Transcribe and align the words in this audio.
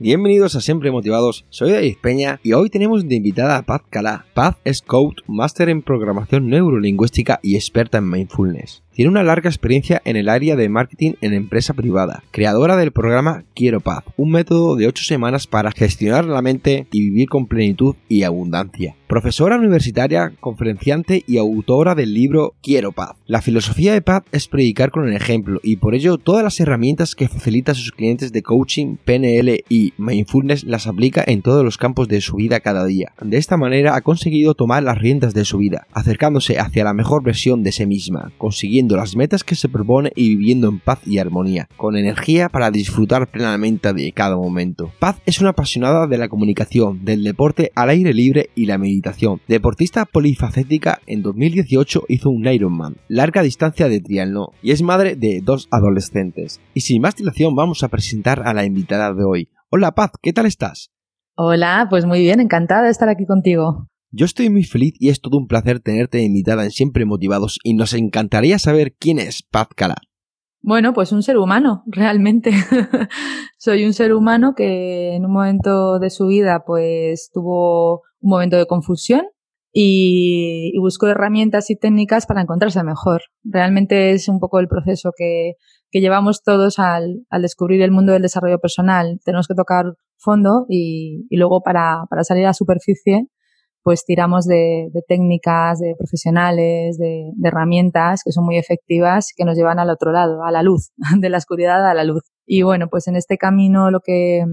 Bienvenidos 0.00 0.54
a 0.54 0.60
Siempre 0.60 0.92
Motivados, 0.92 1.44
soy 1.50 1.72
David 1.72 1.96
Peña 2.00 2.38
y 2.44 2.52
hoy 2.52 2.70
tenemos 2.70 3.08
de 3.08 3.16
invitada 3.16 3.56
a 3.56 3.62
Paz 3.62 3.82
Calá. 3.90 4.26
Paz 4.32 4.54
es 4.64 4.80
coach, 4.80 5.22
máster 5.26 5.68
en 5.70 5.82
programación 5.82 6.48
neurolingüística 6.48 7.40
y 7.42 7.56
experta 7.56 7.98
en 7.98 8.08
mindfulness. 8.08 8.84
Tiene 8.98 9.12
una 9.12 9.22
larga 9.22 9.48
experiencia 9.48 10.02
en 10.04 10.16
el 10.16 10.28
área 10.28 10.56
de 10.56 10.68
marketing 10.68 11.12
en 11.20 11.32
empresa 11.32 11.72
privada, 11.72 12.24
creadora 12.32 12.76
del 12.76 12.90
programa 12.90 13.44
Quiero 13.54 13.78
Paz, 13.78 14.02
un 14.16 14.32
método 14.32 14.74
de 14.74 14.88
8 14.88 15.04
semanas 15.04 15.46
para 15.46 15.70
gestionar 15.70 16.24
la 16.24 16.42
mente 16.42 16.88
y 16.90 17.02
vivir 17.02 17.28
con 17.28 17.46
plenitud 17.46 17.94
y 18.08 18.24
abundancia. 18.24 18.96
Profesora 19.06 19.56
universitaria, 19.56 20.32
conferenciante 20.40 21.22
y 21.28 21.38
autora 21.38 21.94
del 21.94 22.12
libro 22.12 22.56
Quiero 22.60 22.90
Paz. 22.90 23.12
La 23.26 23.40
filosofía 23.40 23.92
de 23.92 24.02
Paz 24.02 24.24
es 24.32 24.48
predicar 24.48 24.90
con 24.90 25.08
el 25.08 25.14
ejemplo 25.14 25.60
y 25.62 25.76
por 25.76 25.94
ello 25.94 26.18
todas 26.18 26.42
las 26.42 26.58
herramientas 26.58 27.14
que 27.14 27.28
facilita 27.28 27.72
a 27.72 27.76
sus 27.76 27.92
clientes 27.92 28.32
de 28.32 28.42
coaching, 28.42 28.96
PNL 29.04 29.64
y 29.68 29.94
mindfulness 29.96 30.64
las 30.64 30.88
aplica 30.88 31.22
en 31.24 31.42
todos 31.42 31.64
los 31.64 31.78
campos 31.78 32.08
de 32.08 32.20
su 32.20 32.34
vida 32.34 32.58
cada 32.58 32.84
día. 32.84 33.12
De 33.22 33.36
esta 33.36 33.56
manera 33.56 33.94
ha 33.94 34.00
conseguido 34.00 34.54
tomar 34.54 34.82
las 34.82 34.98
riendas 34.98 35.34
de 35.34 35.44
su 35.44 35.58
vida, 35.58 35.86
acercándose 35.92 36.58
hacia 36.58 36.82
la 36.82 36.94
mejor 36.94 37.22
versión 37.22 37.62
de 37.62 37.70
sí 37.70 37.86
misma, 37.86 38.32
consiguiendo 38.38 38.87
las 38.96 39.16
metas 39.16 39.44
que 39.44 39.54
se 39.54 39.68
propone 39.68 40.12
y 40.14 40.36
viviendo 40.36 40.68
en 40.68 40.80
paz 40.80 41.00
y 41.06 41.18
armonía, 41.18 41.68
con 41.76 41.96
energía 41.96 42.48
para 42.48 42.70
disfrutar 42.70 43.30
plenamente 43.30 43.92
de 43.92 44.12
cada 44.12 44.36
momento. 44.36 44.90
Paz 44.98 45.20
es 45.26 45.40
una 45.40 45.50
apasionada 45.50 46.06
de 46.06 46.18
la 46.18 46.28
comunicación, 46.28 47.04
del 47.04 47.24
deporte 47.24 47.70
al 47.74 47.90
aire 47.90 48.12
libre 48.12 48.50
y 48.54 48.66
la 48.66 48.78
meditación. 48.78 49.40
Deportista 49.48 50.04
polifacética, 50.04 51.00
en 51.06 51.22
2018 51.22 52.04
hizo 52.08 52.30
un 52.30 52.46
Ironman, 52.46 52.96
larga 53.08 53.42
distancia 53.42 53.88
de 53.88 54.00
triatlón, 54.00 54.48
y 54.62 54.72
es 54.72 54.82
madre 54.82 55.16
de 55.16 55.40
dos 55.42 55.68
adolescentes. 55.70 56.60
Y 56.74 56.80
sin 56.80 57.02
más 57.02 57.16
dilación 57.16 57.54
vamos 57.54 57.82
a 57.82 57.88
presentar 57.88 58.42
a 58.46 58.54
la 58.54 58.64
invitada 58.64 59.12
de 59.12 59.24
hoy. 59.24 59.48
Hola 59.70 59.92
Paz, 59.92 60.12
¿qué 60.22 60.32
tal 60.32 60.46
estás? 60.46 60.90
Hola, 61.36 61.86
pues 61.90 62.04
muy 62.04 62.20
bien, 62.20 62.40
encantada 62.40 62.84
de 62.84 62.90
estar 62.90 63.08
aquí 63.08 63.26
contigo. 63.26 63.86
Yo 64.10 64.24
estoy 64.24 64.48
muy 64.48 64.64
feliz 64.64 64.94
y 64.98 65.10
es 65.10 65.20
todo 65.20 65.36
un 65.36 65.46
placer 65.46 65.80
tenerte 65.80 66.22
invitada 66.22 66.64
en 66.64 66.70
Siempre 66.70 67.04
Motivados 67.04 67.58
y 67.62 67.74
nos 67.74 67.92
encantaría 67.92 68.58
saber 68.58 68.94
quién 68.98 69.18
es 69.18 69.42
Paz 69.42 69.68
Cala. 69.76 69.96
Bueno, 70.62 70.94
pues 70.94 71.12
un 71.12 71.22
ser 71.22 71.36
humano, 71.36 71.82
realmente. 71.86 72.52
Soy 73.58 73.84
un 73.84 73.92
ser 73.92 74.14
humano 74.14 74.54
que 74.56 75.14
en 75.14 75.26
un 75.26 75.32
momento 75.32 75.98
de 75.98 76.08
su 76.08 76.26
vida 76.26 76.64
pues 76.66 77.30
tuvo 77.34 78.00
un 78.20 78.30
momento 78.30 78.56
de 78.56 78.64
confusión 78.64 79.26
y, 79.74 80.72
buscó 80.80 81.06
herramientas 81.08 81.68
y 81.68 81.76
técnicas 81.76 82.24
para 82.24 82.40
encontrarse 82.40 82.82
mejor. 82.82 83.20
Realmente 83.44 84.12
es 84.12 84.26
un 84.30 84.40
poco 84.40 84.58
el 84.58 84.68
proceso 84.68 85.12
que, 85.14 85.52
llevamos 85.92 86.42
todos 86.42 86.78
al, 86.78 87.26
descubrir 87.42 87.82
el 87.82 87.90
mundo 87.90 88.14
del 88.14 88.22
desarrollo 88.22 88.58
personal. 88.58 89.20
Tenemos 89.22 89.48
que 89.48 89.54
tocar 89.54 89.84
fondo 90.16 90.64
y, 90.66 91.26
luego 91.30 91.60
para, 91.62 92.04
para 92.08 92.24
salir 92.24 92.44
a 92.44 92.48
la 92.48 92.54
superficie 92.54 93.28
pues 93.88 94.04
tiramos 94.04 94.44
de, 94.44 94.90
técnicas, 95.08 95.78
de 95.78 95.94
profesionales, 95.96 96.98
de, 96.98 97.32
herramientas 97.42 98.20
que 98.22 98.32
son 98.32 98.44
muy 98.44 98.58
efectivas, 98.58 99.32
que 99.34 99.46
nos 99.46 99.56
llevan 99.56 99.78
al 99.78 99.88
otro 99.88 100.12
lado, 100.12 100.44
a 100.44 100.50
la 100.50 100.62
luz, 100.62 100.90
de 101.18 101.30
la 101.30 101.38
oscuridad 101.38 101.88
a 101.88 101.94
la 101.94 102.04
luz. 102.04 102.22
Y 102.44 102.60
bueno, 102.60 102.88
pues 102.90 103.08
en 103.08 103.16
este 103.16 103.38
camino 103.38 103.90
lo 103.90 104.00
que, 104.00 104.44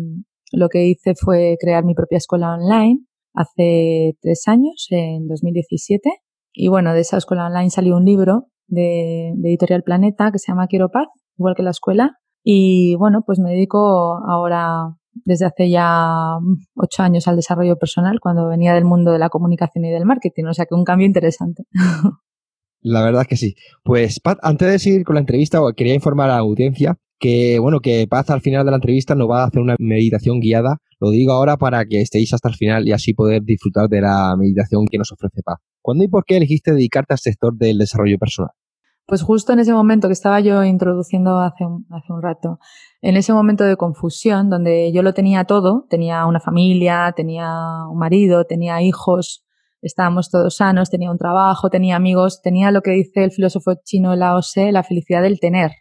lo 0.54 0.70
que 0.70 0.86
hice 0.86 1.16
fue 1.20 1.58
crear 1.60 1.84
mi 1.84 1.94
propia 1.94 2.18
escuela 2.18 2.54
online 2.54 3.02
hace 3.34 4.16
tres 4.22 4.48
años, 4.48 4.88
en 4.92 5.28
2017. 5.28 6.10
Y 6.54 6.70
bueno, 6.70 6.94
de 6.94 7.02
esa 7.02 7.18
escuela 7.18 7.48
online 7.48 7.72
salió 7.72 7.98
un 7.98 8.06
libro 8.06 8.46
de, 8.68 9.34
de 9.36 9.50
Editorial 9.50 9.84
Planeta 9.84 10.32
que 10.32 10.40
se 10.40 10.50
llama 10.50 10.68
Quiero 10.68 10.92
Paz, 10.92 11.10
igual 11.38 11.56
que 11.58 11.64
la 11.64 11.72
escuela. 11.72 12.16
Y 12.42 12.96
bueno, 12.96 13.24
pues 13.26 13.40
me 13.40 13.50
dedico 13.50 14.22
ahora 14.30 14.96
desde 15.24 15.46
hace 15.46 15.70
ya 15.70 16.38
ocho 16.76 17.04
años 17.04 17.28
al 17.28 17.36
desarrollo 17.36 17.78
personal 17.78 18.20
cuando 18.20 18.48
venía 18.48 18.74
del 18.74 18.86
mundo 18.86 19.12
de 19.12 19.20
la 19.20 19.30
comunicación 19.30 19.86
y 19.86 19.92
del 19.92 20.06
marketing, 20.06 20.46
o 20.46 20.54
sea 20.54 20.66
que 20.66 20.76
un 20.76 20.84
cambio 20.84 21.08
interesante. 21.08 21.64
La 22.82 23.04
verdad 23.04 23.26
que 23.26 23.36
sí. 23.36 23.56
Pues 23.84 24.20
Pat, 24.20 24.38
antes 24.44 24.68
de 24.68 24.78
seguir 24.78 25.06
con 25.06 25.16
la 25.16 25.22
entrevista, 25.22 25.60
quería 25.76 25.96
informar 25.96 26.30
a 26.30 26.34
la 26.34 26.40
audiencia 26.40 27.00
que 27.20 27.58
bueno, 27.60 27.80
que 27.80 28.06
Paz 28.08 28.30
al 28.30 28.42
final 28.42 28.66
de 28.66 28.72
la 28.72 28.78
entrevista 28.78 29.16
nos 29.16 29.30
va 29.30 29.44
a 29.44 29.48
hacer 29.48 29.62
una 29.62 29.76
meditación 29.80 30.40
guiada. 30.40 30.78
Lo 31.00 31.10
digo 31.10 31.32
ahora 31.32 31.58
para 31.58 31.86
que 31.86 32.02
estéis 32.02 32.34
hasta 32.34 32.50
el 32.50 32.56
final 32.56 32.88
y 32.88 32.92
así 32.92 33.14
poder 33.14 33.42
disfrutar 33.44 33.88
de 33.90 34.02
la 34.02 34.36
meditación 34.38 34.86
que 34.86 35.00
nos 35.00 35.12
ofrece 35.12 35.42
Paz. 35.44 35.58
¿Cuándo 35.82 36.04
y 36.04 36.08
por 36.08 36.26
qué 36.26 36.38
elegiste 36.38 36.74
dedicarte 36.74 37.14
al 37.14 37.20
sector 37.20 37.56
del 37.56 37.78
desarrollo 37.78 38.18
personal? 38.18 38.52
Pues 39.08 39.22
justo 39.22 39.54
en 39.54 39.60
ese 39.60 39.72
momento 39.72 40.08
que 40.08 40.14
estaba 40.14 40.40
yo 40.40 40.64
introduciendo 40.64 41.38
hace 41.38 41.64
un, 41.64 41.86
hace 41.92 42.12
un 42.12 42.24
rato, 42.24 42.60
en 43.02 43.18
ese 43.18 43.34
momento 43.34 43.64
de 43.64 43.78
confusión, 43.78 44.50
donde 44.50 44.92
yo 44.92 45.04
lo 45.04 45.14
tenía 45.14 45.44
todo, 45.44 45.86
tenía 45.90 46.26
una 46.26 46.40
familia, 46.40 47.14
tenía 47.16 47.48
un 47.88 48.00
marido, 48.00 48.46
tenía 48.46 48.82
hijos, 48.82 49.46
estábamos 49.84 50.32
todos 50.32 50.56
sanos, 50.56 50.90
tenía 50.90 51.12
un 51.12 51.20
trabajo, 51.20 51.70
tenía 51.70 51.96
amigos, 51.96 52.42
tenía 52.42 52.72
lo 52.72 52.82
que 52.82 52.92
dice 52.92 53.24
el 53.24 53.32
filósofo 53.32 53.76
chino 53.84 54.16
Lao 54.16 54.40
Tse, 54.40 54.72
la 54.72 54.82
felicidad 54.82 55.22
del 55.22 55.40
tener, 55.40 55.72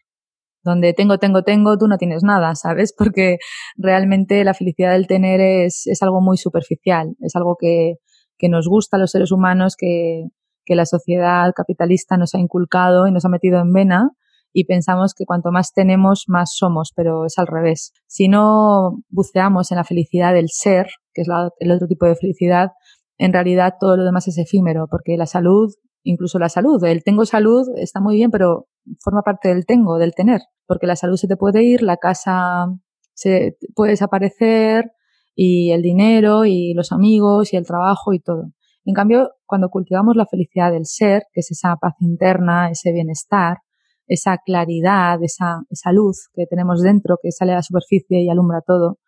donde 0.62 0.92
tengo, 0.92 1.16
tengo, 1.18 1.42
tengo, 1.44 1.78
tú 1.78 1.88
no 1.88 1.96
tienes 1.96 2.22
nada, 2.22 2.54
¿sabes? 2.54 2.94
Porque 2.98 3.38
realmente 3.76 4.44
la 4.44 4.52
felicidad 4.52 4.92
del 4.92 5.06
tener 5.06 5.40
es, 5.40 5.86
es 5.86 6.02
algo 6.02 6.20
muy 6.20 6.36
superficial, 6.36 7.16
es 7.20 7.34
algo 7.36 7.56
que, 7.58 7.94
que 8.36 8.50
nos 8.50 8.68
gusta 8.68 8.98
a 8.98 9.00
los 9.00 9.12
seres 9.12 9.32
humanos, 9.32 9.76
que, 9.78 10.24
que 10.64 10.74
la 10.74 10.86
sociedad 10.86 11.52
capitalista 11.54 12.16
nos 12.16 12.34
ha 12.34 12.38
inculcado 12.38 13.06
y 13.06 13.12
nos 13.12 13.24
ha 13.24 13.28
metido 13.28 13.60
en 13.60 13.72
vena 13.72 14.10
y 14.52 14.64
pensamos 14.64 15.14
que 15.14 15.26
cuanto 15.26 15.50
más 15.50 15.72
tenemos, 15.72 16.24
más 16.28 16.54
somos, 16.54 16.92
pero 16.94 17.26
es 17.26 17.38
al 17.38 17.48
revés. 17.48 17.92
Si 18.06 18.28
no 18.28 19.02
buceamos 19.08 19.72
en 19.72 19.78
la 19.78 19.84
felicidad 19.84 20.32
del 20.32 20.48
ser, 20.48 20.86
que 21.12 21.22
es 21.22 21.28
el 21.58 21.72
otro 21.72 21.88
tipo 21.88 22.06
de 22.06 22.14
felicidad, 22.14 22.70
en 23.18 23.32
realidad 23.32 23.74
todo 23.80 23.96
lo 23.96 24.04
demás 24.04 24.28
es 24.28 24.38
efímero, 24.38 24.86
porque 24.88 25.16
la 25.16 25.26
salud, 25.26 25.74
incluso 26.04 26.38
la 26.38 26.48
salud, 26.48 26.82
el 26.84 27.02
tengo 27.02 27.26
salud 27.26 27.66
está 27.76 28.00
muy 28.00 28.14
bien, 28.14 28.30
pero 28.30 28.68
forma 29.00 29.22
parte 29.22 29.48
del 29.48 29.66
tengo, 29.66 29.98
del 29.98 30.14
tener, 30.14 30.40
porque 30.66 30.86
la 30.86 30.96
salud 30.96 31.16
se 31.16 31.26
te 31.26 31.36
puede 31.36 31.64
ir, 31.64 31.82
la 31.82 31.96
casa 31.96 32.66
se 33.12 33.56
puede 33.74 33.92
desaparecer 33.92 34.92
y 35.34 35.72
el 35.72 35.82
dinero 35.82 36.44
y 36.44 36.74
los 36.74 36.92
amigos 36.92 37.52
y 37.52 37.56
el 37.56 37.66
trabajo 37.66 38.12
y 38.12 38.20
todo. 38.20 38.52
En 38.84 38.94
cambio, 38.94 39.30
cuando 39.46 39.68
cultivamos 39.68 40.16
la 40.16 40.26
felicidad 40.26 40.72
del 40.72 40.86
ser, 40.86 41.24
que 41.32 41.40
es 41.40 41.50
esa 41.50 41.76
paz 41.76 41.94
interna, 42.00 42.70
ese 42.70 42.92
bienestar, 42.92 43.58
esa 44.06 44.38
claridad, 44.44 45.22
esa, 45.22 45.62
esa 45.70 45.92
luz 45.92 46.28
que 46.34 46.46
tenemos 46.46 46.82
dentro, 46.82 47.18
que 47.22 47.32
sale 47.32 47.52
a 47.52 47.56
la 47.56 47.62
superficie 47.62 48.22
y 48.22 48.28
alumbra 48.28 48.60
todo, 48.66 48.98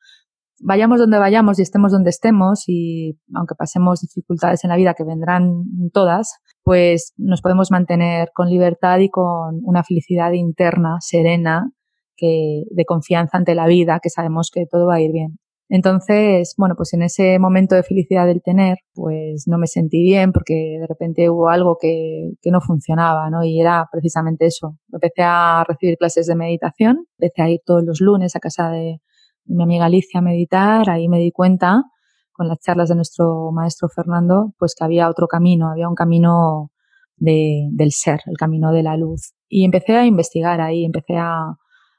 vayamos 0.60 0.98
donde 0.98 1.18
vayamos 1.18 1.58
y 1.58 1.62
estemos 1.62 1.92
donde 1.92 2.10
estemos 2.10 2.64
y 2.66 3.18
aunque 3.34 3.54
pasemos 3.54 4.00
dificultades 4.00 4.64
en 4.64 4.70
la 4.70 4.76
vida 4.76 4.94
que 4.94 5.04
vendrán 5.04 5.64
todas, 5.92 6.38
pues 6.62 7.12
nos 7.16 7.42
podemos 7.42 7.70
mantener 7.70 8.30
con 8.34 8.48
libertad 8.48 8.98
y 9.00 9.10
con 9.10 9.60
una 9.62 9.84
felicidad 9.84 10.32
interna, 10.32 10.96
serena, 11.00 11.70
que, 12.16 12.62
de 12.70 12.84
confianza 12.84 13.36
ante 13.36 13.54
la 13.54 13.66
vida, 13.66 14.00
que 14.02 14.10
sabemos 14.10 14.50
que 14.52 14.64
todo 14.70 14.86
va 14.86 14.96
a 14.96 15.00
ir 15.00 15.12
bien. 15.12 15.38
Entonces, 15.68 16.54
bueno, 16.56 16.74
pues 16.76 16.92
en 16.94 17.02
ese 17.02 17.38
momento 17.38 17.74
de 17.74 17.82
felicidad 17.82 18.26
del 18.26 18.42
tener, 18.42 18.78
pues 18.94 19.44
no 19.48 19.58
me 19.58 19.66
sentí 19.66 20.02
bien 20.02 20.32
porque 20.32 20.78
de 20.80 20.86
repente 20.86 21.28
hubo 21.28 21.48
algo 21.48 21.76
que, 21.80 22.30
que 22.40 22.50
no 22.50 22.60
funcionaba, 22.60 23.30
¿no? 23.30 23.42
Y 23.44 23.60
era 23.60 23.88
precisamente 23.90 24.46
eso. 24.46 24.78
Empecé 24.92 25.22
a 25.22 25.64
recibir 25.66 25.96
clases 25.98 26.26
de 26.26 26.36
meditación, 26.36 27.06
empecé 27.18 27.42
a 27.42 27.50
ir 27.50 27.60
todos 27.64 27.82
los 27.84 28.00
lunes 28.00 28.36
a 28.36 28.40
casa 28.40 28.70
de, 28.70 29.00
mi 29.46 29.62
amiga 29.62 29.86
Alicia 29.86 30.20
a 30.20 30.22
meditar, 30.22 30.90
ahí 30.90 31.08
me 31.08 31.18
di 31.18 31.30
cuenta 31.30 31.84
con 32.32 32.48
las 32.48 32.58
charlas 32.60 32.88
de 32.88 32.96
nuestro 32.96 33.50
maestro 33.52 33.88
Fernando, 33.88 34.52
pues 34.58 34.74
que 34.74 34.84
había 34.84 35.08
otro 35.08 35.26
camino, 35.26 35.70
había 35.70 35.88
un 35.88 35.94
camino 35.94 36.70
de, 37.16 37.68
del 37.72 37.92
ser, 37.92 38.20
el 38.26 38.36
camino 38.36 38.72
de 38.72 38.82
la 38.82 38.96
luz. 38.96 39.32
Y 39.48 39.64
empecé 39.64 39.96
a 39.96 40.04
investigar 40.04 40.60
ahí, 40.60 40.84
empecé 40.84 41.16
a, 41.16 41.56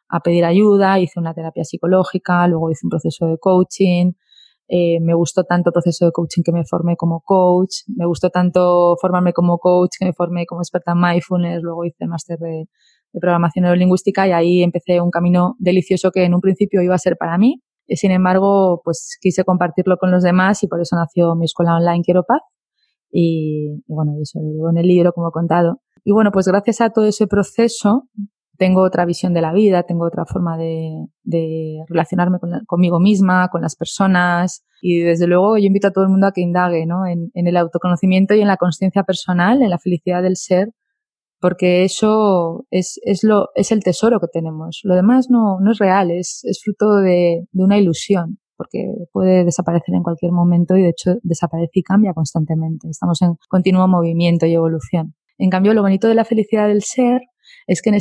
a 0.09 0.19
pedir 0.21 0.45
ayuda, 0.45 0.99
hice 0.99 1.19
una 1.19 1.33
terapia 1.33 1.63
psicológica, 1.63 2.47
luego 2.47 2.71
hice 2.71 2.85
un 2.85 2.89
proceso 2.89 3.27
de 3.27 3.37
coaching. 3.37 4.13
Eh, 4.69 4.99
me 5.01 5.13
gustó 5.13 5.43
tanto 5.43 5.69
el 5.69 5.73
proceso 5.73 6.05
de 6.05 6.11
coaching 6.11 6.43
que 6.43 6.51
me 6.51 6.65
formé 6.65 6.97
como 6.97 7.21
coach, 7.21 7.83
me 7.95 8.05
gustó 8.05 8.29
tanto 8.29 8.97
formarme 8.99 9.31
como 9.31 9.59
coach 9.59 9.91
que 9.97 10.05
me 10.05 10.13
formé 10.13 10.45
como 10.45 10.61
experta 10.61 10.91
en 10.91 10.99
mindfulness, 10.99 11.61
luego 11.61 11.85
hice 11.85 11.97
el 11.99 12.09
máster 12.09 12.37
de, 12.37 12.65
de 13.13 13.19
programación 13.19 13.63
neurolingüística 13.63 14.27
y 14.27 14.31
ahí 14.31 14.63
empecé 14.63 14.99
un 15.01 15.11
camino 15.11 15.55
delicioso 15.59 16.11
que 16.11 16.25
en 16.25 16.33
un 16.33 16.41
principio 16.41 16.81
iba 16.81 16.95
a 16.95 16.99
ser 16.99 17.17
para 17.17 17.37
mí. 17.37 17.61
Y 17.87 17.95
sin 17.95 18.11
embargo, 18.11 18.81
pues 18.83 19.17
quise 19.21 19.45
compartirlo 19.45 19.97
con 19.97 20.11
los 20.11 20.21
demás 20.23 20.61
y 20.63 20.67
por 20.67 20.81
eso 20.81 20.95
nació 20.97 21.35
mi 21.35 21.45
escuela 21.45 21.75
online 21.77 22.01
Quiero 22.03 22.23
Paz. 22.23 22.41
Y, 23.09 23.81
bueno, 23.87 24.11
eso 24.21 24.39
lo 24.41 24.49
digo 24.49 24.69
en 24.69 24.77
el 24.77 24.87
libro, 24.87 25.13
como 25.13 25.29
he 25.29 25.31
contado. 25.31 25.79
Y 26.03 26.11
bueno, 26.11 26.31
pues 26.31 26.47
gracias 26.47 26.81
a 26.81 26.89
todo 26.89 27.05
ese 27.05 27.27
proceso, 27.27 28.03
tengo 28.57 28.81
otra 28.81 29.05
visión 29.05 29.33
de 29.33 29.41
la 29.41 29.53
vida, 29.53 29.83
tengo 29.83 30.05
otra 30.05 30.25
forma 30.25 30.57
de, 30.57 31.07
relacionarme 31.87 32.39
conmigo 32.65 32.99
misma, 32.99 33.49
con 33.49 33.61
las 33.61 33.75
personas 33.75 34.65
y 34.81 34.99
desde 34.99 35.27
luego 35.27 35.57
yo 35.57 35.65
invito 35.65 35.87
a 35.87 35.91
todo 35.91 36.03
el 36.03 36.09
mundo 36.09 36.27
a 36.27 36.31
que 36.31 36.41
indague 36.41 36.85
¿no? 36.85 37.05
en, 37.05 37.31
el 37.33 37.57
autoconocimiento 37.57 38.33
y 38.33 38.41
en 38.41 38.47
la 38.47 38.57
conciencia 38.57 39.03
personal, 39.03 39.61
en 39.61 39.69
la 39.69 39.79
felicidad 39.79 40.23
del 40.23 40.35
ser, 40.35 40.69
porque 41.39 41.83
eso 41.83 42.65
es, 42.71 42.99
es, 43.03 43.23
lo, 43.23 43.49
es 43.55 43.71
el 43.71 43.83
tesoro 43.83 44.19
que 44.19 44.27
tenemos. 44.27 44.81
Lo 44.83 44.95
demás 44.95 45.27
no, 45.29 45.59
no 45.59 45.71
es 45.71 45.77
real, 45.77 46.11
es, 46.11 46.41
es 46.43 46.61
fruto 46.63 46.97
de, 46.97 47.43
de 47.51 47.63
una 47.63 47.77
ilusión 47.77 48.39
porque 48.57 48.91
puede 49.11 49.45
desaparecer 49.45 49.93
en 49.93 50.01
cualquier 50.01 50.31
momento 50.31 50.75
y 50.75 50.81
de 50.81 50.89
hecho 50.89 51.17
desaparece 51.21 51.73
y 51.73 51.83
cambia 51.83 52.13
constantemente. 52.13 52.89
Estamos 52.89 53.21
en 53.21 53.35
continuo 53.47 53.87
movimiento 53.87 54.47
y 54.47 54.53
evolución. 54.55 55.13
En 55.37 55.51
cambio, 55.51 55.75
lo 55.75 55.83
bonito 55.83 56.07
de 56.07 56.15
la 56.15 56.25
felicidad 56.25 56.67
del 56.67 56.81
ser 56.81 57.21
es 57.67 57.81
que 57.81 57.89
en, 57.89 57.97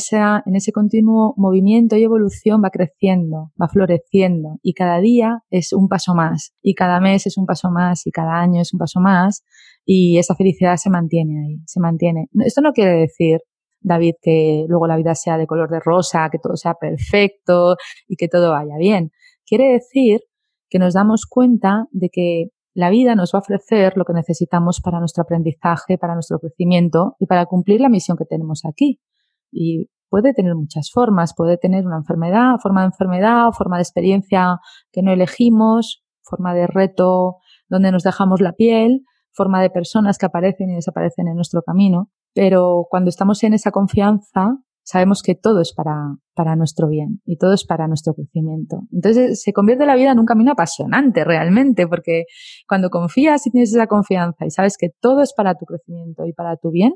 en 0.47 0.57
ese 0.57 0.73
continuo 0.73 1.35
movimiento 1.37 1.97
y 1.97 2.05
evolución 2.05 2.63
va 2.65 2.71
creciendo, 2.71 3.53
va 3.61 3.69
floreciendo 3.69 4.59
y 4.63 4.73
cada 4.75 5.01
día 5.01 5.43
es 5.51 5.73
un 5.73 5.89
paso 5.89 6.15
más 6.15 6.55
y 6.63 6.75
cada 6.75 7.01
mes 7.01 7.27
es 7.27 7.37
un 7.37 7.47
paso 7.47 7.71
más 7.71 8.07
y 8.07 8.13
cada 8.13 8.41
año 8.41 8.63
es 8.63 8.73
un 8.73 8.79
paso 8.79 9.01
más 9.01 9.45
y 9.85 10.19
esa 10.19 10.35
felicidad 10.37 10.77
se 10.77 10.89
mantiene 10.89 11.41
ahí, 11.45 11.57
se 11.67 11.81
mantiene. 11.81 12.29
Esto 12.45 12.61
no 12.61 12.73
quiere 12.73 12.93
decir 12.93 13.41
David, 13.81 14.15
que 14.21 14.65
luego 14.69 14.87
la 14.87 14.97
vida 14.97 15.15
sea 15.15 15.37
de 15.37 15.47
color 15.47 15.71
de 15.71 15.81
rosa, 15.81 16.29
que 16.31 16.39
todo 16.39 16.57
sea 16.57 16.75
perfecto 16.75 17.77
y 18.09 18.17
que 18.17 18.29
todo 18.29 18.51
vaya 18.51 18.77
bien. 18.79 19.11
Quiere 19.45 19.73
decir 19.73 20.21
que 20.69 20.79
nos 20.79 20.95
damos 20.95 21.27
cuenta 21.27 21.87
de 21.93 22.09
que 22.11 22.47
la 22.75 22.91
vida 22.91 23.15
nos 23.15 23.33
va 23.33 23.39
a 23.39 23.43
ofrecer 23.43 23.97
lo 23.97 24.05
que 24.05 24.13
necesitamos 24.13 24.81
para 24.81 24.99
nuestro 24.99 25.23
aprendizaje, 25.23 25.99
para 25.99 26.15
nuestro 26.15 26.39
crecimiento 26.39 27.17
y 27.19 27.27
para 27.27 27.47
cumplir 27.47 27.81
la 27.81 27.89
misión 27.89 28.17
que 28.17 28.25
tenemos 28.25 28.63
aquí. 28.65 29.01
Y 29.51 29.89
puede 30.09 30.33
tener 30.33 30.55
muchas 30.55 30.91
formas, 30.93 31.35
puede 31.37 31.59
tener 31.59 31.87
una 31.87 31.97
enfermedad, 31.97 32.57
forma 32.63 32.83
de 32.83 32.87
enfermedad, 32.87 33.51
forma 33.53 33.77
de 33.77 33.83
experiencia 33.83 34.59
que 34.93 35.03
no 35.03 35.13
elegimos, 35.13 36.05
forma 36.23 36.55
de 36.55 36.67
reto 36.67 37.37
donde 37.69 37.91
nos 37.91 38.03
dejamos 38.03 38.41
la 38.41 38.53
piel, 38.53 39.03
forma 39.33 39.61
de 39.61 39.71
personas 39.71 40.19
que 40.19 40.27
aparecen 40.27 40.71
y 40.71 40.75
desaparecen 40.77 41.29
en 41.29 41.37
nuestro 41.37 41.63
camino. 41.63 42.11
Pero 42.35 42.87
cuando 42.91 43.09
estamos 43.09 43.43
en 43.45 43.55
esa 43.55 43.71
confianza, 43.71 44.59
sabemos 44.83 45.23
que 45.23 45.35
todo 45.35 45.61
es 45.61 45.75
para, 45.75 46.17
para 46.35 46.55
nuestro 46.55 46.89
bien 46.89 47.21
y 47.25 47.37
todo 47.37 47.53
es 47.53 47.65
para 47.67 47.89
nuestro 47.89 48.15
crecimiento. 48.15 48.83
Entonces 48.93 49.43
se 49.43 49.53
convierte 49.53 49.85
la 49.85 49.97
vida 49.97 50.13
en 50.13 50.19
un 50.21 50.27
camino 50.27 50.53
apasionante 50.53 51.25
realmente, 51.25 51.87
porque 51.89 52.25
cuando 52.69 52.89
confías 52.89 53.47
y 53.47 53.51
tienes 53.51 53.75
esa 53.75 53.89
confianza 53.89 54.47
y 54.47 54.51
sabes 54.51 54.77
que 54.79 54.91
todo 55.01 55.23
es 55.23 55.35
para 55.35 55.57
tu 55.57 55.67
crecimiento 55.67 56.25
y 56.25 56.33
para 56.33 56.57
tu 56.57 56.71
bien 56.71 56.95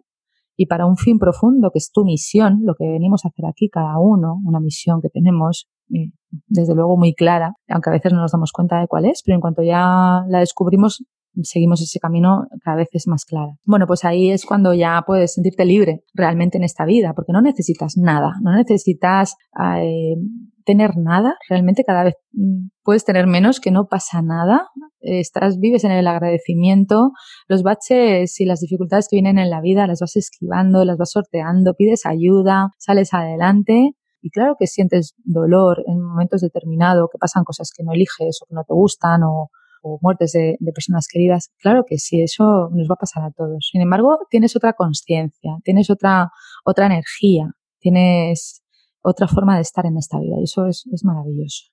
y 0.57 0.67
para 0.67 0.87
un 0.87 0.97
fin 0.97 1.19
profundo 1.19 1.71
que 1.73 1.79
es 1.79 1.91
tu 1.93 2.05
misión, 2.05 2.61
lo 2.65 2.75
que 2.75 2.87
venimos 2.87 3.25
a 3.25 3.29
hacer 3.29 3.47
aquí 3.47 3.69
cada 3.69 3.99
uno, 3.99 4.37
una 4.45 4.61
misión 4.61 5.01
que 5.01 5.09
tenemos 5.09 5.69
eh, 5.91 6.11
desde 6.47 6.75
luego 6.75 6.97
muy 6.97 7.15
clara, 7.15 7.55
aunque 7.69 7.91
a 7.91 7.93
veces 7.93 8.13
no 8.13 8.21
nos 8.21 8.33
damos 8.33 8.53
cuenta 8.53 8.79
de 8.81 8.87
cuál 8.87 9.07
es, 9.07 9.23
pero 9.25 9.37
en 9.37 9.41
cuanto 9.41 9.63
ya 9.63 10.25
la 10.29 10.41
descubrimos 10.41 11.05
seguimos 11.43 11.81
ese 11.81 12.01
camino 12.01 12.47
cada 12.65 12.77
vez 12.77 12.89
es 12.93 13.07
más 13.07 13.25
clara. 13.25 13.53
Bueno, 13.65 13.87
pues 13.87 14.05
ahí 14.05 14.31
es 14.31 14.45
cuando 14.45 14.75
ya 14.75 15.03
puedes 15.07 15.35
sentirte 15.35 15.65
libre 15.65 16.03
realmente 16.15 16.59
en 16.59 16.65
esta 16.65 16.85
vida, 16.85 17.13
porque 17.15 17.33
no 17.33 17.41
necesitas 17.41 17.97
nada, 17.97 18.35
no 18.43 18.53
necesitas 18.53 19.37
eh, 19.81 20.17
tener 20.65 20.97
nada, 20.97 21.37
realmente 21.49 21.85
cada 21.85 22.05
vez 22.05 22.15
mm, 22.33 22.69
puedes 22.83 23.05
tener 23.05 23.27
menos, 23.27 23.61
que 23.61 23.71
no 23.71 23.87
pasa 23.87 24.23
nada, 24.23 24.69
estás, 25.01 25.59
vives 25.59 25.85
en 25.85 25.93
el 25.93 26.07
agradecimiento, 26.07 27.13
los 27.49 27.63
baches 27.63 28.41
y 28.41 28.45
las 28.45 28.61
dificultades 28.61 29.09
que 29.09 29.17
vienen 29.17 29.39
en 29.39 29.51
la 29.51 29.61
vida 29.61 29.87
las 29.87 30.01
vas 30.01 30.17
esquivando, 30.17 30.85
las 30.85 30.97
vas 30.97 31.11
sorteando, 31.11 31.75
pides 31.75 32.07
ayuda, 32.07 32.71
sales 32.79 33.13
adelante 33.15 33.95
y 34.23 34.31
claro 34.31 34.57
que 34.59 34.67
sientes 34.67 35.15
dolor 35.25 35.83
en 35.87 36.01
momentos 36.01 36.41
determinados, 36.41 37.09
que 37.11 37.19
pasan 37.19 37.45
cosas 37.45 37.71
que 37.75 37.83
no 37.83 37.93
eliges 37.93 38.41
o 38.43 38.47
que 38.47 38.55
no 38.55 38.65
te 38.65 38.75
gustan 38.75 39.23
o, 39.25 39.51
muertes 40.03 40.33
de, 40.33 40.59
personas 40.75 41.07
queridas, 41.11 41.49
claro 41.59 41.85
que 41.89 41.97
sí, 41.97 42.21
eso 42.21 42.69
nos 42.71 42.87
va 42.87 42.95
a 42.95 43.01
pasar 43.01 43.25
a 43.25 43.31
todos. 43.31 43.71
Sin 43.73 43.81
embargo, 43.81 44.19
tienes 44.29 44.55
otra 44.55 44.75
conciencia, 44.75 45.57
tienes 45.65 45.89
otra, 45.89 46.31
otra 46.67 46.85
energía, 46.85 47.55
tienes 47.79 48.63
otra 49.01 49.27
forma 49.27 49.57
de 49.57 49.63
estar 49.63 49.87
en 49.87 49.97
esta 49.97 50.19
vida 50.21 50.37
y 50.39 50.45
eso 50.45 50.67
es, 50.67 50.85
maravilloso. 51.03 51.71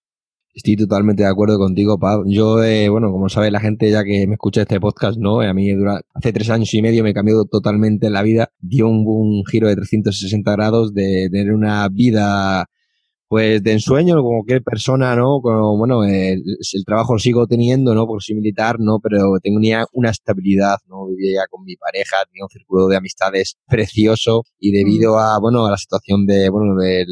Estoy 0.57 0.75
totalmente 0.75 1.21
de 1.21 1.29
acuerdo 1.29 1.59
contigo, 1.59 1.99
Pau. 1.99 2.23
Yo, 2.25 2.63
eh, 2.63 2.89
bueno, 2.89 3.11
como 3.11 3.29
sabe 3.29 3.51
la 3.51 3.59
gente 3.59 3.91
ya 3.91 4.03
que 4.03 4.25
me 4.25 4.33
escucha 4.33 4.61
este 4.61 4.79
podcast, 4.79 5.19
¿no? 5.19 5.41
A 5.41 5.53
mí 5.53 5.71
dura, 5.71 6.01
hace 6.15 6.33
tres 6.33 6.49
años 6.49 6.73
y 6.73 6.81
medio 6.81 7.03
me 7.03 7.13
cambió 7.13 7.45
totalmente 7.45 8.09
la 8.09 8.23
vida. 8.23 8.49
Dio 8.59 8.87
un, 8.87 9.03
un 9.05 9.45
giro 9.45 9.67
de 9.67 9.75
360 9.75 10.51
grados 10.53 10.95
de 10.95 11.29
tener 11.31 11.53
una 11.53 11.87
vida 11.89 12.65
pues 13.27 13.61
de 13.61 13.73
ensueño, 13.73 14.15
como 14.15 14.39
cualquier 14.39 14.63
persona, 14.63 15.15
¿no? 15.15 15.41
Como, 15.41 15.77
bueno, 15.77 16.03
el, 16.03 16.41
el, 16.73 16.85
trabajo 16.85 17.13
lo 17.13 17.19
sigo 17.19 17.45
teniendo, 17.45 17.93
¿no? 17.93 18.07
Por 18.07 18.23
soy 18.23 18.35
militar, 18.35 18.77
¿no? 18.79 18.99
Pero 19.01 19.37
tenía 19.41 19.85
una 19.91 20.11
estabilidad, 20.11 20.77
¿no? 20.87 21.07
Vivía 21.07 21.41
ya 21.41 21.47
con 21.49 21.63
mi 21.63 21.75
pareja, 21.75 22.17
tenía 22.31 22.45
un 22.45 22.49
círculo 22.49 22.87
de 22.87 22.97
amistades 22.97 23.57
precioso 23.67 24.43
y 24.59 24.71
debido 24.71 25.15
mm. 25.15 25.19
a, 25.19 25.39
bueno, 25.39 25.65
a 25.65 25.71
la 25.71 25.77
situación 25.77 26.25
de, 26.25 26.49
bueno, 26.49 26.75
de 26.75 27.05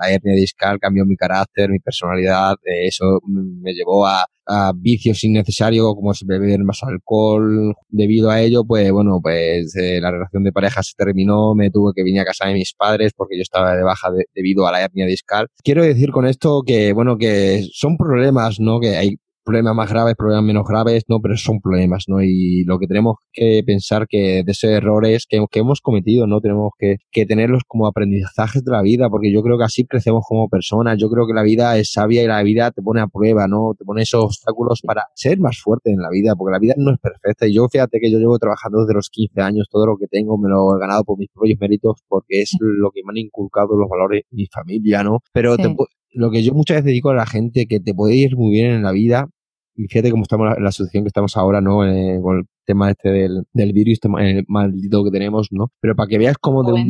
la 0.00 0.10
hernia 0.10 0.34
discal 0.34 0.78
cambió 0.78 1.04
mi 1.04 1.16
carácter, 1.16 1.70
mi 1.70 1.80
personalidad, 1.80 2.54
eh, 2.64 2.86
eso 2.86 3.20
me 3.26 3.74
llevó 3.74 4.06
a, 4.06 4.24
a 4.48 4.72
vicios 4.74 5.22
innecesarios 5.22 5.94
como 5.94 6.12
es 6.12 6.24
beber 6.24 6.64
más 6.64 6.82
alcohol. 6.82 7.74
Debido 7.88 8.30
a 8.30 8.40
ello, 8.40 8.64
pues 8.64 8.90
bueno, 8.90 9.20
pues 9.22 9.76
eh, 9.76 10.00
la 10.00 10.10
relación 10.10 10.42
de 10.42 10.52
pareja 10.52 10.82
se 10.82 10.94
terminó, 10.96 11.54
me 11.54 11.70
tuve 11.70 11.92
que 11.94 12.02
venir 12.02 12.20
a 12.20 12.24
casa 12.24 12.46
de 12.46 12.54
mis 12.54 12.74
padres 12.74 13.12
porque 13.14 13.36
yo 13.36 13.42
estaba 13.42 13.76
de 13.76 13.82
baja 13.82 14.10
debido 14.34 14.66
a 14.66 14.72
la 14.72 14.82
hernia 14.82 15.06
discal. 15.06 15.48
Quiero 15.62 15.84
decir 15.84 16.10
con 16.10 16.26
esto 16.26 16.62
que, 16.66 16.92
bueno, 16.92 17.18
que 17.18 17.66
son 17.72 17.96
problemas, 17.96 18.58
¿no? 18.58 18.80
Que 18.80 18.96
hay 18.96 19.16
problemas 19.48 19.74
más 19.74 19.90
graves, 19.90 20.14
problemas 20.14 20.44
menos 20.44 20.66
graves, 20.68 21.04
no, 21.08 21.20
pero 21.20 21.34
son 21.38 21.60
problemas, 21.60 22.04
¿no? 22.06 22.20
Y 22.22 22.64
lo 22.64 22.78
que 22.78 22.86
tenemos 22.86 23.16
que 23.32 23.62
pensar 23.64 24.06
que 24.06 24.42
de 24.44 24.52
esos 24.52 24.68
errores 24.68 25.24
que, 25.26 25.42
que 25.50 25.60
hemos 25.60 25.80
cometido, 25.80 26.26
¿no? 26.26 26.42
Tenemos 26.42 26.72
que, 26.78 26.96
que, 27.10 27.24
tenerlos 27.24 27.62
como 27.66 27.86
aprendizajes 27.86 28.62
de 28.62 28.70
la 28.70 28.82
vida, 28.82 29.08
porque 29.08 29.32
yo 29.32 29.42
creo 29.42 29.56
que 29.56 29.64
así 29.64 29.86
crecemos 29.86 30.24
como 30.28 30.50
personas. 30.50 30.98
Yo 30.98 31.08
creo 31.08 31.26
que 31.26 31.32
la 31.32 31.42
vida 31.42 31.78
es 31.78 31.92
sabia 31.92 32.22
y 32.22 32.26
la 32.26 32.42
vida 32.42 32.70
te 32.72 32.82
pone 32.82 33.00
a 33.00 33.06
prueba, 33.06 33.48
¿no? 33.48 33.72
Te 33.78 33.86
pone 33.86 34.02
esos 34.02 34.22
obstáculos 34.22 34.82
para 34.84 35.04
ser 35.14 35.40
más 35.40 35.58
fuerte 35.58 35.90
en 35.90 36.02
la 36.02 36.10
vida, 36.10 36.34
porque 36.36 36.52
la 36.52 36.58
vida 36.58 36.74
no 36.76 36.92
es 36.92 36.98
perfecta. 36.98 37.46
Y 37.46 37.54
yo, 37.54 37.68
fíjate 37.70 38.00
que 38.00 38.10
yo 38.12 38.18
llevo 38.18 38.38
trabajando 38.38 38.82
desde 38.82 38.92
los 38.92 39.08
15 39.08 39.40
años, 39.40 39.68
todo 39.70 39.86
lo 39.86 39.96
que 39.96 40.08
tengo 40.08 40.36
me 40.36 40.50
lo 40.50 40.76
he 40.76 40.78
ganado 40.78 41.04
por 41.04 41.18
mis 41.18 41.30
propios 41.32 41.58
méritos, 41.58 42.02
porque 42.06 42.42
es 42.42 42.50
lo 42.60 42.90
que 42.90 43.00
me 43.02 43.12
han 43.12 43.24
inculcado 43.24 43.78
los 43.78 43.88
valores 43.88 44.24
de 44.30 44.36
mi 44.36 44.46
familia, 44.52 45.02
¿no? 45.02 45.20
Pero 45.32 45.56
lo 46.12 46.30
que 46.30 46.42
yo 46.42 46.52
muchas 46.52 46.78
veces 46.78 46.92
digo 46.92 47.10
a 47.10 47.14
la 47.14 47.26
gente 47.26 47.66
que 47.66 47.80
te 47.80 47.94
puede 47.94 48.14
ir 48.14 48.36
muy 48.36 48.50
bien 48.50 48.72
en 48.72 48.82
la 48.82 48.92
vida 48.92 49.30
fíjate 49.86 50.10
cómo 50.10 50.22
estamos 50.22 50.56
en 50.56 50.64
la 50.64 50.72
situación 50.72 51.04
que 51.04 51.08
estamos 51.08 51.36
ahora, 51.36 51.60
¿no? 51.60 51.84
Eh, 51.86 52.18
con 52.20 52.38
el 52.38 52.44
tema 52.64 52.90
este 52.90 53.10
del, 53.10 53.44
del 53.52 53.72
virus, 53.72 53.94
este 53.94 54.08
el 54.08 54.44
maldito 54.48 55.04
que 55.04 55.10
tenemos, 55.10 55.48
¿no? 55.50 55.70
Pero 55.80 55.94
para 55.94 56.08
que 56.08 56.18
veas 56.18 56.36
cómo 56.38 56.64
de 56.64 56.72
un 56.72 56.88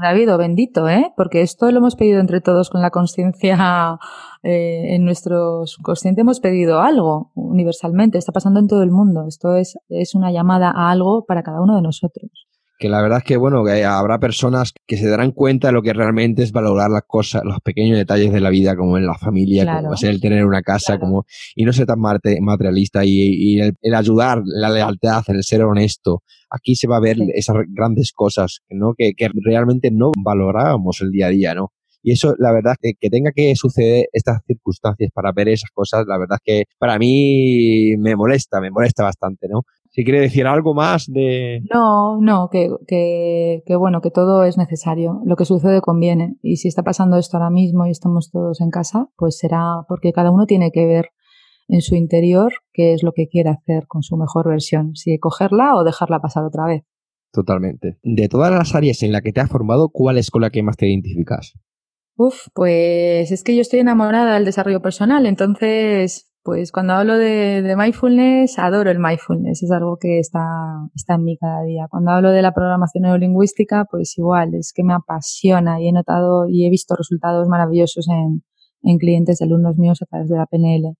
David, 0.00 0.30
bendito, 0.38 0.88
¿eh? 0.88 1.12
Porque 1.16 1.42
esto 1.42 1.70
lo 1.70 1.78
hemos 1.78 1.96
pedido 1.96 2.20
entre 2.20 2.40
todos 2.40 2.70
con 2.70 2.80
la 2.80 2.90
conciencia, 2.90 3.98
eh, 4.42 4.94
en 4.94 5.04
nuestro 5.04 5.66
subconsciente 5.66 6.20
hemos 6.20 6.40
pedido 6.40 6.80
algo 6.80 7.32
universalmente, 7.34 8.18
está 8.18 8.32
pasando 8.32 8.60
en 8.60 8.68
todo 8.68 8.82
el 8.82 8.90
mundo. 8.90 9.26
Esto 9.26 9.56
es, 9.56 9.76
es 9.88 10.14
una 10.14 10.30
llamada 10.30 10.70
a 10.70 10.90
algo 10.90 11.24
para 11.26 11.42
cada 11.42 11.60
uno 11.60 11.76
de 11.76 11.82
nosotros 11.82 12.47
que 12.78 12.88
la 12.88 13.02
verdad 13.02 13.18
es 13.18 13.24
que, 13.24 13.36
bueno, 13.36 13.64
que 13.64 13.84
habrá 13.84 14.18
personas 14.18 14.72
que 14.86 14.96
se 14.96 15.08
darán 15.08 15.32
cuenta 15.32 15.68
de 15.68 15.72
lo 15.72 15.82
que 15.82 15.92
realmente 15.92 16.42
es 16.42 16.52
valorar 16.52 16.90
las 16.90 17.02
cosas, 17.06 17.42
los 17.44 17.60
pequeños 17.60 17.98
detalles 17.98 18.32
de 18.32 18.40
la 18.40 18.50
vida, 18.50 18.76
como 18.76 18.96
en 18.96 19.06
la 19.06 19.18
familia, 19.18 19.80
como 19.82 19.94
es 19.94 20.02
el 20.04 20.20
tener 20.20 20.44
una 20.44 20.62
casa, 20.62 20.98
como, 20.98 21.26
y 21.56 21.64
no 21.64 21.72
ser 21.72 21.86
tan 21.86 21.98
materialista 22.00 23.04
y, 23.04 23.60
el, 23.60 23.94
ayudar, 23.94 24.42
la 24.44 24.70
lealtad, 24.70 25.24
el 25.28 25.42
ser 25.42 25.62
honesto. 25.64 26.22
Aquí 26.50 26.76
se 26.76 26.86
va 26.86 26.96
a 26.96 27.00
ver 27.00 27.18
esas 27.34 27.56
grandes 27.68 28.12
cosas, 28.12 28.60
¿no? 28.70 28.94
Que, 28.96 29.12
que 29.16 29.28
realmente 29.44 29.90
no 29.90 30.12
valorábamos 30.16 31.00
el 31.02 31.10
día 31.10 31.26
a 31.26 31.30
día, 31.30 31.54
¿no? 31.54 31.72
Y 32.02 32.12
eso, 32.12 32.34
la 32.38 32.52
verdad, 32.52 32.76
que, 32.80 32.92
que 32.98 33.10
tenga 33.10 33.32
que 33.32 33.54
suceder 33.56 34.06
estas 34.12 34.40
circunstancias 34.46 35.10
para 35.12 35.32
ver 35.32 35.48
esas 35.48 35.70
cosas, 35.70 36.06
la 36.06 36.16
verdad 36.16 36.38
es 36.44 36.44
que 36.44 36.64
para 36.78 36.98
mí 36.98 37.96
me 37.98 38.14
molesta, 38.14 38.60
me 38.60 38.70
molesta 38.70 39.02
bastante, 39.02 39.48
¿no? 39.48 39.62
Si 39.90 40.04
quiere 40.04 40.20
decir 40.20 40.46
algo 40.46 40.74
más 40.74 41.06
de... 41.06 41.62
No, 41.72 42.20
no, 42.20 42.48
que, 42.50 42.70
que, 42.86 43.62
que, 43.66 43.76
bueno, 43.76 44.00
que 44.00 44.10
todo 44.10 44.44
es 44.44 44.58
necesario. 44.58 45.20
Lo 45.24 45.36
que 45.36 45.44
sucede 45.44 45.80
conviene. 45.80 46.36
Y 46.42 46.56
si 46.56 46.68
está 46.68 46.82
pasando 46.82 47.16
esto 47.16 47.36
ahora 47.36 47.50
mismo 47.50 47.86
y 47.86 47.90
estamos 47.90 48.30
todos 48.30 48.60
en 48.60 48.70
casa, 48.70 49.08
pues 49.16 49.38
será 49.38 49.84
porque 49.88 50.12
cada 50.12 50.30
uno 50.30 50.46
tiene 50.46 50.70
que 50.70 50.86
ver 50.86 51.10
en 51.68 51.82
su 51.82 51.94
interior 51.94 52.52
qué 52.72 52.94
es 52.94 53.02
lo 53.02 53.12
que 53.12 53.28
quiere 53.28 53.50
hacer 53.50 53.86
con 53.86 54.02
su 54.02 54.16
mejor 54.16 54.48
versión. 54.48 54.94
Si 54.94 55.18
cogerla 55.18 55.74
o 55.74 55.84
dejarla 55.84 56.20
pasar 56.20 56.44
otra 56.44 56.66
vez. 56.66 56.82
Totalmente. 57.32 57.98
De 58.02 58.28
todas 58.28 58.50
las 58.50 58.74
áreas 58.74 59.02
en 59.02 59.12
las 59.12 59.22
que 59.22 59.32
te 59.32 59.40
has 59.40 59.50
formado, 59.50 59.90
¿cuál 59.90 60.18
es 60.18 60.30
con 60.30 60.42
la 60.42 60.50
que 60.50 60.62
más 60.62 60.76
te 60.76 60.88
identificas? 60.88 61.54
Uf, 62.16 62.48
pues 62.52 63.30
es 63.30 63.44
que 63.44 63.54
yo 63.54 63.60
estoy 63.60 63.80
enamorada 63.80 64.34
del 64.34 64.44
desarrollo 64.44 64.82
personal, 64.82 65.24
entonces 65.24 66.27
Pues 66.48 66.72
cuando 66.72 66.94
hablo 66.94 67.18
de, 67.18 67.74
mindfulness, 67.76 68.58
adoro 68.58 68.90
el 68.90 68.98
mindfulness, 68.98 69.62
es 69.62 69.70
algo 69.70 69.98
que 69.98 70.18
está, 70.18 70.40
está 70.94 71.16
en 71.16 71.24
mí 71.24 71.36
cada 71.36 71.62
día. 71.62 71.88
Cuando 71.90 72.12
hablo 72.12 72.30
de 72.30 72.40
la 72.40 72.54
programación 72.54 73.02
neurolingüística, 73.02 73.84
pues 73.84 74.16
igual, 74.16 74.54
es 74.54 74.72
que 74.74 74.82
me 74.82 74.94
apasiona 74.94 75.78
y 75.78 75.88
he 75.88 75.92
notado 75.92 76.48
y 76.48 76.66
he 76.66 76.70
visto 76.70 76.96
resultados 76.96 77.48
maravillosos 77.48 78.08
en, 78.08 78.44
en 78.80 78.96
clientes 78.96 79.40
de 79.40 79.44
alumnos 79.44 79.76
míos 79.76 80.00
a 80.00 80.06
través 80.06 80.30
de 80.30 80.38
la 80.38 80.46
PNL. 80.46 80.96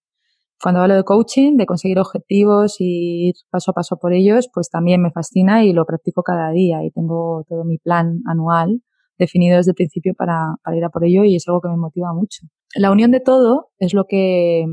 Cuando 0.62 0.82
hablo 0.82 0.96
de 0.96 1.04
coaching, 1.04 1.56
de 1.56 1.64
conseguir 1.64 1.98
objetivos 1.98 2.76
y 2.78 3.28
ir 3.28 3.34
paso 3.48 3.70
a 3.70 3.74
paso 3.74 3.96
por 3.96 4.12
ellos, 4.12 4.50
pues 4.52 4.68
también 4.68 5.00
me 5.00 5.12
fascina 5.12 5.64
y 5.64 5.72
lo 5.72 5.86
practico 5.86 6.22
cada 6.22 6.50
día 6.50 6.84
y 6.84 6.90
tengo 6.90 7.46
todo 7.48 7.64
mi 7.64 7.78
plan 7.78 8.20
anual 8.26 8.82
definido 9.16 9.56
desde 9.56 9.70
el 9.70 9.76
principio 9.76 10.12
para, 10.14 10.56
para 10.62 10.76
ir 10.76 10.84
a 10.84 10.90
por 10.90 11.06
ello 11.06 11.24
y 11.24 11.36
es 11.36 11.48
algo 11.48 11.62
que 11.62 11.70
me 11.70 11.78
motiva 11.78 12.12
mucho. 12.12 12.46
La 12.74 12.90
unión 12.90 13.10
de 13.10 13.20
todo 13.20 13.70
es 13.78 13.94
lo 13.94 14.04
que, 14.04 14.66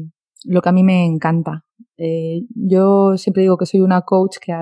lo 0.45 0.61
que 0.61 0.69
a 0.69 0.71
mí 0.71 0.83
me 0.83 1.05
encanta. 1.05 1.63
Eh, 1.97 2.41
yo 2.55 3.17
siempre 3.17 3.43
digo 3.43 3.57
que 3.57 3.65
soy 3.65 3.81
una 3.81 4.01
coach 4.01 4.37
que, 4.39 4.53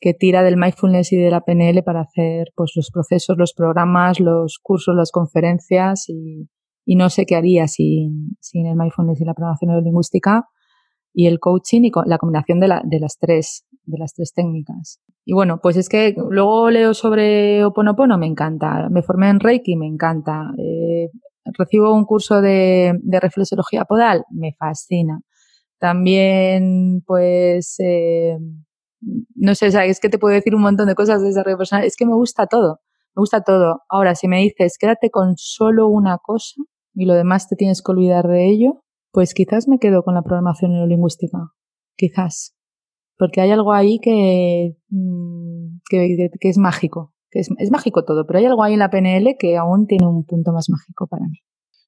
que, 0.00 0.14
tira 0.14 0.42
del 0.42 0.56
mindfulness 0.56 1.12
y 1.12 1.16
de 1.16 1.30
la 1.30 1.40
PNL 1.40 1.82
para 1.82 2.02
hacer 2.02 2.48
pues, 2.54 2.72
los 2.76 2.90
procesos, 2.90 3.36
los 3.38 3.54
programas, 3.54 4.20
los 4.20 4.58
cursos, 4.62 4.94
las 4.94 5.10
conferencias 5.10 6.08
y, 6.08 6.48
no 6.86 7.08
sé 7.08 7.24
qué 7.24 7.36
haría 7.36 7.66
sin, 7.66 8.36
sin 8.40 8.66
el 8.66 8.76
mindfulness 8.76 9.20
y 9.20 9.24
la 9.24 9.32
programación 9.32 9.70
neurolingüística 9.70 10.46
y 11.14 11.26
el 11.26 11.38
coaching 11.38 11.82
y 11.84 11.92
la 12.06 12.18
combinación 12.18 12.60
de, 12.60 12.68
la, 12.68 12.82
de, 12.84 13.00
las 13.00 13.16
tres, 13.18 13.64
de 13.84 13.98
las 13.98 14.12
tres 14.12 14.32
técnicas. 14.34 15.00
Y 15.24 15.32
bueno, 15.32 15.60
pues 15.62 15.76
es 15.76 15.88
que 15.88 16.14
luego 16.28 16.70
leo 16.70 16.92
sobre 16.92 17.64
Oponopono, 17.64 18.18
me 18.18 18.26
encanta. 18.26 18.88
Me 18.90 19.02
formé 19.02 19.30
en 19.30 19.40
Reiki, 19.40 19.76
me 19.76 19.86
encanta. 19.86 20.52
Eh, 20.58 21.08
recibo 21.44 21.94
un 21.94 22.04
curso 22.04 22.40
de, 22.40 22.98
de, 23.02 23.20
reflexología 23.20 23.84
podal, 23.84 24.24
me 24.30 24.54
fascina. 24.58 25.20
También, 25.78 27.02
pues, 27.06 27.76
eh, 27.78 28.38
no 29.34 29.54
sé, 29.54 29.66
es 29.66 30.00
que 30.00 30.08
te 30.08 30.18
puedo 30.18 30.34
decir 30.34 30.54
un 30.54 30.62
montón 30.62 30.86
de 30.86 30.94
cosas 30.94 31.20
de 31.20 31.28
desarrollo 31.28 31.58
personal. 31.58 31.84
Es 31.84 31.96
que 31.96 32.06
me 32.06 32.14
gusta 32.14 32.46
todo, 32.46 32.80
me 33.14 33.20
gusta 33.20 33.42
todo. 33.42 33.82
Ahora, 33.88 34.14
si 34.14 34.28
me 34.28 34.40
dices, 34.40 34.78
quédate 34.78 35.10
con 35.10 35.34
solo 35.36 35.88
una 35.88 36.18
cosa 36.18 36.54
y 36.94 37.06
lo 37.06 37.14
demás 37.14 37.48
te 37.48 37.56
tienes 37.56 37.82
que 37.82 37.92
olvidar 37.92 38.28
de 38.28 38.48
ello, 38.48 38.84
pues 39.12 39.34
quizás 39.34 39.68
me 39.68 39.78
quedo 39.78 40.02
con 40.02 40.14
la 40.14 40.22
programación 40.22 40.72
neurolingüística. 40.72 41.52
Quizás. 41.96 42.56
Porque 43.16 43.40
hay 43.40 43.50
algo 43.50 43.72
ahí 43.72 44.00
que, 44.00 44.76
mm, 44.88 45.78
que, 45.88 46.30
es 46.40 46.58
mágico. 46.58 47.13
Es, 47.34 47.50
es, 47.58 47.70
mágico 47.70 48.04
todo, 48.04 48.26
pero 48.26 48.38
hay 48.38 48.46
algo 48.46 48.62
ahí 48.62 48.72
en 48.72 48.78
la 48.78 48.90
PNL 48.90 49.36
que 49.38 49.56
aún 49.56 49.86
tiene 49.86 50.06
un 50.06 50.24
punto 50.24 50.52
más 50.52 50.68
mágico 50.70 51.06
para 51.06 51.26
mí. 51.26 51.38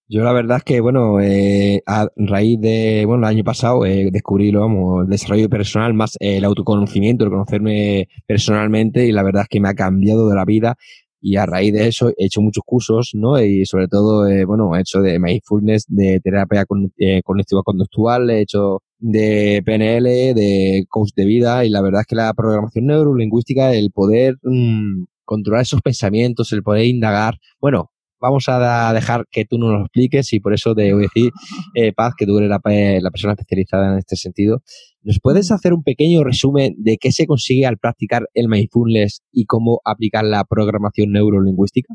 Yo 0.08 0.22
la 0.22 0.32
verdad 0.32 0.58
es 0.58 0.64
que, 0.64 0.80
bueno, 0.80 1.20
eh, 1.20 1.82
a 1.84 2.06
raíz 2.14 2.60
de, 2.60 3.04
bueno, 3.06 3.26
el 3.26 3.34
año 3.34 3.44
pasado 3.44 3.84
eh, 3.84 4.10
descubrí, 4.12 4.52
vamos, 4.52 5.04
el 5.04 5.10
desarrollo 5.10 5.48
personal, 5.48 5.94
más 5.94 6.16
el 6.20 6.44
autoconocimiento, 6.44 7.24
el 7.24 7.30
conocerme 7.30 8.08
personalmente 8.24 9.04
y 9.06 9.10
la 9.10 9.24
verdad 9.24 9.42
es 9.42 9.48
que 9.48 9.60
me 9.60 9.68
ha 9.68 9.74
cambiado 9.74 10.28
de 10.28 10.36
la 10.36 10.44
vida 10.44 10.76
y 11.20 11.36
a 11.36 11.46
raíz 11.46 11.72
de 11.72 11.88
eso 11.88 12.10
he 12.10 12.26
hecho 12.26 12.40
muchos 12.40 12.62
cursos, 12.64 13.10
¿no? 13.14 13.40
Y 13.42 13.66
sobre 13.66 13.88
todo, 13.88 14.28
eh, 14.28 14.44
bueno, 14.44 14.76
he 14.76 14.80
hecho 14.80 15.00
de 15.00 15.18
mindfulness, 15.18 15.86
de 15.88 16.20
terapia 16.20 16.64
eh, 16.98 17.22
cognitiva 17.24 17.62
conductual, 17.64 18.30
he 18.30 18.42
hecho 18.42 18.82
de 18.98 19.60
PNL, 19.64 20.04
de 20.34 20.84
coach 20.88 21.10
de 21.16 21.24
vida 21.26 21.64
y 21.64 21.70
la 21.70 21.82
verdad 21.82 22.02
es 22.02 22.06
que 22.06 22.14
la 22.14 22.32
programación 22.32 22.86
neurolingüística, 22.86 23.74
el 23.74 23.90
poder 23.90 24.36
mm, 24.44 25.04
controlar 25.26 25.62
esos 25.62 25.82
pensamientos, 25.82 26.52
el 26.52 26.62
poder 26.62 26.86
indagar, 26.86 27.38
bueno, 27.60 27.90
vamos 28.20 28.48
a 28.48 28.92
dejar 28.92 29.26
que 29.30 29.44
tú 29.44 29.58
nos 29.58 29.72
lo 29.72 29.80
expliques 29.82 30.32
y 30.32 30.40
por 30.40 30.54
eso 30.54 30.74
te 30.74 30.92
voy 30.92 31.04
a 31.04 31.08
decir, 31.14 31.32
eh, 31.74 31.92
Paz, 31.92 32.14
que 32.16 32.26
tú 32.26 32.38
eres 32.38 32.48
la, 32.48 32.60
la, 32.64 33.10
persona 33.10 33.34
especializada 33.34 33.92
en 33.92 33.98
este 33.98 34.16
sentido. 34.16 34.62
¿Nos 35.02 35.18
puedes 35.22 35.50
hacer 35.52 35.72
un 35.72 35.82
pequeño 35.82 36.24
resumen 36.24 36.74
de 36.78 36.96
qué 36.98 37.12
se 37.12 37.26
consigue 37.26 37.66
al 37.66 37.78
practicar 37.78 38.28
el 38.34 38.48
mindfulness 38.48 39.22
y 39.30 39.44
cómo 39.44 39.80
aplicar 39.84 40.24
la 40.24 40.44
programación 40.44 41.12
neurolingüística? 41.12 41.94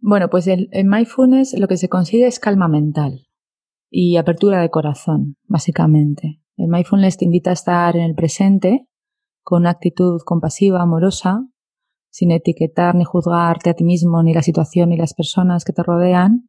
Bueno, 0.00 0.28
pues 0.28 0.46
el, 0.46 0.68
el 0.72 0.86
mindfulness 0.86 1.54
lo 1.58 1.68
que 1.68 1.76
se 1.76 1.88
consigue 1.88 2.26
es 2.26 2.38
calma 2.38 2.68
mental 2.68 3.26
y 3.90 4.16
apertura 4.16 4.60
de 4.60 4.70
corazón, 4.70 5.36
básicamente. 5.44 6.40
El 6.56 6.68
mindfulness 6.68 7.16
te 7.16 7.24
invita 7.24 7.50
a 7.50 7.54
estar 7.54 7.96
en 7.96 8.02
el 8.02 8.14
presente 8.14 8.86
con 9.42 9.62
una 9.62 9.70
actitud 9.70 10.20
compasiva, 10.24 10.82
amorosa, 10.82 11.46
sin 12.14 12.30
etiquetar 12.30 12.94
ni 12.94 13.02
juzgarte 13.02 13.70
a 13.70 13.74
ti 13.74 13.82
mismo, 13.82 14.22
ni 14.22 14.32
la 14.32 14.42
situación, 14.42 14.90
ni 14.90 14.96
las 14.96 15.14
personas 15.14 15.64
que 15.64 15.72
te 15.72 15.82
rodean, 15.82 16.48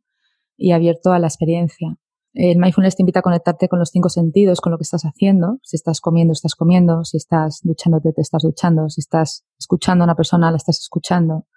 y 0.56 0.74
abierto 0.74 1.12
a 1.12 1.18
la 1.18 1.26
experiencia. 1.26 1.98
El 2.34 2.60
mindfulness 2.60 2.96
te 2.96 3.02
invita 3.02 3.22
a 3.22 3.24
conectarte 3.24 3.68
con 3.68 3.80
los 3.80 3.90
cinco 3.90 4.10
sentidos, 4.10 4.62
con 4.62 4.72
lo 4.72 4.78
que 4.78 4.84
estás 4.84 5.06
haciendo. 5.06 5.58
Si 5.64 5.76
estás 5.76 6.02
comiendo, 6.02 6.34
estás 6.34 6.54
comiendo. 6.54 7.04
Si 7.04 7.18
estás 7.18 7.62
duchándote, 7.64 8.14
te 8.14 8.22
estás 8.22 8.44
duchando. 8.44 8.90
Si 8.90 9.02
estás 9.02 9.44
escuchando 9.58 10.04
a 10.04 10.06
una 10.06 10.16
persona, 10.16 10.52
la 10.52 10.58
estás 10.58 10.80
escuchando. 10.80 11.48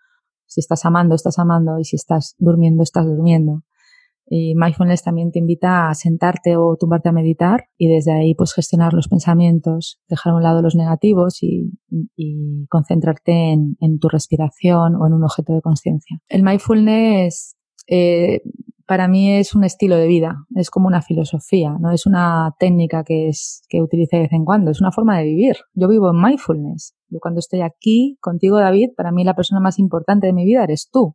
Si 0.46 0.60
estás 0.60 0.86
amando, 0.86 1.14
estás 1.14 1.38
amando. 1.38 1.78
Y 1.78 1.84
si 1.84 1.96
estás 1.96 2.34
durmiendo, 2.38 2.82
estás 2.82 3.04
durmiendo. 3.04 3.64
Y 4.30 4.54
mindfulness 4.54 5.02
también 5.02 5.30
te 5.30 5.38
invita 5.38 5.88
a 5.88 5.94
sentarte 5.94 6.56
o 6.56 6.76
tumbarte 6.76 7.08
a 7.08 7.12
meditar 7.12 7.64
y 7.78 7.88
desde 7.88 8.12
ahí 8.12 8.34
pues 8.34 8.52
gestionar 8.52 8.92
los 8.92 9.08
pensamientos, 9.08 10.00
dejar 10.08 10.32
a 10.32 10.36
un 10.36 10.42
lado 10.42 10.62
los 10.62 10.74
negativos 10.74 11.42
y, 11.42 11.72
concentrarte 12.68 13.52
en, 13.52 13.98
tu 13.98 14.08
respiración 14.08 14.96
o 14.96 15.06
en 15.06 15.14
un 15.14 15.24
objeto 15.24 15.54
de 15.54 15.62
conciencia. 15.62 16.18
El 16.28 16.42
mindfulness 16.42 17.56
eh, 17.86 18.42
para 18.88 19.06
mí 19.06 19.32
es 19.32 19.54
un 19.54 19.64
estilo 19.64 19.96
de 19.96 20.06
vida, 20.06 20.46
es 20.54 20.70
como 20.70 20.86
una 20.86 21.02
filosofía, 21.02 21.76
no 21.78 21.90
es 21.90 22.06
una 22.06 22.54
técnica 22.58 23.04
que, 23.04 23.28
es, 23.28 23.62
que 23.68 23.82
utilice 23.82 24.16
de 24.16 24.22
vez 24.22 24.32
en 24.32 24.46
cuando, 24.46 24.70
es 24.70 24.80
una 24.80 24.92
forma 24.92 25.18
de 25.18 25.24
vivir. 25.24 25.56
Yo 25.74 25.88
vivo 25.88 26.10
en 26.10 26.22
mindfulness. 26.22 26.94
Yo 27.10 27.18
cuando 27.20 27.38
estoy 27.38 27.60
aquí 27.60 28.16
contigo, 28.20 28.58
David, 28.58 28.90
para 28.96 29.12
mí 29.12 29.24
la 29.24 29.34
persona 29.34 29.60
más 29.60 29.78
importante 29.78 30.26
de 30.26 30.32
mi 30.32 30.46
vida 30.46 30.64
eres 30.64 30.88
tú 30.90 31.14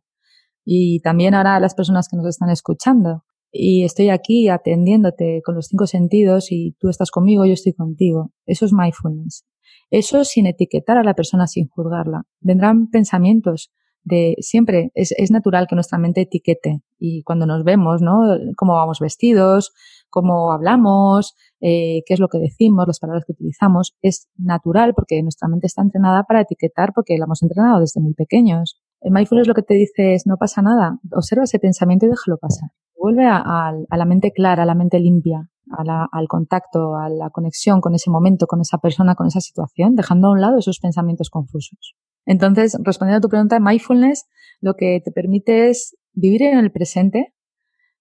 y 0.64 1.00
también 1.00 1.34
ahora 1.34 1.56
a 1.56 1.60
las 1.60 1.74
personas 1.74 2.08
que 2.08 2.16
nos 2.16 2.26
están 2.26 2.50
escuchando. 2.50 3.24
Y 3.52 3.84
estoy 3.84 4.08
aquí 4.08 4.48
atendiéndote 4.48 5.40
con 5.44 5.54
los 5.54 5.66
cinco 5.66 5.86
sentidos 5.86 6.50
y 6.50 6.76
tú 6.80 6.88
estás 6.88 7.10
conmigo, 7.10 7.46
yo 7.46 7.52
estoy 7.52 7.72
contigo. 7.72 8.32
Eso 8.46 8.64
es 8.64 8.72
mindfulness. 8.72 9.44
Eso 9.90 10.24
sin 10.24 10.46
etiquetar 10.46 10.98
a 10.98 11.04
la 11.04 11.14
persona, 11.14 11.46
sin 11.46 11.68
juzgarla. 11.68 12.24
Vendrán 12.40 12.88
pensamientos 12.88 13.70
de 14.02 14.34
siempre, 14.40 14.90
es, 14.94 15.12
es 15.16 15.30
natural 15.30 15.66
que 15.68 15.76
nuestra 15.76 15.98
mente 15.98 16.22
etiquete 16.22 16.82
y 16.98 17.22
cuando 17.22 17.46
nos 17.46 17.64
vemos, 17.64 18.02
¿no? 18.02 18.20
Cómo 18.56 18.74
vamos 18.74 19.00
vestidos, 19.00 19.72
cómo 20.10 20.52
hablamos, 20.52 21.34
eh, 21.60 22.02
qué 22.06 22.14
es 22.14 22.20
lo 22.20 22.28
que 22.28 22.38
decimos, 22.38 22.86
las 22.86 23.00
palabras 23.00 23.24
que 23.26 23.32
utilizamos, 23.32 23.96
es 24.02 24.28
natural 24.36 24.94
porque 24.94 25.22
nuestra 25.22 25.48
mente 25.48 25.66
está 25.66 25.82
entrenada 25.82 26.24
para 26.24 26.42
etiquetar 26.42 26.92
porque 26.94 27.16
la 27.18 27.24
hemos 27.24 27.42
entrenado 27.42 27.80
desde 27.80 28.00
muy 28.00 28.14
pequeños. 28.14 28.80
El 29.04 29.12
mindfulness 29.12 29.46
lo 29.46 29.54
que 29.54 29.62
te 29.62 29.74
dice 29.74 30.14
es 30.14 30.26
no 30.26 30.38
pasa 30.38 30.62
nada, 30.62 30.98
observa 31.12 31.44
ese 31.44 31.58
pensamiento 31.58 32.06
y 32.06 32.08
déjalo 32.08 32.38
pasar. 32.38 32.70
Vuelve 32.96 33.26
a, 33.26 33.70
la 33.90 34.04
mente 34.06 34.32
clara, 34.32 34.62
a 34.62 34.66
la 34.66 34.74
mente 34.74 34.98
limpia, 34.98 35.50
al 35.68 36.26
contacto, 36.26 36.96
a 36.96 37.10
la 37.10 37.28
conexión 37.28 37.82
con 37.82 37.94
ese 37.94 38.10
momento, 38.10 38.46
con 38.46 38.62
esa 38.62 38.78
persona, 38.78 39.14
con 39.14 39.26
esa 39.26 39.40
situación, 39.40 39.94
dejando 39.94 40.28
a 40.28 40.32
un 40.32 40.40
lado 40.40 40.58
esos 40.58 40.78
pensamientos 40.78 41.28
confusos. 41.28 41.96
Entonces, 42.24 42.78
respondiendo 42.82 43.18
a 43.18 43.20
tu 43.20 43.28
pregunta, 43.28 43.60
mindfulness 43.60 44.24
lo 44.62 44.72
que 44.72 45.02
te 45.04 45.12
permite 45.12 45.68
es 45.68 45.98
vivir 46.14 46.42
en 46.42 46.56
el 46.56 46.72
presente 46.72 47.34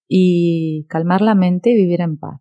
y 0.07 0.85
calmar 0.87 1.19
la 1.19 1.35
mente 1.35 1.71
y 1.71 1.75
vivir 1.75 1.99
en 1.99 2.17
paz. 2.17 2.39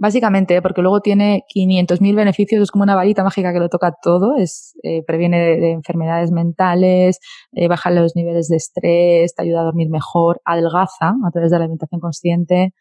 Básicamente, 0.00 0.54
¿eh? 0.54 0.62
porque 0.62 0.80
luego 0.80 1.00
tiene 1.00 1.42
500.000 1.52 2.14
beneficios, 2.14 2.62
es 2.62 2.70
como 2.70 2.84
una 2.84 2.94
varita 2.94 3.24
mágica 3.24 3.52
que 3.52 3.58
lo 3.58 3.68
toca 3.68 3.92
todo, 4.00 4.36
es, 4.36 4.78
eh, 4.84 5.02
previene 5.04 5.38
de, 5.38 5.72
enfermedades 5.72 6.30
mentales, 6.30 7.18
eh, 7.50 7.66
baja 7.66 7.90
los 7.90 8.14
niveles 8.14 8.46
de 8.46 8.56
estrés, 8.56 9.34
te 9.34 9.42
ayuda 9.42 9.62
a 9.62 9.64
dormir 9.64 9.90
mejor, 9.90 10.40
adelgaza 10.44 11.14
a 11.26 11.30
través 11.32 11.50
de 11.50 11.58
la 11.58 11.64
alimentación 11.64 12.00
consciente. 12.00 12.74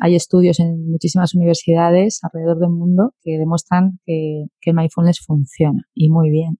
Hay 0.00 0.16
estudios 0.16 0.58
en 0.58 0.90
muchísimas 0.90 1.32
universidades 1.32 2.18
alrededor 2.24 2.58
del 2.58 2.70
mundo 2.70 3.12
que 3.22 3.38
demuestran 3.38 4.00
que, 4.04 4.46
que 4.60 4.70
el 4.70 4.76
mindfulness 4.76 5.20
funciona 5.24 5.84
y 5.94 6.10
muy 6.10 6.28
bien. 6.28 6.58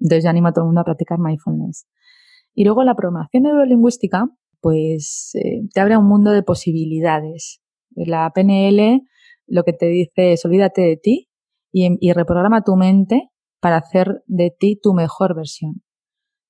Entonces 0.00 0.24
yo 0.24 0.30
animo 0.30 0.48
a 0.48 0.52
todo 0.52 0.64
el 0.64 0.68
mundo 0.68 0.80
a 0.80 0.84
practicar 0.84 1.20
mindfulness. 1.20 1.86
Y 2.52 2.64
luego 2.64 2.82
la 2.82 2.96
programación 2.96 3.44
neurolingüística, 3.44 4.28
pues 4.60 5.32
te 5.72 5.80
abre 5.80 5.96
un 5.96 6.08
mundo 6.08 6.32
de 6.32 6.42
posibilidades. 6.42 7.60
La 7.94 8.30
PNL 8.34 9.02
lo 9.46 9.64
que 9.64 9.72
te 9.72 9.86
dice 9.86 10.32
es 10.32 10.44
olvídate 10.44 10.82
de 10.82 10.96
ti 10.96 11.28
y, 11.72 12.12
reprograma 12.12 12.62
tu 12.62 12.74
mente 12.76 13.30
para 13.60 13.76
hacer 13.76 14.22
de 14.26 14.50
ti 14.50 14.78
tu 14.82 14.94
mejor 14.94 15.34
versión. 15.34 15.82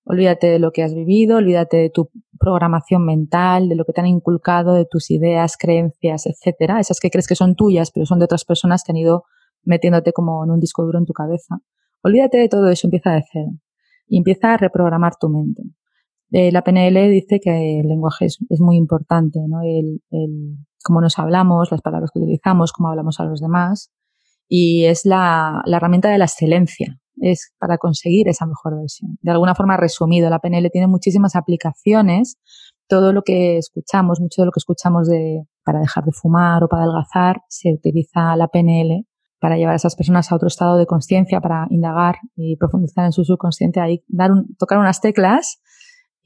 Olvídate 0.04 0.46
de 0.46 0.60
lo 0.60 0.70
que 0.70 0.84
has 0.84 0.94
vivido, 0.94 1.38
olvídate 1.38 1.78
de 1.78 1.90
tu 1.90 2.10
programación 2.38 3.04
mental, 3.04 3.68
de 3.68 3.74
lo 3.74 3.84
que 3.84 3.92
te 3.92 4.00
han 4.00 4.06
inculcado, 4.06 4.74
de 4.74 4.84
tus 4.84 5.10
ideas, 5.10 5.56
creencias, 5.58 6.26
etcétera, 6.26 6.78
esas 6.78 7.00
que 7.00 7.10
crees 7.10 7.26
que 7.26 7.34
son 7.34 7.56
tuyas, 7.56 7.90
pero 7.90 8.06
son 8.06 8.20
de 8.20 8.26
otras 8.26 8.44
personas 8.44 8.84
que 8.84 8.92
han 8.92 8.98
ido 8.98 9.24
metiéndote 9.64 10.12
como 10.12 10.44
en 10.44 10.52
un 10.52 10.60
disco 10.60 10.84
duro 10.84 10.98
en 10.98 11.06
tu 11.06 11.12
cabeza. 11.12 11.56
Olvídate 12.02 12.38
de 12.38 12.48
todo 12.48 12.68
eso, 12.68 12.86
empieza 12.86 13.10
de 13.12 13.24
cero 13.32 13.50
y 14.06 14.18
empieza 14.18 14.54
a 14.54 14.56
reprogramar 14.56 15.14
tu 15.20 15.28
mente. 15.28 15.62
Eh, 16.32 16.50
la 16.52 16.62
PNL 16.62 17.10
dice 17.10 17.40
que 17.40 17.80
el 17.80 17.88
lenguaje 17.88 18.26
es, 18.26 18.38
muy 18.60 18.76
importante, 18.76 19.38
¿no? 19.46 19.62
El, 19.62 20.02
el, 20.10 20.56
cómo 20.82 21.00
nos 21.00 21.18
hablamos, 21.18 21.70
las 21.70 21.82
palabras 21.82 22.10
que 22.12 22.20
utilizamos, 22.20 22.72
cómo 22.72 22.88
hablamos 22.88 23.20
a 23.20 23.24
los 23.24 23.40
demás. 23.40 23.92
Y 24.48 24.84
es 24.84 25.04
la, 25.04 25.62
la 25.64 25.76
herramienta 25.76 26.08
de 26.08 26.18
la 26.18 26.24
excelencia, 26.26 27.00
es 27.16 27.52
para 27.58 27.78
conseguir 27.78 28.28
esa 28.28 28.46
mejor 28.46 28.76
versión. 28.76 29.18
De 29.22 29.30
alguna 29.30 29.54
forma 29.54 29.76
resumido, 29.76 30.30
la 30.30 30.38
PNL 30.38 30.70
tiene 30.70 30.86
muchísimas 30.86 31.36
aplicaciones. 31.36 32.38
Todo 32.88 33.12
lo 33.12 33.22
que 33.22 33.58
escuchamos, 33.58 34.20
mucho 34.20 34.42
de 34.42 34.46
lo 34.46 34.52
que 34.52 34.60
escuchamos 34.60 35.08
de, 35.08 35.42
para 35.64 35.80
dejar 35.80 36.04
de 36.04 36.12
fumar 36.12 36.62
o 36.62 36.68
para 36.68 36.82
adelgazar, 36.82 37.40
se 37.48 37.72
utiliza 37.72 38.36
la 38.36 38.48
PNL 38.48 39.06
para 39.40 39.56
llevar 39.56 39.74
a 39.74 39.76
esas 39.76 39.96
personas 39.96 40.30
a 40.30 40.36
otro 40.36 40.48
estado 40.48 40.76
de 40.76 40.86
conciencia, 40.86 41.40
para 41.40 41.66
indagar 41.70 42.16
y 42.36 42.56
profundizar 42.56 43.04
en 43.04 43.12
su 43.12 43.24
subconsciente, 43.24 43.80
ahí 43.80 44.02
dar 44.08 44.30
tocar 44.58 44.78
unas 44.78 45.00
teclas 45.00 45.60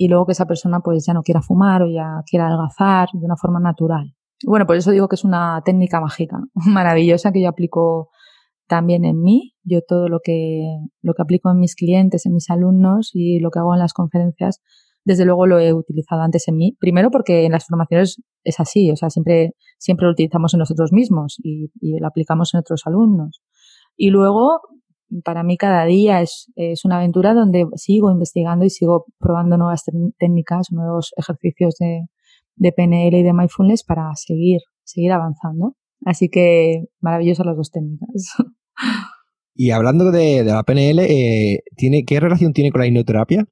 y 0.00 0.08
luego 0.08 0.24
que 0.24 0.32
esa 0.32 0.46
persona 0.46 0.80
pues 0.80 1.04
ya 1.04 1.12
no 1.12 1.20
quiera 1.20 1.42
fumar 1.42 1.82
o 1.82 1.90
ya 1.90 2.22
quiera 2.24 2.46
adelgazar 2.46 3.10
de 3.12 3.22
una 3.22 3.36
forma 3.36 3.60
natural. 3.60 4.14
Bueno, 4.46 4.66
por 4.66 4.76
eso 4.76 4.92
digo 4.92 5.08
que 5.08 5.16
es 5.16 5.24
una 5.24 5.60
técnica 5.62 6.00
mágica, 6.00 6.38
maravillosa 6.54 7.32
que 7.32 7.42
yo 7.42 7.50
aplico 7.50 8.08
también 8.66 9.04
en 9.04 9.20
mí. 9.20 9.52
Yo 9.62 9.82
todo 9.86 10.08
lo 10.08 10.20
que, 10.24 10.64
lo 11.02 11.12
que 11.12 11.20
aplico 11.20 11.50
en 11.50 11.58
mis 11.58 11.74
clientes, 11.74 12.24
en 12.24 12.32
mis 12.32 12.48
alumnos 12.48 13.10
y 13.12 13.40
lo 13.40 13.50
que 13.50 13.58
hago 13.58 13.74
en 13.74 13.80
las 13.80 13.92
conferencias, 13.92 14.62
desde 15.04 15.26
luego 15.26 15.46
lo 15.46 15.58
he 15.58 15.74
utilizado 15.74 16.22
antes 16.22 16.48
en 16.48 16.56
mí. 16.56 16.78
Primero 16.80 17.10
porque 17.10 17.44
en 17.44 17.52
las 17.52 17.66
formaciones 17.66 18.22
es 18.42 18.58
así, 18.58 18.90
o 18.90 18.96
sea, 18.96 19.10
siempre, 19.10 19.52
siempre 19.78 20.06
lo 20.06 20.12
utilizamos 20.12 20.54
en 20.54 20.60
nosotros 20.60 20.94
mismos 20.94 21.36
y, 21.42 21.68
lo 21.82 22.06
aplicamos 22.06 22.54
en 22.54 22.60
otros 22.60 22.86
alumnos. 22.86 23.42
Y 23.98 24.08
luego, 24.08 24.60
para 25.24 25.42
mí 25.42 25.56
cada 25.56 25.84
día 25.84 26.20
es, 26.20 26.50
es 26.56 26.84
una 26.84 26.96
aventura 26.96 27.34
donde 27.34 27.66
sigo 27.76 28.10
investigando 28.10 28.64
y 28.64 28.70
sigo 28.70 29.06
probando 29.18 29.56
nuevas 29.56 29.84
técnicas, 30.18 30.68
nuevos 30.70 31.12
ejercicios 31.16 31.76
de, 31.78 32.06
de 32.56 32.72
PNL 32.72 33.14
y 33.14 33.22
de 33.22 33.32
mindfulness 33.32 33.84
para 33.84 34.14
seguir, 34.14 34.60
seguir 34.84 35.12
avanzando. 35.12 35.76
Así 36.04 36.28
que 36.28 36.84
maravillosas 37.00 37.46
las 37.46 37.56
dos 37.56 37.70
técnicas. 37.70 38.34
Y 39.54 39.72
hablando 39.72 40.10
de, 40.10 40.42
la 40.42 40.62
PNL, 40.62 41.00
eh, 41.00 41.62
¿tiene, 41.76 42.04
¿qué 42.06 42.18
relación 42.18 42.54
tiene 42.54 42.70
con 42.70 42.80
la 42.80 42.86
hipnoterapia? 42.86 43.44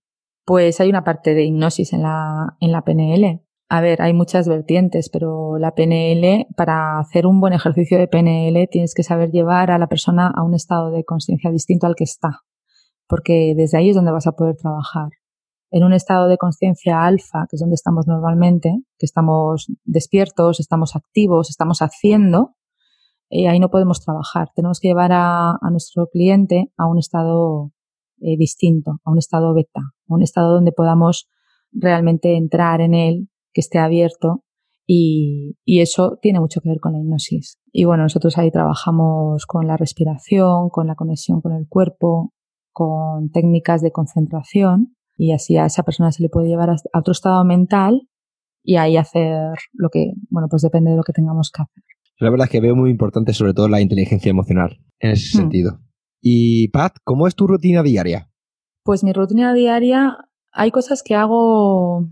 Pues 0.46 0.80
hay 0.80 0.88
una 0.88 1.04
parte 1.04 1.34
de 1.34 1.44
hipnosis 1.44 1.92
en 1.92 2.02
la, 2.02 2.56
en 2.60 2.72
la 2.72 2.82
PNL. 2.82 3.42
A 3.70 3.82
ver, 3.82 4.00
hay 4.00 4.14
muchas 4.14 4.48
vertientes, 4.48 5.10
pero 5.10 5.58
la 5.58 5.74
PNL, 5.74 6.46
para 6.56 6.98
hacer 6.98 7.26
un 7.26 7.38
buen 7.38 7.52
ejercicio 7.52 7.98
de 7.98 8.08
PNL, 8.08 8.66
tienes 8.70 8.94
que 8.94 9.02
saber 9.02 9.30
llevar 9.30 9.70
a 9.70 9.78
la 9.78 9.88
persona 9.88 10.32
a 10.34 10.42
un 10.42 10.54
estado 10.54 10.90
de 10.90 11.04
conciencia 11.04 11.50
distinto 11.50 11.86
al 11.86 11.94
que 11.94 12.04
está, 12.04 12.40
porque 13.06 13.52
desde 13.54 13.76
ahí 13.76 13.90
es 13.90 13.96
donde 13.96 14.10
vas 14.10 14.26
a 14.26 14.32
poder 14.32 14.56
trabajar. 14.56 15.10
En 15.70 15.84
un 15.84 15.92
estado 15.92 16.28
de 16.28 16.38
conciencia 16.38 17.04
alfa, 17.04 17.46
que 17.50 17.56
es 17.56 17.60
donde 17.60 17.74
estamos 17.74 18.06
normalmente, 18.06 18.74
que 18.98 19.04
estamos 19.04 19.66
despiertos, 19.84 20.60
estamos 20.60 20.96
activos, 20.96 21.50
estamos 21.50 21.82
haciendo, 21.82 22.54
eh, 23.28 23.48
ahí 23.48 23.60
no 23.60 23.68
podemos 23.68 24.00
trabajar. 24.00 24.48
Tenemos 24.54 24.80
que 24.80 24.88
llevar 24.88 25.10
a, 25.12 25.58
nuestro 25.70 26.06
cliente 26.06 26.72
a 26.78 26.86
un 26.86 26.96
estado 26.96 27.72
eh, 28.22 28.38
distinto, 28.38 29.00
a 29.04 29.10
un 29.10 29.18
estado 29.18 29.52
beta, 29.52 29.80
a 29.80 30.14
un 30.14 30.22
estado 30.22 30.54
donde 30.54 30.72
podamos 30.72 31.28
realmente 31.70 32.34
entrar 32.34 32.80
en 32.80 32.94
él, 32.94 33.28
que 33.52 33.60
esté 33.60 33.78
abierto 33.78 34.44
y, 34.86 35.56
y, 35.64 35.80
eso 35.80 36.18
tiene 36.22 36.40
mucho 36.40 36.60
que 36.60 36.70
ver 36.70 36.80
con 36.80 36.92
la 36.92 36.98
hipnosis. 36.98 37.58
Y 37.72 37.84
bueno, 37.84 38.04
nosotros 38.04 38.38
ahí 38.38 38.50
trabajamos 38.50 39.44
con 39.44 39.66
la 39.66 39.76
respiración, 39.76 40.70
con 40.70 40.86
la 40.86 40.94
conexión 40.94 41.42
con 41.42 41.52
el 41.52 41.68
cuerpo, 41.68 42.32
con 42.72 43.30
técnicas 43.30 43.82
de 43.82 43.90
concentración 43.90 44.96
y 45.16 45.32
así 45.32 45.56
a 45.56 45.66
esa 45.66 45.82
persona 45.82 46.12
se 46.12 46.22
le 46.22 46.28
puede 46.28 46.48
llevar 46.48 46.70
a 46.70 46.98
otro 46.98 47.12
estado 47.12 47.44
mental 47.44 48.08
y 48.62 48.76
ahí 48.76 48.96
hacer 48.96 49.56
lo 49.72 49.90
que, 49.90 50.12
bueno, 50.30 50.46
pues 50.48 50.62
depende 50.62 50.92
de 50.92 50.96
lo 50.96 51.02
que 51.02 51.12
tengamos 51.12 51.50
que 51.50 51.62
hacer. 51.62 51.82
La 52.20 52.30
verdad 52.30 52.46
es 52.46 52.50
que 52.50 52.60
veo 52.60 52.76
muy 52.76 52.90
importante 52.90 53.32
sobre 53.32 53.52
todo 53.52 53.68
la 53.68 53.80
inteligencia 53.80 54.30
emocional 54.30 54.78
en 55.00 55.10
ese 55.10 55.36
hmm. 55.36 55.40
sentido. 55.40 55.80
Y 56.20 56.68
Pat, 56.68 56.96
¿cómo 57.04 57.26
es 57.26 57.34
tu 57.34 57.46
rutina 57.46 57.82
diaria? 57.82 58.30
Pues 58.84 59.04
mi 59.04 59.12
rutina 59.12 59.52
diaria, 59.54 60.16
hay 60.52 60.70
cosas 60.70 61.02
que 61.02 61.14
hago 61.14 62.08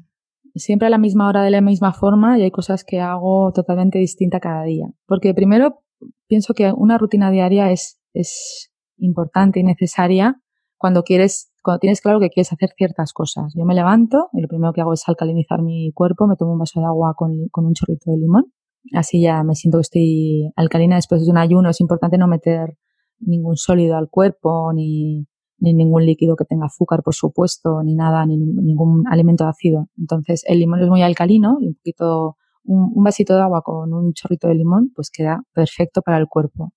siempre 0.58 0.86
a 0.86 0.90
la 0.90 0.98
misma 0.98 1.28
hora 1.28 1.42
de 1.42 1.50
la 1.50 1.60
misma 1.60 1.92
forma 1.92 2.38
y 2.38 2.42
hay 2.42 2.50
cosas 2.50 2.84
que 2.84 3.00
hago 3.00 3.52
totalmente 3.52 3.98
distinta 3.98 4.40
cada 4.40 4.62
día. 4.64 4.86
Porque 5.06 5.34
primero 5.34 5.82
pienso 6.26 6.54
que 6.54 6.72
una 6.72 6.98
rutina 6.98 7.30
diaria 7.30 7.70
es, 7.70 8.00
es 8.12 8.72
importante 8.98 9.60
y 9.60 9.62
necesaria 9.62 10.40
cuando 10.78 11.02
quieres, 11.02 11.52
cuando 11.62 11.80
tienes 11.80 12.00
claro 12.00 12.20
que 12.20 12.28
quieres 12.28 12.52
hacer 12.52 12.70
ciertas 12.76 13.12
cosas. 13.12 13.52
Yo 13.56 13.64
me 13.64 13.74
levanto 13.74 14.28
y 14.32 14.40
lo 14.40 14.48
primero 14.48 14.72
que 14.72 14.80
hago 14.80 14.92
es 14.92 15.02
alcalinizar 15.06 15.62
mi 15.62 15.92
cuerpo, 15.92 16.26
me 16.26 16.36
tomo 16.36 16.52
un 16.52 16.58
vaso 16.58 16.80
de 16.80 16.86
agua 16.86 17.14
con, 17.16 17.48
con 17.50 17.66
un 17.66 17.74
chorrito 17.74 18.10
de 18.10 18.18
limón. 18.18 18.52
Así 18.92 19.20
ya 19.20 19.42
me 19.42 19.54
siento 19.54 19.78
que 19.78 19.82
estoy 19.82 20.52
alcalina 20.54 20.96
después 20.96 21.24
de 21.24 21.30
un 21.30 21.38
ayuno. 21.38 21.70
Es 21.70 21.80
importante 21.80 22.18
no 22.18 22.28
meter 22.28 22.76
ningún 23.18 23.56
sólido 23.56 23.96
al 23.96 24.08
cuerpo, 24.08 24.72
ni, 24.72 25.26
ni 25.58 25.72
ningún 25.74 26.04
líquido 26.04 26.36
que 26.36 26.44
tenga 26.44 26.66
azúcar, 26.66 27.02
por 27.02 27.14
supuesto, 27.14 27.82
ni 27.82 27.94
nada, 27.94 28.26
ni 28.26 28.36
ningún 28.36 29.04
alimento 29.10 29.46
ácido. 29.46 29.88
Entonces, 29.98 30.42
el 30.46 30.58
limón 30.58 30.82
es 30.82 30.88
muy 30.88 31.02
alcalino 31.02 31.58
y 31.60 31.68
un 31.68 31.74
poquito, 31.74 32.36
un, 32.64 33.02
vasito 33.02 33.36
de 33.36 33.42
agua 33.42 33.62
con 33.62 33.92
un 33.92 34.12
chorrito 34.12 34.48
de 34.48 34.54
limón, 34.54 34.92
pues 34.94 35.10
queda 35.10 35.42
perfecto 35.52 36.02
para 36.02 36.18
el 36.18 36.26
cuerpo. 36.28 36.72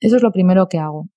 Eso 0.00 0.16
es 0.16 0.22
lo 0.22 0.32
primero 0.32 0.68
que 0.68 0.78
hago. 0.78 1.08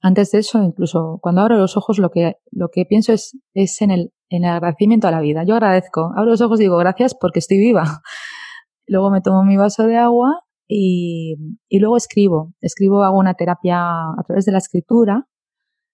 Antes 0.00 0.30
de 0.30 0.38
eso, 0.38 0.62
incluso 0.62 1.18
cuando 1.20 1.40
abro 1.40 1.56
los 1.56 1.76
ojos, 1.76 1.98
lo 1.98 2.10
que, 2.10 2.36
lo 2.52 2.68
que 2.68 2.84
pienso 2.84 3.12
es, 3.12 3.36
es 3.54 3.82
en, 3.82 3.90
el, 3.90 4.12
en 4.28 4.44
el 4.44 4.50
agradecimiento 4.50 5.08
a 5.08 5.10
la 5.10 5.20
vida. 5.20 5.44
Yo 5.44 5.54
agradezco, 5.54 6.12
abro 6.16 6.30
los 6.30 6.40
ojos 6.40 6.60
y 6.60 6.64
digo 6.64 6.76
gracias 6.76 7.16
porque 7.18 7.40
estoy 7.40 7.58
viva. 7.58 7.84
Luego 8.86 9.10
me 9.10 9.20
tomo 9.20 9.44
mi 9.44 9.56
vaso 9.56 9.86
de 9.86 9.96
agua 9.96 10.44
y, 10.66 11.36
y 11.68 11.78
luego 11.78 11.96
escribo. 11.96 12.54
Escribo, 12.60 13.02
hago 13.02 13.18
una 13.18 13.34
terapia 13.34 13.80
a 13.80 14.22
través 14.26 14.46
de 14.46 14.52
la 14.52 14.58
escritura. 14.58 15.26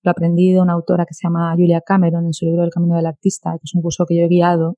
Lo 0.04 0.10
aprendí 0.10 0.52
de 0.52 0.60
una 0.60 0.74
autora 0.74 1.06
que 1.06 1.14
se 1.14 1.26
llama 1.26 1.54
Julia 1.56 1.80
Cameron 1.80 2.26
en 2.26 2.34
su 2.34 2.44
libro 2.44 2.62
El 2.62 2.70
Camino 2.70 2.94
del 2.96 3.06
Artista, 3.06 3.52
que 3.52 3.64
es 3.64 3.74
un 3.74 3.80
curso 3.80 4.04
que 4.06 4.16
yo 4.16 4.24
he 4.24 4.28
guiado 4.28 4.76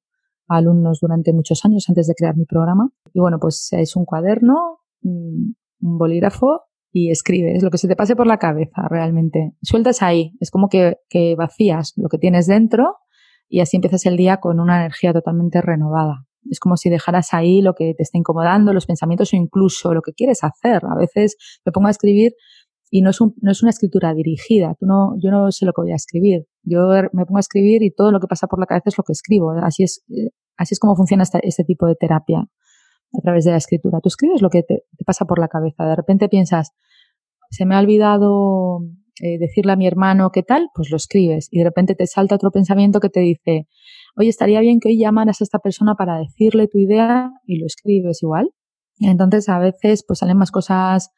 a 0.48 0.58
alumnos 0.58 1.00
durante 1.00 1.32
muchos 1.32 1.64
años 1.64 1.84
antes 1.88 2.06
de 2.06 2.14
crear 2.14 2.36
mi 2.36 2.44
programa. 2.44 2.90
Y 3.12 3.18
bueno, 3.18 3.38
pues 3.40 3.68
es 3.72 3.96
un 3.96 4.04
cuaderno, 4.04 4.78
un 5.02 5.56
bolígrafo 5.80 6.62
y 6.92 7.10
escribes 7.10 7.62
lo 7.64 7.70
que 7.70 7.78
se 7.78 7.88
te 7.88 7.96
pase 7.96 8.14
por 8.14 8.28
la 8.28 8.38
cabeza 8.38 8.86
realmente. 8.88 9.52
Sueltas 9.62 10.00
ahí, 10.00 10.32
es 10.38 10.52
como 10.52 10.68
que, 10.68 10.98
que 11.08 11.34
vacías 11.34 11.92
lo 11.96 12.08
que 12.08 12.18
tienes 12.18 12.46
dentro 12.46 12.98
y 13.48 13.60
así 13.60 13.76
empiezas 13.76 14.06
el 14.06 14.16
día 14.16 14.38
con 14.38 14.60
una 14.60 14.76
energía 14.76 15.12
totalmente 15.12 15.60
renovada. 15.60 16.24
Es 16.48 16.60
como 16.60 16.76
si 16.76 16.88
dejaras 16.88 17.34
ahí 17.34 17.60
lo 17.60 17.74
que 17.74 17.94
te 17.94 18.04
está 18.04 18.16
incomodando, 18.16 18.72
los 18.72 18.86
pensamientos 18.86 19.32
o 19.32 19.36
incluso 19.36 19.92
lo 19.92 20.02
que 20.02 20.12
quieres 20.12 20.44
hacer. 20.44 20.84
A 20.84 20.94
veces 20.94 21.36
me 21.64 21.72
pongo 21.72 21.88
a 21.88 21.90
escribir 21.90 22.34
y 22.90 23.02
no 23.02 23.10
es, 23.10 23.20
un, 23.20 23.34
no 23.40 23.50
es 23.50 23.62
una 23.62 23.70
escritura 23.70 24.14
dirigida. 24.14 24.76
Tú 24.78 24.86
no, 24.86 25.14
yo 25.18 25.30
no 25.30 25.50
sé 25.50 25.66
lo 25.66 25.72
que 25.72 25.82
voy 25.82 25.92
a 25.92 25.96
escribir. 25.96 26.46
Yo 26.62 26.88
me 27.12 27.26
pongo 27.26 27.38
a 27.38 27.40
escribir 27.40 27.82
y 27.82 27.90
todo 27.90 28.12
lo 28.12 28.20
que 28.20 28.26
pasa 28.26 28.46
por 28.46 28.60
la 28.60 28.66
cabeza 28.66 28.90
es 28.90 28.98
lo 28.98 29.04
que 29.04 29.12
escribo. 29.12 29.50
Así 29.50 29.82
es, 29.82 30.04
eh, 30.10 30.30
así 30.56 30.74
es 30.74 30.78
como 30.78 30.94
funciona 30.94 31.24
este, 31.42 31.64
tipo 31.64 31.86
de 31.86 31.96
terapia 31.96 32.40
a 32.40 33.20
través 33.22 33.44
de 33.44 33.50
la 33.50 33.56
escritura. 33.56 34.00
Tú 34.00 34.08
escribes 34.08 34.40
lo 34.40 34.50
que 34.50 34.62
te, 34.62 34.84
pasa 35.04 35.24
por 35.24 35.38
la 35.38 35.48
cabeza. 35.48 35.84
De 35.84 35.96
repente 35.96 36.28
piensas, 36.28 36.72
se 37.50 37.66
me 37.66 37.74
ha 37.74 37.80
olvidado 37.80 38.80
eh, 39.20 39.38
decirle 39.38 39.72
a 39.72 39.76
mi 39.76 39.86
hermano 39.86 40.30
qué 40.30 40.44
tal, 40.44 40.68
pues 40.72 40.90
lo 40.90 40.96
escribes. 40.96 41.48
Y 41.50 41.58
de 41.58 41.64
repente 41.64 41.96
te 41.96 42.06
salta 42.06 42.36
otro 42.36 42.52
pensamiento 42.52 43.00
que 43.00 43.08
te 43.08 43.20
dice, 43.20 43.66
oye, 44.16 44.28
estaría 44.28 44.60
bien 44.60 44.78
que 44.78 44.90
hoy 44.90 44.98
llamaras 44.98 45.40
a 45.40 45.44
esta 45.44 45.58
persona 45.58 45.96
para 45.96 46.18
decirle 46.18 46.68
tu 46.68 46.78
idea 46.78 47.32
y 47.44 47.58
lo 47.58 47.66
escribes 47.66 48.22
igual. 48.22 48.50
Entonces 49.00 49.48
a 49.48 49.58
veces 49.58 50.04
pues 50.06 50.20
salen 50.20 50.38
más 50.38 50.52
cosas 50.52 51.10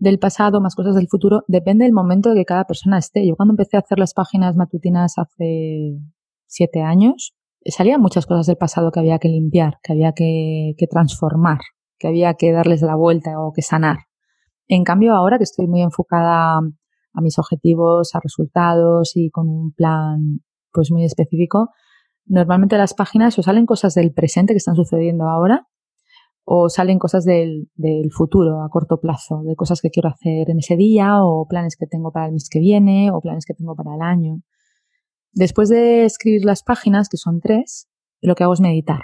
del 0.00 0.18
pasado, 0.18 0.60
más 0.60 0.74
cosas 0.74 0.96
del 0.96 1.08
futuro. 1.08 1.44
Depende 1.46 1.84
del 1.84 1.92
momento 1.92 2.30
de 2.30 2.40
que 2.40 2.44
cada 2.46 2.64
persona 2.64 2.98
esté. 2.98 3.26
Yo 3.26 3.36
cuando 3.36 3.52
empecé 3.52 3.76
a 3.76 3.80
hacer 3.80 3.98
las 3.98 4.14
páginas 4.14 4.56
matutinas 4.56 5.18
hace 5.18 5.98
siete 6.46 6.80
años, 6.80 7.34
salían 7.66 8.00
muchas 8.00 8.26
cosas 8.26 8.46
del 8.46 8.56
pasado 8.56 8.90
que 8.90 8.98
había 8.98 9.18
que 9.18 9.28
limpiar, 9.28 9.78
que 9.82 9.92
había 9.92 10.12
que, 10.12 10.74
transformar, 10.90 11.58
que 11.98 12.08
había 12.08 12.34
que 12.34 12.50
darles 12.50 12.80
la 12.80 12.96
vuelta 12.96 13.38
o 13.38 13.52
que 13.52 13.60
sanar. 13.60 13.98
En 14.68 14.84
cambio, 14.84 15.14
ahora 15.14 15.36
que 15.36 15.44
estoy 15.44 15.66
muy 15.66 15.82
enfocada 15.82 16.56
a 16.56 17.20
mis 17.20 17.38
objetivos, 17.38 18.14
a 18.14 18.20
resultados 18.20 19.12
y 19.14 19.30
con 19.30 19.48
un 19.48 19.72
plan 19.72 20.40
pues 20.72 20.90
muy 20.90 21.04
específico, 21.04 21.68
normalmente 22.24 22.78
las 22.78 22.94
páginas 22.94 23.38
o 23.38 23.42
salen 23.42 23.66
cosas 23.66 23.94
del 23.94 24.12
presente 24.14 24.54
que 24.54 24.58
están 24.58 24.76
sucediendo 24.76 25.28
ahora 25.28 25.66
o 26.52 26.68
salen 26.68 26.98
cosas 26.98 27.24
del, 27.24 27.68
futuro 28.10 28.64
a 28.64 28.68
corto 28.70 28.98
plazo, 28.98 29.44
de 29.44 29.54
cosas 29.54 29.80
que 29.80 29.90
quiero 29.90 30.08
hacer 30.08 30.50
en 30.50 30.58
ese 30.58 30.76
día 30.76 31.22
o 31.24 31.46
planes 31.46 31.76
que 31.76 31.86
tengo 31.86 32.10
para 32.10 32.26
el 32.26 32.32
mes 32.32 32.48
que 32.50 32.58
viene 32.58 33.12
o 33.12 33.20
planes 33.20 33.44
que 33.46 33.54
tengo 33.54 33.76
para 33.76 33.94
el 33.94 34.02
año. 34.02 34.42
Después 35.32 35.68
de 35.68 36.04
escribir 36.04 36.44
las 36.44 36.64
páginas, 36.64 37.08
que 37.08 37.18
son 37.18 37.38
tres, 37.38 37.88
lo 38.20 38.34
que 38.34 38.42
hago 38.42 38.54
es 38.54 38.60
meditar 38.60 39.02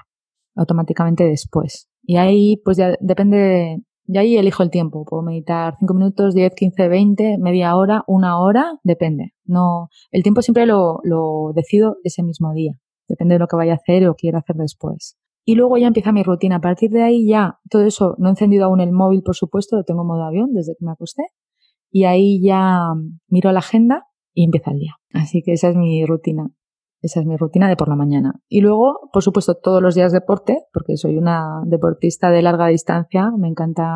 automáticamente 0.56 1.22
después. 1.22 1.88
Y 2.02 2.16
ahí, 2.16 2.61
pues 2.64 2.78
ya 2.78 2.96
depende, 2.98 3.80
y 4.06 4.18
ahí 4.18 4.37
elijo 4.37 4.64
el 4.64 4.70
tiempo. 4.70 5.04
Puedo 5.04 5.22
meditar 5.22 5.76
5 5.78 5.94
minutos, 5.94 6.35
10, 6.35 6.52
15, 6.52 6.88
20, 6.88 7.38
media 7.38 7.76
hora, 7.76 8.02
una 8.09 8.40
hora, 8.40 8.72
depende. 8.82 9.35
No, 9.44 9.88
el 10.11 10.24
tiempo 10.24 10.42
siempre 10.42 10.66
lo, 10.66 10.98
lo 11.04 11.52
decido 11.54 11.98
ese 12.02 12.24
mismo 12.24 12.52
día. 12.54 12.72
Depende 13.06 13.37
de 13.37 13.38
lo 13.38 13.46
que 13.46 13.54
vaya 13.54 13.74
a 13.74 13.76
hacer 13.76 14.09
o 14.09 14.16
quiera 14.16 14.40
hacer 14.40 14.56
después. 14.56 15.16
Y 15.48 15.54
luego 15.54 15.78
ya 15.78 15.87
empieza 15.87 16.11
mi 16.11 16.24
rutina. 16.24 16.56
A 16.56 16.61
partir 16.61 16.90
de 16.90 17.04
ahí 17.04 17.28
ya, 17.28 17.61
todo 17.70 17.87
eso, 17.87 18.16
no 18.18 18.26
he 18.26 18.30
encendido 18.30 18.64
aún 18.64 18.80
el 18.80 18.90
móvil, 18.90 19.22
por 19.22 19.37
supuesto, 19.37 19.76
lo 19.76 19.85
tengo 19.85 20.02
en 20.02 20.09
modo 20.09 20.24
avión 20.24 20.52
desde 20.52 20.74
que 20.76 20.85
me 20.85 20.90
acosté. 20.90 21.22
Y 21.88 22.04
ahí 22.04 22.42
ya 22.42 22.80
miro 23.28 23.52
la 23.52 23.61
agenda 23.61 24.09
y 24.35 24.44
empieza 24.44 24.72
el 24.72 24.80
día. 24.80 24.94
Así 25.14 25.42
que 25.44 25.52
esa 25.52 25.68
es 25.68 25.76
mi 25.76 26.04
rutina. 26.04 26.50
Esa 27.00 27.20
es 27.20 27.26
mi 27.26 27.37
rutina 27.37 27.68
de 27.68 27.76
por 27.76 27.88
la 27.88 27.94
mañana. 27.94 28.40
Y 28.48 28.61
luego, 28.61 29.09
por 29.12 29.22
supuesto, 29.22 29.54
todos 29.54 29.80
los 29.80 29.94
días 29.94 30.11
deporte, 30.11 30.64
porque 30.72 30.96
soy 30.96 31.16
una 31.16 31.62
deportista 31.64 32.30
de 32.32 32.42
larga 32.42 32.66
distancia. 32.66 33.30
Me 33.38 33.46
encanta 33.46 33.87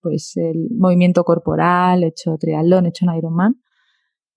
pues 0.00 0.36
el 0.36 0.68
movimiento 0.78 1.24
corporal, 1.24 2.04
he 2.04 2.08
hecho 2.08 2.36
triatlón, 2.38 2.86
he 2.86 2.90
hecho 2.90 3.04
un 3.04 3.16
Ironman 3.16 3.56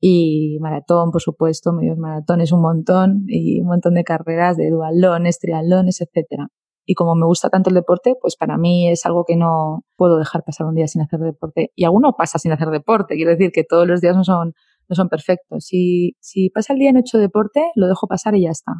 y 0.03 0.57
maratón, 0.59 1.11
por 1.11 1.21
supuesto, 1.21 1.71
medios 1.73 1.97
maratones 1.97 2.51
un 2.51 2.61
montón 2.61 3.25
y 3.27 3.61
un 3.61 3.67
montón 3.67 3.93
de 3.93 4.03
carreras 4.03 4.57
de 4.57 4.71
dualones, 4.71 5.37
triatlones, 5.39 6.01
etcétera. 6.01 6.47
Y 6.85 6.95
como 6.95 7.13
me 7.13 7.27
gusta 7.27 7.49
tanto 7.49 7.69
el 7.69 7.75
deporte, 7.75 8.15
pues 8.19 8.35
para 8.35 8.57
mí 8.57 8.89
es 8.89 9.05
algo 9.05 9.23
que 9.25 9.37
no 9.37 9.85
puedo 9.95 10.17
dejar 10.17 10.43
pasar 10.43 10.65
un 10.65 10.73
día 10.73 10.87
sin 10.87 11.03
hacer 11.03 11.19
deporte. 11.19 11.71
Y 11.75 11.85
alguno 11.85 12.15
pasa 12.17 12.39
sin 12.39 12.51
hacer 12.51 12.69
deporte, 12.69 13.13
quiero 13.15 13.29
decir 13.29 13.51
que 13.53 13.63
todos 13.63 13.87
los 13.87 14.01
días 14.01 14.15
no 14.15 14.23
son, 14.23 14.53
no 14.89 14.95
son 14.95 15.07
perfectos. 15.07 15.65
Si, 15.65 16.17
si 16.19 16.49
pasa 16.49 16.73
el 16.73 16.79
día 16.79 16.89
en 16.89 16.97
hecho 16.97 17.19
deporte, 17.19 17.61
lo 17.75 17.87
dejo 17.87 18.07
pasar 18.07 18.33
y 18.33 18.41
ya 18.41 18.49
está. 18.49 18.73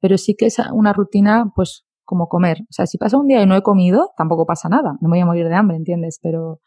Pero 0.00 0.18
sí 0.18 0.34
que 0.34 0.46
es 0.46 0.58
una 0.72 0.92
rutina, 0.92 1.52
pues 1.54 1.86
como 2.04 2.26
comer. 2.26 2.58
O 2.62 2.72
sea, 2.72 2.86
si 2.86 2.98
pasa 2.98 3.16
un 3.16 3.28
día 3.28 3.40
y 3.40 3.46
no 3.46 3.54
he 3.54 3.62
comido, 3.62 4.10
tampoco 4.16 4.44
pasa 4.44 4.68
nada. 4.68 4.96
No 5.00 5.08
me 5.08 5.16
voy 5.16 5.20
a 5.20 5.26
morir 5.26 5.48
de 5.48 5.54
hambre, 5.54 5.76
¿entiendes? 5.76 6.18
Pero, 6.20 6.58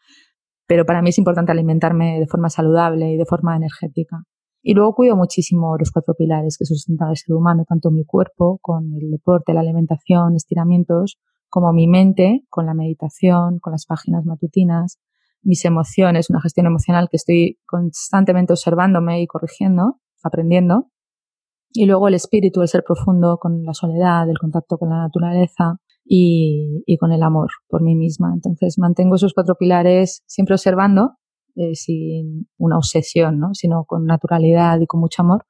pero 0.68 0.84
para 0.84 1.00
mí 1.00 1.08
es 1.08 1.18
importante 1.18 1.50
alimentarme 1.50 2.20
de 2.20 2.26
forma 2.26 2.50
saludable 2.50 3.10
y 3.10 3.16
de 3.16 3.24
forma 3.24 3.56
energética. 3.56 4.22
Y 4.62 4.74
luego 4.74 4.94
cuido 4.94 5.16
muchísimo 5.16 5.76
los 5.78 5.90
cuatro 5.90 6.14
pilares 6.14 6.58
que 6.58 6.66
sustentan 6.66 7.08
el 7.08 7.16
ser 7.16 7.34
humano, 7.34 7.64
tanto 7.66 7.90
mi 7.90 8.04
cuerpo, 8.04 8.58
con 8.60 8.92
el 9.00 9.10
deporte, 9.10 9.54
la 9.54 9.60
alimentación, 9.60 10.36
estiramientos, 10.36 11.18
como 11.48 11.72
mi 11.72 11.88
mente, 11.88 12.44
con 12.50 12.66
la 12.66 12.74
meditación, 12.74 13.60
con 13.60 13.72
las 13.72 13.86
páginas 13.86 14.26
matutinas, 14.26 14.98
mis 15.42 15.64
emociones, 15.64 16.28
una 16.28 16.42
gestión 16.42 16.66
emocional 16.66 17.08
que 17.10 17.16
estoy 17.16 17.58
constantemente 17.64 18.52
observándome 18.52 19.22
y 19.22 19.26
corrigiendo, 19.26 20.00
aprendiendo, 20.22 20.90
y 21.72 21.86
luego 21.86 22.08
el 22.08 22.14
espíritu, 22.14 22.60
el 22.60 22.68
ser 22.68 22.84
profundo 22.84 23.38
con 23.38 23.64
la 23.64 23.72
soledad, 23.72 24.28
el 24.28 24.38
contacto 24.38 24.76
con 24.76 24.90
la 24.90 24.98
naturaleza 24.98 25.78
y, 26.08 26.82
y 26.86 26.96
con 26.96 27.12
el 27.12 27.22
amor 27.22 27.50
por 27.68 27.82
mí 27.82 27.94
misma. 27.94 28.32
Entonces 28.34 28.78
mantengo 28.78 29.16
esos 29.16 29.34
cuatro 29.34 29.56
pilares 29.56 30.22
siempre 30.26 30.54
observando, 30.54 31.16
eh, 31.56 31.74
sin 31.74 32.48
una 32.56 32.78
obsesión, 32.78 33.38
¿no? 33.38 33.50
sino 33.52 33.84
con 33.84 34.06
naturalidad 34.06 34.80
y 34.80 34.86
con 34.86 35.00
mucho 35.00 35.22
amor. 35.22 35.46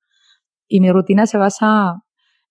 Y 0.67 0.81
mi 0.81 0.91
rutina 0.91 1.27
se 1.27 1.39
basa 1.39 2.03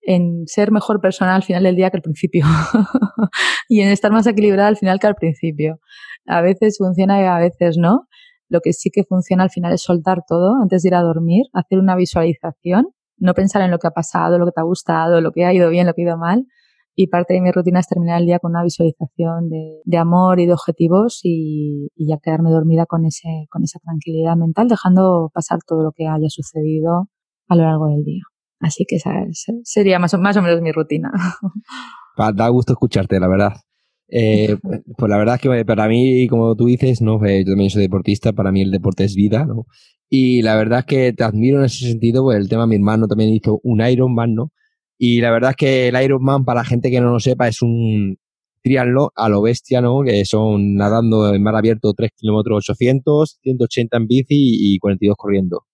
en 0.02 0.48
ser 0.48 0.72
mejor 0.72 1.02
persona 1.02 1.36
al 1.36 1.43
final 1.43 1.63
del 1.63 1.76
día 1.76 1.89
que 1.89 1.98
al 1.98 2.04
principio 2.04 2.46
y 3.67 3.82
en 3.82 3.89
estar 3.89 4.12
más 4.12 4.26
equilibrada 4.26 4.70
al 4.70 4.78
final 4.78 5.00
que 5.00 5.08
al 5.08 5.15
principio. 5.15 5.80
A 6.26 6.41
veces 6.41 6.78
funciona 6.78 7.22
y 7.22 7.26
a 7.26 7.38
veces 7.38 7.78
no. 7.78 8.08
Lo 8.50 8.62
que 8.62 8.72
sí 8.72 8.89
que 8.89 9.04
funciona 9.04 9.43
al 9.43 9.50
final 9.50 9.74
es 9.74 9.82
soltar 9.82 10.20
todo 10.26 10.56
antes 10.62 10.84
de 10.84 10.89
ir 10.89 10.96
a 10.96 11.02
dormir, 11.02 11.46
hacer 11.54 11.80
una 11.80 11.96
visualización 11.98 12.88
no 13.17 13.34
pensar 13.34 13.62
en 13.62 13.72
lo 13.72 13.80
que 13.80 13.88
ha 13.88 13.91
pasado, 13.91 14.38
lo 14.38 14.46
que 14.46 14.52
te 14.52 14.62
ha 14.62 14.63
gustado, 14.63 15.22
lo 15.22 15.32
que 15.32 15.46
ha 15.46 15.54
ido 15.54 15.70
bien, 15.70 15.88
lo 15.88 15.93
que 15.93 16.04
ha 16.04 16.06
ido 16.06 16.17
mal. 16.17 16.46
Y 16.99 17.07
parte 17.07 17.36
de 17.36 17.41
mi 17.41 17.51
rutina 17.51 17.79
es 17.79 17.88
terminar 17.88 18.19
el 18.19 18.25
día 18.25 18.39
con 18.39 18.53
una 18.53 18.63
visualización 18.63 19.49
de, 19.49 19.97
amor 19.99 20.39
y 20.39 20.47
de 20.47 20.53
objetivos 20.53 21.19
y, 21.21 21.89
ya 21.95 22.17
quedarme 22.17 22.49
dormida 22.49 22.88
con, 22.88 23.05
ese, 23.05 23.45
con 23.51 23.63
esa 23.63 23.77
tranquilidad 23.77 24.36
mental, 24.36 24.67
dejando 24.67 25.29
pasar 25.31 25.60
todo 25.67 25.83
lo 25.83 25.91
que 25.91 26.07
haya 26.07 26.27
sucedido 26.27 27.07
a 27.49 27.55
lo 27.55 27.62
largo 27.65 27.86
del 27.89 28.03
día. 28.03 28.23
Así 28.60 28.83
que 28.88 28.95
esa 28.95 29.12
sería 29.63 29.99
más 29.99 30.15
o, 30.15 30.17
más 30.17 30.38
o 30.38 30.41
menos 30.41 30.60
mi 30.62 30.71
rutina. 30.71 31.12
Da 32.36 32.49
gusto 32.49 32.73
escucharte, 32.73 33.19
la 33.19 33.27
verdad. 33.27 33.53
Eh, 34.07 34.57
pues 34.97 35.07
la 35.07 35.19
verdad 35.19 35.36
es 35.36 35.41
que 35.41 35.65
para 35.65 35.88
mí, 35.88 36.27
como 36.27 36.55
tú 36.55 36.65
dices, 36.65 36.99
no, 36.99 37.23
eh, 37.23 37.43
yo 37.45 37.51
también 37.51 37.69
soy 37.69 37.83
deportista, 37.83 38.33
para 38.33 38.51
mí 38.51 38.63
el 38.63 38.71
deporte 38.71 39.03
es 39.03 39.13
vida, 39.13 39.45
¿no? 39.45 39.67
Y 40.10 40.41
la 40.41 40.55
verdad 40.55 40.79
es 40.79 40.86
que 40.86 41.13
te 41.13 41.23
admiro 41.23 41.60
en 41.60 41.65
ese 41.65 41.86
sentido, 41.86 42.23
pues 42.23 42.39
el 42.39 42.49
tema, 42.49 42.65
mi 42.65 42.75
hermano 42.75 43.07
también 43.07 43.29
hizo 43.29 43.60
un 43.62 43.86
Ironman, 43.86 44.33
¿no? 44.33 44.51
Y 44.97 45.21
la 45.21 45.31
verdad 45.31 45.51
es 45.51 45.55
que 45.55 45.88
el 45.88 46.01
Ironman, 46.01 46.43
para 46.43 46.62
la 46.62 46.65
gente 46.65 46.89
que 46.89 47.01
no 47.01 47.12
lo 47.12 47.19
sepa, 47.19 47.47
es 47.47 47.62
un 47.62 48.17
triatlón 48.63 49.10
a 49.15 49.29
lo 49.29 49.41
bestia, 49.41 49.81
¿no? 49.81 50.01
Que 50.03 50.25
son 50.25 50.75
nadando 50.75 51.33
en 51.33 51.41
mar 51.41 51.55
abierto 51.55 51.93
3 51.93 52.12
kilómetros 52.15 52.69
800, 52.69 53.39
180 53.41 53.97
en 53.97 54.07
bici 54.07 54.27
y 54.29 54.79
42 54.79 55.15
corriendo. 55.17 55.65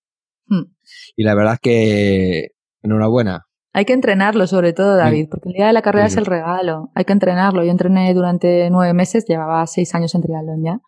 Hmm. 0.47 0.73
Y 1.15 1.23
la 1.23 1.35
verdad 1.35 1.53
es 1.53 1.59
que 1.59 2.47
enhorabuena. 2.81 3.45
Hay 3.75 3.85
que 3.85 3.93
entrenarlo 3.93 4.45
sobre 4.45 4.71
todo, 4.73 4.95
David, 4.95 5.29
porque 5.31 5.49
el 5.49 5.55
día 5.55 5.67
de 5.67 5.73
la 5.73 5.81
carrera 5.81 6.05
es 6.05 6.15
el 6.15 6.27
regalo. 6.27 6.91
Hay 6.93 7.05
que 7.05 7.13
entrenarlo. 7.13 7.63
Yo 7.63 7.71
entrené 7.71 8.13
durante 8.13 8.69
nueve 8.69 8.93
meses, 8.93 9.25
llevaba 9.27 9.65
seis 9.65 9.95
años 9.95 10.13
en 10.13 10.21
triatlón 10.21 10.63
ya. 10.63 10.79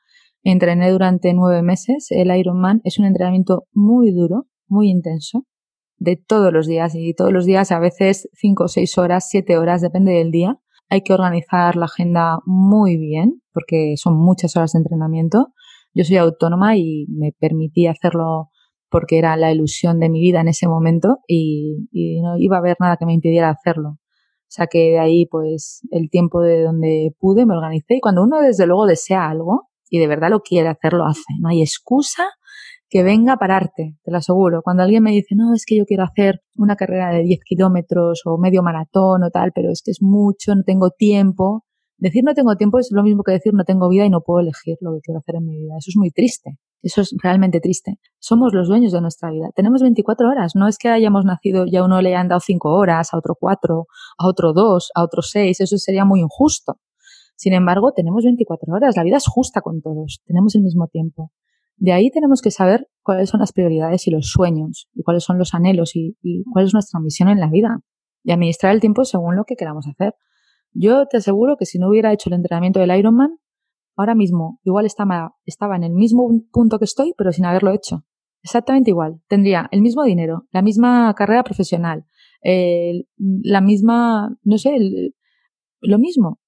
Entrené 0.43 0.91
durante 0.91 1.33
nueve 1.33 1.63
meses. 1.63 2.07
El 2.11 2.35
Ironman 2.35 2.81
es 2.83 2.99
un 2.99 3.05
entrenamiento 3.05 3.63
muy 3.73 4.11
duro, 4.11 4.45
muy 4.67 4.91
intenso, 4.91 5.47
de 5.97 6.17
todos 6.17 6.51
los 6.51 6.67
días 6.67 6.93
y 6.95 7.13
todos 7.13 7.31
los 7.31 7.45
días 7.45 7.71
a 7.71 7.79
veces 7.79 8.29
cinco, 8.33 8.67
seis 8.67 8.97
horas, 8.97 9.27
siete 9.29 9.57
horas, 9.57 9.81
depende 9.81 10.13
del 10.13 10.31
día. 10.31 10.59
Hay 10.89 11.01
que 11.01 11.13
organizar 11.13 11.75
la 11.75 11.85
agenda 11.85 12.39
muy 12.45 12.97
bien 12.97 13.41
porque 13.53 13.95
son 13.97 14.17
muchas 14.17 14.55
horas 14.55 14.73
de 14.73 14.79
entrenamiento. 14.79 15.47
Yo 15.93 16.03
soy 16.03 16.17
autónoma 16.17 16.77
y 16.77 17.05
me 17.09 17.31
permití 17.39 17.87
hacerlo 17.87 18.49
porque 18.89 19.17
era 19.17 19.35
la 19.37 19.51
ilusión 19.51 19.99
de 19.99 20.09
mi 20.09 20.19
vida 20.19 20.41
en 20.41 20.49
ese 20.49 20.67
momento 20.67 21.17
y, 21.27 21.87
y, 21.91 22.21
no 22.21 22.37
iba 22.37 22.57
a 22.57 22.59
haber 22.59 22.77
nada 22.79 22.97
que 22.97 23.05
me 23.05 23.13
impidiera 23.13 23.49
hacerlo. 23.49 23.89
O 23.89 24.47
sea 24.55 24.67
que 24.67 24.91
de 24.91 24.99
ahí 24.99 25.25
pues 25.25 25.81
el 25.89 26.09
tiempo 26.09 26.41
de 26.41 26.63
donde 26.63 27.15
pude 27.19 27.45
me 27.45 27.55
organicé 27.55 27.95
y 27.95 27.99
cuando 27.99 28.23
uno 28.23 28.41
desde 28.41 28.67
luego 28.67 28.85
desea 28.85 29.27
algo, 29.27 29.69
y 29.89 29.99
de 29.99 30.07
verdad 30.07 30.29
lo 30.29 30.41
quiere 30.41 30.69
hacer, 30.69 30.93
lo 30.93 31.05
hace. 31.05 31.21
No 31.39 31.49
hay 31.49 31.61
excusa 31.61 32.23
que 32.89 33.03
venga 33.03 33.33
a 33.33 33.37
pararte, 33.37 33.97
te 34.03 34.11
lo 34.11 34.17
aseguro. 34.17 34.61
Cuando 34.61 34.83
alguien 34.83 35.03
me 35.03 35.11
dice, 35.11 35.35
no, 35.35 35.53
es 35.53 35.65
que 35.65 35.77
yo 35.77 35.85
quiero 35.85 36.03
hacer 36.03 36.41
una 36.55 36.75
carrera 36.75 37.11
de 37.11 37.23
10 37.23 37.39
kilómetros 37.43 38.21
o 38.25 38.37
medio 38.37 38.61
maratón 38.63 39.23
o 39.23 39.29
tal, 39.29 39.51
pero 39.53 39.71
es 39.71 39.81
que 39.83 39.91
es 39.91 40.01
mucho, 40.01 40.55
no 40.55 40.63
tengo 40.63 40.91
tiempo. 40.91 41.63
Decir 41.97 42.23
no 42.23 42.33
tengo 42.33 42.55
tiempo 42.55 42.77
es 42.77 42.89
lo 42.91 43.03
mismo 43.03 43.23
que 43.23 43.31
decir 43.31 43.53
no 43.53 43.63
tengo 43.63 43.89
vida 43.89 44.05
y 44.05 44.09
no 44.09 44.21
puedo 44.21 44.41
elegir 44.41 44.77
lo 44.81 44.93
que 44.93 44.99
quiero 45.01 45.19
hacer 45.19 45.35
en 45.35 45.45
mi 45.45 45.57
vida. 45.57 45.75
Eso 45.77 45.89
es 45.89 45.97
muy 45.97 46.11
triste. 46.11 46.57
Eso 46.81 47.01
es 47.01 47.15
realmente 47.23 47.59
triste. 47.61 47.99
Somos 48.19 48.53
los 48.53 48.67
dueños 48.67 48.91
de 48.91 49.01
nuestra 49.01 49.31
vida. 49.31 49.49
Tenemos 49.55 49.81
24 49.81 50.29
horas. 50.29 50.51
No 50.55 50.67
es 50.67 50.77
que 50.77 50.89
hayamos 50.89 51.25
nacido 51.25 51.65
y 51.65 51.75
a 51.77 51.83
uno 51.83 52.01
le 52.01 52.15
han 52.15 52.27
dado 52.27 52.41
5 52.41 52.69
horas, 52.69 53.11
a 53.11 53.17
otro 53.17 53.35
4, 53.39 53.87
a 54.19 54.27
otro 54.27 54.53
2, 54.53 54.91
a 54.93 55.03
otro 55.03 55.21
6. 55.23 55.61
Eso 55.61 55.77
sería 55.77 56.05
muy 56.05 56.19
injusto. 56.19 56.75
Sin 57.35 57.53
embargo, 57.53 57.91
tenemos 57.93 58.23
24 58.23 58.73
horas, 58.73 58.95
la 58.95 59.03
vida 59.03 59.17
es 59.17 59.27
justa 59.27 59.61
con 59.61 59.81
todos, 59.81 60.21
tenemos 60.25 60.55
el 60.55 60.61
mismo 60.61 60.87
tiempo. 60.87 61.31
De 61.77 61.91
ahí 61.91 62.09
tenemos 62.09 62.41
que 62.41 62.51
saber 62.51 62.87
cuáles 63.03 63.29
son 63.29 63.41
las 63.41 63.51
prioridades 63.51 64.07
y 64.07 64.11
los 64.11 64.29
sueños, 64.29 64.89
y 64.93 65.03
cuáles 65.03 65.23
son 65.23 65.37
los 65.37 65.53
anhelos 65.53 65.95
y, 65.95 66.15
cuál 66.51 66.65
es 66.65 66.73
nuestra 66.73 66.99
misión 66.99 67.29
en 67.29 67.39
la 67.39 67.49
vida, 67.49 67.81
y 68.23 68.31
administrar 68.31 68.73
el 68.73 68.81
tiempo 68.81 69.05
según 69.05 69.35
lo 69.35 69.43
que 69.43 69.55
queramos 69.55 69.85
hacer. 69.87 70.15
Yo 70.71 71.07
te 71.07 71.17
aseguro 71.17 71.57
que 71.57 71.65
si 71.65 71.79
no 71.79 71.89
hubiera 71.89 72.11
hecho 72.11 72.29
el 72.29 72.35
entrenamiento 72.35 72.79
del 72.79 72.97
Ironman, 72.97 73.37
ahora 73.95 74.15
mismo 74.15 74.59
igual 74.63 74.85
estaba, 74.85 75.35
estaba 75.45 75.75
en 75.75 75.83
el 75.83 75.93
mismo 75.93 76.29
punto 76.51 76.79
que 76.79 76.85
estoy, 76.85 77.13
pero 77.17 77.31
sin 77.31 77.45
haberlo 77.45 77.71
hecho. 77.71 78.03
Exactamente 78.41 78.91
igual. 78.91 79.21
Tendría 79.27 79.67
el 79.71 79.81
mismo 79.81 80.03
dinero, 80.03 80.47
la 80.51 80.61
misma 80.61 81.13
carrera 81.15 81.43
profesional, 81.43 82.05
la 83.17 83.61
misma, 83.61 84.37
no 84.43 84.57
sé, 84.57 84.77
lo 85.81 85.99
mismo, 85.99 86.39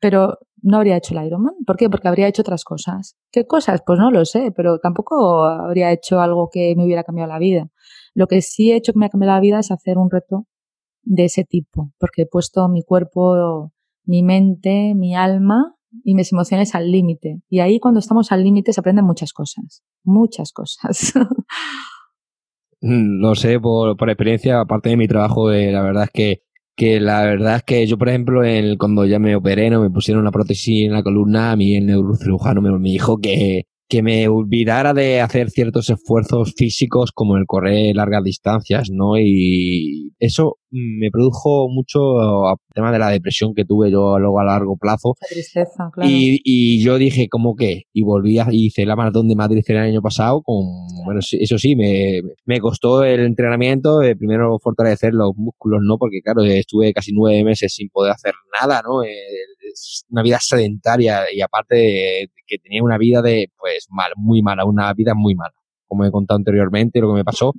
pero 0.00 0.38
no 0.62 0.78
habría 0.78 0.96
hecho 0.96 1.18
el 1.18 1.26
Ironman. 1.26 1.54
¿Por 1.66 1.76
qué? 1.76 1.88
Porque 1.88 2.08
habría 2.08 2.28
hecho 2.28 2.42
otras 2.42 2.64
cosas. 2.64 3.16
¿Qué 3.30 3.46
cosas? 3.46 3.82
Pues 3.86 3.98
no 3.98 4.10
lo 4.10 4.24
sé, 4.24 4.52
pero 4.54 4.78
tampoco 4.78 5.44
habría 5.44 5.92
hecho 5.92 6.20
algo 6.20 6.48
que 6.52 6.74
me 6.76 6.84
hubiera 6.84 7.04
cambiado 7.04 7.30
la 7.30 7.38
vida. 7.38 7.68
Lo 8.14 8.26
que 8.26 8.42
sí 8.42 8.72
he 8.72 8.76
hecho 8.76 8.92
que 8.92 8.98
me 8.98 9.06
ha 9.06 9.10
cambiado 9.10 9.34
la 9.34 9.40
vida 9.40 9.60
es 9.60 9.70
hacer 9.70 9.98
un 9.98 10.10
reto 10.10 10.46
de 11.02 11.24
ese 11.24 11.44
tipo, 11.44 11.92
porque 11.98 12.22
he 12.22 12.26
puesto 12.26 12.68
mi 12.68 12.82
cuerpo, 12.82 13.72
mi 14.04 14.22
mente, 14.22 14.94
mi 14.94 15.14
alma 15.14 15.76
y 16.04 16.14
mis 16.14 16.32
emociones 16.32 16.74
al 16.74 16.90
límite. 16.90 17.40
Y 17.48 17.60
ahí 17.60 17.80
cuando 17.80 18.00
estamos 18.00 18.32
al 18.32 18.44
límite 18.44 18.72
se 18.72 18.80
aprenden 18.80 19.04
muchas 19.04 19.32
cosas, 19.32 19.82
muchas 20.04 20.52
cosas. 20.52 21.12
Mm, 22.80 23.20
lo 23.20 23.34
sé 23.34 23.58
por, 23.58 23.96
por 23.96 24.08
experiencia, 24.08 24.60
aparte 24.60 24.90
de 24.90 24.96
mi 24.96 25.08
trabajo, 25.08 25.50
eh, 25.50 25.72
la 25.72 25.82
verdad 25.82 26.04
es 26.04 26.10
que 26.10 26.42
que 26.78 27.00
la 27.00 27.24
verdad 27.24 27.56
es 27.56 27.62
que 27.64 27.86
yo, 27.86 27.98
por 27.98 28.08
ejemplo, 28.08 28.44
el, 28.44 28.78
cuando 28.78 29.04
ya 29.04 29.18
me 29.18 29.36
operé, 29.36 29.68
no 29.68 29.82
me 29.82 29.90
pusieron 29.90 30.22
una 30.22 30.30
prótesis 30.32 30.86
en 30.86 30.92
la 30.92 31.02
columna, 31.02 31.52
a 31.52 31.56
mí 31.56 31.76
el 31.76 31.86
neurocirujano 31.86 32.62
me, 32.62 32.70
me 32.78 32.90
dijo 32.90 33.18
que, 33.20 33.66
que 33.88 34.02
me 34.02 34.28
olvidara 34.28 34.92
de 34.92 35.20
hacer 35.20 35.50
ciertos 35.50 35.88
esfuerzos 35.88 36.52
físicos 36.56 37.10
como 37.12 37.36
el 37.38 37.46
correr 37.46 37.96
largas 37.96 38.22
distancias, 38.22 38.90
¿no? 38.92 39.16
Y 39.18 40.12
eso 40.18 40.58
me 40.70 41.10
produjo 41.10 41.68
mucho 41.70 42.50
el 42.50 42.56
tema 42.74 42.92
de 42.92 42.98
la 42.98 43.08
depresión 43.08 43.54
que 43.54 43.64
tuve 43.64 43.90
yo 43.90 44.18
luego 44.18 44.40
a 44.40 44.44
largo 44.44 44.76
plazo. 44.76 45.14
La 45.22 45.28
tristeza, 45.28 45.90
claro. 45.90 46.10
Y, 46.10 46.40
y 46.44 46.82
yo 46.82 46.98
dije, 46.98 47.28
¿cómo 47.30 47.56
qué? 47.56 47.84
Y 47.94 48.02
volví 48.02 48.38
a, 48.38 48.48
hice 48.50 48.84
la 48.84 48.94
maratón 48.94 49.26
de 49.28 49.36
Madrid 49.36 49.64
el 49.66 49.78
año 49.78 50.02
pasado 50.02 50.42
con, 50.42 50.64
bueno, 51.06 51.20
eso 51.22 51.58
sí, 51.58 51.74
me, 51.74 52.20
me 52.44 52.60
costó 52.60 53.04
el 53.04 53.20
entrenamiento, 53.20 54.00
de 54.00 54.16
primero 54.16 54.58
fortalecer 54.58 55.14
los 55.14 55.32
músculos, 55.34 55.80
¿no? 55.82 55.96
Porque 55.96 56.20
claro, 56.22 56.44
estuve 56.44 56.92
casi 56.92 57.12
nueve 57.14 57.42
meses 57.42 57.72
sin 57.72 57.88
poder 57.88 58.12
hacer 58.12 58.34
nada, 58.60 58.82
¿no? 58.82 59.02
Eh, 59.02 59.08
una 60.10 60.22
vida 60.22 60.38
sedentaria 60.40 61.24
y 61.32 61.40
aparte 61.40 62.30
que 62.46 62.58
tenía 62.58 62.82
una 62.82 62.98
vida 62.98 63.22
de, 63.22 63.50
pues, 63.58 63.86
mal, 63.90 64.12
muy 64.16 64.42
mala, 64.42 64.64
una 64.64 64.92
vida 64.94 65.14
muy 65.14 65.34
mala, 65.34 65.54
como 65.86 66.04
he 66.04 66.10
contado 66.10 66.38
anteriormente, 66.38 67.00
lo 67.00 67.08
que 67.08 67.14
me 67.14 67.24
pasó. 67.24 67.52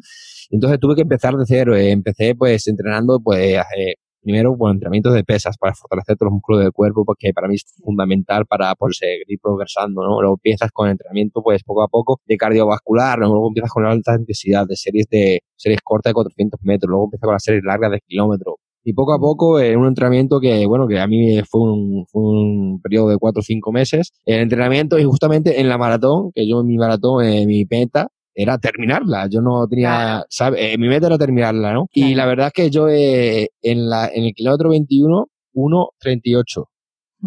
Entonces 0.50 0.80
tuve 0.80 0.96
que 0.96 1.02
empezar 1.02 1.36
de 1.36 1.46
cero. 1.46 1.76
Eh, 1.76 1.92
empecé 1.92 2.36
pues 2.36 2.68
entrenando 2.68 3.20
pues 3.20 3.62
eh, 3.78 3.96
primero 4.22 4.58
con 4.58 4.72
entrenamientos 4.72 5.14
de 5.14 5.24
pesas 5.24 5.58
para 5.58 5.74
fortalecer 5.76 6.18
todos 6.18 6.28
los 6.28 6.34
músculos 6.34 6.62
del 6.62 6.72
cuerpo 6.72 7.06
porque 7.06 7.32
para 7.34 7.48
mí 7.48 7.56
es 7.56 7.66
fundamental 7.84 8.46
para 8.46 8.76
pues, 8.76 8.98
seguir 8.98 9.40
progresando, 9.42 10.04
¿no? 10.04 10.22
Luego 10.22 10.36
empiezas 10.36 10.72
con 10.72 10.90
entrenamiento 10.90 11.42
pues 11.44 11.64
poco 11.64 11.84
a 11.84 11.88
poco 11.88 12.20
de 12.26 12.38
cardiovascular, 12.38 13.20
luego 13.20 13.48
empiezas 13.48 13.72
con 13.72 13.86
alta 13.86 14.16
intensidad 14.16 14.68
de 14.68 14.76
series 14.76 15.08
de 15.10 15.42
series 15.56 15.82
cortas 15.84 16.12
de 16.12 16.16
400 16.16 16.60
metros, 16.64 16.90
luego 16.90 17.06
empiezas 17.06 17.26
con 17.26 17.34
las 17.34 17.44
series 17.44 17.64
largas 17.64 17.92
de 17.92 18.02
kilómetros. 18.08 18.56
Y 18.90 18.94
poco 18.94 19.14
a 19.14 19.20
poco, 19.20 19.60
en 19.60 19.78
un 19.78 19.86
entrenamiento 19.86 20.40
que, 20.40 20.66
bueno, 20.66 20.88
que 20.88 21.00
a 21.00 21.06
mí 21.06 21.40
fue 21.48 21.62
un, 21.62 22.08
fue 22.08 22.24
un 22.24 22.82
periodo 22.82 23.10
de 23.10 23.18
4 23.18 23.40
o 23.40 23.44
5 23.44 23.72
meses, 23.72 24.14
el 24.26 24.40
entrenamiento 24.40 24.98
y 24.98 25.04
justamente 25.04 25.62
en 25.62 25.70
la 25.70 25.78
maratón, 25.78 26.32
que 26.34 26.48
yo 26.48 26.62
en 26.62 26.66
mi 26.66 26.76
maratón, 26.76 27.24
en 27.24 27.48
mi 27.48 27.66
meta, 27.70 28.08
era 28.34 28.58
terminarla. 28.58 29.28
Yo 29.30 29.42
no 29.42 29.68
tenía, 29.68 30.26
¿sabes? 30.28 30.60
Eh, 30.64 30.78
mi 30.80 30.88
meta 30.88 31.06
era 31.06 31.20
terminarla, 31.20 31.72
¿no? 31.72 31.86
Y 31.94 32.16
la 32.16 32.26
verdad 32.26 32.48
es 32.48 32.54
que 32.54 32.72
yo 32.72 32.90
eh, 32.90 33.50
en, 33.62 33.90
la, 33.92 34.10
en 34.12 34.24
el 34.24 34.34
kilómetro 34.34 34.70
21, 34.70 35.28
1.38. 35.54 36.66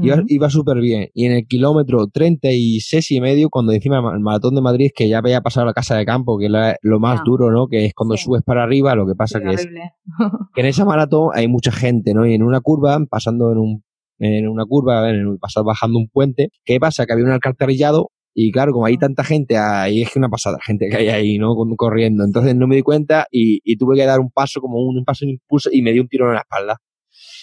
Iba, 0.01 0.23
iba 0.27 0.49
súper 0.49 0.79
bien. 0.79 1.09
Y 1.13 1.27
en 1.27 1.33
el 1.33 1.47
kilómetro 1.47 2.07
36 2.07 3.11
y 3.11 3.21
medio, 3.21 3.51
cuando 3.51 3.73
encima 3.73 3.99
el 4.15 4.21
maratón 4.21 4.55
de 4.55 4.63
Madrid, 4.63 4.91
que 4.95 5.09
ya 5.09 5.19
había 5.19 5.41
pasado 5.43 5.67
la 5.67 5.75
casa 5.75 5.97
de 5.97 6.07
campo, 6.07 6.39
que 6.39 6.47
es 6.47 6.53
lo 6.81 7.01
más 7.01 7.21
ah. 7.21 7.23
duro, 7.25 7.51
¿no? 7.51 7.69
Que 7.69 7.87
es 7.87 7.95
cuando 7.95 8.17
subes 8.17 8.43
para 8.43 8.63
arriba, 8.63 8.95
lo 8.95 9.07
que 9.07 9.15
pasa 9.15 9.41
que 9.41 9.53
es 9.53 9.67
que 10.55 10.61
en 10.61 10.67
esa 10.67 10.85
maratón 10.85 11.31
hay 11.35 11.49
mucha 11.49 11.73
gente, 11.73 12.15
¿no? 12.15 12.27
Y 12.27 12.35
en 12.35 12.43
una 12.43 12.61
curva, 12.61 12.99
pasando 13.11 13.53
en 13.53 13.59
un 13.59 13.85
en 14.19 14.49
una 14.49 14.65
curva, 14.65 15.11
en, 15.11 15.37
pasando 15.39 15.67
bajando 15.67 15.99
un 15.99 16.09
puente, 16.09 16.51
¿qué 16.65 16.79
pasa? 16.79 17.07
Que 17.07 17.13
había 17.13 17.25
un 17.25 17.33
alcantarillado 17.33 18.11
y 18.35 18.51
claro, 18.51 18.73
como 18.73 18.87
hay 18.87 18.97
tanta 18.97 19.25
gente, 19.25 19.59
ahí 19.59 20.03
es 20.03 20.11
que 20.11 20.19
una 20.19 20.29
pasada, 20.29 20.59
gente 20.65 20.89
que 20.89 20.97
hay 20.97 21.09
ahí, 21.09 21.39
¿no? 21.39 21.55
Corriendo. 21.77 22.25
Entonces 22.25 22.55
no 22.55 22.67
me 22.67 22.77
di 22.77 22.83
cuenta 22.83 23.27
y, 23.31 23.61
y 23.65 23.77
tuve 23.77 23.97
que 23.97 24.07
dar 24.07 24.21
un 24.21 24.31
paso, 24.31 24.61
como 24.61 24.79
un, 24.79 25.05
paso 25.05 25.27
de 25.27 25.33
impulso 25.33 25.69
y 25.73 25.83
me 25.83 25.93
di 25.93 25.99
un 25.99 26.09
tiro 26.09 26.29
en 26.29 26.35
la 26.35 26.41
espalda. 26.41 26.79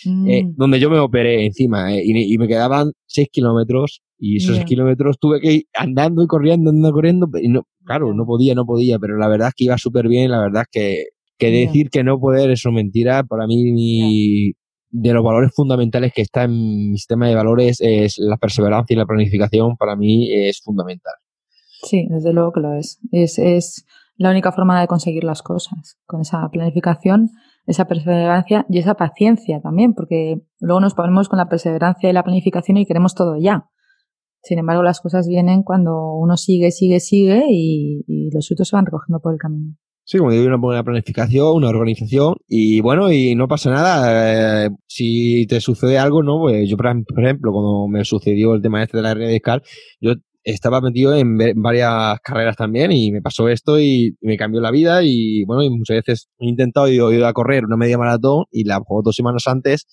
Eh, 0.05 0.43
mm. 0.43 0.55
donde 0.55 0.79
yo 0.79 0.89
me 0.89 0.99
operé 0.99 1.45
encima 1.45 1.93
eh, 1.93 2.01
y, 2.03 2.33
y, 2.33 2.37
me 2.37 2.47
quedaban 2.47 2.91
6 3.07 3.27
kilómetros 3.31 4.01
y 4.17 4.37
esos 4.37 4.55
6 4.55 4.65
kilómetros 4.65 5.17
tuve 5.19 5.39
que 5.39 5.53
ir 5.53 5.63
andando 5.73 6.23
y 6.23 6.27
corriendo, 6.27 6.69
andando 6.69 6.89
y 6.89 6.91
corriendo. 6.91 7.27
Y 7.41 7.49
no, 7.49 7.63
claro, 7.85 8.13
no 8.13 8.25
podía, 8.25 8.55
no 8.55 8.65
podía, 8.65 8.99
pero 8.99 9.17
la 9.17 9.27
verdad 9.27 9.49
es 9.49 9.53
que 9.55 9.63
iba 9.65 9.77
súper 9.77 10.07
bien. 10.07 10.31
La 10.31 10.39
verdad 10.39 10.63
es 10.63 10.69
que, 10.71 11.03
que 11.37 11.51
decir 11.51 11.89
que 11.89 12.03
no 12.03 12.19
poder, 12.19 12.51
eso 12.51 12.71
mentira, 12.71 13.23
para 13.23 13.47
mí 13.47 13.71
mi, 13.71 14.53
de 14.89 15.13
los 15.13 15.23
valores 15.23 15.51
fundamentales 15.55 16.11
que 16.13 16.21
está 16.21 16.43
en 16.43 16.91
mi 16.91 16.97
sistema 16.97 17.27
de 17.27 17.35
valores 17.35 17.77
es 17.79 18.15
la 18.17 18.37
perseverancia 18.37 18.93
y 18.93 18.97
la 18.97 19.05
planificación 19.05 19.77
para 19.77 19.95
mí 19.95 20.33
es 20.33 20.61
fundamental. 20.61 21.13
Sí, 21.83 22.07
desde 22.09 22.33
luego 22.33 22.51
que 22.51 22.59
lo 22.59 22.73
es. 22.73 22.99
Es, 23.11 23.39
es 23.39 23.85
la 24.17 24.31
única 24.31 24.51
forma 24.51 24.81
de 24.81 24.87
conseguir 24.87 25.23
las 25.23 25.41
cosas, 25.41 25.97
con 26.05 26.21
esa 26.21 26.47
planificación, 26.49 27.29
esa 27.69 27.85
perseverancia 27.85 28.65
y 28.67 28.79
esa 28.79 28.95
paciencia 28.95 29.61
también, 29.61 29.93
porque 29.93 30.41
luego 30.59 30.81
nos 30.81 30.95
ponemos 30.95 31.29
con 31.29 31.37
la 31.37 31.47
perseverancia 31.47 32.09
y 32.09 32.13
la 32.13 32.23
planificación 32.23 32.77
y 32.77 32.85
queremos 32.87 33.13
todo 33.13 33.37
ya. 33.39 33.69
Sin 34.41 34.57
embargo, 34.57 34.81
las 34.81 35.01
cosas 35.01 35.27
vienen 35.27 35.61
cuando 35.61 36.13
uno 36.13 36.35
sigue, 36.35 36.71
sigue, 36.71 36.99
sigue 36.99 37.43
y, 37.47 38.31
los 38.33 38.47
frutos 38.47 38.69
se 38.69 38.75
van 38.75 38.87
recogiendo 38.87 39.19
por 39.19 39.33
el 39.33 39.39
camino. 39.39 39.75
Sí, 40.03 40.17
como 40.17 40.31
digo, 40.31 40.47
una 40.47 40.57
buena 40.57 40.83
planificación, 40.83 41.57
una 41.57 41.69
organización 41.69 42.37
y 42.47 42.81
bueno, 42.81 43.11
y 43.11 43.35
no 43.35 43.47
pasa 43.47 43.69
nada. 43.69 44.65
Eh, 44.65 44.69
si 44.87 45.45
te 45.45 45.61
sucede 45.61 45.99
algo, 45.99 46.23
¿no? 46.23 46.39
Pues 46.39 46.67
yo, 46.67 46.75
por 46.75 46.87
ejemplo, 46.87 47.51
cuando 47.51 47.87
me 47.87 48.03
sucedió 48.03 48.55
el 48.55 48.63
tema 48.63 48.81
este 48.81 48.97
de 48.97 49.03
la 49.03 49.11
hernia 49.11 49.27
discal, 49.27 49.61
yo 50.01 50.15
estaba 50.43 50.81
metido 50.81 51.15
en 51.15 51.37
varias 51.61 52.19
carreras 52.21 52.55
también 52.55 52.91
y 52.91 53.11
me 53.11 53.21
pasó 53.21 53.49
esto 53.49 53.79
y 53.79 54.15
me 54.21 54.37
cambió 54.37 54.61
la 54.61 54.71
vida 54.71 55.01
y 55.03 55.43
bueno, 55.45 55.63
y 55.63 55.69
muchas 55.69 55.97
veces 55.97 56.29
he 56.39 56.47
intentado 56.47 56.87
ir 56.87 57.23
a 57.23 57.33
correr 57.33 57.65
una 57.65 57.77
media 57.77 57.97
maratón 57.97 58.45
y 58.51 58.63
la 58.63 58.81
dos 59.03 59.15
semanas 59.15 59.43
antes 59.47 59.85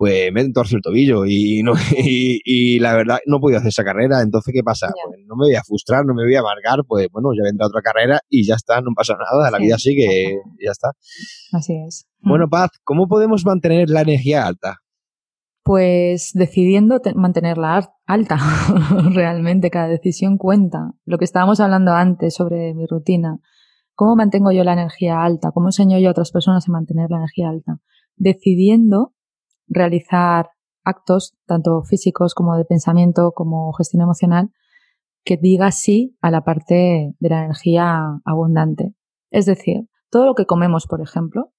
pues 0.00 0.32
me 0.32 0.50
torcido 0.50 0.78
el 0.78 0.82
tobillo 0.82 1.26
y, 1.26 1.62
no, 1.62 1.74
y, 1.94 2.78
la 2.78 2.94
verdad 2.94 3.18
no 3.26 3.38
podía 3.38 3.58
hacer 3.58 3.68
esa 3.68 3.84
carrera. 3.84 4.22
Entonces, 4.22 4.50
¿qué 4.54 4.62
pasa? 4.62 4.90
Pues 5.06 5.20
no 5.26 5.36
me 5.36 5.44
voy 5.44 5.54
a 5.56 5.62
frustrar, 5.62 6.06
no 6.06 6.14
me 6.14 6.24
voy 6.24 6.34
a 6.36 6.40
amargar, 6.40 6.86
pues 6.88 7.08
bueno, 7.12 7.28
ya 7.36 7.42
vendrá 7.44 7.66
otra 7.66 7.82
carrera 7.82 8.18
y 8.30 8.46
ya 8.46 8.54
está, 8.54 8.80
no 8.80 8.92
pasa 8.96 9.14
nada, 9.18 9.50
la 9.50 9.58
vida 9.58 9.76
sigue, 9.76 10.38
ya 10.58 10.70
está. 10.70 10.92
Así 11.52 11.74
es. 11.86 12.06
Bueno, 12.18 12.48
Paz, 12.48 12.70
¿cómo 12.82 13.08
podemos 13.08 13.44
mantener 13.44 13.90
la 13.90 14.00
energía 14.00 14.46
alta? 14.46 14.78
Pues 15.62 16.30
decidiendo 16.34 17.00
mantenerla 17.14 17.92
alta, 18.06 18.38
realmente 19.12 19.70
cada 19.70 19.88
decisión 19.88 20.38
cuenta. 20.38 20.92
Lo 21.04 21.18
que 21.18 21.24
estábamos 21.24 21.60
hablando 21.60 21.92
antes 21.92 22.34
sobre 22.34 22.74
mi 22.74 22.86
rutina, 22.86 23.38
¿cómo 23.94 24.16
mantengo 24.16 24.52
yo 24.52 24.64
la 24.64 24.72
energía 24.72 25.22
alta? 25.22 25.50
¿Cómo 25.52 25.68
enseño 25.68 25.98
yo 25.98 26.08
a 26.08 26.12
otras 26.12 26.32
personas 26.32 26.68
a 26.68 26.72
mantener 26.72 27.10
la 27.10 27.18
energía 27.18 27.50
alta? 27.50 27.80
Decidiendo 28.16 29.14
realizar 29.68 30.50
actos, 30.82 31.36
tanto 31.46 31.82
físicos 31.82 32.34
como 32.34 32.56
de 32.56 32.64
pensamiento, 32.64 33.32
como 33.32 33.72
gestión 33.74 34.02
emocional, 34.02 34.50
que 35.24 35.36
diga 35.36 35.70
sí 35.70 36.16
a 36.20 36.30
la 36.30 36.42
parte 36.42 37.14
de 37.18 37.28
la 37.28 37.44
energía 37.44 38.20
abundante. 38.24 38.94
Es 39.30 39.46
decir, 39.46 39.88
todo 40.10 40.26
lo 40.26 40.34
que 40.34 40.46
comemos, 40.46 40.86
por 40.86 41.00
ejemplo, 41.00 41.52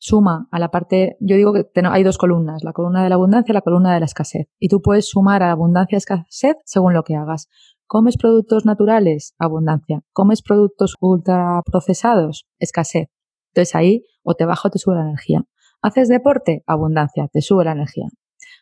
suma 0.00 0.48
a 0.50 0.58
la 0.58 0.70
parte, 0.70 1.16
yo 1.20 1.36
digo 1.36 1.52
que 1.52 1.66
hay 1.84 2.02
dos 2.02 2.16
columnas, 2.16 2.64
la 2.64 2.72
columna 2.72 3.02
de 3.02 3.10
la 3.10 3.16
abundancia 3.16 3.52
y 3.52 3.54
la 3.54 3.60
columna 3.60 3.92
de 3.92 4.00
la 4.00 4.06
escasez. 4.06 4.48
Y 4.58 4.68
tú 4.68 4.80
puedes 4.80 5.08
sumar 5.08 5.42
a 5.42 5.52
abundancia 5.52 5.96
y 5.96 5.98
escasez 5.98 6.56
según 6.64 6.94
lo 6.94 7.04
que 7.04 7.14
hagas. 7.14 7.48
¿Comes 7.86 8.16
productos 8.16 8.64
naturales? 8.64 9.34
Abundancia. 9.38 10.00
¿Comes 10.12 10.42
productos 10.42 10.96
ultraprocesados? 11.00 12.48
Escasez. 12.58 13.08
Entonces 13.52 13.74
ahí 13.74 14.04
o 14.22 14.34
te 14.34 14.46
baja 14.46 14.68
o 14.68 14.70
te 14.70 14.78
sube 14.78 14.94
la 14.94 15.02
energía. 15.02 15.44
¿Haces 15.82 16.08
deporte? 16.08 16.62
Abundancia, 16.66 17.28
te 17.30 17.42
sube 17.42 17.64
la 17.64 17.72
energía. 17.72 18.06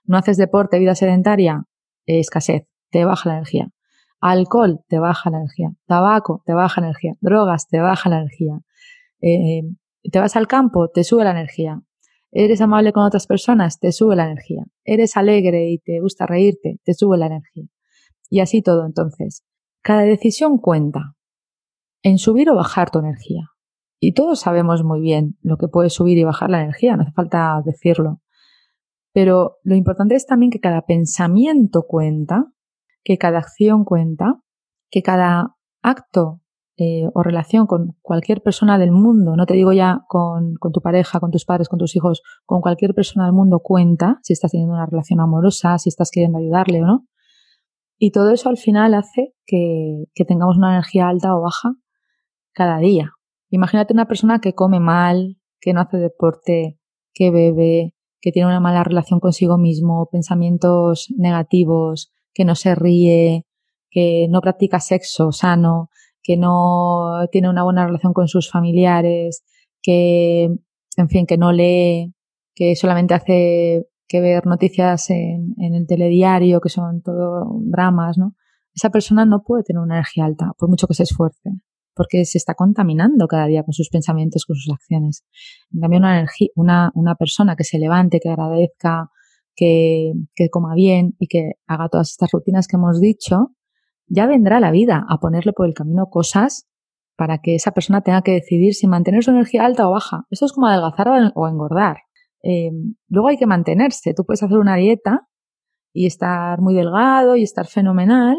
¿No 0.05 0.19
haces 0.19 0.37
deporte, 0.37 0.79
vida 0.79 0.95
sedentaria? 0.95 1.65
escasez, 2.07 2.65
te 2.91 3.05
baja 3.05 3.29
la 3.29 3.35
energía. 3.37 3.69
Alcohol, 4.21 4.81
te 4.89 4.99
baja 4.99 5.31
la 5.31 5.39
energía. 5.39 5.73
Tabaco, 5.87 6.43
te 6.47 6.55
baja 6.55 6.81
la 6.81 6.89
energía. 6.89 7.15
Drogas, 7.21 7.69
te 7.69 7.81
baja 7.81 8.09
la 8.09 8.21
energía. 8.21 8.59
Eh, 9.21 9.63
te 10.11 10.19
vas 10.19 10.37
al 10.37 10.47
campo, 10.47 10.89
te 10.89 11.05
sube 11.05 11.25
la 11.25 11.33
energía. 11.33 11.83
Eres 12.31 12.61
amable 12.61 12.93
con 12.93 13.05
otras 13.05 13.27
personas, 13.27 13.81
te 13.81 13.93
sube 13.93 14.15
la 14.17 14.25
energía. 14.25 14.65
Eres 14.85 15.17
alegre 15.17 15.71
y 15.71 15.79
te 15.79 16.01
gusta 16.01 16.27
reírte, 16.27 16.79
te 16.85 16.95
sube 16.95 17.17
la 17.17 17.27
energía. 17.27 17.65
Y 18.29 18.41
así 18.41 18.63
todo, 18.63 18.85
entonces. 18.85 19.45
Cada 19.83 20.03
decisión 20.03 20.59
cuenta 20.59 21.17
en 22.03 22.19
subir 22.19 22.51
o 22.51 22.55
bajar 22.55 22.91
tu 22.91 22.99
energía. 22.99 23.51
Y 24.01 24.13
todos 24.13 24.41
sabemos 24.41 24.85
muy 24.85 25.01
bien 25.01 25.37
lo 25.43 25.57
que 25.57 25.69
puede 25.69 25.91
subir 25.91 26.19
y 26.19 26.25
bajar 26.25 26.51
la 26.51 26.61
energía, 26.61 26.97
no 26.97 27.03
hace 27.03 27.13
falta 27.13 27.61
decirlo. 27.65 28.21
Pero 29.13 29.57
lo 29.65 29.75
importante 29.75 30.15
es 30.15 30.27
también 30.27 30.51
que 30.51 30.61
cada 30.61 30.83
pensamiento 30.83 31.85
cuenta, 31.89 32.53
que 33.03 33.19
cada 33.19 33.39
acción 33.39 33.85
cuenta, 33.85 34.41
que 34.91 35.03
cada 35.03 35.57
acto 35.83 36.41
eh, 36.81 37.09
o 37.13 37.25
relación 37.25 37.67
con 37.67 37.97
cualquier 38.03 38.41
persona 38.41 38.79
del 38.79 38.93
mundo, 38.93 39.35
no 39.35 39.47
te 39.47 39.55
digo 39.55 39.73
ya 39.73 40.05
con, 40.07 40.55
con, 40.55 40.71
tu 40.71 40.81
pareja, 40.81 41.19
con 41.19 41.33
tus 41.33 41.45
padres, 41.45 41.69
con 41.69 41.81
tus 41.81 41.97
hijos, 41.97 42.23
con 42.47 42.61
cualquier 42.61 42.95
persona 42.95 43.25
del 43.25 43.35
mundo 43.35 43.59
cuenta, 43.59 44.21
si 44.23 44.33
estás 44.33 44.53
teniendo 44.53 44.75
una 44.75 44.87
relación 44.87 45.19
amorosa, 45.19 45.77
si 45.79 45.89
estás 45.89 46.13
queriendo 46.13 46.39
ayudarle 46.39 46.85
o 46.85 46.87
no. 46.87 47.09
Y 47.99 48.13
todo 48.13 48.31
eso 48.31 48.49
al 48.49 48.59
final 48.59 48.95
hace 48.95 49.35
que, 49.45 50.05
que 50.15 50.25
tengamos 50.25 50.57
una 50.57 50.71
energía 50.75 51.09
alta 51.09 51.37
o 51.37 51.41
baja 51.43 51.75
cada 52.53 52.79
día. 52.79 53.11
Imagínate 53.51 53.93
una 53.93 54.07
persona 54.07 54.39
que 54.39 54.55
come 54.55 54.79
mal, 54.79 55.37
que 55.61 55.73
no 55.73 55.81
hace 55.81 55.97
deporte, 55.97 56.79
que 57.13 57.33
bebe, 57.33 57.97
que 58.21 58.31
tiene 58.31 58.47
una 58.47 58.61
mala 58.61 58.85
relación 58.85 59.19
consigo 59.19 59.59
mismo, 59.59 60.09
pensamientos 60.13 61.13
negativos, 61.17 62.13
que 62.33 62.45
no 62.45 62.55
se 62.55 62.77
ríe, 62.77 63.47
que 63.91 64.29
no 64.31 64.41
practica 64.41 64.79
sexo 64.79 65.33
sano, 65.33 65.91
que 66.29 66.37
no 66.37 67.27
tiene 67.33 67.49
una 67.49 67.65
buena 67.65 67.87
relación 67.87 68.13
con 68.13 68.29
sus 68.29 68.51
familiares, 68.51 69.43
que, 69.81 70.51
en 70.99 71.09
fin, 71.09 71.25
que 71.25 71.39
no 71.39 71.53
lee, 71.53 72.13
que 72.55 72.77
solamente 72.77 73.15
hace 73.15 73.87
que 74.07 74.21
ver 74.21 74.45
noticias 74.45 75.09
en, 75.09 75.55
el 75.59 75.87
telediario, 75.87 76.61
que 76.61 76.69
son 76.69 77.01
todo 77.01 77.47
dramas, 77.63 78.19
¿no? 78.19 78.35
Esa 78.75 78.91
persona 78.91 79.25
no 79.25 79.43
puede 79.43 79.63
tener 79.63 79.81
una 79.81 79.95
energía 79.95 80.27
alta, 80.27 80.53
por 80.59 80.69
mucho 80.69 80.87
que 80.87 80.93
se 80.93 81.05
esfuerce 81.05 81.51
porque 81.95 82.25
se 82.27 82.39
está 82.39 82.55
contaminando 82.55 83.27
cada 83.27 83.47
día 83.47 83.65
con 83.65 83.73
sus 83.73 83.89
pensamientos, 83.89 84.45
con 84.47 84.55
sus 84.55 84.73
acciones. 84.73 85.25
En 85.73 85.81
cambio, 85.81 85.99
una, 85.99 86.19
energía, 86.19 86.47
una, 86.55 86.93
una 86.95 87.17
persona 87.17 87.57
que 87.57 87.65
se 87.65 87.81
levante, 87.81 88.21
que 88.21 88.29
agradezca, 88.29 89.11
que, 89.57 90.13
que 90.37 90.49
coma 90.49 90.75
bien 90.77 91.17
y 91.19 91.27
que 91.27 91.55
haga 91.67 91.89
todas 91.89 92.11
estas 92.11 92.31
rutinas 92.31 92.69
que 92.69 92.77
hemos 92.77 93.01
dicho, 93.01 93.57
ya 94.09 94.27
vendrá 94.27 94.61
la 94.61 94.71
vida 94.71 95.05
a 95.09 95.19
ponerle 95.19 95.53
por 95.53 95.67
el 95.67 95.75
camino 95.75 96.07
cosas 96.11 96.67
para 97.17 97.39
que 97.39 97.55
esa 97.55 97.73
persona 97.73 98.03
tenga 98.03 98.23
que 98.23 98.33
decidir 98.33 98.75
si 98.75 98.87
mantener 98.87 99.25
su 99.25 99.31
energía 99.31 99.65
alta 99.65 99.89
o 99.89 99.93
baja. 99.93 100.25
Esto 100.31 100.47
es 100.47 100.53
como 100.53 100.69
adelgazar 100.69 101.33
o 101.35 101.49
engordar. 101.49 101.97
Eh, 102.43 102.71
luego 103.09 103.29
hay 103.29 103.37
que 103.37 103.47
mantenerse. 103.47 104.15
Tú 104.15 104.25
puedes 104.25 104.43
hacer 104.43 104.59
una 104.59 104.77
dieta 104.77 105.27
y 105.93 106.07
estar 106.07 106.61
muy 106.61 106.75
delgado 106.75 107.37
y 107.37 107.43
estar 107.43 107.67
fenomenal, 107.67 108.37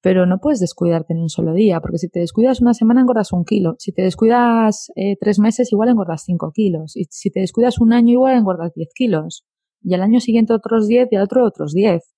pero 0.00 0.24
no 0.24 0.38
puedes 0.38 0.60
descuidarte 0.60 1.12
en 1.12 1.20
un 1.20 1.28
solo 1.28 1.52
día, 1.52 1.80
porque 1.80 1.98
si 1.98 2.08
te 2.08 2.20
descuidas 2.20 2.60
una 2.60 2.74
semana 2.74 3.00
engordas 3.00 3.32
un 3.32 3.44
kilo, 3.44 3.74
si 3.78 3.92
te 3.92 4.02
descuidas 4.02 4.90
eh, 4.96 5.16
tres 5.20 5.38
meses 5.38 5.72
igual 5.72 5.88
engordas 5.90 6.22
cinco 6.24 6.52
kilos, 6.54 6.96
y 6.96 7.06
si 7.10 7.30
te 7.30 7.40
descuidas 7.40 7.80
un 7.80 7.92
año 7.92 8.12
igual 8.12 8.36
engordas 8.36 8.72
diez 8.74 8.88
kilos, 8.94 9.44
y 9.82 9.94
al 9.94 10.02
año 10.02 10.20
siguiente 10.20 10.52
otros 10.52 10.88
diez 10.88 11.08
y 11.10 11.16
al 11.16 11.24
otro 11.24 11.44
otros 11.44 11.72
diez. 11.72 12.14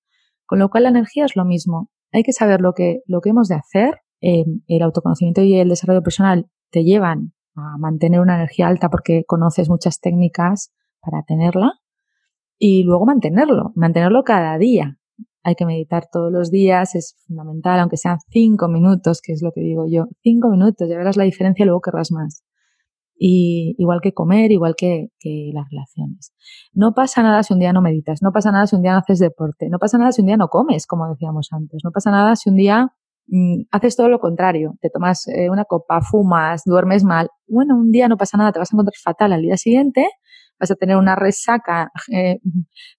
Con 0.47 0.59
lo 0.59 0.71
cual 0.71 0.85
la 0.85 0.91
energía 0.91 1.25
es 1.25 1.35
lo 1.35 1.45
mismo. 1.45 1.91
Hay 2.13 2.23
que 2.23 2.33
saber 2.33 2.61
lo 2.61 2.73
que, 2.73 3.01
lo 3.07 3.21
que 3.21 3.31
hemos 3.31 3.49
de 3.49 3.57
hacer. 3.57 4.01
Eh, 4.21 4.45
el 4.67 4.83
autoconocimiento 4.83 5.43
y 5.43 5.55
el 5.55 5.69
desarrollo 5.69 6.03
personal 6.03 6.47
te 6.71 6.83
llevan 6.83 7.33
a 7.55 7.79
mantener 7.79 8.21
una 8.21 8.35
energía 8.35 8.69
alta 8.69 8.89
porque 8.89 9.25
conoces 9.25 9.69
muchas 9.69 10.01
técnicas 10.01 10.73
para 11.01 11.23
tenerla 11.23 11.75
y 12.59 12.83
luego 12.83 13.07
mantenerlo, 13.07 13.73
mantenerlo 13.75 14.25
cada 14.25 14.59
día. 14.59 14.99
Hay 15.45 15.55
que 15.55 15.65
meditar 15.65 16.09
todos 16.11 16.33
los 16.33 16.51
días, 16.51 16.95
es 16.95 17.17
fundamental, 17.27 17.79
aunque 17.81 17.97
sean 17.97 18.19
cinco 18.29 18.69
minutos, 18.69 19.21
que 19.23 19.33
es 19.33 19.43
lo 19.43 19.53
que 19.53 19.61
digo 19.61 19.87
yo. 19.89 20.09
Cinco 20.23 20.51
minutos, 20.51 20.89
ya 20.89 20.99
verás 20.99 21.17
la 21.17 21.25
diferencia 21.25 21.63
y 21.63 21.67
luego 21.67 21.81
querrás 21.81 22.11
más. 22.11 22.43
Y 23.19 23.75
igual 23.79 24.01
que 24.01 24.13
comer, 24.13 24.53
igual 24.53 24.75
que, 24.77 25.09
las 25.53 25.67
relaciones. 25.71 26.33
No 26.73 26.95
pasa 26.95 27.23
nada 27.23 27.43
si 27.43 27.53
un 27.53 27.61
día 27.61 27.73
no 27.73 27.83
meditas, 27.83 28.23
no 28.23 28.31
pasa 28.33 28.53
nada 28.53 28.67
si 28.67 28.77
un 28.77 28.83
día 28.83 28.93
no 28.93 28.99
haces 28.99 29.19
deporte, 29.19 29.69
no 29.69 29.79
pasa 29.79 29.99
nada 29.99 30.13
si 30.13 30.23
un 30.23 30.29
día 30.29 30.37
no 30.37 30.49
comes, 30.49 30.87
como 30.87 31.09
decíamos 31.09 31.49
antes, 31.51 31.81
no 31.85 31.91
pasa 31.91 32.11
nada 32.11 32.37
si 32.37 32.51
un 32.51 32.57
día 32.57 32.89
mm, 33.27 33.63
haces 33.73 33.97
todo 33.97 34.09
lo 34.09 34.21
contrario, 34.21 34.75
te 34.81 34.91
tomas 34.91 35.27
eh, 35.29 35.51
una 35.51 35.65
copa, 35.65 36.01
fumas, 36.01 36.63
duermes 36.65 37.05
mal. 37.05 37.29
Bueno, 37.49 37.77
un 37.77 37.91
día 37.91 38.09
no 38.09 38.17
pasa 38.17 38.39
nada, 38.39 38.53
te 38.53 38.59
vas 38.61 38.73
a 38.73 38.77
encontrar 38.77 38.95
fatal 39.03 39.33
al 39.33 39.43
día 39.43 39.57
siguiente 39.57 40.07
vas 40.59 40.71
a 40.71 40.75
tener 40.75 40.97
una 40.97 41.15
resaca 41.17 41.91
eh, 42.13 42.39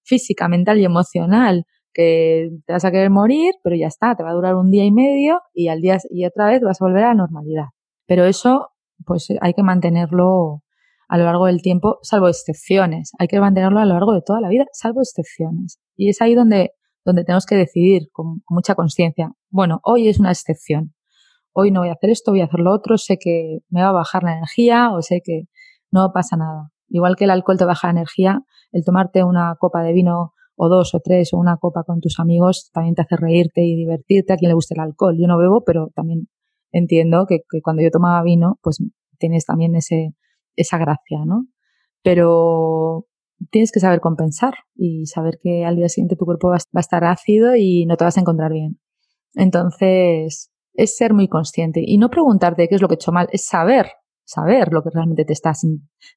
física, 0.04 0.48
mental 0.48 0.80
y 0.80 0.86
emocional 0.86 1.66
que 1.94 2.50
te 2.66 2.74
vas 2.74 2.86
a 2.86 2.92
querer 2.92 3.10
morir, 3.10 3.54
pero 3.64 3.76
ya 3.76 3.88
está, 3.88 4.16
te 4.16 4.24
va 4.24 4.30
a 4.30 4.34
durar 4.34 4.56
un 4.56 4.72
día 4.72 4.86
y 4.86 4.92
medio 4.92 5.42
y 5.54 5.70
al 5.70 5.82
día 5.82 5.98
y 6.10 6.26
otra 6.26 6.48
vez 6.48 6.62
vas 6.62 6.82
a 6.82 6.86
volver 6.86 7.04
a 7.04 7.08
la 7.10 7.16
normalidad. 7.16 7.66
Pero 8.06 8.26
eso, 8.26 8.70
pues 9.10 9.28
hay 9.42 9.56
que 9.56 9.64
mantenerlo 9.64 10.62
a 11.08 11.18
lo 11.18 11.24
largo 11.24 11.48
del 11.48 11.64
tiempo, 11.64 11.98
salvo 12.04 12.28
excepciones. 12.28 13.12
Hay 13.18 13.28
que 13.28 13.40
mantenerlo 13.40 13.80
a 13.80 13.86
lo 13.86 13.96
largo 13.96 14.14
de 14.14 14.22
toda 14.22 14.40
la 14.40 14.50
vida, 14.50 14.66
salvo 14.72 15.02
excepciones. 15.02 15.80
Y 15.96 16.10
es 16.10 16.22
ahí 16.22 16.36
donde, 16.36 16.74
donde 17.04 17.24
tenemos 17.24 17.48
que 17.48 17.56
decidir 17.56 18.10
con, 18.12 18.44
mucha 18.48 18.76
conciencia. 18.76 19.32
Bueno, 19.50 19.80
hoy 19.84 20.10
es 20.10 20.20
una 20.20 20.30
excepción. 20.30 20.94
Hoy 21.54 21.72
no 21.72 21.80
voy 21.80 21.90
a 21.90 21.94
hacer 21.94 22.12
esto, 22.12 22.32
voy 22.32 22.42
a 22.42 22.46
hacer 22.46 22.60
lo 22.60 22.72
otro, 22.72 23.00
sé 23.00 23.18
que 23.20 23.62
me 23.70 23.82
va 23.82 23.90
a 23.90 23.94
bajar 23.94 24.22
la 24.22 24.34
energía 24.34 24.92
o 24.94 25.02
sé 25.02 25.22
que 25.24 25.46
no 25.90 26.12
pasa 26.14 26.38
nada. 26.38 26.70
Igual 26.88 27.16
que 27.16 27.24
el 27.24 27.32
alcohol 27.32 27.58
te 27.58 27.66
baja 27.66 27.90
energía, 27.90 28.44
el 28.72 28.86
tomarte 28.86 29.24
una 29.24 29.56
copa 29.60 29.82
de 29.82 29.94
vino 29.94 30.34
o 30.56 30.70
dos 30.70 30.94
o 30.94 31.00
tres 31.00 31.34
o 31.34 31.38
una 31.38 31.58
copa 31.58 31.84
con 31.84 32.00
tus 32.00 32.20
amigos 32.20 32.70
también 32.72 32.94
te 32.94 33.02
hace 33.02 33.16
reírte 33.16 33.64
y 33.64 33.76
divertirte 33.76 34.34
a 34.34 34.38
quien 34.38 34.50
le 34.50 34.54
guste 34.54 34.76
el 34.76 34.82
alcohol. 34.82 35.18
Yo 35.20 35.26
no 35.26 35.40
bebo, 35.40 35.64
pero 35.66 35.90
también 35.96 36.28
entiendo 36.72 37.26
que, 37.28 37.42
cuando 37.64 37.82
yo 37.82 37.90
tomaba 37.92 38.22
vino, 38.22 38.60
pues 38.62 38.78
tienes 39.20 39.46
también 39.46 39.76
ese, 39.76 40.16
esa 40.56 40.78
gracia, 40.78 41.20
¿no? 41.26 41.48
Pero 42.04 43.08
tienes 43.52 43.72
que 43.72 43.80
saber 43.80 44.00
compensar 44.00 44.56
y 44.76 45.06
saber 45.06 45.40
que 45.42 45.66
al 45.66 45.76
día 45.76 45.90
siguiente 45.90 46.16
tu 46.16 46.26
cuerpo 46.26 46.50
va 46.50 46.58
a 46.58 46.80
estar 46.80 47.04
ácido 47.04 47.56
y 47.56 47.86
no 47.86 47.98
te 47.98 48.06
vas 48.06 48.18
a 48.18 48.22
encontrar 48.22 48.52
bien. 48.52 48.80
Entonces, 49.36 50.52
es 50.74 50.98
ser 50.98 51.14
muy 51.14 51.28
consciente 51.28 51.82
y 51.86 51.98
no 51.98 52.10
preguntarte 52.10 52.68
qué 52.68 52.76
es 52.76 52.82
lo 52.82 52.88
que 52.88 52.96
he 52.96 52.96
hecho 52.96 53.12
mal, 53.12 53.28
es 53.32 53.46
saber 53.46 53.88
saber 54.30 54.72
lo 54.72 54.84
que 54.84 54.92
realmente 54.94 55.26
te 55.26 55.34
está 55.34 55.54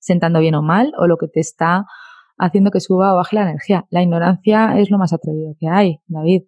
sentando 0.00 0.38
bien 0.40 0.54
o 0.54 0.62
mal 0.62 0.92
o 0.98 1.06
lo 1.06 1.16
que 1.16 1.28
te 1.28 1.40
está 1.40 1.86
haciendo 2.38 2.70
que 2.70 2.80
suba 2.80 3.14
o 3.14 3.16
baje 3.16 3.36
la 3.36 3.42
energía. 3.42 3.86
La 3.90 4.02
ignorancia 4.02 4.78
es 4.78 4.90
lo 4.90 4.98
más 4.98 5.12
atrevido 5.12 5.54
que 5.58 5.68
hay, 5.68 6.00
David. 6.06 6.42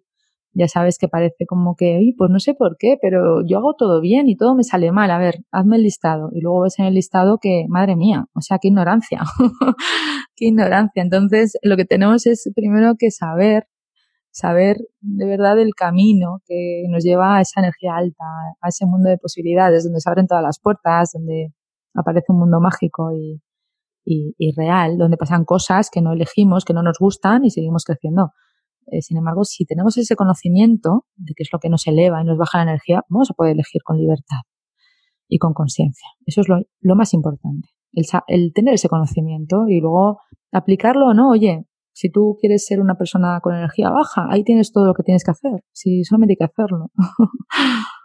Ya 0.55 0.67
sabes 0.67 0.97
que 0.97 1.07
parece 1.07 1.45
como 1.45 1.75
que, 1.75 2.13
pues 2.17 2.31
no 2.31 2.39
sé 2.39 2.53
por 2.53 2.77
qué, 2.79 2.97
pero 3.01 3.45
yo 3.45 3.57
hago 3.57 3.75
todo 3.75 4.01
bien 4.01 4.29
y 4.29 4.37
todo 4.37 4.55
me 4.55 4.63
sale 4.63 4.91
mal. 4.91 5.11
A 5.11 5.17
ver, 5.17 5.39
hazme 5.51 5.75
el 5.75 5.83
listado. 5.83 6.29
Y 6.33 6.41
luego 6.41 6.61
ves 6.61 6.79
en 6.79 6.85
el 6.85 6.93
listado 6.95 7.39
que, 7.41 7.65
madre 7.67 7.95
mía, 7.95 8.25
o 8.33 8.41
sea, 8.41 8.57
qué 8.59 8.69
ignorancia. 8.69 9.21
qué 10.35 10.45
ignorancia. 10.45 11.03
Entonces, 11.03 11.57
lo 11.61 11.75
que 11.77 11.85
tenemos 11.85 12.25
es 12.25 12.49
primero 12.55 12.95
que 12.97 13.11
saber 13.11 13.67
saber 14.31 14.77
de 14.99 15.25
verdad 15.25 15.57
el 15.59 15.73
camino 15.75 16.41
que 16.45 16.83
nos 16.89 17.05
lleva 17.05 17.37
a 17.37 17.41
esa 17.41 17.61
energía 17.61 17.95
alta, 17.95 18.25
a 18.61 18.67
ese 18.67 18.85
mundo 18.85 19.09
de 19.09 19.17
posibilidades, 19.17 19.85
donde 19.85 20.01
se 20.01 20.09
abren 20.09 20.27
todas 20.27 20.43
las 20.43 20.59
puertas, 20.59 21.11
donde 21.13 21.53
aparece 21.93 22.33
un 22.33 22.39
mundo 22.39 22.59
mágico 22.59 23.13
y, 23.13 23.41
y, 24.05 24.53
real, 24.55 24.97
donde 24.97 25.17
pasan 25.17 25.45
cosas 25.45 25.89
que 25.89 26.01
no 26.01 26.13
elegimos, 26.13 26.65
que 26.65 26.73
no 26.73 26.83
nos 26.83 26.99
gustan 26.99 27.45
y 27.45 27.49
seguimos 27.49 27.85
creciendo. 27.85 28.31
Eh, 28.87 29.01
sin 29.01 29.17
embargo, 29.17 29.43
si 29.43 29.65
tenemos 29.65 29.97
ese 29.97 30.15
conocimiento 30.15 31.05
de 31.15 31.33
qué 31.35 31.43
es 31.43 31.49
lo 31.51 31.59
que 31.59 31.69
nos 31.69 31.87
eleva 31.87 32.21
y 32.21 32.25
nos 32.25 32.37
baja 32.37 32.59
la 32.59 32.71
energía, 32.71 33.03
vamos 33.09 33.31
a 33.31 33.33
poder 33.33 33.53
elegir 33.53 33.81
con 33.83 33.97
libertad 33.97 34.41
y 35.27 35.37
con 35.37 35.53
conciencia. 35.53 36.07
Eso 36.25 36.41
es 36.41 36.49
lo, 36.49 36.59
lo 36.81 36.95
más 36.95 37.13
importante, 37.13 37.69
el, 37.93 38.05
el, 38.27 38.53
tener 38.53 38.75
ese 38.75 38.89
conocimiento 38.89 39.67
y 39.67 39.79
luego 39.79 40.19
aplicarlo 40.51 41.07
o 41.07 41.13
no. 41.13 41.29
Oye, 41.29 41.65
si 41.93 42.09
tú 42.09 42.37
quieres 42.39 42.65
ser 42.65 42.79
una 42.79 42.95
persona 42.95 43.39
con 43.41 43.55
energía 43.55 43.89
baja, 43.89 44.27
ahí 44.29 44.43
tienes 44.43 44.71
todo 44.71 44.85
lo 44.85 44.93
que 44.93 45.03
tienes 45.03 45.23
que 45.23 45.31
hacer. 45.31 45.63
Si 45.71 46.03
solamente 46.03 46.33
hay 46.33 46.37
que 46.37 46.51
hacerlo. 46.51 46.91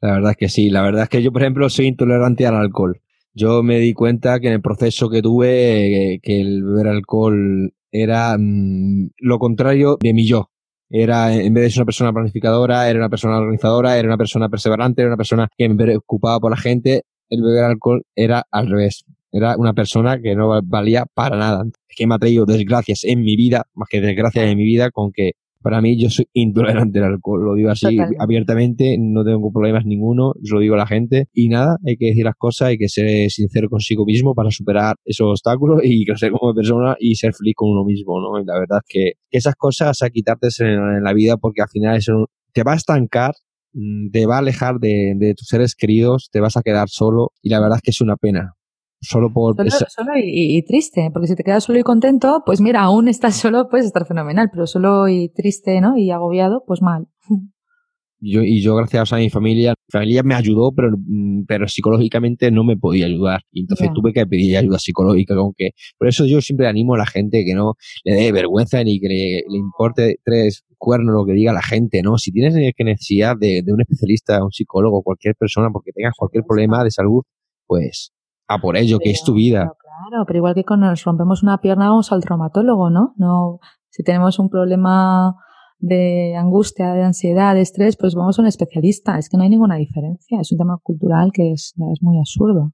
La 0.00 0.12
verdad 0.12 0.30
es 0.32 0.36
que 0.36 0.48
sí. 0.48 0.70
La 0.70 0.82
verdad 0.82 1.02
es 1.04 1.08
que 1.08 1.22
yo, 1.22 1.32
por 1.32 1.42
ejemplo, 1.42 1.68
soy 1.68 1.86
intolerante 1.86 2.46
al 2.46 2.56
alcohol. 2.56 3.00
Yo 3.34 3.62
me 3.62 3.78
di 3.78 3.92
cuenta 3.92 4.40
que 4.40 4.48
en 4.48 4.54
el 4.54 4.62
proceso 4.62 5.10
que 5.10 5.22
tuve, 5.22 6.14
eh, 6.14 6.20
que 6.22 6.40
el 6.40 6.64
beber 6.64 6.88
alcohol 6.88 7.74
era 7.92 8.36
mm, 8.38 9.10
lo 9.18 9.38
contrario 9.38 9.96
de 10.00 10.14
mi 10.14 10.26
yo. 10.26 10.50
Era, 10.90 11.34
en 11.34 11.52
vez 11.52 11.64
de 11.64 11.70
ser 11.70 11.80
una 11.80 11.86
persona 11.86 12.12
planificadora, 12.12 12.88
era 12.88 12.98
una 12.98 13.10
persona 13.10 13.38
organizadora, 13.38 13.98
era 13.98 14.08
una 14.08 14.16
persona 14.16 14.48
perseverante, 14.48 15.02
era 15.02 15.10
una 15.10 15.16
persona 15.18 15.48
que 15.56 15.68
me 15.68 15.76
preocupaba 15.76 16.40
por 16.40 16.50
la 16.50 16.56
gente. 16.56 17.02
El 17.28 17.42
beber 17.42 17.64
alcohol 17.64 18.04
era 18.16 18.44
al 18.50 18.68
revés. 18.68 19.04
Era 19.30 19.56
una 19.58 19.74
persona 19.74 20.18
que 20.20 20.34
no 20.34 20.62
valía 20.62 21.04
para 21.12 21.36
nada. 21.36 21.64
Es 21.88 21.96
que 21.96 22.06
me 22.06 22.14
ha 22.14 22.18
traído 22.18 22.46
desgracias 22.46 23.04
en 23.04 23.20
mi 23.20 23.36
vida, 23.36 23.66
más 23.74 23.88
que 23.90 24.00
desgracias 24.00 24.46
en 24.46 24.56
mi 24.56 24.64
vida, 24.64 24.90
con 24.90 25.12
que 25.12 25.32
para 25.62 25.80
mí 25.80 26.00
yo 26.00 26.10
soy 26.10 26.26
intolerante 26.32 26.98
al 26.98 27.06
alcohol. 27.06 27.44
Lo 27.44 27.54
digo 27.54 27.70
así 27.70 27.98
abiertamente, 28.18 28.96
no 28.98 29.24
tengo 29.24 29.52
problemas 29.52 29.84
ninguno, 29.84 30.32
lo 30.42 30.60
digo 30.60 30.74
a 30.74 30.78
la 30.78 30.86
gente. 30.86 31.26
Y 31.32 31.48
nada, 31.48 31.76
hay 31.86 31.96
que 31.96 32.06
decir 32.06 32.24
las 32.24 32.36
cosas, 32.36 32.68
hay 32.68 32.78
que 32.78 32.88
ser 32.88 33.30
sincero 33.30 33.68
consigo 33.68 34.04
mismo 34.04 34.34
para 34.34 34.50
superar 34.50 34.96
esos 35.04 35.28
obstáculos 35.28 35.80
y 35.84 36.04
crecer 36.04 36.30
como 36.32 36.54
persona 36.54 36.96
y 36.98 37.14
ser 37.14 37.34
feliz 37.34 37.54
con 37.56 37.70
uno 37.70 37.84
mismo, 37.84 38.20
¿no? 38.20 38.40
Y 38.40 38.44
la 38.44 38.58
verdad 38.58 38.78
es 38.82 38.88
que 38.88 39.12
esas 39.30 39.54
cosas 39.54 40.02
a 40.02 40.10
quitarte 40.10 40.48
en, 40.60 41.02
la 41.02 41.12
vida 41.12 41.36
porque 41.36 41.62
al 41.62 41.68
final 41.68 41.96
eso 41.96 42.26
te 42.52 42.62
va 42.62 42.72
a 42.72 42.76
estancar 42.76 43.34
mm, 43.72 44.10
te 44.10 44.26
va 44.26 44.36
a 44.36 44.38
alejar 44.38 44.78
de, 44.78 45.14
de, 45.16 45.34
tus 45.34 45.48
seres 45.48 45.74
queridos, 45.74 46.28
te 46.32 46.40
vas 46.40 46.56
a 46.56 46.62
quedar 46.62 46.88
solo 46.88 47.32
y 47.42 47.50
la 47.50 47.60
verdad 47.60 47.76
es 47.76 47.82
que 47.82 47.90
es 47.90 48.00
una 48.00 48.16
pena 48.16 48.57
solo 49.00 49.32
por... 49.32 49.56
Solo, 49.70 50.12
y, 50.16 50.62
triste, 50.62 51.10
porque 51.12 51.28
si 51.28 51.36
te 51.36 51.44
quedas 51.44 51.64
solo 51.64 51.78
y 51.78 51.82
contento, 51.82 52.42
pues 52.44 52.60
mira, 52.60 52.82
aún 52.82 53.08
estás 53.08 53.36
solo, 53.40 53.68
puedes 53.68 53.86
estar 53.86 54.06
fenomenal, 54.06 54.50
pero 54.52 54.66
solo 54.66 55.08
y 55.08 55.28
triste, 55.28 55.80
¿no? 55.80 55.96
Y 55.96 56.10
agobiado, 56.10 56.64
pues 56.66 56.82
mal. 56.82 57.08
Yo, 58.20 58.42
y 58.42 58.60
yo, 58.62 58.74
gracias 58.74 59.12
a 59.12 59.18
mi 59.18 59.30
familia, 59.30 59.74
mi 59.86 59.92
familia 59.92 60.24
me 60.24 60.34
ayudó, 60.34 60.72
pero, 60.72 60.90
mm, 60.98 61.44
pero 61.46 61.68
psicológicamente 61.68 62.50
no 62.50 62.64
me 62.64 62.76
podía 62.76 63.06
ayudar. 63.06 63.42
Y 63.52 63.60
entonces 63.60 63.90
tuve 63.94 64.12
que 64.12 64.26
pedir 64.26 64.56
ayuda 64.56 64.76
psicológica, 64.80 65.36
como 65.36 65.54
que, 65.56 65.70
por 65.96 66.08
eso 66.08 66.26
yo 66.26 66.40
siempre 66.40 66.66
animo 66.66 66.94
a 66.94 66.98
la 66.98 67.06
gente 67.06 67.44
que 67.44 67.54
no 67.54 67.74
le 68.02 68.14
dé 68.14 68.32
vergüenza 68.32 68.82
ni 68.82 68.98
que 68.98 69.06
le, 69.06 69.56
importe 69.56 70.16
tres 70.24 70.64
cuernos 70.78 71.14
lo 71.14 71.24
que 71.26 71.32
diga 71.32 71.52
la 71.52 71.62
gente, 71.62 72.02
¿no? 72.02 72.18
Si 72.18 72.32
tienes 72.32 72.56
que 72.76 72.82
necesidad 72.82 73.36
de, 73.38 73.62
de 73.62 73.72
un 73.72 73.82
especialista, 73.82 74.42
un 74.42 74.50
psicólogo, 74.50 75.02
cualquier 75.02 75.36
persona, 75.36 75.70
porque 75.72 75.92
tengas 75.92 76.14
cualquier 76.16 76.42
problema 76.42 76.82
de 76.82 76.90
salud, 76.90 77.22
pues 77.68 78.10
a 78.48 78.58
por 78.58 78.76
ello, 78.76 78.98
que 78.98 79.10
es 79.10 79.22
tu 79.22 79.34
vida. 79.34 79.72
claro, 79.78 80.24
pero 80.26 80.38
igual 80.38 80.54
que 80.54 80.64
cuando 80.64 80.86
nos 80.86 81.04
rompemos 81.04 81.42
una 81.42 81.58
pierna 81.58 81.90
vamos 81.90 82.10
al 82.12 82.22
traumatólogo, 82.22 82.90
¿no? 82.90 83.14
No, 83.16 83.60
si 83.90 84.02
tenemos 84.02 84.38
un 84.38 84.48
problema 84.48 85.36
de 85.78 86.34
angustia, 86.36 86.92
de 86.92 87.04
ansiedad, 87.04 87.54
de 87.54 87.60
estrés, 87.60 87.96
pues 87.96 88.14
vamos 88.14 88.38
a 88.38 88.42
un 88.42 88.48
especialista. 88.48 89.18
Es 89.18 89.28
que 89.28 89.36
no 89.36 89.44
hay 89.44 89.50
ninguna 89.50 89.76
diferencia. 89.76 90.40
Es 90.40 90.50
un 90.52 90.58
tema 90.58 90.78
cultural 90.82 91.30
que 91.32 91.52
es, 91.52 91.74
es 91.92 92.02
muy 92.02 92.18
absurdo. 92.18 92.72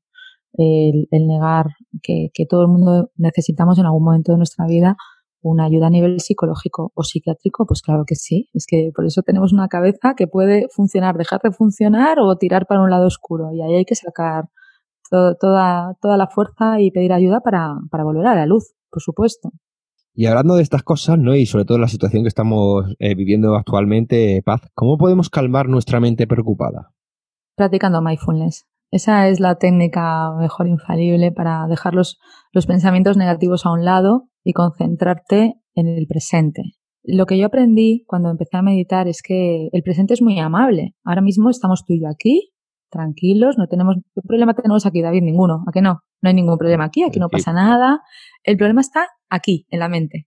El, 0.57 1.09
negar 1.11 1.67
que, 2.03 2.29
que, 2.33 2.47
todo 2.47 2.63
el 2.63 2.69
mundo 2.69 3.11
necesitamos 3.17 3.79
en 3.79 3.87
algún 3.87 4.05
momento 4.05 4.31
de 4.31 4.39
nuestra 4.39 4.67
vida 4.67 4.97
una 5.43 5.65
ayuda 5.65 5.89
a 5.89 5.91
nivel 5.91 6.21
psicológico 6.21 6.93
o 6.95 7.03
psiquiátrico, 7.03 7.67
pues 7.67 7.83
claro 7.83 8.05
que 8.07 8.15
sí. 8.15 8.49
Es 8.55 8.67
que 8.67 8.91
por 8.95 9.05
eso 9.05 9.23
tenemos 9.23 9.53
una 9.53 9.69
cabeza 9.69 10.15
que 10.17 10.27
puede 10.27 10.69
funcionar, 10.71 11.17
dejar 11.19 11.41
de 11.43 11.51
funcionar 11.51 12.21
o 12.21 12.37
tirar 12.37 12.67
para 12.67 12.83
un 12.83 12.91
lado 12.91 13.07
oscuro. 13.07 13.53
Y 13.53 13.63
ahí 13.63 13.75
hay 13.75 13.85
que 13.85 13.97
sacar 13.97 14.45
toda, 15.11 15.95
toda 16.01 16.17
la 16.17 16.27
fuerza 16.29 16.81
y 16.81 16.91
pedir 16.91 17.13
ayuda 17.13 17.41
para, 17.41 17.77
para 17.91 18.05
volver 18.05 18.27
a 18.27 18.35
la 18.35 18.47
luz, 18.47 18.75
por 18.91 19.03
supuesto. 19.03 19.51
Y 20.17 20.27
hablando 20.27 20.55
de 20.55 20.63
estas 20.63 20.85
cosas, 20.85 21.19
¿no? 21.19 21.35
Y 21.35 21.45
sobre 21.47 21.65
todo 21.65 21.79
la 21.79 21.89
situación 21.89 22.23
que 22.23 22.29
estamos 22.29 22.95
eh, 23.01 23.17
viviendo 23.17 23.57
actualmente, 23.57 24.43
Paz, 24.45 24.61
¿cómo 24.75 24.97
podemos 24.97 25.29
calmar 25.29 25.69
nuestra 25.69 25.99
mente 25.99 26.29
preocupada? 26.29 26.93
Practicando 27.57 28.01
mindfulness. 28.01 28.65
Esa 28.93 29.27
es 29.27 29.41
la 29.41 29.57
técnica 29.57 30.33
mejor 30.39 30.69
infalible 30.69 31.33
para 31.33 31.67
dejar 31.67 31.95
los, 31.95 32.21
los 32.53 32.67
pensamientos 32.67 33.17
negativos 33.17 33.67
a 33.67 33.73
un 33.73 33.85
lado 33.85 34.29
y 34.45 34.53
concentrarte 34.53 35.55
en 35.75 35.89
el 35.89 36.07
presente. 36.07 36.63
Lo 37.03 37.27
que 37.27 37.37
yo 37.37 37.47
aprendí 37.47 38.05
cuando 38.07 38.31
empecé 38.31 38.57
a 38.57 38.63
meditar 38.63 39.09
es 39.09 39.21
que 39.21 39.69
el 39.73 39.83
presente 39.83 40.15
es 40.15 40.23
muy 40.23 40.39
amable. 40.39 40.95
Ahora 41.03 41.23
mismo 41.23 41.51
estamos 41.51 41.85
tú 41.85 41.93
y 41.93 42.03
yo 42.03 42.09
aquí, 42.09 42.54
tranquilos, 42.91 43.57
no 43.59 43.67
tenemos, 43.67 43.97
¿qué 44.15 44.21
problema 44.27 44.55
tenemos 44.55 44.87
aquí, 44.87 45.03
David? 45.03 45.23
Ninguno, 45.23 45.65
¿a 45.67 45.73
qué 45.73 45.81
no? 45.81 46.01
No 46.23 46.29
hay 46.29 46.35
ningún 46.35 46.59
problema 46.59 46.85
aquí, 46.85 47.03
aquí 47.03 47.19
no 47.19 47.29
pasa 47.29 47.53
nada. 47.53 48.01
El 48.43 48.57
problema 48.57 48.81
está 48.81 49.09
aquí, 49.29 49.67
en 49.71 49.81
la 49.81 49.89
mente, 49.89 50.27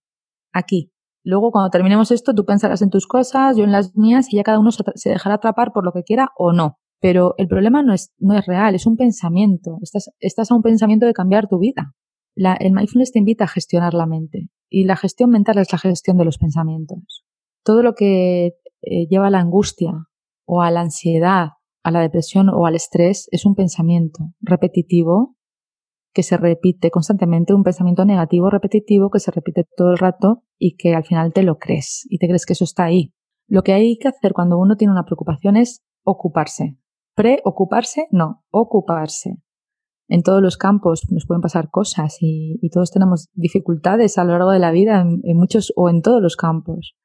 aquí. 0.51 0.91
Luego, 1.24 1.51
cuando 1.51 1.70
terminemos 1.70 2.12
esto, 2.12 2.34
tú 2.34 2.45
pensarás 2.45 2.82
en 2.82 2.89
tus 2.89 3.08
cosas, 3.08 3.58
yo 3.58 3.64
en 3.64 3.72
las 3.72 3.95
mías, 3.95 4.32
y 4.32 4.38
ya 4.38 4.43
cada 4.43 4.60
uno 4.60 4.72
se 4.72 5.10
dejará 5.10 5.36
atrapar 5.36 5.72
por 5.74 5.84
lo 5.84 5.91
que 5.91 6.03
quiera 6.03 6.30
o 6.38 6.53
no. 6.53 6.78
Pero 6.99 7.36
el 7.38 7.47
problema 7.47 7.84
no 7.84 7.93
es, 7.93 8.14
no 8.18 8.36
es 8.36 8.45
real, 8.45 8.76
es 8.76 8.86
un 8.86 8.97
pensamiento. 8.97 9.78
Estás, 9.82 10.10
estás 10.20 10.51
a 10.51 10.55
un 10.55 10.62
pensamiento 10.62 11.05
de 11.05 11.14
cambiar 11.14 11.47
tu 11.47 11.60
vida. 11.60 11.93
La, 12.36 12.53
el 12.53 12.72
mindfulness 12.72 13.12
te 13.12 13.20
invita 13.20 13.43
a 13.43 13.47
gestionar 13.47 13.93
la 13.93 14.05
mente 14.05 14.49
y 14.70 14.86
la 14.86 14.95
gestión 14.95 15.30
mental 15.30 15.58
es 15.58 15.72
la 15.72 15.80
gestión 15.80 16.18
de 16.18 16.26
los 16.26 16.38
pensamientos. 16.38 17.26
Todo 17.64 17.84
lo 17.84 17.93
que 17.93 18.53
eh, 18.82 19.08
lleva 19.10 19.28
a 19.28 19.32
la 19.32 19.39
angustia 19.39 19.91
o 20.45 20.62
a 20.62 20.72
la 20.72 20.82
ansiedad, 20.82 21.49
a 21.88 21.91
la 21.91 22.01
depresión 22.01 22.49
o 22.49 22.65
al 22.65 22.75
estrés 22.75 23.29
es 23.31 23.45
un 23.45 23.55
pensamiento 23.55 24.33
repetitivo 24.41 25.38
que 26.13 26.21
se 26.21 26.35
repite 26.35 26.91
constantemente, 26.91 27.53
un 27.53 27.63
pensamiento 27.63 28.03
negativo 28.03 28.49
repetitivo 28.49 29.09
que 29.09 29.19
se 29.19 29.31
repite 29.31 29.65
todo 29.77 29.91
el 29.91 29.97
rato 29.97 30.43
y 30.57 30.75
que 30.75 30.95
al 30.95 31.05
final 31.05 31.31
te 31.31 31.43
lo 31.43 31.57
crees 31.57 32.05
y 32.09 32.17
te 32.17 32.27
crees 32.27 32.45
que 32.45 32.53
eso 32.53 32.65
está 32.65 32.83
ahí. 32.83 33.13
Lo 33.47 33.63
que 33.63 33.71
hay 33.71 33.97
que 33.97 34.09
hacer 34.09 34.33
cuando 34.33 34.57
uno 34.57 34.75
tiene 34.75 34.91
una 34.91 35.05
preocupación 35.05 35.55
es 35.55 35.81
ocuparse. 36.03 36.77
Preocuparse, 37.15 38.07
no, 38.11 38.43
ocuparse 38.51 39.38
en 40.09 40.23
todos 40.23 40.41
los 40.41 40.57
campos 40.57 41.01
nos 41.09 41.25
pueden 41.25 41.41
pasar 41.41 41.69
cosas 41.69 42.17
y, 42.19 42.59
todos 42.73 42.91
tenemos 42.91 43.29
dificultades 43.33 44.17
a 44.17 44.25
lo 44.25 44.31
largo 44.33 44.51
de 44.51 44.59
la 44.59 44.71
vida 44.71 45.01
en, 45.01 45.38
muchos 45.38 45.71
o 45.77 45.89
en 45.89 46.01
todos 46.01 46.21
los 46.21 46.35
campos. 46.35 46.97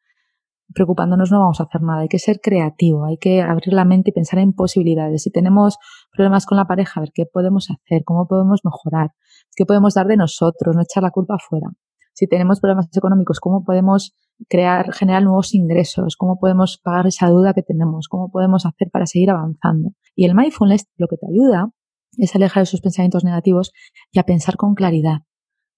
Preocupándonos 0.74 1.30
no 1.30 1.40
vamos 1.40 1.60
a 1.60 1.64
hacer 1.64 1.82
nada, 1.82 2.00
hay 2.00 2.08
que 2.08 2.18
ser 2.18 2.40
creativo, 2.40 3.04
hay 3.04 3.16
que 3.18 3.42
abrir 3.42 3.72
la 3.72 3.84
mente 3.84 4.10
y 4.10 4.12
pensar 4.12 4.38
en 4.38 4.52
posibilidades. 4.52 5.22
Si 5.22 5.30
tenemos 5.30 5.78
problemas 6.12 6.46
con 6.46 6.56
la 6.56 6.66
pareja, 6.66 7.00
a 7.00 7.02
ver 7.02 7.12
qué 7.14 7.26
podemos 7.26 7.68
hacer, 7.70 8.04
cómo 8.04 8.26
podemos 8.26 8.60
mejorar, 8.64 9.12
qué 9.56 9.66
podemos 9.66 9.94
dar 9.94 10.06
de 10.06 10.16
nosotros, 10.16 10.74
no 10.74 10.82
echar 10.82 11.02
la 11.02 11.10
culpa 11.10 11.34
afuera. 11.34 11.68
Si 12.14 12.26
tenemos 12.26 12.60
problemas 12.60 12.88
económicos, 12.94 13.40
cómo 13.40 13.64
podemos 13.64 14.14
crear, 14.48 14.92
generar 14.92 15.22
nuevos 15.22 15.54
ingresos, 15.54 16.16
cómo 16.16 16.38
podemos 16.38 16.78
pagar 16.78 17.06
esa 17.06 17.28
duda 17.28 17.54
que 17.54 17.62
tenemos, 17.62 18.08
cómo 18.08 18.30
podemos 18.30 18.66
hacer 18.66 18.90
para 18.90 19.06
seguir 19.06 19.30
avanzando. 19.30 19.92
Y 20.14 20.26
el 20.26 20.34
mindfulness 20.34 20.86
lo 20.96 21.08
que 21.08 21.16
te 21.16 21.26
ayuda 21.26 21.70
es 22.18 22.34
alejar 22.34 22.64
esos 22.64 22.80
pensamientos 22.80 23.24
negativos 23.24 23.72
y 24.10 24.18
a 24.18 24.24
pensar 24.24 24.56
con 24.56 24.74
claridad 24.74 25.22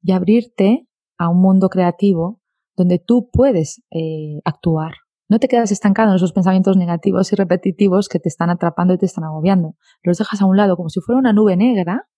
y 0.02 0.12
abrirte 0.12 0.88
a 1.18 1.28
un 1.28 1.40
mundo 1.40 1.68
creativo 1.68 2.40
donde 2.76 2.98
tú 2.98 3.30
puedes 3.32 3.82
eh, 3.90 4.40
actuar. 4.44 4.92
No 5.28 5.38
te 5.38 5.48
quedas 5.48 5.72
estancado 5.72 6.10
en 6.10 6.16
esos 6.16 6.32
pensamientos 6.32 6.76
negativos 6.76 7.32
y 7.32 7.36
repetitivos 7.36 8.08
que 8.08 8.18
te 8.18 8.28
están 8.28 8.50
atrapando 8.50 8.94
y 8.94 8.98
te 8.98 9.06
están 9.06 9.24
agobiando. 9.24 9.74
Los 10.02 10.18
dejas 10.18 10.42
a 10.42 10.46
un 10.46 10.56
lado 10.56 10.76
como 10.76 10.90
si 10.90 11.00
fuera 11.00 11.18
una 11.18 11.32
nube 11.32 11.56
negra 11.56 12.08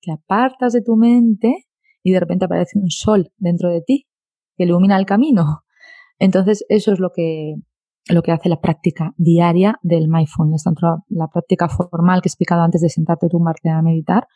que 0.00 0.12
apartas 0.12 0.72
de 0.72 0.82
tu 0.82 0.96
mente 0.96 1.66
y 2.02 2.12
de 2.12 2.20
repente 2.20 2.44
aparece 2.44 2.78
un 2.78 2.90
sol 2.90 3.32
dentro 3.38 3.70
de 3.70 3.82
ti 3.82 4.08
que 4.56 4.64
ilumina 4.64 4.98
el 4.98 5.06
camino. 5.06 5.62
Entonces, 6.18 6.64
eso 6.68 6.92
es 6.92 7.00
lo 7.00 7.10
que, 7.14 7.54
lo 8.08 8.22
que 8.22 8.32
hace 8.32 8.48
la 8.48 8.60
práctica 8.60 9.14
diaria 9.16 9.78
del 9.82 10.08
mindfulness, 10.08 10.64
tanto 10.64 11.04
la, 11.08 11.28
práctica 11.28 11.68
formal 11.68 12.20
que 12.20 12.28
he 12.28 12.30
explicado 12.30 12.62
antes 12.62 12.82
de 12.82 12.88
sentarte 12.88 13.28
tumbarte 13.28 13.70
a 13.70 13.82
meditar, 13.82 14.26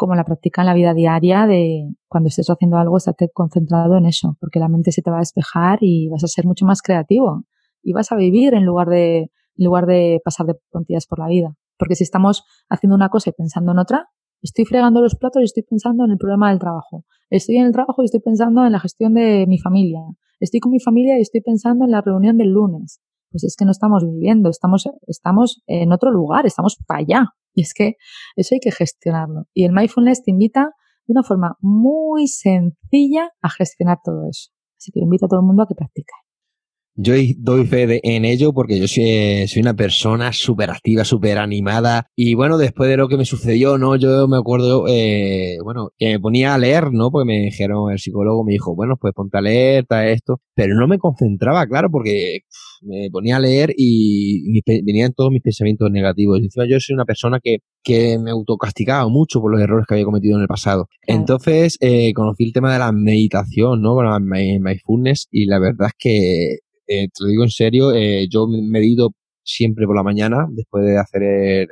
como 0.00 0.14
la 0.14 0.24
práctica 0.24 0.62
en 0.62 0.66
la 0.66 0.72
vida 0.72 0.94
diaria 0.94 1.46
de 1.46 1.94
cuando 2.08 2.28
estés 2.28 2.48
haciendo 2.48 2.78
algo, 2.78 2.96
estate 2.96 3.28
concentrado 3.34 3.98
en 3.98 4.06
eso, 4.06 4.34
porque 4.40 4.58
la 4.58 4.66
mente 4.66 4.92
se 4.92 5.02
te 5.02 5.10
va 5.10 5.18
a 5.18 5.20
despejar 5.20 5.80
y 5.82 6.08
vas 6.08 6.24
a 6.24 6.26
ser 6.26 6.46
mucho 6.46 6.64
más 6.64 6.80
creativo 6.80 7.44
y 7.82 7.92
vas 7.92 8.10
a 8.10 8.16
vivir 8.16 8.54
en 8.54 8.64
lugar 8.64 8.88
de, 8.88 9.18
en 9.18 9.64
lugar 9.66 9.84
de 9.84 10.22
pasar 10.24 10.46
de 10.46 10.54
puntillas 10.70 11.06
por 11.06 11.18
la 11.18 11.28
vida. 11.28 11.54
Porque 11.78 11.96
si 11.96 12.04
estamos 12.04 12.44
haciendo 12.70 12.96
una 12.96 13.10
cosa 13.10 13.28
y 13.28 13.34
pensando 13.34 13.72
en 13.72 13.78
otra, 13.78 14.08
estoy 14.40 14.64
fregando 14.64 15.02
los 15.02 15.16
platos 15.16 15.42
y 15.42 15.44
estoy 15.44 15.64
pensando 15.64 16.06
en 16.06 16.12
el 16.12 16.16
problema 16.16 16.48
del 16.48 16.58
trabajo. 16.58 17.04
Estoy 17.28 17.58
en 17.58 17.66
el 17.66 17.72
trabajo 17.72 18.00
y 18.00 18.06
estoy 18.06 18.20
pensando 18.20 18.64
en 18.64 18.72
la 18.72 18.80
gestión 18.80 19.12
de 19.12 19.44
mi 19.46 19.58
familia. 19.58 20.00
Estoy 20.40 20.60
con 20.60 20.72
mi 20.72 20.80
familia 20.80 21.18
y 21.18 21.20
estoy 21.20 21.42
pensando 21.42 21.84
en 21.84 21.90
la 21.90 22.00
reunión 22.00 22.38
del 22.38 22.48
lunes 22.48 23.02
pues 23.30 23.44
es 23.44 23.56
que 23.56 23.64
no 23.64 23.70
estamos 23.70 24.04
viviendo, 24.04 24.50
estamos, 24.50 24.88
estamos 25.06 25.62
en 25.66 25.92
otro 25.92 26.10
lugar, 26.10 26.46
estamos 26.46 26.76
para 26.86 27.00
allá. 27.00 27.26
Y 27.54 27.62
es 27.62 27.74
que 27.74 27.96
eso 28.36 28.54
hay 28.54 28.60
que 28.60 28.72
gestionarlo. 28.72 29.46
Y 29.54 29.64
el 29.64 29.72
mindfulness 29.72 30.22
te 30.22 30.30
invita 30.30 30.70
de 31.06 31.12
una 31.12 31.22
forma 31.22 31.56
muy 31.60 32.28
sencilla 32.28 33.30
a 33.42 33.50
gestionar 33.50 33.98
todo 34.04 34.28
eso. 34.30 34.50
Así 34.78 34.92
que 34.92 35.00
invito 35.00 35.26
a 35.26 35.28
todo 35.28 35.40
el 35.40 35.46
mundo 35.46 35.62
a 35.62 35.66
que 35.66 35.74
practique. 35.74 36.12
Yo 37.02 37.14
doy 37.38 37.64
fe 37.64 38.00
en 38.02 38.26
ello 38.26 38.52
porque 38.52 38.78
yo 38.78 38.86
soy, 38.86 39.48
soy 39.48 39.62
una 39.62 39.72
persona 39.72 40.34
súper 40.34 40.70
activa, 40.70 41.02
súper 41.02 41.38
animada. 41.38 42.06
Y 42.14 42.34
bueno, 42.34 42.58
después 42.58 42.90
de 42.90 42.98
lo 42.98 43.08
que 43.08 43.16
me 43.16 43.24
sucedió, 43.24 43.78
¿no? 43.78 43.96
Yo 43.96 44.28
me 44.28 44.36
acuerdo, 44.36 44.84
eh, 44.86 45.56
bueno, 45.64 45.92
que 45.96 46.08
me 46.08 46.20
ponía 46.20 46.52
a 46.52 46.58
leer, 46.58 46.92
¿no? 46.92 47.10
Porque 47.10 47.26
me 47.26 47.40
dijeron, 47.40 47.90
el 47.90 47.98
psicólogo 47.98 48.44
me 48.44 48.52
dijo, 48.52 48.74
bueno, 48.74 48.96
pues 49.00 49.14
ponte 49.14 49.38
a 49.38 49.40
leer, 49.40 49.84
está 49.84 50.06
esto. 50.08 50.42
Pero 50.54 50.74
no 50.74 50.86
me 50.86 50.98
concentraba, 50.98 51.66
claro, 51.66 51.88
porque 51.90 52.40
me 52.82 53.08
ponía 53.10 53.36
a 53.36 53.40
leer 53.40 53.72
y 53.78 54.60
venían 54.84 55.14
todos 55.14 55.30
mis 55.30 55.42
pensamientos 55.42 55.90
negativos. 55.90 56.38
Y 56.40 56.44
encima 56.44 56.66
yo 56.68 56.78
soy 56.80 56.92
una 56.94 57.06
persona 57.06 57.40
que, 57.42 57.60
que 57.82 58.18
me 58.18 58.30
autocastigaba 58.30 59.08
mucho 59.08 59.40
por 59.40 59.50
los 59.50 59.62
errores 59.62 59.86
que 59.88 59.94
había 59.94 60.04
cometido 60.04 60.36
en 60.36 60.42
el 60.42 60.48
pasado. 60.48 60.88
Entonces, 61.06 61.78
eh, 61.80 62.12
conocí 62.12 62.44
el 62.44 62.52
tema 62.52 62.70
de 62.74 62.78
la 62.78 62.92
meditación, 62.92 63.80
¿no? 63.80 63.94
Con 63.94 64.04
la 64.04 64.20
mindfulness 64.20 65.28
y 65.30 65.46
la 65.46 65.58
verdad 65.58 65.88
es 65.88 65.94
que 65.98 66.58
eh, 66.90 67.06
te 67.06 67.22
lo 67.24 67.28
digo 67.28 67.44
en 67.44 67.50
serio, 67.50 67.92
eh, 67.94 68.26
yo 68.28 68.48
medito 68.48 69.10
siempre 69.44 69.86
por 69.86 69.94
la 69.96 70.02
mañana, 70.02 70.48
después 70.50 70.84
de 70.84 70.98
hacer 70.98 71.22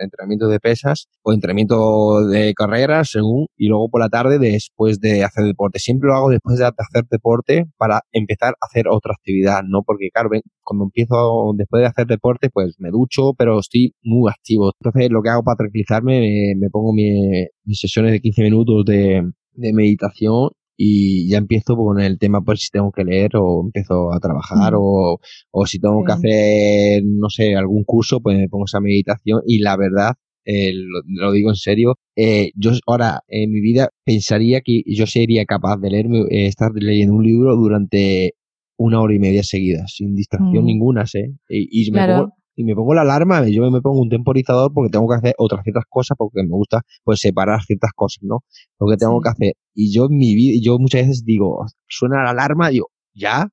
entrenamiento 0.00 0.46
de 0.46 0.60
pesas 0.60 1.08
o 1.22 1.32
entrenamiento 1.32 2.24
de 2.26 2.54
carreras, 2.54 3.10
según, 3.10 3.46
y 3.56 3.66
luego 3.66 3.88
por 3.90 4.00
la 4.00 4.08
tarde 4.08 4.38
después 4.38 5.00
de 5.00 5.24
hacer 5.24 5.44
deporte. 5.44 5.80
Siempre 5.80 6.08
lo 6.08 6.14
hago 6.14 6.30
después 6.30 6.58
de 6.58 6.66
hacer 6.66 7.04
deporte 7.10 7.66
para 7.76 8.02
empezar 8.12 8.54
a 8.60 8.66
hacer 8.66 8.86
otra 8.88 9.14
actividad, 9.14 9.62
¿no? 9.66 9.82
Porque, 9.84 10.08
claro, 10.12 10.30
cuando 10.62 10.84
empiezo 10.84 11.52
después 11.56 11.80
de 11.82 11.86
hacer 11.88 12.06
deporte, 12.06 12.48
pues 12.50 12.76
me 12.78 12.90
ducho, 12.90 13.32
pero 13.36 13.58
estoy 13.58 13.94
muy 14.02 14.30
activo. 14.30 14.72
Entonces, 14.80 15.10
lo 15.10 15.20
que 15.22 15.30
hago 15.30 15.42
para 15.42 15.56
tranquilizarme, 15.56 16.54
me, 16.56 16.70
pongo 16.70 16.92
mis 16.92 17.80
sesiones 17.80 18.12
de 18.12 18.20
15 18.20 18.42
minutos 18.42 18.84
de 18.84 19.32
meditación 19.72 20.50
y 20.80 21.28
ya 21.28 21.38
empiezo 21.38 21.76
con 21.76 22.00
el 22.00 22.18
tema 22.18 22.40
pues 22.40 22.60
si 22.60 22.70
tengo 22.70 22.92
que 22.92 23.04
leer 23.04 23.32
o 23.34 23.62
empiezo 23.64 24.12
a 24.14 24.20
trabajar 24.20 24.74
o, 24.76 25.18
o, 25.50 25.66
si 25.66 25.80
tengo 25.80 26.04
que 26.04 26.12
hacer, 26.12 27.02
no 27.04 27.28
sé, 27.28 27.56
algún 27.56 27.82
curso, 27.82 28.20
pues 28.20 28.38
me 28.38 28.48
pongo 28.48 28.66
esa 28.66 28.80
meditación 28.80 29.42
y 29.44 29.58
la 29.58 29.76
verdad, 29.76 30.12
eh, 30.44 30.72
lo, 30.72 31.32
digo 31.32 31.50
en 31.50 31.56
serio, 31.56 31.96
eh, 32.14 32.52
yo 32.54 32.70
ahora 32.86 33.22
en 33.26 33.50
mi 33.50 33.60
vida 33.60 33.90
pensaría 34.04 34.60
que 34.60 34.82
yo 34.86 35.06
sería 35.08 35.44
capaz 35.46 35.78
de 35.78 35.90
leerme, 35.90 36.20
eh, 36.30 36.46
estar 36.46 36.70
leyendo 36.72 37.14
un 37.14 37.24
libro 37.24 37.56
durante 37.56 38.34
una 38.78 39.00
hora 39.00 39.14
y 39.14 39.18
media 39.18 39.42
seguida, 39.42 39.84
sin 39.88 40.14
distracción 40.14 40.62
mm. 40.62 40.66
ninguna. 40.66 41.04
Y, 41.48 41.88
y 41.88 41.90
me 41.90 42.06
pongo, 42.06 42.32
y 42.58 42.64
me 42.64 42.74
pongo 42.74 42.92
la 42.92 43.02
alarma, 43.02 43.46
yo 43.48 43.70
me 43.70 43.80
pongo 43.80 44.00
un 44.00 44.08
temporizador 44.08 44.72
porque 44.74 44.90
tengo 44.90 45.08
que 45.08 45.14
hacer 45.14 45.34
otras 45.38 45.62
ciertas 45.62 45.84
cosas 45.88 46.16
porque 46.18 46.42
me 46.42 46.50
gusta 46.50 46.82
pues 47.04 47.20
separar 47.20 47.62
ciertas 47.62 47.92
cosas, 47.94 48.24
¿no? 48.24 48.40
Lo 48.80 48.88
que 48.88 48.96
tengo 48.96 49.20
que 49.20 49.28
hacer. 49.28 49.52
Y 49.74 49.94
yo 49.94 50.06
en 50.06 50.16
mi 50.18 50.34
vida, 50.34 50.58
yo 50.60 50.76
muchas 50.80 51.02
veces 51.02 51.24
digo, 51.24 51.64
suena 51.86 52.24
la 52.24 52.30
alarma, 52.30 52.70
digo, 52.70 52.88
¿ya? 53.14 53.48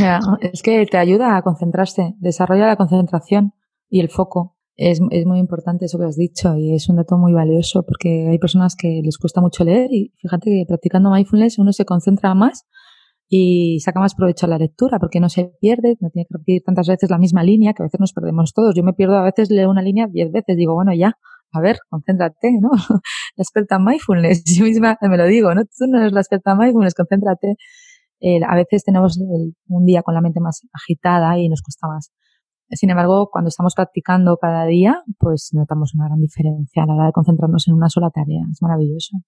ya, 0.00 0.20
es 0.40 0.62
que 0.62 0.86
te 0.86 0.96
ayuda 0.96 1.36
a 1.36 1.42
concentrarse, 1.42 2.14
desarrolla 2.18 2.66
la 2.66 2.76
concentración 2.76 3.52
y 3.90 4.00
el 4.00 4.08
foco. 4.08 4.56
Es, 4.76 5.00
es 5.10 5.26
muy 5.26 5.38
importante 5.38 5.84
eso 5.84 5.98
que 5.98 6.06
has 6.06 6.16
dicho 6.16 6.56
y 6.56 6.74
es 6.74 6.88
un 6.88 6.96
dato 6.96 7.18
muy 7.18 7.34
valioso 7.34 7.82
porque 7.82 8.28
hay 8.30 8.38
personas 8.38 8.76
que 8.76 9.02
les 9.04 9.18
cuesta 9.18 9.42
mucho 9.42 9.62
leer 9.62 9.92
y 9.92 10.14
fíjate 10.16 10.50
que 10.50 10.64
practicando 10.66 11.10
mindfulness 11.10 11.58
uno 11.58 11.72
se 11.72 11.84
concentra 11.84 12.34
más 12.34 12.64
y 13.28 13.80
saca 13.80 14.00
más 14.00 14.14
provecho 14.14 14.46
a 14.46 14.48
la 14.48 14.58
lectura 14.58 14.98
porque 14.98 15.20
no 15.20 15.28
se 15.28 15.52
pierde, 15.60 15.96
no 16.00 16.10
tiene 16.10 16.26
que 16.26 16.34
repetir 16.34 16.62
tantas 16.64 16.88
veces 16.88 17.10
la 17.10 17.18
misma 17.18 17.42
línea, 17.42 17.72
que 17.72 17.82
a 17.82 17.86
veces 17.86 18.00
nos 18.00 18.12
perdemos 18.12 18.52
todos. 18.52 18.74
Yo 18.74 18.82
me 18.84 18.92
pierdo 18.92 19.16
a 19.16 19.22
veces, 19.24 19.50
leo 19.50 19.70
una 19.70 19.82
línea 19.82 20.06
diez 20.06 20.30
veces, 20.30 20.56
digo, 20.56 20.74
bueno, 20.74 20.92
ya, 20.94 21.14
a 21.52 21.60
ver, 21.60 21.78
concéntrate, 21.88 22.52
¿no? 22.60 22.70
La 23.36 23.42
experta 23.42 23.78
mindfulness, 23.78 24.44
yo 24.56 24.64
misma 24.64 24.96
me 25.02 25.16
lo 25.16 25.24
digo, 25.26 25.54
¿no? 25.54 25.62
Tú 25.64 25.86
no 25.88 25.98
eres 25.98 26.12
la 26.12 26.20
experta 26.20 26.54
mindfulness, 26.54 26.94
concéntrate. 26.94 27.56
eh, 28.20 28.40
a 28.48 28.56
veces 28.56 28.84
tenemos 28.84 29.18
un 29.68 29.84
día 29.86 30.02
con 30.02 30.14
la 30.14 30.20
mente 30.20 30.40
más 30.40 30.62
agitada 30.72 31.38
y 31.38 31.48
nos 31.48 31.62
cuesta 31.62 31.88
más. 31.88 32.12
Sin 32.70 32.90
embargo, 32.90 33.28
cuando 33.30 33.48
estamos 33.48 33.74
practicando 33.74 34.38
cada 34.38 34.66
día, 34.66 35.02
pues 35.18 35.50
notamos 35.52 35.94
una 35.94 36.06
gran 36.06 36.20
diferencia 36.20 36.82
a 36.82 36.86
la 36.86 36.94
hora 36.94 37.06
de 37.06 37.12
concentrarnos 37.12 37.68
en 37.68 37.74
una 37.74 37.88
sola 37.88 38.10
tarea. 38.10 38.42
Es 38.50 38.60
maravilloso. 38.60 39.18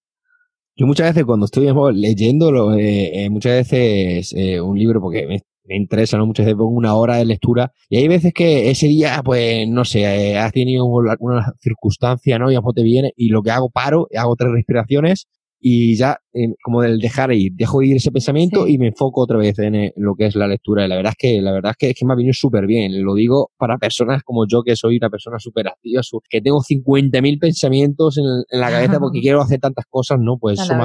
Yo 0.79 0.87
muchas 0.87 1.09
veces 1.09 1.25
cuando 1.25 1.45
estoy 1.45 1.67
leyendo, 1.93 2.73
eh, 2.73 3.25
eh, 3.25 3.29
muchas 3.29 3.51
veces 3.69 4.33
eh, 4.33 4.61
un 4.61 4.79
libro, 4.79 5.01
porque 5.01 5.27
me, 5.27 5.41
interesa, 5.75 6.17
¿no? 6.17 6.25
Muchas 6.25 6.45
veces 6.45 6.57
pongo 6.57 6.69
una 6.71 6.95
hora 6.95 7.17
de 7.17 7.25
lectura 7.25 7.73
y 7.89 7.97
hay 7.97 8.07
veces 8.07 8.31
que 8.33 8.71
ese 8.71 8.87
día, 8.87 9.21
pues, 9.21 9.67
no 9.67 9.83
sé, 9.83 10.37
has 10.37 10.53
tenido 10.53 10.85
alguna 11.09 11.53
circunstancia, 11.59 12.39
¿no? 12.39 12.49
Y 12.49 12.55
a 12.55 12.61
te 12.73 12.83
viene 12.83 13.11
y 13.17 13.27
lo 13.27 13.41
que 13.43 13.51
hago, 13.51 13.69
paro, 13.69 14.07
hago 14.17 14.37
tres 14.37 14.51
respiraciones 14.53 15.27
y 15.61 15.95
ya 15.95 16.17
eh, 16.33 16.53
como 16.63 16.81
del 16.81 16.99
dejar 16.99 17.33
ir, 17.33 17.51
dejo 17.53 17.81
ir 17.81 17.97
ese 17.97 18.11
pensamiento 18.11 18.67
y 18.67 18.77
me 18.77 18.87
enfoco 18.87 19.21
otra 19.21 19.37
vez 19.37 19.59
en, 19.59 19.75
eh, 19.75 19.93
lo 19.97 20.15
que 20.15 20.27
es 20.27 20.35
la 20.35 20.47
lectura. 20.47 20.85
Y 20.85 20.87
la 20.87 20.95
verdad 20.95 21.11
es 21.11 21.17
que, 21.17 21.41
la 21.41 21.51
verdad 21.51 21.71
es 21.71 21.77
que, 21.77 21.89
es 21.89 21.95
que 21.99 22.05
me 22.05 22.13
ha 22.13 22.15
venido 22.15 22.33
súper 22.33 22.65
bien. 22.65 23.03
Lo 23.03 23.13
digo 23.13 23.51
para 23.57 23.77
personas 23.77 24.23
como 24.23 24.47
yo, 24.47 24.63
que 24.63 24.75
soy 24.75 24.97
una 24.97 25.09
persona 25.09 25.37
súper 25.39 25.67
activa, 25.67 26.01
que 26.29 26.41
tengo 26.41 26.61
50.000 26.61 27.39
pensamientos 27.39 28.17
en, 28.17 28.25
la 28.57 28.69
cabeza 28.69 28.99
porque 28.99 29.19
quiero 29.19 29.41
hacer 29.41 29.59
tantas 29.59 29.85
cosas, 29.89 30.19
¿no? 30.21 30.37
Pues 30.37 30.59
eso 30.59 30.75
me, 30.75 30.83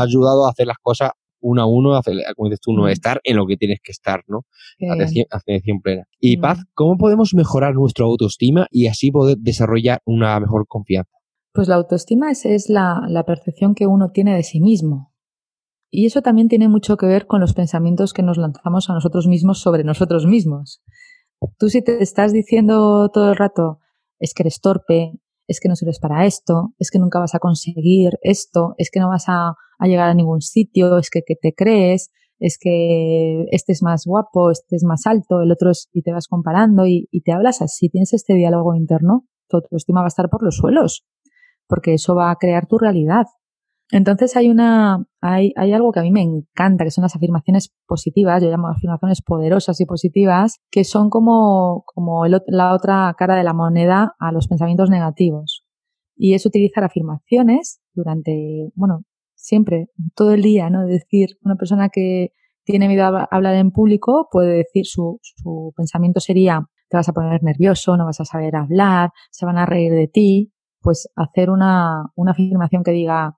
ha, 0.00 0.02
ayudado 0.02 0.46
a 0.46 0.50
hacer 0.50 0.66
las 0.66 0.78
cosas 0.78 1.10
uno 1.40 1.62
a 1.62 1.66
uno, 1.66 1.94
a 1.94 2.00
hacer, 2.00 2.16
como 2.34 2.48
dices 2.48 2.60
tú, 2.60 2.72
no, 2.72 2.84
mm. 2.84 2.88
estar 2.88 3.20
en 3.22 3.36
lo 3.36 3.46
que 3.46 3.56
tienes 3.56 3.78
que 3.82 3.92
estar, 3.92 4.22
¿no? 4.26 4.46
Atención, 4.90 5.26
atención, 5.30 5.80
plena. 5.80 6.04
Y 6.18 6.38
mm. 6.38 6.40
Paz, 6.40 6.64
¿cómo 6.74 6.96
podemos 6.96 7.34
mejorar 7.34 7.74
nuestra 7.74 8.06
autoestima 8.06 8.66
y 8.70 8.86
así 8.86 9.10
poder 9.10 9.36
desarrollar 9.38 10.00
una 10.06 10.40
mejor 10.40 10.66
confianza? 10.66 11.15
Pues 11.56 11.68
la 11.68 11.76
autoestima 11.76 12.30
es, 12.30 12.68
la, 12.68 13.24
percepción 13.26 13.74
que 13.74 13.86
uno 13.86 14.10
tiene 14.10 14.36
de 14.36 14.42
sí 14.42 14.60
mismo. 14.60 15.14
Y 15.90 16.04
eso 16.04 16.20
también 16.20 16.48
tiene 16.48 16.68
mucho 16.68 16.98
que 16.98 17.06
ver 17.06 17.26
con 17.26 17.40
los 17.40 17.54
pensamientos 17.54 18.12
que 18.12 18.22
nos 18.22 18.36
lanzamos 18.36 18.90
a 18.90 18.92
nosotros 18.92 19.26
mismos 19.26 19.60
sobre 19.62 19.82
nosotros 19.82 20.26
mismos. 20.26 20.82
Tú 21.58 21.70
si 21.70 21.80
te 21.80 22.02
estás 22.02 22.34
diciendo 22.34 23.08
todo 23.08 23.30
el 23.30 23.36
rato, 23.36 23.78
es 24.18 24.34
que 24.34 24.42
eres 24.42 24.60
torpe, 24.60 25.12
es 25.48 25.58
que 25.58 25.70
no 25.70 25.76
sirves 25.76 25.98
para 25.98 26.26
esto, 26.26 26.74
es 26.78 26.90
que 26.90 26.98
nunca 26.98 27.20
vas 27.20 27.34
a 27.34 27.38
conseguir 27.38 28.18
esto, 28.20 28.74
es 28.76 28.90
que 28.90 29.00
no 29.00 29.08
vas 29.08 29.24
a, 29.28 29.54
llegar 29.80 30.10
a 30.10 30.14
ningún 30.14 30.42
sitio, 30.42 30.98
es 30.98 31.08
que, 31.08 31.22
te 31.22 31.54
crees, 31.54 32.10
es 32.38 32.58
que 32.60 33.46
este 33.50 33.72
es 33.72 33.82
más 33.82 34.04
guapo, 34.04 34.50
este 34.50 34.76
es 34.76 34.84
más 34.84 35.06
alto, 35.06 35.40
el 35.40 35.50
otro 35.50 35.70
es, 35.70 35.88
y 35.94 36.02
te 36.02 36.12
vas 36.12 36.28
comparando 36.28 36.86
y, 36.86 37.08
y 37.10 37.22
te 37.22 37.32
hablas 37.32 37.62
así, 37.62 37.88
tienes 37.88 38.12
este 38.12 38.34
diálogo 38.34 38.74
interno, 38.74 39.26
tu 39.48 39.56
autoestima 39.56 40.00
va 40.00 40.08
a 40.08 40.08
estar 40.08 40.28
por 40.28 40.42
los 40.42 40.56
suelos 40.56 41.06
porque 41.66 41.94
eso 41.94 42.14
va 42.14 42.30
a 42.30 42.36
crear 42.36 42.66
tu 42.66 42.78
realidad. 42.78 43.26
Entonces 43.92 44.36
hay 44.36 44.48
una, 44.48 45.06
hay, 45.20 45.52
hay 45.54 45.72
algo 45.72 45.92
que 45.92 46.00
a 46.00 46.02
mí 46.02 46.10
me 46.10 46.22
encanta, 46.22 46.84
que 46.84 46.90
son 46.90 47.02
las 47.02 47.14
afirmaciones 47.14 47.72
positivas, 47.86 48.42
yo 48.42 48.50
llamo 48.50 48.68
afirmaciones 48.68 49.22
poderosas 49.22 49.80
y 49.80 49.86
positivas, 49.86 50.58
que 50.70 50.82
son 50.82 51.08
como, 51.08 51.84
como 51.86 52.26
la 52.26 52.74
otra 52.74 53.14
cara 53.16 53.36
de 53.36 53.44
la 53.44 53.52
moneda 53.52 54.14
a 54.18 54.32
los 54.32 54.48
pensamientos 54.48 54.90
negativos. 54.90 55.64
Y 56.16 56.34
es 56.34 56.46
utilizar 56.46 56.82
afirmaciones 56.82 57.80
durante, 57.94 58.70
bueno, 58.74 59.04
siempre, 59.34 59.88
todo 60.16 60.32
el 60.32 60.42
día, 60.42 60.68
¿no? 60.68 60.84
Decir, 60.86 61.38
una 61.42 61.54
persona 61.54 61.88
que 61.88 62.32
tiene 62.64 62.88
miedo 62.88 63.04
a 63.04 63.28
hablar 63.30 63.54
en 63.54 63.70
público 63.70 64.28
puede 64.32 64.56
decir 64.56 64.86
su, 64.86 65.20
su 65.22 65.72
pensamiento 65.76 66.18
sería, 66.18 66.66
te 66.88 66.96
vas 66.96 67.08
a 67.08 67.12
poner 67.12 67.42
nervioso, 67.44 67.96
no 67.96 68.06
vas 68.06 68.20
a 68.20 68.24
saber 68.24 68.56
hablar, 68.56 69.10
se 69.30 69.46
van 69.46 69.58
a 69.58 69.66
reír 69.66 69.92
de 69.92 70.08
ti, 70.08 70.52
pues 70.86 71.08
hacer 71.16 71.50
una, 71.50 72.12
una 72.14 72.30
afirmación 72.30 72.84
que 72.84 72.92
diga, 72.92 73.36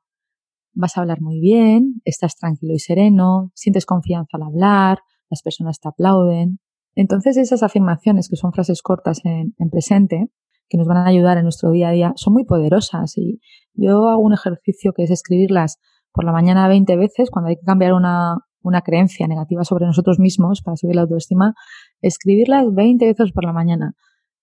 vas 0.75 0.99
a 0.99 1.01
hablar 1.01 1.23
muy 1.23 1.41
bien, 1.41 2.03
estás 2.05 2.37
tranquilo 2.37 2.75
y 2.75 2.79
sereno, 2.79 3.53
sientes 3.55 3.87
confianza 3.87 4.37
al 4.37 4.43
hablar, 4.43 4.99
las 5.31 5.41
personas 5.41 5.81
te 5.81 5.89
aplauden. 5.89 6.59
Entonces 6.95 7.39
esas 7.39 7.63
afirmaciones, 7.63 8.29
que 8.29 8.37
son 8.37 8.53
frases 8.53 8.83
cortas 8.83 9.25
en, 9.25 9.55
en, 9.59 9.71
presente, 9.71 10.27
que 10.69 10.77
nos 10.77 10.87
van 10.87 10.99
a 10.99 11.07
ayudar 11.07 11.39
en 11.39 11.45
nuestro 11.45 11.71
día 11.71 11.89
a 11.89 11.93
día, 11.93 12.13
son 12.17 12.35
muy 12.35 12.45
poderosas. 12.45 13.17
Y 13.17 13.41
yo 13.73 14.11
hago 14.11 14.21
un 14.21 14.35
ejercicio 14.35 14.93
que 14.93 15.05
es 15.05 15.11
escribirlas 15.11 15.79
por 16.13 16.27
la 16.27 16.33
mañana 16.33 16.69
20 16.69 16.99
veces, 16.99 17.31
cuando 17.31 17.49
hay 17.49 17.57
que 17.57 17.65
cambiar 17.65 17.95
una, 17.95 18.37
una 18.61 18.83
creencia 18.83 19.27
negativa 19.27 19.65
sobre 19.65 19.87
nosotros 19.87 20.19
mismos 20.19 20.61
para 20.61 20.77
subir 20.77 20.97
la 20.97 21.03
autoestima, 21.03 21.55
escribirlas 22.03 22.67
20 22.75 23.07
veces 23.07 23.33
por 23.33 23.47
la 23.47 23.55
mañana. 23.55 23.95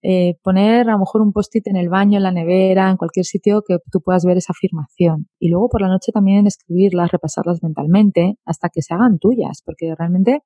Eh, 0.01 0.35
poner 0.43 0.87
a 0.89 0.93
lo 0.93 0.99
mejor 0.99 1.21
un 1.21 1.31
post-it 1.31 1.65
en 1.67 1.77
el 1.77 1.89
baño, 1.89 2.17
en 2.17 2.23
la 2.23 2.31
nevera, 2.31 2.91
en 2.91 2.97
cualquier 2.97 3.25
sitio 3.25 3.63
que 3.67 3.77
tú 3.91 4.01
puedas 4.01 4.23
ver 4.23 4.37
esa 4.37 4.53
afirmación. 4.53 5.27
Y 5.39 5.49
luego 5.49 5.69
por 5.69 5.81
la 5.81 5.87
noche 5.87 6.11
también 6.11 6.45
escribirlas, 6.45 7.11
repasarlas 7.11 7.63
mentalmente 7.63 8.37
hasta 8.45 8.69
que 8.69 8.81
se 8.81 8.93
hagan 8.93 9.17
tuyas, 9.17 9.61
porque 9.65 9.95
realmente 9.97 10.41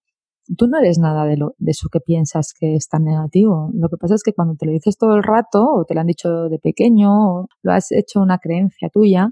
tú 0.57 0.67
no 0.67 0.79
eres 0.79 0.97
nada 0.97 1.25
de, 1.25 1.37
lo, 1.37 1.55
de 1.57 1.71
eso 1.71 1.89
que 1.91 1.99
piensas 1.99 2.53
que 2.57 2.75
es 2.75 2.87
tan 2.87 3.03
negativo. 3.03 3.69
Lo 3.73 3.89
que 3.89 3.97
pasa 3.97 4.15
es 4.15 4.23
que 4.23 4.33
cuando 4.33 4.55
te 4.55 4.65
lo 4.65 4.71
dices 4.71 4.97
todo 4.97 5.15
el 5.15 5.23
rato, 5.23 5.63
o 5.63 5.85
te 5.85 5.93
lo 5.93 6.01
han 6.01 6.07
dicho 6.07 6.49
de 6.49 6.59
pequeño, 6.59 7.09
o 7.11 7.47
lo 7.61 7.71
has 7.71 7.91
hecho 7.91 8.21
una 8.21 8.39
creencia 8.39 8.89
tuya, 8.89 9.31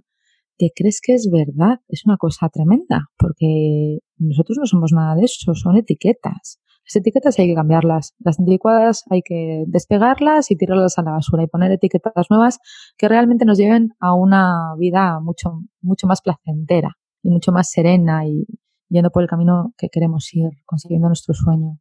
te 0.57 0.71
crees 0.75 0.99
que 1.01 1.13
es 1.13 1.29
verdad. 1.31 1.79
Es 1.87 2.05
una 2.05 2.17
cosa 2.17 2.49
tremenda, 2.49 3.07
porque 3.17 3.99
nosotros 4.17 4.57
no 4.59 4.65
somos 4.65 4.91
nada 4.91 5.15
de 5.15 5.25
eso, 5.25 5.53
son 5.53 5.77
etiquetas. 5.77 6.59
Las 6.87 6.95
etiquetas 6.95 7.37
hay 7.37 7.47
que 7.47 7.55
cambiarlas. 7.55 8.15
Las 8.19 8.39
anticuadas 8.39 9.03
hay 9.09 9.21
que 9.21 9.65
despegarlas 9.67 10.51
y 10.51 10.55
tirarlas 10.55 10.97
a 10.97 11.01
la 11.01 11.11
basura 11.11 11.43
y 11.43 11.47
poner 11.47 11.69
etiquetas 11.69 12.27
nuevas 12.29 12.59
que 12.97 13.09
realmente 13.09 13.43
nos 13.43 13.57
lleven 13.57 13.93
a 13.99 14.13
una 14.13 14.73
vida 14.77 15.19
mucho, 15.19 15.63
mucho 15.81 16.07
más 16.07 16.21
placentera 16.21 16.97
y 17.21 17.29
mucho 17.29 17.51
más 17.51 17.69
serena 17.69 18.25
y 18.25 18.45
yendo 18.87 19.09
por 19.09 19.21
el 19.21 19.27
camino 19.27 19.73
que 19.77 19.89
queremos 19.89 20.33
ir, 20.33 20.49
consiguiendo 20.65 21.09
nuestro 21.09 21.33
sueño. 21.33 21.77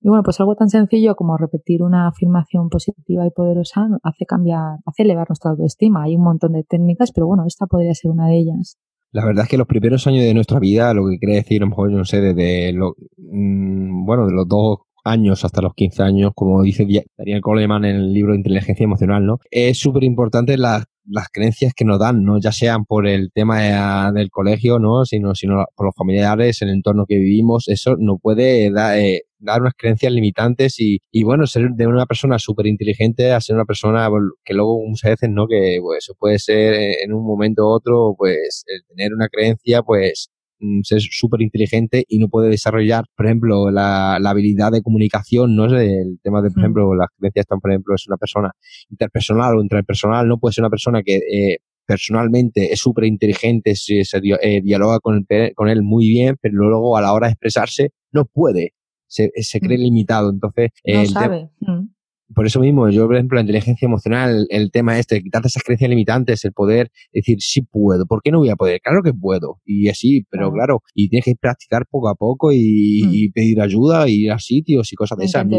Y 0.00 0.08
bueno, 0.08 0.22
pues 0.22 0.40
algo 0.40 0.54
tan 0.54 0.70
sencillo 0.70 1.14
como 1.14 1.36
repetir 1.36 1.82
una 1.82 2.08
afirmación 2.08 2.70
positiva 2.70 3.26
y 3.26 3.30
poderosa 3.30 3.86
hace 4.02 4.24
cambiar, 4.24 4.78
hace 4.86 5.02
elevar 5.02 5.28
nuestra 5.28 5.50
autoestima. 5.50 6.04
Hay 6.04 6.16
un 6.16 6.22
montón 6.22 6.52
de 6.52 6.64
técnicas, 6.64 7.12
pero 7.12 7.26
bueno, 7.26 7.44
esta 7.46 7.66
podría 7.66 7.92
ser 7.92 8.12
una 8.12 8.28
de 8.28 8.38
ellas. 8.38 8.78
La 9.12 9.24
verdad 9.24 9.44
es 9.44 9.50
que 9.50 9.56
los 9.56 9.66
primeros 9.66 10.06
años 10.06 10.22
de 10.22 10.34
nuestra 10.34 10.58
vida, 10.58 10.92
lo 10.92 11.08
que 11.08 11.18
quiere 11.18 11.36
decir, 11.36 11.62
a 11.62 11.64
lo 11.64 11.70
mejor, 11.70 11.90
no 11.90 12.04
sé, 12.04 12.20
desde 12.20 12.72
lo, 12.72 12.94
mm, 13.16 14.04
bueno, 14.04 14.26
de 14.26 14.32
los 14.32 14.46
dos 14.46 14.78
años 15.04 15.44
hasta 15.44 15.62
los 15.62 15.74
15 15.74 16.02
años, 16.02 16.32
como 16.34 16.62
dice 16.62 16.86
Daniel 17.16 17.40
Coleman 17.40 17.84
en 17.84 17.96
el 17.96 18.12
libro 18.12 18.34
Inteligencia 18.34 18.84
Emocional, 18.84 19.24
¿no? 19.24 19.38
Es 19.50 19.78
súper 19.78 20.04
importante 20.04 20.58
las 20.58 20.84
creencias 21.32 21.72
que 21.74 21.84
nos 21.84 21.98
dan, 21.98 22.24
¿no? 22.24 22.38
Ya 22.40 22.52
sean 22.52 22.84
por 22.84 23.06
el 23.06 23.30
tema 23.32 24.12
del 24.12 24.30
colegio, 24.30 24.78
¿no? 24.78 25.04
Sino, 25.04 25.34
sino 25.34 25.64
por 25.74 25.86
los 25.86 25.94
familiares, 25.96 26.62
el 26.62 26.70
entorno 26.70 27.06
que 27.06 27.16
vivimos, 27.16 27.68
eso 27.68 27.96
no 27.98 28.18
puede 28.18 28.70
dar, 28.70 28.98
eh, 28.98 29.22
dar 29.38 29.60
unas 29.60 29.74
creencias 29.76 30.12
limitantes 30.12 30.80
y, 30.80 30.98
y 31.10 31.22
bueno, 31.24 31.46
ser 31.46 31.70
de 31.74 31.86
una 31.86 32.06
persona 32.06 32.38
súper 32.38 32.66
inteligente 32.66 33.32
a 33.32 33.40
ser 33.40 33.56
una 33.56 33.64
persona 33.64 34.08
que 34.44 34.54
luego 34.54 34.82
muchas 34.86 35.12
veces, 35.12 35.30
¿no? 35.30 35.46
Que 35.46 35.78
pues 35.82 36.10
puede 36.18 36.38
ser 36.38 36.74
en 37.04 37.12
un 37.12 37.24
momento 37.26 37.64
u 37.64 37.68
otro, 37.68 38.14
pues 38.16 38.64
el 38.66 38.82
tener 38.88 39.14
una 39.14 39.28
creencia, 39.28 39.82
pues 39.82 40.30
mm, 40.60 40.80
ser 40.82 41.00
súper 41.00 41.42
inteligente 41.42 42.04
y 42.08 42.18
no 42.18 42.28
puede 42.28 42.50
desarrollar, 42.50 43.04
por 43.16 43.26
ejemplo, 43.26 43.70
la, 43.70 44.18
la 44.20 44.30
habilidad 44.30 44.72
de 44.72 44.82
comunicación, 44.82 45.56
¿no? 45.56 45.66
Es 45.66 45.72
el 45.72 46.18
tema 46.22 46.42
de, 46.42 46.50
por 46.50 46.60
ejemplo, 46.60 46.94
las 46.94 47.08
creencias 47.16 47.44
están, 47.44 47.60
por 47.60 47.70
ejemplo, 47.70 47.94
es 47.94 48.06
una 48.06 48.16
persona 48.16 48.52
interpersonal 48.90 49.56
o 49.56 49.62
intrapersonal, 49.62 50.28
no 50.28 50.38
puede 50.38 50.54
ser 50.54 50.62
una 50.62 50.70
persona 50.70 51.02
que 51.02 51.16
eh, 51.16 51.58
personalmente 51.86 52.72
es 52.72 52.80
súper 52.80 53.04
inteligente, 53.04 53.74
se, 53.74 54.04
se 54.04 54.20
eh, 54.42 54.60
dialoga 54.62 55.00
con, 55.00 55.26
con 55.54 55.68
él 55.68 55.82
muy 55.82 56.08
bien, 56.08 56.36
pero 56.40 56.54
luego 56.56 56.96
a 56.96 57.00
la 57.00 57.12
hora 57.12 57.28
de 57.28 57.32
expresarse 57.32 57.90
no 58.12 58.24
puede 58.26 58.74
se, 59.08 59.30
se 59.36 59.60
cree 59.60 59.78
mm. 59.78 59.82
limitado. 59.82 60.30
Entonces, 60.30 60.70
no 60.84 61.06
sabe. 61.06 61.50
Mm. 61.60 61.88
Por 62.34 62.46
eso 62.46 62.60
mismo, 62.60 62.88
yo, 62.90 63.06
por 63.06 63.16
ejemplo, 63.16 63.36
la 63.36 63.40
inteligencia 63.40 63.86
emocional, 63.86 64.46
el 64.50 64.70
tema 64.70 64.98
este, 64.98 65.22
quitarte 65.22 65.48
esas 65.48 65.62
creencias 65.62 65.88
limitantes, 65.88 66.44
el 66.44 66.52
poder 66.52 66.90
decir, 67.12 67.38
sí 67.40 67.62
puedo, 67.62 68.04
¿por 68.06 68.20
qué 68.22 68.30
no 68.30 68.38
voy 68.38 68.50
a 68.50 68.56
poder? 68.56 68.80
Claro 68.82 69.02
que 69.02 69.14
puedo, 69.14 69.60
y 69.64 69.88
así, 69.88 70.26
pero 70.30 70.52
claro, 70.52 70.82
y 70.94 71.08
tienes 71.08 71.24
que 71.24 71.34
practicar 71.40 71.86
poco 71.90 72.08
a 72.08 72.14
poco 72.14 72.52
y, 72.52 73.28
mm. 73.28 73.32
pedir 73.32 73.60
ayuda, 73.60 74.08
y 74.08 74.24
ir 74.24 74.32
a 74.32 74.38
sitios 74.38 74.92
y 74.92 74.96
cosas 74.96 75.18
de 75.18 75.24
esas. 75.24 75.42
A 75.42 75.44
mí, 75.44 75.58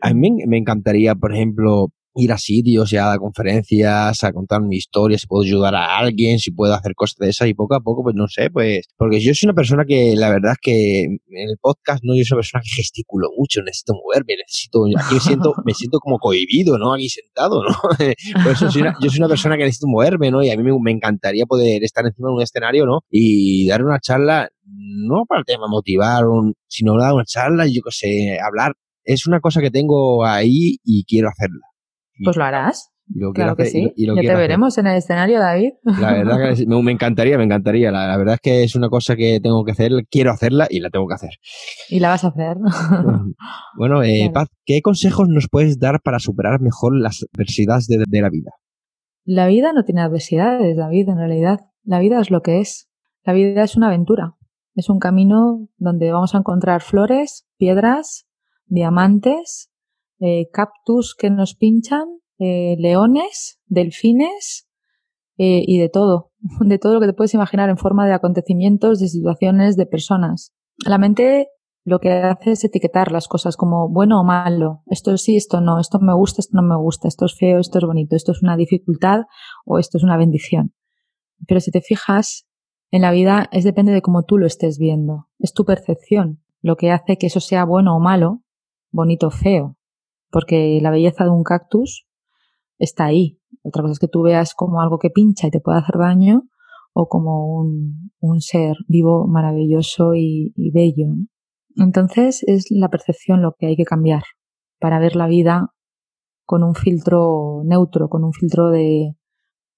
a 0.00 0.14
mí 0.14 0.30
me 0.46 0.56
encantaría, 0.56 1.14
por 1.14 1.34
ejemplo, 1.34 1.88
ir 2.14 2.32
a 2.32 2.38
sitios 2.38 2.92
y 2.92 2.96
a 2.96 3.06
dar 3.06 3.18
conferencias, 3.18 4.22
a 4.22 4.32
contar 4.32 4.62
mi 4.62 4.76
historia, 4.76 5.18
si 5.18 5.26
puedo 5.26 5.42
ayudar 5.42 5.74
a 5.74 5.98
alguien, 5.98 6.38
si 6.38 6.50
puedo 6.50 6.74
hacer 6.74 6.94
cosas 6.94 7.16
de 7.18 7.28
esas 7.30 7.48
y 7.48 7.54
poco 7.54 7.74
a 7.74 7.80
poco, 7.80 8.02
pues 8.02 8.14
no 8.14 8.28
sé, 8.28 8.50
pues, 8.50 8.86
porque 8.96 9.20
yo 9.20 9.34
soy 9.34 9.48
una 9.48 9.54
persona 9.54 9.84
que 9.84 10.14
la 10.16 10.30
verdad 10.30 10.52
es 10.52 10.58
que 10.60 11.02
en 11.02 11.18
el 11.48 11.56
podcast 11.60 12.02
no 12.04 12.14
yo 12.14 12.24
soy 12.24 12.36
una 12.36 12.40
persona 12.40 12.62
que 12.62 12.70
gesticulo 12.70 13.28
mucho, 13.36 13.62
necesito 13.62 13.94
moverme, 13.94 14.36
necesito, 14.36 14.84
aquí 14.96 15.14
me 15.14 15.20
siento, 15.20 15.54
me 15.64 15.74
siento 15.74 15.98
como 15.98 16.18
cohibido, 16.18 16.78
¿no? 16.78 16.94
Aquí 16.94 17.08
sentado, 17.08 17.62
¿no? 17.62 17.74
Por 18.42 18.52
eso 18.52 18.70
soy 18.70 18.82
una, 18.82 18.94
yo 19.00 19.10
soy 19.10 19.18
una 19.18 19.28
persona 19.28 19.56
que 19.56 19.64
necesito 19.64 19.88
moverme, 19.88 20.30
¿no? 20.30 20.42
Y 20.42 20.50
a 20.50 20.56
mí 20.56 20.62
me, 20.62 20.90
encantaría 20.94 21.46
poder 21.46 21.82
estar 21.82 22.04
encima 22.06 22.28
de 22.28 22.34
un 22.34 22.42
escenario, 22.42 22.86
¿no? 22.86 23.00
Y 23.10 23.66
dar 23.68 23.84
una 23.84 23.98
charla, 23.98 24.48
no 24.64 25.24
para 25.26 25.40
el 25.40 25.44
tema 25.44 25.66
motivar, 25.68 26.24
sino 26.68 26.96
dar 26.98 27.14
una 27.14 27.24
charla, 27.24 27.66
yo 27.66 27.82
qué 27.84 27.90
sé, 27.90 28.38
hablar. 28.40 28.74
Es 29.04 29.26
una 29.26 29.40
cosa 29.40 29.60
que 29.60 29.70
tengo 29.70 30.24
ahí 30.24 30.76
y 30.82 31.04
quiero 31.04 31.28
hacerla. 31.28 31.73
Pues 32.22 32.36
lo 32.36 32.44
harás. 32.44 32.90
Y 33.06 33.18
lo 33.18 33.32
claro 33.32 33.54
que 33.54 33.66
sí. 33.66 33.92
Y, 33.96 34.06
ya 34.06 34.14
te 34.14 34.34
veremos 34.34 34.78
en 34.78 34.86
el 34.86 34.96
escenario, 34.96 35.38
David. 35.38 35.72
La 35.82 36.12
verdad 36.14 36.54
que 36.54 36.66
me, 36.66 36.92
encantaría, 36.92 37.36
me 37.36 37.44
encantaría. 37.44 37.90
La, 37.90 38.16
verdad 38.16 38.34
es 38.34 38.40
que 38.40 38.64
es 38.64 38.74
una 38.74 38.88
cosa 38.88 39.14
que 39.14 39.40
tengo 39.40 39.62
que 39.64 39.72
hacer, 39.72 39.92
quiero 40.10 40.30
hacerla 40.30 40.66
y 40.70 40.80
la 40.80 40.90
tengo 40.90 41.06
que 41.06 41.14
hacer. 41.14 41.30
Y 41.90 42.00
la 42.00 42.08
vas 42.08 42.24
a 42.24 42.28
hacer. 42.28 42.56
bueno, 43.76 44.02
eh, 44.02 44.30
Paz, 44.32 44.48
¿qué 44.64 44.80
consejos 44.80 45.28
nos 45.28 45.48
puedes 45.50 45.78
dar 45.78 46.00
para 46.02 46.18
superar 46.18 46.60
mejor 46.60 46.98
las 46.98 47.26
adversidades 47.34 47.88
de 47.88 48.20
la 48.22 48.30
vida? 48.30 48.52
La 49.24 49.46
vida 49.46 49.72
no 49.72 49.84
tiene 49.84 50.02
adversidades, 50.02 50.76
David, 50.76 51.08
en 51.08 51.18
realidad. 51.18 51.60
La 51.82 51.98
vida 51.98 52.20
es 52.20 52.30
lo 52.30 52.42
que 52.42 52.60
es. 52.60 52.88
La 53.24 53.32
vida 53.32 53.62
es 53.62 53.76
una 53.76 53.88
aventura. 53.88 54.36
Es 54.74 54.88
un 54.88 54.98
camino 54.98 55.68
donde 55.76 56.10
vamos 56.10 56.34
a 56.34 56.38
encontrar 56.38 56.82
flores, 56.82 57.46
piedras, 57.56 58.26
diamantes, 58.66 59.70
eh, 60.20 60.48
cactus 60.52 61.14
que 61.14 61.30
nos 61.30 61.54
pinchan, 61.54 62.06
eh, 62.38 62.76
leones, 62.78 63.60
delfines 63.66 64.68
eh, 65.36 65.62
y 65.66 65.78
de 65.78 65.88
todo. 65.88 66.30
De 66.60 66.78
todo 66.78 66.94
lo 66.94 67.00
que 67.00 67.06
te 67.06 67.14
puedes 67.14 67.34
imaginar 67.34 67.70
en 67.70 67.78
forma 67.78 68.06
de 68.06 68.12
acontecimientos, 68.12 69.00
de 69.00 69.08
situaciones, 69.08 69.76
de 69.76 69.86
personas. 69.86 70.52
La 70.84 70.98
mente 70.98 71.48
lo 71.84 71.98
que 72.00 72.12
hace 72.12 72.52
es 72.52 72.64
etiquetar 72.64 73.12
las 73.12 73.28
cosas 73.28 73.56
como 73.56 73.88
bueno 73.88 74.20
o 74.20 74.24
malo. 74.24 74.82
Esto 74.86 75.16
sí, 75.16 75.36
esto 75.36 75.60
no, 75.60 75.78
esto 75.78 75.98
me 76.00 76.14
gusta, 76.14 76.40
esto 76.40 76.56
no 76.56 76.62
me 76.62 76.76
gusta, 76.76 77.08
esto 77.08 77.26
es 77.26 77.36
feo, 77.36 77.58
esto 77.60 77.78
es 77.78 77.84
bonito, 77.84 78.16
esto 78.16 78.32
es 78.32 78.42
una 78.42 78.56
dificultad 78.56 79.22
o 79.64 79.78
esto 79.78 79.98
es 79.98 80.04
una 80.04 80.16
bendición. 80.16 80.74
Pero 81.46 81.60
si 81.60 81.70
te 81.70 81.80
fijas, 81.80 82.46
en 82.90 83.02
la 83.02 83.10
vida 83.10 83.48
es 83.52 83.64
depende 83.64 83.92
de 83.92 84.02
cómo 84.02 84.22
tú 84.22 84.38
lo 84.38 84.46
estés 84.46 84.78
viendo. 84.78 85.28
Es 85.38 85.52
tu 85.52 85.64
percepción 85.64 86.42
lo 86.62 86.76
que 86.76 86.90
hace 86.90 87.18
que 87.18 87.26
eso 87.26 87.40
sea 87.40 87.64
bueno 87.64 87.94
o 87.94 88.00
malo, 88.00 88.42
bonito 88.90 89.26
o 89.26 89.30
feo. 89.30 89.76
Porque 90.34 90.80
la 90.82 90.90
belleza 90.90 91.22
de 91.22 91.30
un 91.30 91.44
cactus 91.44 92.08
está 92.80 93.04
ahí. 93.04 93.38
Otra 93.62 93.82
cosa 93.82 93.92
es 93.92 93.98
que 94.00 94.08
tú 94.08 94.22
veas 94.22 94.52
como 94.52 94.80
algo 94.80 94.98
que 94.98 95.08
pincha 95.08 95.46
y 95.46 95.52
te 95.52 95.60
puede 95.60 95.78
hacer 95.78 95.94
daño 95.96 96.42
o 96.92 97.06
como 97.06 97.60
un, 97.60 98.40
ser 98.40 98.74
vivo 98.88 99.28
maravilloso 99.28 100.12
y, 100.16 100.52
bello. 100.72 101.06
Entonces 101.76 102.42
es 102.48 102.66
la 102.70 102.88
percepción 102.88 103.42
lo 103.42 103.54
que 103.56 103.66
hay 103.66 103.76
que 103.76 103.84
cambiar 103.84 104.24
para 104.80 104.98
ver 104.98 105.14
la 105.14 105.28
vida 105.28 105.72
con 106.44 106.64
un 106.64 106.74
filtro 106.74 107.62
neutro, 107.64 108.08
con 108.08 108.24
un 108.24 108.32
filtro 108.32 108.70
de, 108.70 109.14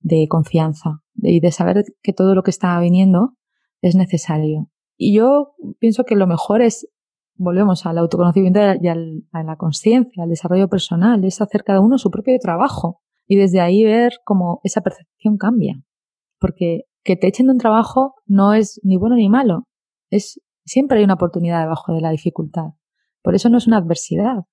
de 0.01 0.27
confianza 0.27 1.03
y 1.17 1.41
de 1.41 1.53
saber 1.53 1.85
que 2.03 2.15
todo 2.15 2.35
lo 2.35 2.43
que 2.43 2.51
está 2.51 2.81
viniendo 2.81 3.35
es 3.83 3.95
necesario. 3.95 4.71
Y 4.97 5.15
yo 5.15 5.53
pienso 5.79 6.05
que 6.05 6.17
lo 6.17 6.27
mejor 6.27 6.63
es, 6.63 6.89
volvemos 7.37 7.87
al 7.87 7.99
autoconocimiento 7.99 8.61
y 8.81 8.89
a 8.89 9.43
la 9.43 9.57
conciencia, 9.57 10.23
al 10.23 10.31
desarrollo 10.31 10.69
personal, 10.69 11.25
es 11.25 11.41
hacer 11.41 11.65
cada 11.65 11.81
uno 11.81 11.99
su 11.99 12.11
propio 12.11 12.39
trabajo 12.39 13.01
y 13.27 13.37
desde 13.37 13.61
ahí 13.61 13.85
ver 13.85 14.13
cómo 14.25 14.61
esa 14.65 14.81
percepción 14.81 15.37
cambia. 15.37 15.83
Porque 16.39 16.83
que 17.03 17.17
te 17.17 17.29
echen 17.29 17.47
de 17.47 17.53
un 17.53 17.59
trabajo 17.59 18.15
no 18.27 18.53
es 18.53 18.81
ni 18.83 18.97
bueno 18.97 19.17
ni 19.17 19.29
malo, 19.29 19.69
es 20.11 20.41
Siempre 20.67 20.99
hay 20.99 21.05
una 21.05 21.15
oportunidad 21.15 21.61
debajo 21.61 21.95
de 21.95 22.01
la 22.01 22.11
dificultad. 22.11 22.73
Por 23.23 23.37
eso 23.37 23.49
no 23.49 23.59
es 23.59 23.69
una 23.69 23.77
adversidad. 23.77 24.47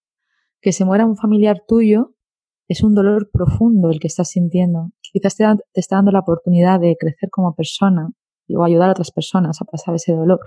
Que 0.61 0.71
se 0.71 0.85
muera 0.85 1.07
un 1.07 1.17
familiar 1.17 1.63
tuyo 1.67 2.13
es 2.67 2.83
un 2.83 2.93
dolor 2.93 3.29
profundo 3.31 3.89
el 3.89 3.99
que 3.99 4.07
estás 4.07 4.29
sintiendo. 4.29 4.91
Quizás 5.01 5.35
te, 5.35 5.43
está 5.73 5.97
dando 5.97 6.11
la 6.11 6.19
oportunidad 6.19 6.79
de 6.79 6.95
crecer 6.99 7.29
como 7.31 7.55
persona 7.55 8.09
o 8.47 8.63
ayudar 8.63 8.89
a 8.89 8.91
otras 8.91 9.11
personas 9.11 9.59
a 9.59 9.65
pasar 9.65 9.95
ese 9.95 10.13
dolor. 10.13 10.39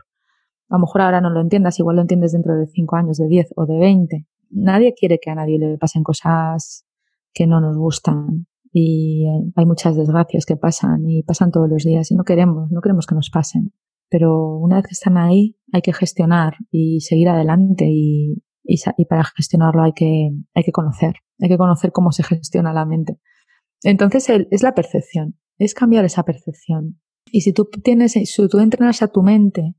A 0.68 0.76
lo 0.76 0.80
mejor 0.80 1.02
ahora 1.02 1.20
no 1.20 1.30
lo 1.30 1.40
entiendas, 1.40 1.78
igual 1.78 1.96
lo 1.96 2.02
entiendes 2.02 2.32
dentro 2.32 2.56
de 2.56 2.66
5 2.66 2.96
años, 2.96 3.18
de 3.18 3.28
10 3.28 3.54
o 3.56 3.66
de 3.66 3.78
20. 3.78 4.26
Nadie 4.50 4.94
quiere 4.94 5.18
que 5.20 5.30
a 5.30 5.34
nadie 5.34 5.58
le 5.58 5.78
pasen 5.78 6.02
cosas 6.02 6.86
que 7.32 7.46
no 7.46 7.60
nos 7.60 7.76
gustan 7.76 8.46
y 8.72 9.26
eh, 9.26 9.52
hay 9.54 9.66
muchas 9.66 9.96
desgracias 9.96 10.44
que 10.46 10.56
pasan 10.56 11.08
y 11.08 11.22
pasan 11.22 11.50
todos 11.50 11.68
los 11.68 11.84
días 11.84 12.10
y 12.10 12.14
no 12.14 12.24
queremos, 12.24 12.70
no 12.70 12.80
queremos 12.80 13.06
que 13.06 13.14
nos 13.14 13.30
pasen 13.30 13.72
pero 14.08 14.56
una 14.56 14.76
vez 14.76 14.86
que 14.86 14.92
están 14.92 15.16
ahí 15.16 15.56
hay 15.72 15.82
que 15.82 15.92
gestionar 15.92 16.54
y 16.70 17.00
seguir 17.00 17.28
adelante 17.28 17.86
y, 17.88 18.42
y, 18.64 19.04
para 19.06 19.24
gestionarlo 19.24 19.82
hay 19.82 19.92
que, 19.92 20.30
hay 20.54 20.62
que 20.62 20.72
conocer, 20.72 21.14
hay 21.40 21.48
que 21.48 21.58
conocer 21.58 21.92
cómo 21.92 22.12
se 22.12 22.22
gestiona 22.22 22.72
la 22.72 22.86
mente. 22.86 23.18
Entonces 23.82 24.28
es 24.28 24.62
la 24.62 24.74
percepción, 24.74 25.38
es 25.58 25.74
cambiar 25.74 26.04
esa 26.04 26.22
percepción. 26.24 27.00
Y 27.30 27.40
si 27.40 27.52
tú 27.52 27.68
tienes, 27.82 28.12
si 28.12 28.48
tú 28.48 28.58
entrenas 28.58 29.02
a 29.02 29.08
tu 29.08 29.22
mente 29.22 29.74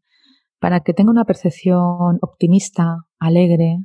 para 0.59 0.81
que 0.81 0.93
tenga 0.93 1.11
una 1.11 1.25
percepción 1.25 2.19
optimista, 2.21 3.05
alegre 3.19 3.83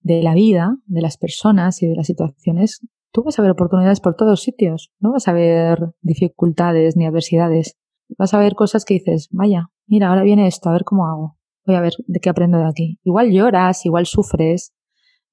de 0.00 0.22
la 0.22 0.34
vida, 0.34 0.76
de 0.86 1.02
las 1.02 1.16
personas 1.16 1.82
y 1.82 1.86
de 1.86 1.96
las 1.96 2.06
situaciones, 2.06 2.80
tú 3.12 3.22
vas 3.24 3.38
a 3.38 3.42
ver 3.42 3.50
oportunidades 3.50 4.00
por 4.00 4.14
todos 4.14 4.42
sitios, 4.42 4.92
no 5.00 5.12
vas 5.12 5.28
a 5.28 5.32
ver 5.32 5.78
dificultades 6.00 6.96
ni 6.96 7.06
adversidades. 7.06 7.76
Vas 8.16 8.32
a 8.32 8.38
ver 8.38 8.54
cosas 8.54 8.84
que 8.84 8.94
dices, 8.94 9.28
vaya, 9.30 9.68
mira, 9.86 10.08
ahora 10.08 10.22
viene 10.22 10.46
esto, 10.46 10.68
a 10.68 10.72
ver 10.72 10.84
cómo 10.84 11.06
hago. 11.06 11.36
Voy 11.66 11.76
a 11.76 11.80
ver 11.82 11.92
de 12.06 12.20
qué 12.20 12.30
aprendo 12.30 12.58
de 12.58 12.66
aquí. 12.66 12.98
Igual 13.04 13.30
lloras, 13.30 13.84
igual 13.84 14.06
sufres, 14.06 14.72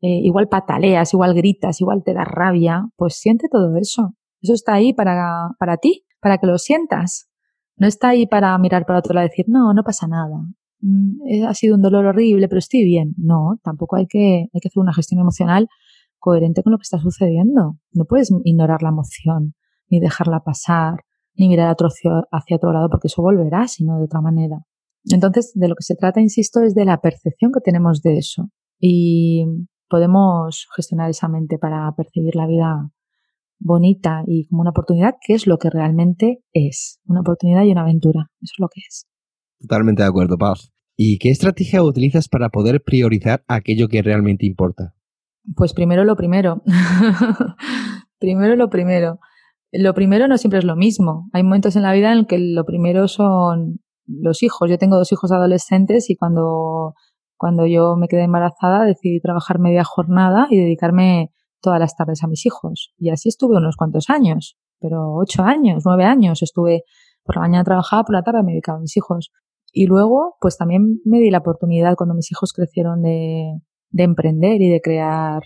eh, 0.01 0.19
igual 0.23 0.49
pataleas, 0.49 1.13
igual 1.13 1.33
gritas, 1.33 1.79
igual 1.79 2.03
te 2.03 2.13
da 2.13 2.25
rabia. 2.25 2.89
Pues 2.97 3.15
siente 3.15 3.47
todo 3.49 3.77
eso. 3.77 4.15
Eso 4.41 4.53
está 4.53 4.73
ahí 4.73 4.93
para, 4.93 5.51
para 5.57 5.77
ti, 5.77 6.05
para 6.19 6.37
que 6.37 6.47
lo 6.47 6.57
sientas. 6.57 7.29
No 7.77 7.87
está 7.87 8.09
ahí 8.09 8.27
para 8.27 8.57
mirar 8.57 8.85
para 8.85 8.99
otro 8.99 9.13
lado 9.13 9.27
y 9.27 9.29
decir, 9.29 9.45
no, 9.47 9.73
no 9.73 9.83
pasa 9.83 10.07
nada. 10.07 10.35
Mm, 10.81 11.45
ha 11.47 11.53
sido 11.53 11.75
un 11.75 11.81
dolor 11.81 12.05
horrible, 12.05 12.47
pero 12.47 12.59
estoy 12.59 12.83
bien. 12.83 13.13
No, 13.17 13.59
tampoco 13.63 13.95
hay 13.95 14.07
que, 14.07 14.47
hay 14.53 14.59
que 14.61 14.67
hacer 14.67 14.81
una 14.81 14.93
gestión 14.93 15.19
emocional 15.19 15.67
coherente 16.19 16.63
con 16.63 16.71
lo 16.71 16.77
que 16.77 16.83
está 16.83 16.99
sucediendo. 16.99 17.77
No 17.91 18.05
puedes 18.05 18.31
ignorar 18.43 18.81
la 18.81 18.89
emoción, 18.89 19.55
ni 19.89 19.99
dejarla 19.99 20.41
pasar, 20.41 21.03
ni 21.35 21.49
mirar 21.49 21.75
hacia 21.75 22.55
otro 22.55 22.73
lado 22.73 22.89
porque 22.89 23.07
eso 23.07 23.21
volverá, 23.21 23.67
sino 23.67 23.97
de 23.97 24.05
otra 24.05 24.21
manera. 24.21 24.65
Entonces, 25.05 25.51
de 25.53 25.67
lo 25.67 25.75
que 25.75 25.83
se 25.83 25.95
trata, 25.95 26.21
insisto, 26.21 26.61
es 26.61 26.73
de 26.73 26.85
la 26.85 26.99
percepción 26.99 27.51
que 27.51 27.61
tenemos 27.61 28.01
de 28.01 28.17
eso. 28.17 28.49
Y 28.79 29.45
podemos 29.87 30.67
gestionar 30.75 31.09
esa 31.09 31.27
mente 31.27 31.57
para 31.59 31.91
percibir 31.95 32.35
la 32.35 32.47
vida 32.47 32.89
bonita 33.59 34.23
y 34.25 34.47
como 34.47 34.61
una 34.61 34.71
oportunidad, 34.71 35.15
que 35.21 35.33
es 35.33 35.47
lo 35.47 35.57
que 35.57 35.69
realmente 35.69 36.43
es. 36.53 36.99
Una 37.05 37.21
oportunidad 37.21 37.63
y 37.63 37.71
una 37.71 37.81
aventura. 37.81 38.31
Eso 38.41 38.53
es 38.55 38.59
lo 38.59 38.67
que 38.67 38.81
es. 38.87 39.07
Totalmente 39.59 40.03
de 40.03 40.07
acuerdo, 40.07 40.37
Paz. 40.37 40.71
¿Y 40.95 41.17
qué 41.17 41.29
estrategia 41.29 41.83
utilizas 41.83 42.29
para 42.29 42.49
poder 42.49 42.81
priorizar 42.81 43.43
aquello 43.47 43.87
que 43.87 44.01
realmente 44.01 44.45
importa? 44.45 44.95
Pues 45.55 45.73
primero 45.73 46.03
lo 46.03 46.15
primero. 46.15 46.63
primero 48.19 48.55
lo 48.55 48.69
primero 48.69 49.19
lo 49.77 49.93
primero 49.93 50.27
no 50.27 50.37
siempre 50.37 50.59
es 50.59 50.65
lo 50.65 50.75
mismo. 50.75 51.29
Hay 51.33 51.43
momentos 51.43 51.75
en 51.75 51.83
la 51.83 51.93
vida 51.93 52.11
en 52.11 52.19
el 52.19 52.27
que 52.27 52.39
lo 52.39 52.65
primero 52.65 53.07
son 53.07 53.79
los 54.07 54.43
hijos. 54.43 54.69
Yo 54.69 54.77
tengo 54.77 54.97
dos 54.97 55.11
hijos 55.11 55.31
adolescentes 55.31 56.09
y 56.09 56.15
cuando, 56.15 56.93
cuando 57.37 57.65
yo 57.65 57.95
me 57.95 58.07
quedé 58.07 58.23
embarazada 58.23 58.85
decidí 58.85 59.19
trabajar 59.19 59.59
media 59.59 59.83
jornada 59.83 60.47
y 60.49 60.57
dedicarme 60.57 61.31
todas 61.61 61.79
las 61.79 61.95
tardes 61.95 62.23
a 62.23 62.27
mis 62.27 62.45
hijos. 62.45 62.93
Y 62.97 63.09
así 63.09 63.29
estuve 63.29 63.57
unos 63.57 63.75
cuantos 63.75 64.09
años, 64.09 64.57
pero 64.79 65.13
ocho 65.15 65.43
años, 65.43 65.83
nueve 65.85 66.05
años 66.05 66.41
estuve 66.41 66.83
por 67.23 67.35
la 67.35 67.41
mañana 67.41 67.63
trabajaba, 67.63 68.03
por 68.03 68.15
la 68.15 68.21
tarde 68.21 68.43
me 68.43 68.51
dedicaba 68.51 68.77
a 68.77 68.81
mis 68.81 68.95
hijos. 68.95 69.31
Y 69.77 69.87
luego, 69.87 70.37
pues 70.39 70.57
también 70.57 71.01
me 71.03 71.19
di 71.19 71.29
la 71.29 71.39
oportunidad 71.39 71.97
cuando 71.97 72.15
mis 72.15 72.31
hijos 72.31 72.53
crecieron 72.53 73.01
de, 73.01 73.59
de 73.89 74.03
emprender 74.03 74.61
y 74.61 74.69
de 74.69 74.79
crear 74.79 75.43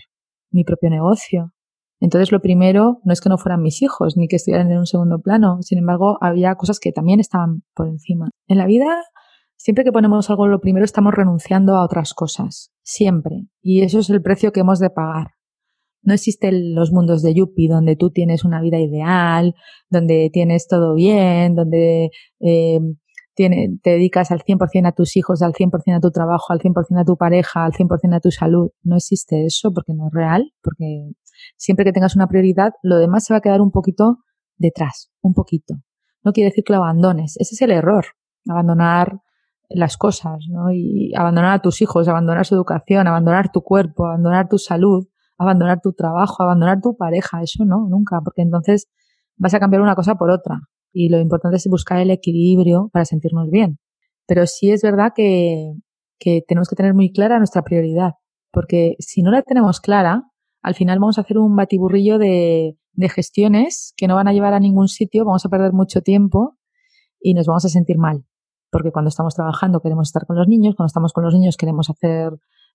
mi 0.52 0.62
propio 0.62 0.88
negocio. 0.88 1.52
Entonces, 1.98 2.30
lo 2.30 2.40
primero 2.40 3.00
no 3.02 3.12
es 3.12 3.20
que 3.20 3.28
no 3.28 3.38
fueran 3.38 3.60
mis 3.60 3.82
hijos 3.82 4.16
ni 4.16 4.28
que 4.28 4.36
estuvieran 4.36 4.70
en 4.70 4.78
un 4.78 4.86
segundo 4.86 5.18
plano, 5.20 5.58
sin 5.62 5.78
embargo, 5.78 6.16
había 6.20 6.54
cosas 6.54 6.78
que 6.78 6.92
también 6.92 7.18
estaban 7.18 7.64
por 7.74 7.88
encima. 7.88 8.30
En 8.46 8.58
la 8.58 8.66
vida, 8.66 9.02
siempre 9.56 9.82
que 9.82 9.90
ponemos 9.90 10.30
algo 10.30 10.46
lo 10.46 10.60
primero, 10.60 10.84
estamos 10.84 11.12
renunciando 11.12 11.74
a 11.74 11.84
otras 11.84 12.14
cosas, 12.14 12.70
siempre. 12.82 13.48
Y 13.60 13.82
eso 13.82 13.98
es 13.98 14.10
el 14.10 14.22
precio 14.22 14.52
que 14.52 14.60
hemos 14.60 14.78
de 14.78 14.90
pagar. 14.90 15.32
No 16.02 16.14
existen 16.14 16.76
los 16.76 16.92
mundos 16.92 17.22
de 17.22 17.34
Yuppie 17.34 17.68
donde 17.68 17.96
tú 17.96 18.12
tienes 18.12 18.44
una 18.44 18.60
vida 18.60 18.78
ideal, 18.78 19.56
donde 19.88 20.30
tienes 20.32 20.68
todo 20.68 20.94
bien, 20.94 21.56
donde 21.56 22.10
eh, 22.38 22.78
te 23.34 23.78
dedicas 23.84 24.30
al 24.30 24.40
100% 24.40 24.88
a 24.88 24.92
tus 24.92 25.16
hijos, 25.16 25.42
al 25.42 25.52
100% 25.52 25.96
a 25.96 26.00
tu 26.00 26.10
trabajo, 26.10 26.52
al 26.52 26.60
100% 26.60 27.00
a 27.00 27.04
tu 27.04 27.16
pareja, 27.16 27.64
al 27.64 27.72
100% 27.72 28.16
a 28.16 28.20
tu 28.20 28.30
salud. 28.30 28.70
No 28.82 28.96
existe 28.96 29.46
eso 29.46 29.72
porque 29.72 29.94
no 29.94 30.08
es 30.08 30.12
real, 30.12 30.52
porque 30.62 31.12
siempre 31.56 31.84
que 31.84 31.92
tengas 31.92 32.16
una 32.16 32.26
prioridad, 32.26 32.72
lo 32.82 32.98
demás 32.98 33.24
se 33.24 33.34
va 33.34 33.38
a 33.38 33.40
quedar 33.40 33.60
un 33.60 33.70
poquito 33.70 34.18
detrás, 34.56 35.10
un 35.22 35.34
poquito. 35.34 35.74
No 36.22 36.32
quiere 36.32 36.50
decir 36.50 36.64
que 36.64 36.72
lo 36.72 36.80
abandones, 36.80 37.36
ese 37.38 37.54
es 37.54 37.62
el 37.62 37.70
error, 37.70 38.04
abandonar 38.48 39.20
las 39.70 39.96
cosas, 39.96 40.46
¿no? 40.50 40.72
Y 40.72 41.14
abandonar 41.14 41.54
a 41.54 41.62
tus 41.62 41.80
hijos, 41.80 42.08
abandonar 42.08 42.44
su 42.44 42.54
educación, 42.54 43.06
abandonar 43.06 43.52
tu 43.52 43.62
cuerpo, 43.62 44.06
abandonar 44.06 44.48
tu 44.48 44.58
salud, 44.58 45.06
abandonar 45.38 45.80
tu 45.80 45.92
trabajo, 45.92 46.42
abandonar 46.42 46.80
tu 46.80 46.96
pareja, 46.96 47.40
eso 47.40 47.64
no, 47.64 47.86
nunca, 47.88 48.20
porque 48.22 48.42
entonces 48.42 48.88
vas 49.36 49.54
a 49.54 49.60
cambiar 49.60 49.80
una 49.80 49.94
cosa 49.94 50.16
por 50.16 50.30
otra. 50.30 50.60
Y 50.92 51.08
lo 51.08 51.18
importante 51.18 51.56
es 51.56 51.66
buscar 51.68 51.98
el 52.00 52.10
equilibrio 52.10 52.90
para 52.92 53.04
sentirnos 53.04 53.50
bien. 53.50 53.78
Pero 54.26 54.46
sí 54.46 54.70
es 54.70 54.82
verdad 54.82 55.12
que, 55.14 55.72
que 56.18 56.42
tenemos 56.46 56.68
que 56.68 56.76
tener 56.76 56.94
muy 56.94 57.12
clara 57.12 57.38
nuestra 57.38 57.62
prioridad, 57.62 58.12
porque 58.52 58.94
si 58.98 59.22
no 59.22 59.30
la 59.30 59.42
tenemos 59.42 59.80
clara, 59.80 60.24
al 60.62 60.74
final 60.74 60.98
vamos 60.98 61.18
a 61.18 61.22
hacer 61.22 61.38
un 61.38 61.56
batiburrillo 61.56 62.18
de, 62.18 62.76
de 62.92 63.08
gestiones 63.08 63.94
que 63.96 64.06
no 64.06 64.14
van 64.14 64.28
a 64.28 64.32
llevar 64.32 64.54
a 64.54 64.60
ningún 64.60 64.88
sitio, 64.88 65.24
vamos 65.24 65.44
a 65.44 65.48
perder 65.48 65.72
mucho 65.72 66.02
tiempo 66.02 66.56
y 67.20 67.34
nos 67.34 67.46
vamos 67.46 67.64
a 67.64 67.68
sentir 67.68 67.98
mal. 67.98 68.24
Porque 68.70 68.92
cuando 68.92 69.08
estamos 69.08 69.34
trabajando 69.34 69.80
queremos 69.80 70.08
estar 70.08 70.26
con 70.26 70.36
los 70.36 70.46
niños, 70.46 70.74
cuando 70.76 70.88
estamos 70.88 71.12
con 71.12 71.24
los 71.24 71.34
niños 71.34 71.56
queremos 71.56 71.90
hacer, 71.90 72.32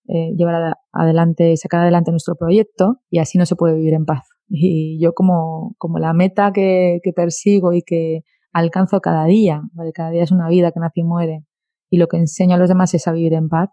eh, 0.07 0.33
llevar 0.35 0.75
adelante, 0.91 1.55
sacar 1.57 1.81
adelante 1.81 2.11
nuestro 2.11 2.35
proyecto 2.35 2.97
y 3.09 3.19
así 3.19 3.37
no 3.37 3.45
se 3.45 3.55
puede 3.55 3.75
vivir 3.75 3.93
en 3.93 4.05
paz. 4.05 4.34
Y 4.47 4.99
yo 5.01 5.13
como, 5.13 5.75
como 5.77 5.99
la 5.99 6.13
meta 6.13 6.51
que, 6.53 6.99
que 7.03 7.13
persigo 7.13 7.73
y 7.73 7.81
que 7.81 8.21
alcanzo 8.51 9.01
cada 9.01 9.25
día, 9.25 9.63
¿vale? 9.73 9.91
cada 9.91 10.11
día 10.11 10.23
es 10.23 10.31
una 10.31 10.47
vida 10.47 10.71
que 10.71 10.79
nace 10.79 11.01
y 11.01 11.03
muere, 11.03 11.45
y 11.89 11.97
lo 11.97 12.07
que 12.07 12.17
enseño 12.17 12.55
a 12.55 12.57
los 12.57 12.69
demás 12.69 12.93
es 12.93 13.07
a 13.07 13.11
vivir 13.11 13.33
en 13.33 13.49
paz, 13.49 13.69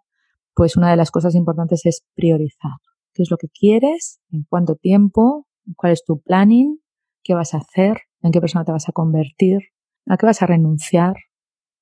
pues 0.55 0.77
una 0.77 0.91
de 0.91 0.97
las 0.97 1.11
cosas 1.11 1.35
importantes 1.35 1.87
es 1.87 2.05
priorizar. 2.15 2.73
¿Qué 3.15 3.23
es 3.23 3.31
lo 3.31 3.37
que 3.37 3.49
quieres? 3.49 4.21
¿En 4.31 4.45
cuánto 4.49 4.77
tiempo? 4.77 5.47
¿Cuál 5.77 5.93
es 5.93 6.05
tu 6.05 6.21
planning? 6.21 6.81
¿Qué 7.23 7.35
vas 7.35 7.55
a 7.55 7.59
hacer? 7.59 7.99
¿En 8.23 8.33
qué 8.33 8.41
persona 8.41 8.65
te 8.65 8.73
vas 8.73 8.89
a 8.89 8.93
convertir? 8.93 9.61
¿A 10.07 10.17
qué 10.17 10.27
vas 10.27 10.43
a 10.43 10.47
renunciar? 10.47 11.15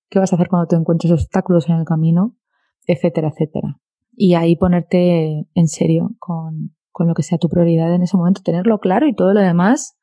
¿Qué 0.09 0.18
vas 0.18 0.32
a 0.32 0.36
hacer 0.36 0.49
cuando 0.49 0.66
te 0.66 0.76
encuentres 0.76 1.12
obstáculos 1.12 1.68
en 1.68 1.76
el 1.76 1.84
camino? 1.84 2.36
Etcétera, 2.86 3.28
etcétera. 3.28 3.80
Y 4.12 4.34
ahí 4.34 4.57
ponerte 4.57 5.47
en 5.55 5.68
serio 5.68 6.11
con, 6.18 6.74
con 7.01 7.09
lo 7.09 7.15
que 7.15 7.23
sea 7.23 7.39
tu 7.39 7.49
prioridad 7.49 7.95
en 7.95 8.03
ese 8.03 8.19
momento, 8.19 8.43
tenerlo 8.43 8.79
claro 8.79 9.09
y 9.09 9.15
todo 9.15 9.33
lo 9.33 9.41
demás 9.41 9.97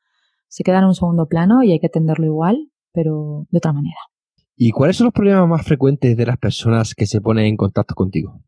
se 0.48 0.64
queda 0.64 0.80
en 0.80 0.86
un 0.86 0.96
segundo 0.96 1.28
plano 1.28 1.62
y 1.62 1.72
hay 1.72 1.80
que 1.80 1.86
atenderlo 1.86 2.26
igual, 2.26 2.72
pero 2.92 3.46
de 3.52 3.60
otra 3.60 3.72
manera. 3.72 4.00
¿Y 4.56 4.72
cuáles 4.72 4.98
son 4.98 5.06
los 5.06 5.14
problemas 5.14 5.48
más 5.48 5.64
frecuentes 5.64 6.18
de 6.18 6.26
las 6.26 6.40
personas 6.40 6.96
que 6.96 7.06
se 7.06 7.22
ponen 7.22 7.46
en 7.46 7.56
contacto 7.56 7.94
contigo? 7.94 8.42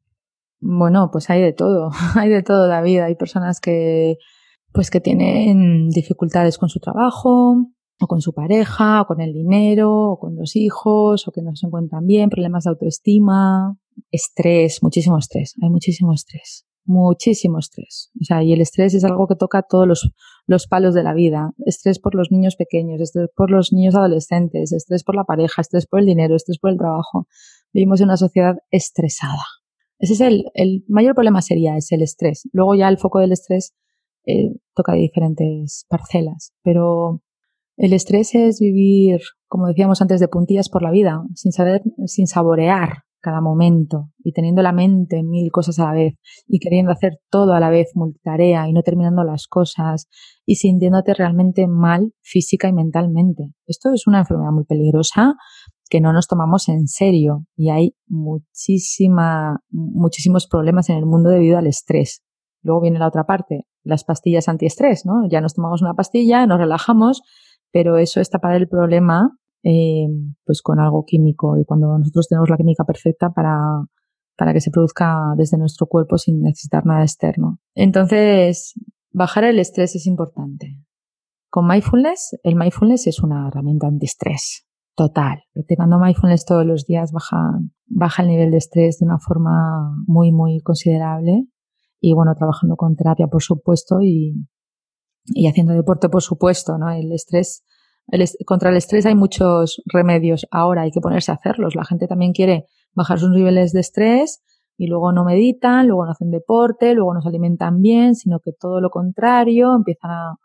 Bueno, 0.59 1.11
pues 1.11 1.29
hay 1.29 1.43
de 1.43 1.53
todo, 1.53 1.91
hay 2.15 2.29
de 2.29 2.41
todo, 2.41 2.65
David. 2.67 3.01
Hay 3.01 3.13
personas 3.13 3.61
que, 3.61 4.17
pues 4.73 4.89
que 4.89 4.99
tienen 4.99 5.89
dificultades 5.89 6.57
con 6.57 6.69
su 6.69 6.79
trabajo, 6.79 7.67
o 8.01 8.07
con 8.07 8.21
su 8.21 8.33
pareja, 8.33 9.03
o 9.03 9.05
con 9.05 9.21
el 9.21 9.31
dinero, 9.31 9.93
o 10.13 10.17
con 10.17 10.35
los 10.35 10.55
hijos, 10.55 11.27
o 11.27 11.31
que 11.31 11.43
no 11.43 11.55
se 11.55 11.67
encuentran 11.67 12.07
bien, 12.07 12.31
problemas 12.31 12.63
de 12.63 12.71
autoestima, 12.71 13.77
estrés, 14.09 14.81
muchísimo 14.81 15.19
estrés, 15.19 15.53
hay 15.61 15.69
muchísimo 15.69 16.13
estrés 16.13 16.65
muchísimo 16.89 17.59
estrés. 17.59 18.11
O 18.19 18.23
sea, 18.23 18.43
y 18.43 18.51
el 18.51 18.61
estrés 18.61 18.95
es 18.95 19.03
algo 19.05 19.27
que 19.27 19.35
toca 19.35 19.61
todos 19.61 19.87
los, 19.87 20.11
los 20.47 20.67
palos 20.67 20.95
de 20.95 21.03
la 21.03 21.13
vida. 21.13 21.51
Estrés 21.65 21.99
por 21.99 22.15
los 22.15 22.31
niños 22.31 22.55
pequeños, 22.55 22.99
estrés 22.99 23.29
por 23.35 23.51
los 23.51 23.71
niños 23.71 23.95
adolescentes, 23.95 24.73
estrés 24.73 25.03
por 25.03 25.15
la 25.15 25.23
pareja, 25.23 25.61
estrés 25.61 25.85
por 25.85 25.99
el 25.99 26.07
dinero, 26.07 26.35
estrés 26.35 26.57
por 26.57 26.71
el 26.71 26.77
trabajo. 26.77 27.27
Vivimos 27.71 28.01
en 28.01 28.05
una 28.05 28.17
sociedad 28.17 28.55
estresada. 28.71 29.43
Ese 29.99 30.13
es 30.13 30.21
el, 30.21 30.45
el 30.55 30.83
mayor 30.87 31.13
problema 31.13 31.41
sería 31.41 31.77
es 31.77 31.91
el 31.91 32.01
estrés. 32.01 32.49
Luego 32.51 32.73
ya 32.73 32.89
el 32.89 32.97
foco 32.97 33.19
del 33.19 33.33
estrés 33.33 33.75
eh, 34.25 34.55
toca 34.73 34.93
diferentes 34.93 35.85
parcelas, 35.89 36.53
pero 36.63 37.21
el 37.77 37.93
estrés 37.93 38.33
es 38.33 38.59
vivir, 38.59 39.21
como 39.47 39.67
decíamos 39.67 40.01
antes, 40.01 40.19
de 40.19 40.27
puntillas 40.27 40.69
por 40.69 40.81
la 40.81 40.91
vida, 40.91 41.23
sin 41.35 41.51
saber, 41.51 41.83
sin 42.07 42.25
saborear 42.25 43.03
cada 43.21 43.41
momento 43.41 44.09
y 44.19 44.31
teniendo 44.31 44.61
la 44.61 44.71
mente 44.71 45.17
en 45.17 45.29
mil 45.29 45.51
cosas 45.51 45.79
a 45.79 45.85
la 45.85 45.93
vez 45.93 46.15
y 46.47 46.59
queriendo 46.59 46.91
hacer 46.91 47.19
todo 47.29 47.53
a 47.53 47.59
la 47.59 47.69
vez, 47.69 47.91
multitarea 47.95 48.67
y 48.67 48.73
no 48.73 48.81
terminando 48.81 49.23
las 49.23 49.47
cosas 49.47 50.07
y 50.45 50.55
sintiéndote 50.55 51.13
realmente 51.13 51.67
mal 51.67 52.13
física 52.21 52.67
y 52.67 52.73
mentalmente. 52.73 53.51
Esto 53.67 53.93
es 53.93 54.07
una 54.07 54.19
enfermedad 54.19 54.51
muy 54.51 54.65
peligrosa 54.65 55.35
que 55.89 56.01
no 56.01 56.13
nos 56.13 56.27
tomamos 56.27 56.69
en 56.69 56.87
serio 56.87 57.45
y 57.55 57.69
hay 57.69 57.95
muchísima, 58.07 59.59
muchísimos 59.69 60.47
problemas 60.47 60.89
en 60.89 60.97
el 60.97 61.05
mundo 61.05 61.29
debido 61.29 61.57
al 61.57 61.67
estrés. 61.67 62.23
Luego 62.61 62.81
viene 62.81 62.99
la 62.99 63.07
otra 63.07 63.25
parte, 63.25 63.65
las 63.83 64.03
pastillas 64.03 64.47
antiestrés, 64.47 65.05
¿no? 65.05 65.27
Ya 65.29 65.41
nos 65.41 65.55
tomamos 65.55 65.81
una 65.81 65.93
pastilla, 65.93 66.45
nos 66.45 66.59
relajamos, 66.59 67.21
pero 67.71 67.97
eso 67.97 68.21
es 68.21 68.29
tapar 68.29 68.55
el 68.55 68.67
problema 68.67 69.37
eh, 69.63 70.07
pues 70.45 70.61
con 70.61 70.79
algo 70.79 71.03
químico 71.05 71.57
y 71.57 71.65
cuando 71.65 71.97
nosotros 71.97 72.27
tenemos 72.27 72.49
la 72.49 72.57
química 72.57 72.85
perfecta 72.85 73.29
para, 73.31 73.57
para 74.37 74.53
que 74.53 74.61
se 74.61 74.71
produzca 74.71 75.33
desde 75.35 75.57
nuestro 75.57 75.87
cuerpo 75.87 76.17
sin 76.17 76.41
necesitar 76.41 76.85
nada 76.85 77.01
externo. 77.01 77.59
Entonces, 77.75 78.73
bajar 79.11 79.43
el 79.43 79.59
estrés 79.59 79.95
es 79.95 80.05
importante. 80.05 80.77
Con 81.49 81.67
mindfulness, 81.67 82.39
el 82.43 82.55
mindfulness 82.55 83.07
es 83.07 83.19
una 83.21 83.47
herramienta 83.47 83.87
antiestrés 83.87 84.65
total. 84.95 85.43
Practicando 85.53 85.97
mindfulness 85.97 86.45
todos 86.45 86.65
los 86.65 86.85
días 86.85 87.11
baja, 87.11 87.59
baja 87.87 88.21
el 88.21 88.29
nivel 88.29 88.51
de 88.51 88.57
estrés 88.57 88.99
de 88.99 89.05
una 89.05 89.17
forma 89.17 89.95
muy, 90.05 90.31
muy 90.31 90.59
considerable. 90.61 91.45
Y 91.99 92.13
bueno, 92.13 92.33
trabajando 92.35 92.75
con 92.75 92.95
terapia, 92.95 93.27
por 93.27 93.41
supuesto, 93.41 93.99
y, 94.01 94.35
y 95.25 95.47
haciendo 95.47 95.73
deporte, 95.73 96.07
por 96.07 96.21
supuesto, 96.21 96.77
¿no? 96.77 96.89
El 96.91 97.11
estrés 97.11 97.63
contra 98.45 98.69
el 98.69 98.77
estrés 98.77 99.05
hay 99.05 99.15
muchos 99.15 99.81
remedios. 99.85 100.47
Ahora 100.51 100.83
hay 100.83 100.91
que 100.91 101.01
ponerse 101.01 101.31
a 101.31 101.35
hacerlos. 101.35 101.75
La 101.75 101.85
gente 101.85 102.07
también 102.07 102.33
quiere 102.33 102.65
bajar 102.93 103.19
sus 103.19 103.29
niveles 103.29 103.71
de 103.71 103.79
estrés 103.79 104.41
y 104.77 104.87
luego 104.87 105.11
no 105.11 105.25
meditan, 105.25 105.87
luego 105.87 106.05
no 106.05 106.11
hacen 106.11 106.31
deporte, 106.31 106.93
luego 106.93 107.13
no 107.13 107.21
se 107.21 107.27
alimentan 107.27 107.81
bien, 107.81 108.15
sino 108.15 108.39
que 108.39 108.51
todo 108.53 108.79
lo 108.79 108.89
contrario, 108.89 109.75
empiezan 109.75 110.11
a, 110.11 110.35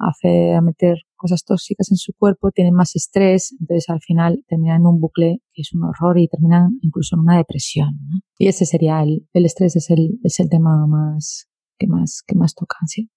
hacer, 0.00 0.56
a 0.56 0.60
meter 0.60 0.98
cosas 1.14 1.44
tóxicas 1.44 1.90
en 1.90 1.96
su 1.96 2.12
cuerpo, 2.18 2.50
tienen 2.50 2.74
más 2.74 2.96
estrés, 2.96 3.54
entonces 3.60 3.88
al 3.88 4.00
final 4.00 4.44
terminan 4.48 4.80
en 4.80 4.86
un 4.86 5.00
bucle 5.00 5.40
que 5.52 5.62
es 5.62 5.72
un 5.72 5.84
horror 5.84 6.18
y 6.18 6.28
terminan 6.28 6.78
incluso 6.82 7.14
en 7.14 7.20
una 7.20 7.36
depresión. 7.36 7.98
Y 8.38 8.48
ese 8.48 8.66
sería 8.66 9.02
el, 9.02 9.28
el 9.32 9.46
estrés, 9.46 9.76
es 9.76 9.88
el, 9.90 10.18
es 10.24 10.40
el 10.40 10.48
tema 10.50 10.86
más 10.86 11.48
que 11.78 11.86
más, 11.86 12.22
que 12.26 12.34
más 12.34 12.54
tocan, 12.54 12.88
sí. 12.88 13.08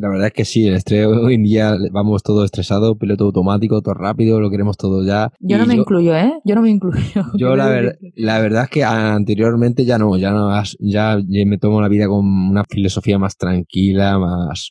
La 0.00 0.08
verdad 0.08 0.28
es 0.28 0.32
que 0.32 0.44
sí, 0.46 0.66
el 0.66 0.74
estrés 0.76 1.06
hoy 1.06 1.34
en 1.34 1.42
día 1.42 1.76
vamos 1.92 2.22
todo 2.22 2.42
estresado, 2.42 2.96
piloto 2.96 3.24
automático, 3.24 3.82
todo 3.82 3.92
rápido, 3.92 4.40
lo 4.40 4.50
queremos 4.50 4.78
todo 4.78 5.04
ya. 5.04 5.30
Yo 5.40 5.58
no 5.58 5.66
me 5.66 5.74
incluyo, 5.74 6.16
¿eh? 6.16 6.32
Yo 6.42 6.54
no 6.54 6.62
me 6.62 6.70
incluyo. 6.70 7.00
Yo 7.36 7.54
la, 7.54 7.92
la 8.16 8.40
verdad 8.40 8.64
es 8.64 8.70
que 8.70 8.82
anteriormente 8.82 9.84
ya 9.84 9.98
no, 9.98 10.16
ya 10.16 10.30
no, 10.30 10.50
ya 10.78 11.18
me 11.28 11.58
tomo 11.58 11.82
la 11.82 11.88
vida 11.88 12.06
con 12.06 12.24
una 12.24 12.64
filosofía 12.64 13.18
más 13.18 13.36
tranquila, 13.36 14.18
más, 14.18 14.70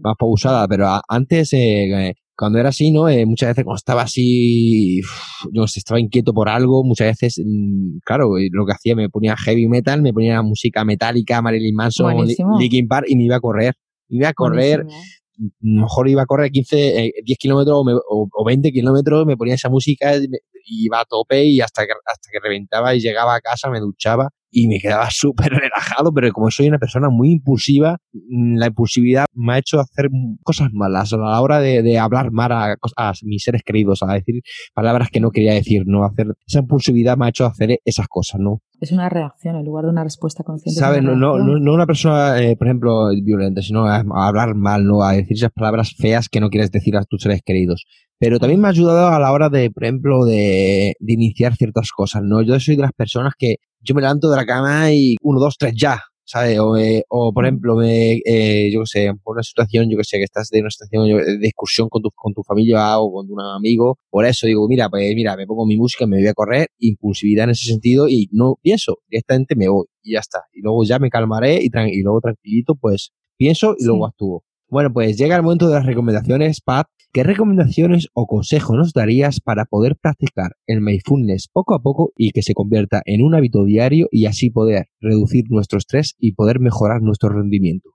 más 0.00 0.14
pausada, 0.18 0.66
pero 0.68 0.88
antes, 1.06 1.52
eh, 1.52 2.14
cuando 2.34 2.58
era 2.58 2.70
así, 2.70 2.90
¿no? 2.90 3.10
Eh, 3.10 3.26
muchas 3.26 3.50
veces 3.50 3.64
cuando 3.64 3.76
estaba 3.76 4.02
así, 4.02 5.02
yo 5.52 5.64
estaba 5.64 6.00
inquieto 6.00 6.32
por 6.32 6.48
algo, 6.48 6.82
muchas 6.82 7.08
veces, 7.08 7.42
mm, 7.44 7.98
claro, 8.06 8.30
lo 8.50 8.64
que 8.64 8.72
hacía 8.72 8.96
me 8.96 9.10
ponía 9.10 9.36
heavy 9.36 9.68
metal, 9.68 10.00
me 10.00 10.14
ponía 10.14 10.40
música 10.40 10.82
metálica, 10.82 11.42
Marilyn 11.42 11.74
Manson, 11.74 12.26
Linkin 12.58 12.88
Park 12.88 13.04
y 13.06 13.16
me 13.16 13.24
iba 13.24 13.36
a 13.36 13.40
correr 13.40 13.74
iba 14.12 14.28
a 14.28 14.34
correr, 14.34 14.86
mejor 15.60 16.08
iba 16.08 16.22
a 16.22 16.26
correr 16.26 16.50
15, 16.50 16.76
10 16.76 16.96
eh, 17.16 17.36
kilómetros 17.38 17.82
o, 18.08 18.44
20 18.44 18.70
kilómetros, 18.70 19.26
me 19.26 19.36
ponía 19.36 19.54
esa 19.54 19.68
música 19.68 20.16
y 20.16 20.86
iba 20.86 21.00
a 21.00 21.04
tope 21.04 21.44
y 21.44 21.60
hasta 21.60 21.86
que, 21.86 21.92
hasta 21.92 22.30
que 22.30 22.38
reventaba 22.40 22.94
y 22.94 23.00
llegaba 23.00 23.34
a 23.34 23.40
casa, 23.40 23.70
me 23.70 23.80
duchaba 23.80 24.30
y 24.52 24.68
me 24.68 24.78
quedaba 24.78 25.08
súper 25.10 25.50
relajado, 25.52 26.12
pero 26.12 26.30
como 26.32 26.50
soy 26.50 26.68
una 26.68 26.78
persona 26.78 27.08
muy 27.08 27.32
impulsiva, 27.32 27.98
mm, 28.12 28.56
la 28.56 28.66
impulsividad 28.66 29.24
me 29.32 29.54
ha 29.54 29.58
hecho 29.58 29.80
hacer 29.80 30.10
cosas 30.44 30.68
malas 30.72 31.12
a 31.12 31.16
la 31.16 31.40
hora 31.40 31.58
de, 31.58 31.98
hablar 31.98 32.30
mal 32.30 32.52
a, 32.52 32.76
mis 33.22 33.42
seres 33.42 33.62
queridos, 33.64 34.02
a 34.02 34.12
decir 34.12 34.42
palabras 34.74 35.08
que 35.10 35.20
no 35.20 35.30
quería 35.30 35.54
decir, 35.54 35.84
no 35.86 36.04
hacer 36.04 36.34
esa 36.46 36.60
impulsividad 36.60 37.16
me 37.16 37.26
ha 37.26 37.28
hecho 37.30 37.46
hacer 37.46 37.80
esas 37.84 38.06
cosas, 38.08 38.40
¿no? 38.40 38.60
Es 38.80 38.90
una 38.90 39.08
reacción 39.08 39.54
en 39.54 39.64
lugar 39.64 39.84
de 39.84 39.90
una 39.90 40.02
respuesta 40.02 40.42
consciente. 40.42 40.80
¿Sabes? 40.80 41.02
No, 41.04 41.14
no, 41.14 41.38
no, 41.38 41.72
una 41.72 41.86
persona, 41.86 42.40
eh, 42.42 42.56
por 42.56 42.66
ejemplo, 42.66 43.10
violenta, 43.22 43.62
sino 43.62 43.86
a, 43.86 44.02
hablar 44.26 44.56
mal, 44.56 44.84
¿no? 44.84 45.04
A 45.04 45.12
decir 45.12 45.36
esas 45.36 45.52
palabras 45.52 45.94
feas 45.96 46.28
que 46.28 46.40
no 46.40 46.50
quieres 46.50 46.72
decir 46.72 46.96
a 46.96 47.04
tus 47.04 47.22
seres 47.22 47.42
queridos 47.44 47.86
pero 48.22 48.38
también 48.38 48.60
me 48.60 48.68
ha 48.68 48.70
ayudado 48.70 49.08
a 49.08 49.18
la 49.18 49.32
hora 49.32 49.48
de, 49.48 49.68
por 49.72 49.82
ejemplo, 49.82 50.24
de, 50.24 50.94
de, 51.00 51.12
iniciar 51.12 51.56
ciertas 51.56 51.90
cosas, 51.90 52.22
¿no? 52.22 52.40
Yo 52.40 52.60
soy 52.60 52.76
de 52.76 52.82
las 52.82 52.92
personas 52.92 53.32
que 53.36 53.56
yo 53.80 53.96
me 53.96 54.00
levanto 54.00 54.30
de 54.30 54.36
la 54.36 54.46
cama 54.46 54.92
y 54.92 55.16
uno, 55.22 55.40
dos, 55.40 55.56
tres, 55.58 55.74
ya, 55.76 56.00
¿sabes? 56.22 56.56
O, 56.60 56.76
eh, 56.76 57.02
o 57.08 57.32
por 57.32 57.44
ejemplo, 57.44 57.74
me, 57.74 58.20
eh, 58.24 58.70
yo 58.72 58.82
qué 58.82 58.86
sé, 58.86 59.12
por 59.24 59.34
una 59.34 59.42
situación, 59.42 59.90
yo 59.90 59.96
que 59.98 60.04
sé, 60.04 60.18
que 60.18 60.22
estás 60.22 60.50
de 60.50 60.60
una 60.60 60.70
situación 60.70 61.08
de 61.08 61.38
discusión 61.38 61.88
con 61.88 62.00
tu, 62.00 62.10
con 62.14 62.32
tu 62.32 62.44
familia 62.44 63.00
o 63.00 63.12
con 63.12 63.26
un 63.28 63.40
amigo, 63.40 63.98
por 64.08 64.24
eso 64.24 64.46
digo, 64.46 64.68
mira, 64.68 64.88
pues 64.88 65.12
mira, 65.16 65.36
me 65.36 65.44
pongo 65.44 65.66
mi 65.66 65.76
música, 65.76 66.06
me 66.06 66.18
voy 66.18 66.28
a 66.28 66.32
correr, 66.32 66.68
impulsividad 66.78 67.46
en 67.46 67.50
ese 67.50 67.72
sentido 67.72 68.08
y 68.08 68.28
no 68.30 68.54
pienso, 68.62 68.98
directamente 69.08 69.56
me 69.56 69.66
voy 69.66 69.86
y 70.00 70.12
ya 70.12 70.20
está. 70.20 70.42
Y 70.52 70.60
luego 70.62 70.84
ya 70.84 71.00
me 71.00 71.10
calmaré 71.10 71.60
y, 71.60 71.70
y 71.74 72.02
luego 72.02 72.20
tranquilito, 72.20 72.76
pues 72.76 73.10
pienso 73.36 73.74
y 73.76 73.84
luego 73.84 74.06
actúo. 74.06 74.44
Bueno, 74.68 74.92
pues 74.92 75.18
llega 75.18 75.34
el 75.34 75.42
momento 75.42 75.66
de 75.66 75.74
las 75.74 75.84
recomendaciones, 75.84 76.60
Pat. 76.60 76.86
¿Qué 77.14 77.24
recomendaciones 77.24 78.08
o 78.14 78.26
consejos 78.26 78.74
nos 78.74 78.94
darías 78.94 79.40
para 79.40 79.66
poder 79.66 79.96
practicar 79.96 80.52
el 80.66 80.80
mindfulness 80.80 81.48
poco 81.52 81.74
a 81.74 81.82
poco 81.82 82.12
y 82.16 82.30
que 82.30 82.40
se 82.40 82.54
convierta 82.54 83.02
en 83.04 83.22
un 83.22 83.34
hábito 83.34 83.64
diario 83.64 84.08
y 84.10 84.24
así 84.24 84.48
poder 84.48 84.88
reducir 84.98 85.44
nuestro 85.50 85.78
estrés 85.78 86.14
y 86.18 86.32
poder 86.32 86.58
mejorar 86.58 87.02
nuestro 87.02 87.28
rendimiento? 87.28 87.90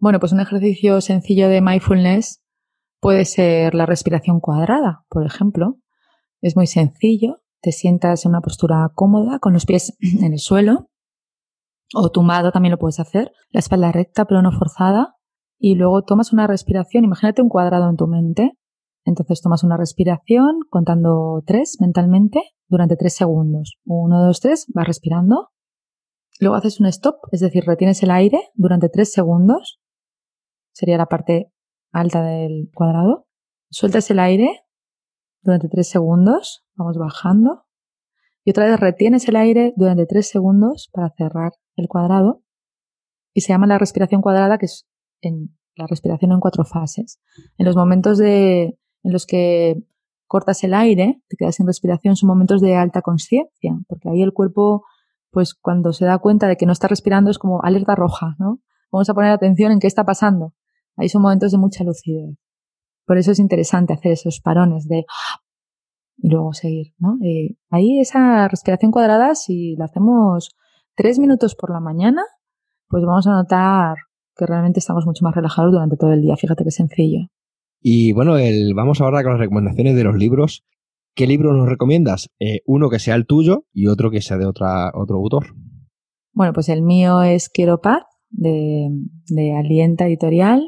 Bueno, 0.00 0.18
pues 0.18 0.32
un 0.32 0.40
ejercicio 0.40 1.00
sencillo 1.00 1.48
de 1.48 1.60
mindfulness 1.60 2.42
puede 3.00 3.24
ser 3.24 3.76
la 3.76 3.86
respiración 3.86 4.40
cuadrada, 4.40 5.04
por 5.08 5.24
ejemplo. 5.24 5.78
Es 6.40 6.56
muy 6.56 6.66
sencillo. 6.66 7.40
Te 7.62 7.70
sientas 7.70 8.24
en 8.24 8.30
una 8.30 8.40
postura 8.40 8.90
cómoda 8.96 9.38
con 9.38 9.52
los 9.52 9.64
pies 9.64 9.96
en 10.00 10.32
el 10.32 10.40
suelo 10.40 10.90
o 11.94 12.10
tumbado 12.10 12.50
también 12.50 12.72
lo 12.72 12.78
puedes 12.78 12.98
hacer, 12.98 13.30
la 13.50 13.60
espalda 13.60 13.92
recta 13.92 14.24
pero 14.24 14.42
no 14.42 14.50
forzada, 14.50 15.13
y 15.66 15.76
luego 15.76 16.02
tomas 16.02 16.34
una 16.34 16.46
respiración, 16.46 17.04
imagínate 17.04 17.40
un 17.40 17.48
cuadrado 17.48 17.88
en 17.88 17.96
tu 17.96 18.06
mente, 18.06 18.52
entonces 19.06 19.40
tomas 19.40 19.64
una 19.64 19.78
respiración 19.78 20.58
contando 20.68 21.42
tres 21.46 21.78
mentalmente 21.80 22.42
durante 22.68 22.96
tres 22.96 23.14
segundos. 23.14 23.78
Uno, 23.86 24.26
dos, 24.26 24.40
tres, 24.40 24.66
vas 24.74 24.86
respirando. 24.86 25.52
Luego 26.38 26.56
haces 26.56 26.80
un 26.80 26.86
stop, 26.88 27.14
es 27.32 27.40
decir, 27.40 27.64
retienes 27.64 28.02
el 28.02 28.10
aire 28.10 28.50
durante 28.52 28.90
tres 28.90 29.10
segundos. 29.10 29.80
Sería 30.74 30.98
la 30.98 31.06
parte 31.06 31.50
alta 31.92 32.22
del 32.22 32.68
cuadrado. 32.74 33.26
Sueltas 33.70 34.10
el 34.10 34.18
aire 34.18 34.66
durante 35.40 35.70
tres 35.70 35.88
segundos. 35.88 36.66
Vamos 36.74 36.98
bajando. 36.98 37.64
Y 38.44 38.50
otra 38.50 38.66
vez 38.66 38.78
retienes 38.78 39.26
el 39.28 39.36
aire 39.36 39.72
durante 39.76 40.04
tres 40.04 40.28
segundos 40.28 40.90
para 40.92 41.08
cerrar 41.16 41.52
el 41.76 41.88
cuadrado. 41.88 42.42
Y 43.32 43.40
se 43.40 43.54
llama 43.54 43.66
la 43.66 43.78
respiración 43.78 44.20
cuadrada, 44.20 44.58
que 44.58 44.66
es 44.66 44.86
en 45.24 45.56
la 45.76 45.86
respiración 45.86 46.32
en 46.32 46.40
cuatro 46.40 46.64
fases. 46.64 47.20
En 47.58 47.66
los 47.66 47.76
momentos 47.76 48.18
de, 48.18 48.78
en 49.02 49.12
los 49.12 49.26
que 49.26 49.82
cortas 50.26 50.64
el 50.64 50.74
aire, 50.74 51.22
te 51.28 51.36
quedas 51.36 51.56
sin 51.56 51.66
respiración, 51.66 52.16
son 52.16 52.28
momentos 52.28 52.60
de 52.60 52.76
alta 52.76 53.02
conciencia, 53.02 53.76
porque 53.88 54.08
ahí 54.08 54.22
el 54.22 54.32
cuerpo, 54.32 54.84
pues 55.30 55.54
cuando 55.54 55.92
se 55.92 56.04
da 56.04 56.18
cuenta 56.18 56.48
de 56.48 56.56
que 56.56 56.66
no 56.66 56.72
está 56.72 56.88
respirando 56.88 57.30
es 57.30 57.38
como 57.38 57.62
alerta 57.62 57.94
roja, 57.94 58.36
¿no? 58.38 58.60
Vamos 58.90 59.08
a 59.10 59.14
poner 59.14 59.32
atención 59.32 59.72
en 59.72 59.80
qué 59.80 59.86
está 59.86 60.04
pasando. 60.04 60.54
Ahí 60.96 61.08
son 61.08 61.22
momentos 61.22 61.52
de 61.52 61.58
mucha 61.58 61.84
lucidez. 61.84 62.36
Por 63.06 63.18
eso 63.18 63.32
es 63.32 63.38
interesante 63.38 63.92
hacer 63.92 64.12
esos 64.12 64.40
parones 64.40 64.86
de 64.86 65.04
y 66.16 66.30
luego 66.30 66.52
seguir, 66.52 66.94
¿no? 66.98 67.18
Ahí 67.70 68.00
esa 68.00 68.48
respiración 68.48 68.92
cuadrada, 68.92 69.34
si 69.34 69.74
la 69.76 69.86
hacemos 69.86 70.56
tres 70.94 71.18
minutos 71.18 71.54
por 71.54 71.70
la 71.70 71.80
mañana, 71.80 72.22
pues 72.88 73.04
vamos 73.04 73.26
a 73.26 73.32
notar 73.32 73.96
que 74.36 74.46
realmente 74.46 74.80
estamos 74.80 75.06
mucho 75.06 75.24
más 75.24 75.34
relajados 75.34 75.72
durante 75.72 75.96
todo 75.96 76.12
el 76.12 76.22
día. 76.22 76.36
Fíjate 76.36 76.64
qué 76.64 76.70
sencillo. 76.70 77.28
Y 77.80 78.12
bueno, 78.12 78.38
el, 78.38 78.72
vamos 78.74 79.00
ahora 79.00 79.22
con 79.22 79.32
las 79.32 79.40
recomendaciones 79.40 79.94
de 79.94 80.04
los 80.04 80.16
libros. 80.16 80.64
¿Qué 81.14 81.26
libro 81.26 81.52
nos 81.52 81.68
recomiendas? 81.68 82.30
Eh, 82.40 82.60
uno 82.66 82.90
que 82.90 82.98
sea 82.98 83.14
el 83.14 83.26
tuyo 83.26 83.66
y 83.72 83.86
otro 83.86 84.10
que 84.10 84.20
sea 84.20 84.38
de 84.38 84.46
otra, 84.46 84.90
otro 84.94 85.16
autor. 85.16 85.54
Bueno, 86.32 86.52
pues 86.52 86.68
el 86.68 86.82
mío 86.82 87.22
es 87.22 87.48
Quiero 87.48 87.80
Paz, 87.80 88.02
de, 88.30 88.88
de 89.28 89.52
Alienta 89.52 90.06
Editorial, 90.06 90.66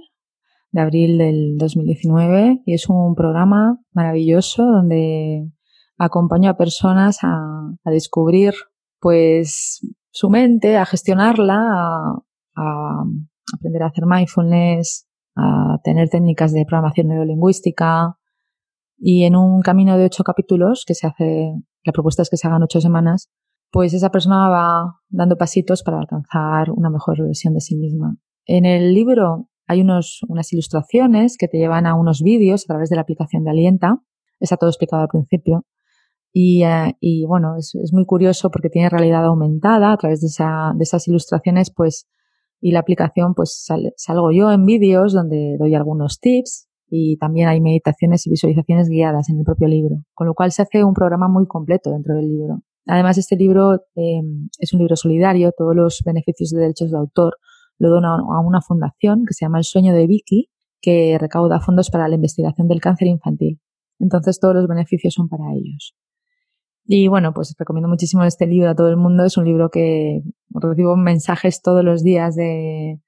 de 0.71 0.81
abril 0.81 1.19
del 1.19 1.57
2019, 1.59 2.62
y 2.64 2.75
es 2.75 2.89
un 2.89 3.14
programa 3.14 3.81
maravilloso 3.93 4.64
donde 4.64 5.51
acompaño 5.99 6.51
a 6.51 6.57
personas 6.57 7.19
a, 7.23 7.75
a 7.85 7.91
descubrir 7.91 8.55
pues 9.01 9.81
su 10.11 10.31
mente, 10.31 10.77
a 10.77 10.87
gestionarla, 10.87 11.57
a, 11.57 12.23
a 12.57 13.05
aprender 13.55 13.83
a 13.83 13.87
hacer 13.87 14.07
mindfulness, 14.07 15.07
a 15.37 15.79
tener 15.85 16.09
técnicas 16.09 16.53
de 16.53 16.65
programación 16.65 17.09
neurolingüística 17.09 18.17
y 18.99 19.25
en 19.25 19.37
un 19.37 19.61
camino 19.61 19.97
de 19.99 20.05
ocho 20.05 20.25
capítulos 20.25 20.85
que 20.87 20.95
se 20.95 21.07
hace, 21.07 21.53
la 21.85 21.93
propuesta 21.93 22.23
es 22.23 22.31
que 22.31 22.37
se 22.37 22.47
hagan 22.47 22.63
ocho 22.63 22.81
semanas, 22.81 23.31
pues 23.71 23.93
esa 23.93 24.11
persona 24.11 24.49
va 24.49 25.01
dando 25.09 25.37
pasitos 25.37 25.83
para 25.83 25.99
alcanzar 25.99 26.71
una 26.71 26.89
mejor 26.89 27.23
versión 27.23 27.55
de 27.55 27.61
sí 27.61 27.77
misma. 27.77 28.17
En 28.47 28.65
el 28.65 28.95
libro 28.95 29.49
hay 29.67 29.81
unos, 29.81 30.21
unas 30.29 30.53
ilustraciones 30.53 31.37
que 31.37 31.49
te 31.49 31.59
llevan 31.59 31.87
a 31.87 31.95
unos 31.95 32.23
vídeos 32.23 32.65
a 32.65 32.73
través 32.73 32.89
de 32.89 32.97
la 32.97 33.03
aplicación 33.03 33.45
de 33.45 33.51
Alienta. 33.51 34.01
Está 34.39 34.57
todo 34.57 34.71
explicado 34.71 35.03
al 35.03 35.09
principio. 35.09 35.67
Y, 36.33 36.65
eh, 36.65 36.97
y 37.01 37.25
bueno, 37.27 37.57
es, 37.57 37.75
es, 37.75 37.93
muy 37.93 38.05
curioso 38.05 38.51
porque 38.51 38.69
tiene 38.69 38.89
realidad 38.89 39.25
aumentada. 39.25 39.93
A 39.93 39.97
través 39.97 40.21
de, 40.21 40.29
esa, 40.29 40.73
de 40.77 40.85
esas 40.85 41.09
ilustraciones, 41.09 41.73
pues 41.75 42.07
y 42.61 42.73
la 42.73 42.81
aplicación 42.81 43.35
pues 43.35 43.67
salgo 43.97 44.33
yo 44.33 44.51
en 44.51 44.65
vídeos 44.65 45.13
donde 45.13 45.57
doy 45.59 45.75
algunos 45.75 46.21
tips 46.21 46.69
y 46.89 47.17
también 47.19 47.49
hay 47.49 47.61
meditaciones 47.61 48.27
y 48.27 48.31
visualizaciones 48.31 48.89
guiadas 48.89 49.29
en 49.29 49.39
el 49.39 49.45
propio 49.45 49.69
libro, 49.69 49.97
con 50.15 50.27
lo 50.27 50.35
cual 50.35 50.53
se 50.53 50.63
hace 50.63 50.85
un 50.85 50.95
programa 50.95 51.29
muy 51.29 51.47
completo 51.47 51.91
dentro 51.91 52.15
del 52.15 52.29
libro. 52.29 52.63
Además, 52.87 53.19
este 53.19 53.37
libro 53.37 53.75
eh, 53.97 54.23
es 54.61 54.73
un 54.73 54.79
libro 54.79 54.95
solidario, 54.95 55.53
todos 55.57 55.75
los 55.75 56.03
beneficios 56.05 56.51
de 56.51 56.61
derechos 56.61 56.91
de 56.93 56.99
autor 56.99 57.37
lo 57.79 57.91
dona 57.91 58.15
a 58.15 58.41
una 58.41 58.63
fundación 58.63 59.25
que 59.27 59.35
se 59.35 59.45
llama 59.45 59.59
El 59.59 59.65
Sueño 59.65 59.93
de 59.93 60.07
Vicky, 60.07 60.51
que 60.81 61.19
recauda 61.19 61.61
fondos 61.61 61.91
para 61.91 62.09
la 62.09 62.15
investigación 62.15 62.69
del 62.69 62.81
cáncer 62.81 63.09
infantil. 63.09 63.61
Entonces, 63.99 64.39
todos 64.39 64.55
los 64.55 64.69
beneficios 64.69 65.15
son 65.15 65.29
para 65.29 65.53
ellos. 65.53 65.95
Y 66.85 67.09
bueno, 67.09 67.35
pues 67.35 67.55
recomiendo 67.59 67.89
muchísimo 67.89 68.23
este 68.23 68.47
libro 68.47 68.71
a 68.71 68.75
todo 68.77 68.89
el 68.89 68.97
mundo. 68.97 69.25
Es 69.25 69.37
un 69.37 69.45
libro 69.45 69.71
que 69.71 70.23
recibo 70.61 70.97
mensajes 70.97 71.63
todos 71.63 71.85
los 71.85 72.03
días 72.03 72.35
de, 72.35 73.01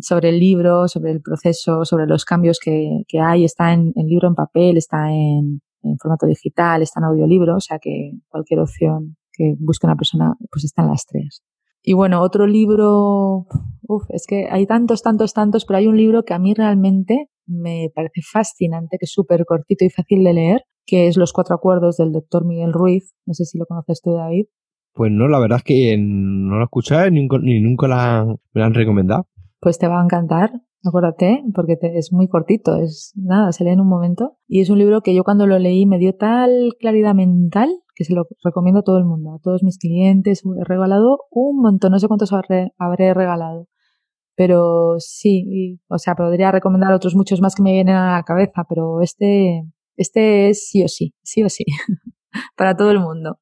sobre 0.00 0.30
el 0.30 0.38
libro, 0.38 0.88
sobre 0.88 1.12
el 1.12 1.20
proceso, 1.20 1.84
sobre 1.84 2.06
los 2.06 2.24
cambios 2.24 2.58
que, 2.58 3.02
que 3.08 3.20
hay. 3.20 3.44
Está 3.44 3.72
en, 3.72 3.92
en, 3.96 4.06
libro 4.06 4.28
en 4.28 4.34
papel, 4.34 4.76
está 4.76 5.10
en, 5.10 5.60
en, 5.82 5.98
formato 5.98 6.26
digital, 6.26 6.82
está 6.82 7.00
en 7.00 7.04
audiolibro, 7.04 7.56
o 7.56 7.60
sea 7.60 7.78
que 7.78 8.12
cualquier 8.28 8.60
opción 8.60 9.16
que 9.32 9.54
busque 9.58 9.86
una 9.86 9.96
persona, 9.96 10.34
pues 10.50 10.64
están 10.64 10.88
las 10.88 11.06
tres. 11.06 11.42
Y 11.82 11.94
bueno, 11.94 12.20
otro 12.20 12.46
libro, 12.46 13.46
uf, 13.88 14.04
es 14.10 14.26
que 14.26 14.48
hay 14.50 14.66
tantos, 14.66 15.02
tantos, 15.02 15.32
tantos, 15.32 15.64
pero 15.64 15.78
hay 15.78 15.86
un 15.86 15.96
libro 15.96 16.24
que 16.24 16.34
a 16.34 16.38
mí 16.38 16.52
realmente 16.52 17.30
me 17.46 17.90
parece 17.94 18.20
fascinante, 18.22 18.98
que 18.98 19.06
es 19.06 19.12
súper 19.12 19.44
cortito 19.46 19.84
y 19.84 19.90
fácil 19.90 20.22
de 20.22 20.34
leer, 20.34 20.64
que 20.86 21.08
es 21.08 21.16
Los 21.16 21.32
Cuatro 21.32 21.54
Acuerdos 21.54 21.96
del 21.96 22.12
doctor 22.12 22.44
Miguel 22.44 22.72
Ruiz. 22.72 23.14
No 23.26 23.32
sé 23.32 23.44
si 23.44 23.58
lo 23.58 23.64
conoces 23.64 24.00
tú, 24.02 24.12
David. 24.12 24.46
Pues 24.92 25.10
no, 25.12 25.28
la 25.28 25.38
verdad 25.38 25.58
es 25.58 25.64
que 25.64 25.96
no 25.98 26.56
lo 26.56 26.60
he 26.62 26.64
escuchado 26.64 27.10
ni, 27.10 27.26
ni 27.26 27.60
nunca 27.60 27.88
la, 27.88 28.26
me 28.52 28.60
la 28.60 28.66
han 28.66 28.74
recomendado. 28.74 29.26
Pues 29.60 29.78
te 29.78 29.88
va 29.88 30.00
a 30.00 30.04
encantar, 30.04 30.52
acuérdate, 30.84 31.42
porque 31.54 31.76
te, 31.76 31.98
es 31.98 32.12
muy 32.12 32.28
cortito, 32.28 32.76
es 32.76 33.12
nada, 33.14 33.52
se 33.52 33.64
lee 33.64 33.70
en 33.70 33.80
un 33.80 33.88
momento. 33.88 34.38
Y 34.46 34.60
es 34.60 34.70
un 34.70 34.78
libro 34.78 35.02
que 35.02 35.14
yo 35.14 35.24
cuando 35.24 35.46
lo 35.46 35.58
leí 35.58 35.86
me 35.86 35.98
dio 35.98 36.14
tal 36.14 36.74
claridad 36.78 37.14
mental 37.14 37.70
que 37.94 38.04
se 38.04 38.14
lo 38.14 38.26
recomiendo 38.42 38.80
a 38.80 38.82
todo 38.82 38.96
el 38.96 39.04
mundo, 39.04 39.34
a 39.34 39.38
todos 39.40 39.62
mis 39.62 39.78
clientes. 39.78 40.42
He 40.44 40.64
regalado 40.64 41.18
un 41.30 41.60
montón, 41.60 41.92
no 41.92 41.98
sé 41.98 42.08
cuántos 42.08 42.32
habré, 42.32 42.72
habré 42.78 43.12
regalado. 43.12 43.68
Pero 44.34 44.94
sí, 44.98 45.78
o 45.88 45.98
sea, 45.98 46.14
podría 46.14 46.50
recomendar 46.50 46.92
otros 46.94 47.14
muchos 47.14 47.42
más 47.42 47.54
que 47.54 47.62
me 47.62 47.72
vienen 47.72 47.96
a 47.96 48.16
la 48.16 48.22
cabeza, 48.22 48.64
pero 48.66 49.02
este 49.02 49.64
este 50.00 50.48
es 50.48 50.66
sí 50.66 50.82
o 50.82 50.88
sí, 50.88 51.14
sí 51.22 51.42
o 51.42 51.50
sí, 51.50 51.64
para 52.56 52.74
todo 52.74 52.90
el 52.90 53.00
mundo. 53.00 53.38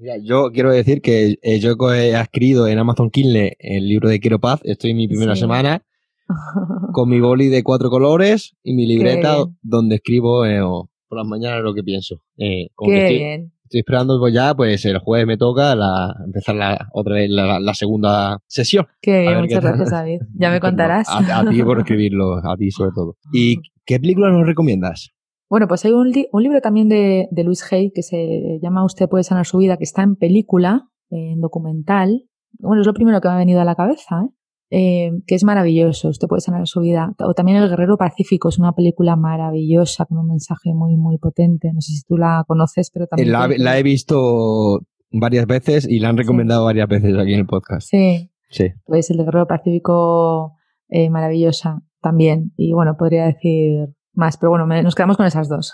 Mira, 0.00 0.14
yo 0.22 0.52
quiero 0.52 0.70
decir 0.70 1.02
que 1.02 1.38
eh, 1.42 1.58
yo 1.58 1.74
he 1.92 2.14
adquirido 2.14 2.68
en 2.68 2.78
Amazon 2.78 3.10
Kindle 3.10 3.56
el 3.58 3.88
libro 3.88 4.08
de 4.08 4.20
Quiero 4.20 4.38
Paz, 4.38 4.60
estoy 4.62 4.92
en 4.92 4.96
mi 4.96 5.08
primera 5.08 5.34
sí. 5.34 5.40
semana, 5.40 5.82
con 6.92 7.08
mi 7.08 7.18
boli 7.18 7.48
de 7.48 7.64
cuatro 7.64 7.90
colores 7.90 8.54
y 8.62 8.74
mi 8.74 8.86
libreta 8.86 9.38
donde 9.60 9.96
escribo 9.96 10.46
eh, 10.46 10.60
por 10.60 11.18
las 11.18 11.26
mañanas 11.26 11.64
lo 11.64 11.74
que 11.74 11.82
pienso. 11.82 12.22
Eh, 12.36 12.68
Qué 12.78 12.86
que 12.86 13.02
estoy, 13.02 13.18
bien. 13.18 13.52
Estoy 13.64 13.80
esperando 13.80 14.20
pues 14.20 14.32
ya, 14.32 14.54
pues 14.54 14.84
el 14.84 14.98
jueves 14.98 15.26
me 15.26 15.36
toca 15.36 15.74
la, 15.74 16.14
empezar 16.24 16.54
la, 16.54 16.88
otra 16.92 17.14
vez 17.16 17.28
la, 17.28 17.58
la 17.58 17.74
segunda 17.74 18.38
sesión. 18.46 18.86
Qué 19.02 19.22
bien, 19.22 19.40
muchas 19.40 19.64
gracias, 19.64 19.90
David. 19.90 20.20
Ya 20.38 20.50
me 20.52 20.60
contarás. 20.60 21.08
A, 21.08 21.40
a 21.40 21.50
ti 21.50 21.60
por 21.64 21.80
escribirlo, 21.80 22.36
a 22.36 22.56
ti 22.56 22.70
sobre 22.70 22.92
todo. 22.94 23.16
¿Y 23.32 23.56
qué 23.84 23.98
película 23.98 24.30
nos 24.30 24.46
recomiendas? 24.46 25.10
Bueno, 25.48 25.66
pues 25.66 25.84
hay 25.84 25.92
un, 25.92 26.10
li 26.10 26.28
un 26.32 26.42
libro 26.42 26.60
también 26.60 26.88
de, 26.88 27.28
de 27.30 27.44
Luis 27.44 27.64
Hay 27.72 27.90
que 27.90 28.02
se 28.02 28.58
llama 28.60 28.84
Usted 28.84 29.08
puede 29.08 29.24
sanar 29.24 29.46
su 29.46 29.58
vida, 29.58 29.76
que 29.76 29.84
está 29.84 30.02
en 30.02 30.16
película, 30.16 30.88
en 31.10 31.40
documental. 31.40 32.24
Bueno, 32.58 32.82
es 32.82 32.86
lo 32.86 32.94
primero 32.94 33.20
que 33.20 33.28
me 33.28 33.34
ha 33.34 33.38
venido 33.38 33.60
a 33.60 33.64
la 33.64 33.74
cabeza, 33.74 34.22
¿eh? 34.24 34.28
Eh, 34.70 35.10
que 35.26 35.34
es 35.34 35.44
maravilloso. 35.44 36.08
Usted 36.08 36.28
puede 36.28 36.42
sanar 36.42 36.66
su 36.66 36.80
vida. 36.80 37.14
O 37.20 37.32
también 37.32 37.56
El 37.58 37.70
Guerrero 37.70 37.96
Pacífico 37.96 38.50
es 38.50 38.58
una 38.58 38.72
película 38.72 39.16
maravillosa 39.16 40.04
con 40.04 40.18
un 40.18 40.26
mensaje 40.26 40.74
muy, 40.74 40.96
muy 40.96 41.16
potente. 41.16 41.70
No 41.72 41.80
sé 41.80 41.92
si 41.92 42.02
tú 42.06 42.18
la 42.18 42.44
conoces, 42.46 42.90
pero 42.92 43.06
también. 43.06 43.32
La, 43.32 43.48
la 43.48 43.78
he 43.78 43.82
visto 43.82 44.80
varias 45.10 45.46
veces 45.46 45.88
y 45.88 46.00
la 46.00 46.10
han 46.10 46.18
recomendado 46.18 46.62
sí. 46.62 46.66
varias 46.66 46.88
veces 46.88 47.16
aquí 47.16 47.32
en 47.32 47.40
el 47.40 47.46
podcast. 47.46 47.88
Sí. 47.88 48.30
Sí. 48.50 48.66
Pues 48.84 49.10
El 49.10 49.18
Guerrero 49.18 49.46
Pacífico, 49.46 50.54
eh, 50.88 51.08
maravillosa 51.08 51.82
también. 52.02 52.52
Y 52.56 52.72
bueno, 52.72 52.96
podría 52.98 53.24
decir 53.24 53.88
más, 54.18 54.36
pero 54.36 54.50
bueno, 54.50 54.66
me, 54.66 54.82
nos 54.82 54.94
quedamos 54.94 55.16
con 55.16 55.26
esas 55.26 55.48
dos. 55.48 55.72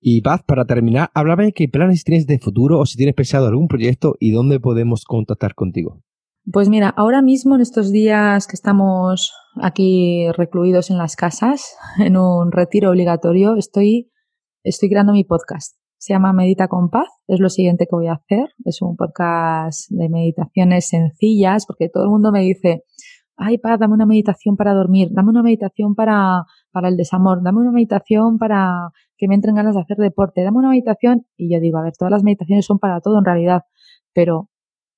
Y 0.00 0.20
Paz, 0.22 0.42
para 0.44 0.64
terminar, 0.64 1.10
háblame 1.14 1.52
qué 1.52 1.68
planes 1.68 2.04
tienes 2.04 2.26
de 2.26 2.38
futuro 2.38 2.80
o 2.80 2.86
si 2.86 2.96
tienes 2.96 3.14
pensado 3.14 3.46
algún 3.46 3.68
proyecto 3.68 4.16
y 4.18 4.32
dónde 4.32 4.58
podemos 4.58 5.04
contactar 5.04 5.54
contigo. 5.54 6.02
Pues 6.50 6.68
mira, 6.68 6.88
ahora 6.88 7.22
mismo 7.22 7.54
en 7.54 7.60
estos 7.60 7.92
días 7.92 8.48
que 8.48 8.56
estamos 8.56 9.32
aquí 9.60 10.26
recluidos 10.32 10.90
en 10.90 10.98
las 10.98 11.14
casas, 11.14 11.76
en 11.98 12.16
un 12.16 12.50
retiro 12.50 12.90
obligatorio, 12.90 13.56
estoy, 13.56 14.10
estoy 14.64 14.88
creando 14.88 15.12
mi 15.12 15.22
podcast. 15.22 15.76
Se 15.98 16.14
llama 16.14 16.32
Medita 16.32 16.66
con 16.66 16.90
Paz, 16.90 17.06
es 17.28 17.38
lo 17.38 17.48
siguiente 17.48 17.86
que 17.86 17.94
voy 17.94 18.08
a 18.08 18.14
hacer. 18.14 18.48
Es 18.64 18.82
un 18.82 18.96
podcast 18.96 19.88
de 19.90 20.08
meditaciones 20.08 20.88
sencillas, 20.88 21.64
porque 21.64 21.88
todo 21.88 22.02
el 22.02 22.10
mundo 22.10 22.32
me 22.32 22.40
dice, 22.40 22.82
ay, 23.36 23.58
Paz, 23.58 23.78
dame 23.78 23.94
una 23.94 24.06
meditación 24.06 24.56
para 24.56 24.74
dormir, 24.74 25.10
dame 25.12 25.30
una 25.30 25.44
meditación 25.44 25.94
para, 25.94 26.42
para 26.72 26.88
el 26.88 26.96
desamor, 26.96 27.42
dame 27.42 27.60
una 27.60 27.72
meditación 27.72 28.38
para 28.38 28.90
que 29.16 29.28
me 29.28 29.34
entren 29.34 29.54
ganas 29.54 29.74
de 29.74 29.82
hacer 29.82 29.98
deporte, 29.98 30.42
dame 30.42 30.58
una 30.58 30.70
meditación. 30.70 31.26
Y 31.36 31.52
yo 31.52 31.60
digo, 31.60 31.78
a 31.78 31.82
ver, 31.82 31.92
todas 31.96 32.10
las 32.10 32.24
meditaciones 32.24 32.66
son 32.66 32.78
para 32.78 33.00
todo 33.00 33.18
en 33.18 33.24
realidad, 33.24 33.62
pero 34.12 34.48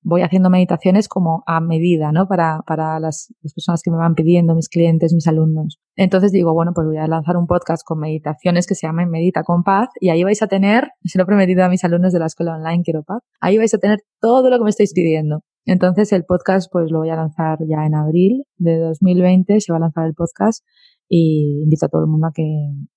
voy 0.05 0.21
haciendo 0.21 0.51
meditaciones 0.51 1.07
como 1.07 1.43
a 1.47 1.59
medida, 1.59 2.11
¿no? 2.11 2.27
Para, 2.27 2.61
para 2.67 2.99
las, 2.99 3.33
personas 3.41 3.81
que 3.81 3.89
me 3.89 3.97
van 3.97 4.13
pidiendo, 4.13 4.53
mis 4.53 4.69
clientes, 4.69 5.13
mis 5.13 5.27
alumnos. 5.27 5.79
Entonces 5.95 6.31
digo, 6.31 6.53
bueno, 6.53 6.73
pues 6.75 6.85
voy 6.85 6.97
a 6.97 7.07
lanzar 7.07 7.37
un 7.37 7.47
podcast 7.47 7.83
con 7.83 7.99
meditaciones 7.99 8.67
que 8.67 8.75
se 8.75 8.85
llamen 8.85 9.09
Medita 9.09 9.43
con 9.43 9.63
Paz 9.63 9.89
y 9.99 10.09
ahí 10.09 10.23
vais 10.23 10.43
a 10.43 10.47
tener, 10.47 10.89
se 11.03 11.17
lo 11.17 11.23
he 11.23 11.25
prometido 11.25 11.63
a 11.63 11.69
mis 11.69 11.83
alumnos 11.83 12.13
de 12.13 12.19
la 12.19 12.27
escuela 12.27 12.55
online 12.55 12.83
Quiero 12.83 13.03
Paz, 13.03 13.23
ahí 13.41 13.57
vais 13.57 13.73
a 13.73 13.79
tener 13.79 13.99
todo 14.21 14.49
lo 14.49 14.57
que 14.59 14.63
me 14.63 14.69
estáis 14.69 14.93
pidiendo. 14.93 15.41
Entonces 15.65 16.13
el 16.13 16.23
podcast 16.23 16.71
pues 16.71 16.91
lo 16.91 16.99
voy 16.99 17.09
a 17.09 17.15
lanzar 17.15 17.57
ya 17.67 17.87
en 17.87 17.95
abril 17.95 18.43
de 18.57 18.77
2020, 18.77 19.59
se 19.59 19.71
va 19.71 19.77
a 19.77 19.81
lanzar 19.81 20.05
el 20.05 20.13
podcast 20.13 20.63
y 21.07 21.61
invito 21.63 21.85
a 21.85 21.89
todo 21.89 22.01
el 22.01 22.07
mundo 22.07 22.27
a 22.27 22.31
que, 22.33 22.43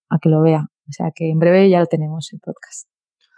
a 0.09 0.19
que 0.19 0.29
lo 0.29 0.43
vea. 0.43 0.69
O 0.89 0.93
sea 0.93 1.11
que 1.15 1.31
en 1.31 1.39
breve 1.39 1.69
ya 1.69 1.81
lo 1.81 1.87
tenemos 1.87 2.33
el 2.33 2.41
podcast. 2.41 2.89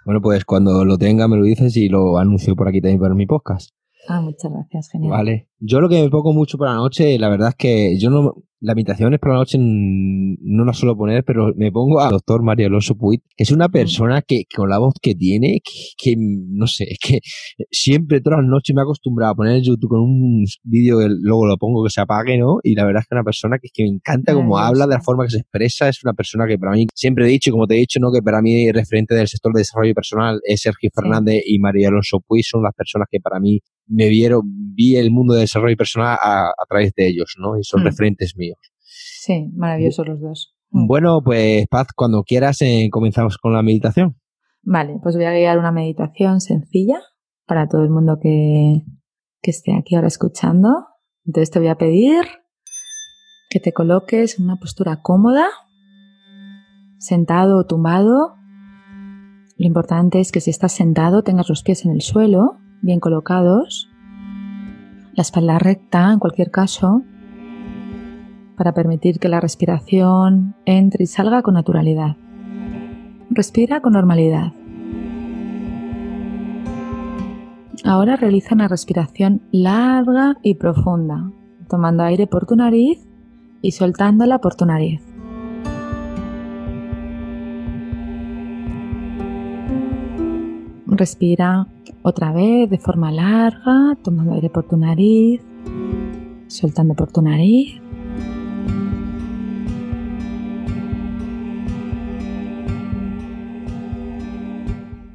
Bueno, 0.04 0.20
pues 0.20 0.44
cuando 0.44 0.84
lo 0.84 0.96
tenga 0.96 1.28
me 1.28 1.36
lo 1.36 1.44
dices 1.44 1.76
y 1.76 1.88
lo 1.88 2.18
anuncio 2.18 2.56
por 2.56 2.68
aquí 2.68 2.80
también 2.80 3.00
para 3.00 3.14
mi 3.14 3.26
podcast. 3.26 3.70
Ah, 4.08 4.20
muchas 4.20 4.50
gracias, 4.50 4.88
genial. 4.90 5.10
Vale. 5.10 5.49
Yo 5.60 5.80
lo 5.80 5.88
que 5.88 6.02
me 6.02 6.08
pongo 6.08 6.32
mucho 6.32 6.58
por 6.58 6.68
la 6.68 6.74
noche, 6.74 7.18
la 7.18 7.28
verdad 7.28 7.50
es 7.50 7.54
que 7.54 7.98
yo 7.98 8.10
no, 8.10 8.34
la 8.60 8.72
habitación 8.72 9.14
es 9.14 9.20
por 9.20 9.30
la 9.30 9.38
noche 9.38 9.58
no 9.58 10.64
la 10.64 10.72
suelo 10.72 10.96
poner, 10.96 11.24
pero 11.24 11.52
me 11.56 11.72
pongo 11.72 12.00
al 12.00 12.10
doctor 12.10 12.42
Mario 12.42 12.66
Alonso 12.66 12.94
Puig, 12.96 13.20
que 13.36 13.44
es 13.44 13.50
una 13.50 13.68
mm. 13.68 13.72
persona 13.72 14.22
que, 14.22 14.44
con 14.54 14.68
la 14.68 14.78
voz 14.78 14.94
que 15.00 15.14
tiene, 15.14 15.60
que, 15.96 16.14
no 16.16 16.66
sé, 16.66 16.84
es 16.90 16.98
que 16.98 17.20
siempre 17.70 18.20
todas 18.20 18.40
las 18.40 18.48
noches 18.48 18.74
me 18.74 18.82
he 18.82 18.84
acostumbrado 18.84 19.32
a 19.32 19.34
poner 19.34 19.56
en 19.56 19.64
YouTube 19.64 19.90
con 19.90 20.00
un 20.00 20.44
vídeo 20.62 20.98
que 20.98 21.08
luego 21.08 21.46
lo 21.46 21.56
pongo 21.56 21.82
que 21.84 21.90
se 21.90 22.00
apague, 22.00 22.38
¿no? 22.38 22.58
Y 22.62 22.74
la 22.74 22.84
verdad 22.84 23.00
es 23.00 23.06
que 23.06 23.14
es 23.14 23.18
una 23.18 23.24
persona 23.24 23.58
que, 23.58 23.68
que 23.72 23.82
me 23.82 23.90
encanta 23.90 24.34
cómo 24.34 24.58
habla, 24.58 24.86
de 24.86 24.94
la 24.94 25.00
forma 25.00 25.24
que 25.24 25.30
se 25.30 25.38
expresa, 25.38 25.88
es 25.88 26.04
una 26.04 26.12
persona 26.12 26.46
que 26.46 26.58
para 26.58 26.72
mí, 26.72 26.86
siempre 26.94 27.26
he 27.26 27.28
dicho, 27.28 27.50
como 27.50 27.66
te 27.66 27.76
he 27.76 27.78
dicho, 27.78 27.98
¿no? 27.98 28.12
Que 28.12 28.22
para 28.22 28.42
mí 28.42 28.70
referente 28.72 29.14
del 29.14 29.28
sector 29.28 29.52
de 29.54 29.60
desarrollo 29.60 29.94
personal 29.94 30.40
es 30.44 30.60
Sergio 30.60 30.90
Fernández 30.94 31.42
y 31.46 31.58
María 31.58 31.88
Alonso 31.88 32.20
Puig, 32.20 32.44
son 32.44 32.62
las 32.62 32.74
personas 32.74 33.08
que 33.10 33.20
para 33.20 33.40
mí 33.40 33.60
me 33.90 34.08
vieron, 34.08 34.42
vi 34.74 34.96
el 34.96 35.10
mundo 35.10 35.34
del 35.34 35.48
desarrollo 35.50 35.76
personal 35.76 36.16
a, 36.20 36.52
través 36.68 36.94
de 36.94 37.08
ellos, 37.08 37.34
¿no? 37.38 37.58
Y 37.58 37.64
son 37.64 37.82
mm. 37.82 37.84
referentes 37.84 38.36
míos. 38.36 38.58
Sí, 38.78 39.50
maravillosos 39.54 40.06
los 40.06 40.20
dos. 40.20 40.54
Mm. 40.70 40.86
Bueno, 40.86 41.20
pues 41.22 41.66
Paz, 41.68 41.88
cuando 41.94 42.22
quieras 42.22 42.62
eh, 42.62 42.88
comenzamos 42.90 43.38
con 43.38 43.52
la 43.52 43.62
meditación. 43.62 44.16
Vale, 44.62 44.98
pues 45.02 45.16
voy 45.16 45.24
a 45.24 45.32
guiar 45.32 45.58
una 45.58 45.72
meditación 45.72 46.40
sencilla 46.40 47.00
para 47.46 47.68
todo 47.68 47.82
el 47.82 47.90
mundo 47.90 48.18
que, 48.22 48.82
que 49.42 49.50
esté 49.50 49.74
aquí 49.74 49.94
ahora 49.94 50.08
escuchando. 50.08 50.68
Entonces 51.24 51.50
te 51.50 51.58
voy 51.58 51.68
a 51.68 51.76
pedir 51.76 52.24
que 53.50 53.60
te 53.60 53.72
coloques 53.72 54.38
en 54.38 54.44
una 54.44 54.56
postura 54.56 55.02
cómoda, 55.02 55.46
sentado 56.98 57.58
o 57.58 57.66
tumbado. 57.66 58.36
Lo 59.56 59.66
importante 59.66 60.20
es 60.20 60.30
que 60.32 60.40
si 60.40 60.50
estás 60.50 60.72
sentado 60.72 61.22
tengas 61.22 61.48
los 61.48 61.62
pies 61.62 61.84
en 61.84 61.92
el 61.92 62.00
suelo 62.00 62.58
bien 62.82 63.00
colocados, 63.00 63.89
la 65.14 65.22
espalda 65.22 65.58
recta 65.58 66.12
en 66.12 66.18
cualquier 66.18 66.50
caso, 66.50 67.02
para 68.56 68.74
permitir 68.74 69.18
que 69.18 69.28
la 69.28 69.40
respiración 69.40 70.54
entre 70.66 71.04
y 71.04 71.06
salga 71.06 71.42
con 71.42 71.54
naturalidad. 71.54 72.16
Respira 73.30 73.80
con 73.80 73.94
normalidad. 73.94 74.52
Ahora 77.84 78.16
realiza 78.16 78.54
una 78.54 78.68
respiración 78.68 79.40
larga 79.50 80.36
y 80.42 80.56
profunda, 80.56 81.30
tomando 81.68 82.02
aire 82.02 82.26
por 82.26 82.46
tu 82.46 82.54
nariz 82.54 82.98
y 83.62 83.72
soltándola 83.72 84.40
por 84.40 84.54
tu 84.54 84.66
nariz. 84.66 85.09
Respira 91.00 91.66
otra 92.02 92.30
vez 92.30 92.68
de 92.68 92.76
forma 92.76 93.10
larga, 93.10 93.96
tomando 94.04 94.34
aire 94.34 94.50
por 94.50 94.64
tu 94.64 94.76
nariz, 94.76 95.40
soltando 96.46 96.92
por 96.92 97.10
tu 97.10 97.22
nariz. 97.22 97.80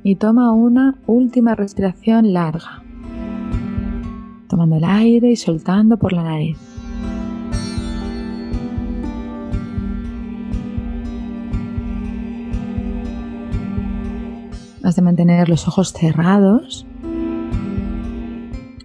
Y 0.01 0.15
toma 0.15 0.51
una 0.53 0.95
última 1.05 1.53
respiración 1.53 2.33
larga, 2.33 2.81
tomando 4.47 4.77
el 4.77 4.85
aire 4.85 5.29
y 5.29 5.35
soltando 5.35 5.97
por 5.97 6.13
la 6.13 6.23
nariz. 6.23 6.64
Has 14.85 14.95
de 14.95 15.01
mantener 15.01 15.49
los 15.49 15.67
ojos 15.67 15.93
cerrados 15.93 16.85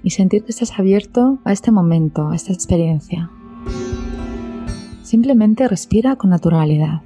y 0.02 0.08
sentir 0.08 0.44
que 0.44 0.50
estás 0.50 0.78
abierto 0.78 1.40
a 1.44 1.52
este 1.52 1.70
momento, 1.70 2.28
a 2.28 2.34
esta 2.34 2.54
experiencia. 2.54 3.30
Simplemente 5.02 5.68
respira 5.68 6.16
con 6.16 6.30
naturalidad. 6.30 7.02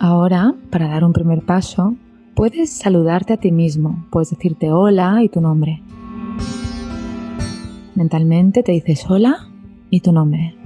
Ahora, 0.00 0.54
para 0.70 0.88
dar 0.88 1.04
un 1.04 1.12
primer 1.12 1.42
paso, 1.44 1.94
puedes 2.34 2.72
saludarte 2.72 3.34
a 3.34 3.36
ti 3.36 3.52
mismo, 3.52 4.06
puedes 4.10 4.30
decirte 4.30 4.72
hola 4.72 5.22
y 5.22 5.28
tu 5.28 5.42
nombre. 5.42 5.82
Mentalmente 7.94 8.62
te 8.62 8.72
dices 8.72 9.04
hola 9.10 9.46
y 9.90 10.00
tu 10.00 10.12
nombre. 10.12 10.61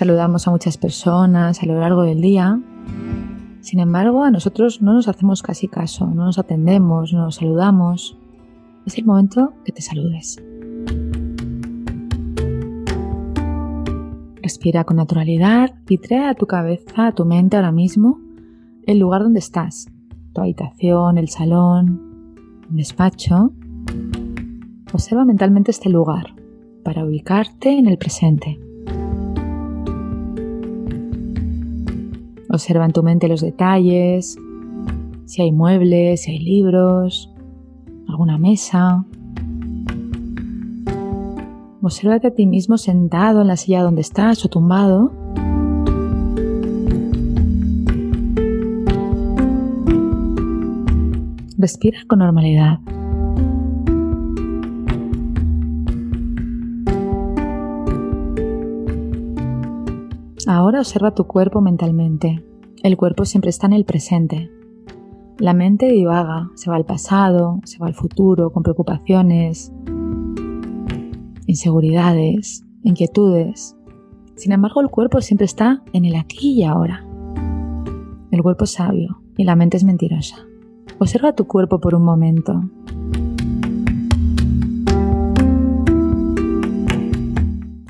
Saludamos 0.00 0.48
a 0.48 0.50
muchas 0.50 0.78
personas 0.78 1.62
a 1.62 1.66
lo 1.66 1.78
largo 1.78 2.04
del 2.04 2.22
día. 2.22 2.58
Sin 3.60 3.80
embargo, 3.80 4.24
a 4.24 4.30
nosotros 4.30 4.80
no 4.80 4.94
nos 4.94 5.08
hacemos 5.08 5.42
casi 5.42 5.68
caso, 5.68 6.06
no 6.06 6.24
nos 6.24 6.38
atendemos, 6.38 7.12
no 7.12 7.24
nos 7.24 7.34
saludamos. 7.34 8.16
Es 8.86 8.96
el 8.96 9.04
momento 9.04 9.52
que 9.62 9.72
te 9.72 9.82
saludes. 9.82 10.42
Respira 14.40 14.84
con 14.84 14.96
naturalidad 14.96 15.74
y 15.86 15.98
trae 15.98 16.30
a 16.30 16.34
tu 16.34 16.46
cabeza, 16.46 17.08
a 17.08 17.12
tu 17.12 17.26
mente 17.26 17.58
ahora 17.58 17.70
mismo, 17.70 18.20
el 18.86 19.00
lugar 19.00 19.22
donde 19.22 19.40
estás, 19.40 19.86
tu 20.32 20.40
habitación, 20.40 21.18
el 21.18 21.28
salón, 21.28 22.32
el 22.70 22.76
despacho. 22.76 23.52
Observa 24.94 25.26
mentalmente 25.26 25.70
este 25.70 25.90
lugar 25.90 26.34
para 26.84 27.04
ubicarte 27.04 27.68
en 27.76 27.86
el 27.86 27.98
presente. 27.98 28.58
Observa 32.52 32.84
en 32.84 32.92
tu 32.92 33.02
mente 33.02 33.28
los 33.28 33.40
detalles, 33.40 34.36
si 35.24 35.42
hay 35.42 35.52
muebles, 35.52 36.22
si 36.22 36.32
hay 36.32 36.38
libros, 36.40 37.32
alguna 38.08 38.38
mesa. 38.38 39.04
Obsérvate 41.80 42.26
a 42.26 42.34
ti 42.34 42.46
mismo 42.46 42.76
sentado 42.76 43.40
en 43.42 43.46
la 43.46 43.56
silla 43.56 43.82
donde 43.82 44.00
estás 44.00 44.44
o 44.44 44.48
tumbado. 44.48 45.12
Respira 51.56 51.98
con 52.08 52.18
normalidad. 52.18 52.80
Ahora 60.52 60.80
observa 60.80 61.14
tu 61.14 61.28
cuerpo 61.28 61.60
mentalmente. 61.60 62.44
El 62.82 62.96
cuerpo 62.96 63.24
siempre 63.24 63.50
está 63.50 63.68
en 63.68 63.72
el 63.72 63.84
presente. 63.84 64.50
La 65.38 65.54
mente 65.54 65.86
divaga, 65.86 66.50
se 66.56 66.68
va 66.68 66.74
al 66.74 66.84
pasado, 66.84 67.60
se 67.62 67.78
va 67.78 67.86
al 67.86 67.94
futuro, 67.94 68.50
con 68.50 68.64
preocupaciones, 68.64 69.72
inseguridades, 71.46 72.64
inquietudes. 72.82 73.76
Sin 74.34 74.50
embargo, 74.50 74.80
el 74.80 74.88
cuerpo 74.88 75.20
siempre 75.20 75.44
está 75.44 75.84
en 75.92 76.04
el 76.04 76.16
aquí 76.16 76.54
y 76.54 76.64
ahora. 76.64 77.06
El 78.32 78.42
cuerpo 78.42 78.64
es 78.64 78.72
sabio 78.72 79.22
y 79.36 79.44
la 79.44 79.54
mente 79.54 79.76
es 79.76 79.84
mentirosa. 79.84 80.34
Observa 80.98 81.32
tu 81.32 81.46
cuerpo 81.46 81.78
por 81.78 81.94
un 81.94 82.02
momento. 82.02 82.60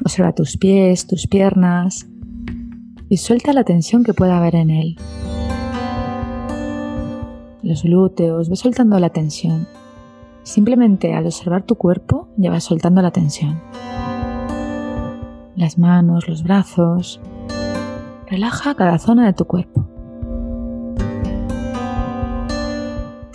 Observa 0.04 0.34
tus 0.34 0.58
pies, 0.58 1.06
tus 1.06 1.26
piernas, 1.26 2.06
y 3.10 3.16
suelta 3.16 3.52
la 3.52 3.64
tensión 3.64 4.04
que 4.04 4.14
pueda 4.14 4.38
haber 4.38 4.54
en 4.54 4.70
él. 4.70 4.96
Los 7.60 7.82
glúteos, 7.82 8.48
ve 8.48 8.54
soltando 8.54 9.00
la 9.00 9.10
tensión. 9.10 9.66
Simplemente 10.44 11.12
al 11.12 11.26
observar 11.26 11.64
tu 11.64 11.74
cuerpo 11.74 12.28
ya 12.36 12.52
vas 12.52 12.62
soltando 12.62 13.02
la 13.02 13.10
tensión. 13.10 13.60
Las 15.56 15.76
manos, 15.76 16.28
los 16.28 16.44
brazos. 16.44 17.20
Relaja 18.28 18.76
cada 18.76 18.98
zona 18.98 19.26
de 19.26 19.32
tu 19.32 19.44
cuerpo. 19.44 19.84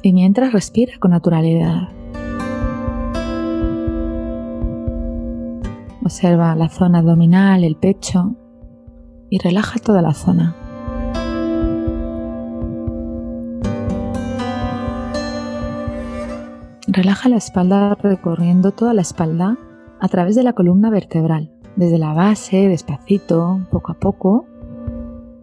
Y 0.01 0.13
mientras 0.13 0.53
respira 0.53 0.93
con 0.99 1.11
naturalidad. 1.11 1.89
Observa 6.01 6.55
la 6.55 6.69
zona 6.69 6.99
abdominal, 6.99 7.65
el 7.65 7.75
pecho, 7.75 8.37
y 9.35 9.37
relaja 9.37 9.79
toda 9.79 10.01
la 10.01 10.13
zona. 10.13 10.55
Relaja 16.87 17.27
la 17.27 17.35
espalda 17.35 17.95
recorriendo 17.95 18.71
toda 18.71 18.93
la 18.93 19.01
espalda 19.01 19.57
a 19.99 20.07
través 20.07 20.37
de 20.37 20.43
la 20.43 20.53
columna 20.53 20.89
vertebral, 20.89 21.51
desde 21.75 21.97
la 21.97 22.13
base, 22.13 22.69
despacito, 22.69 23.59
poco 23.71 23.91
a 23.91 23.95
poco, 23.95 24.45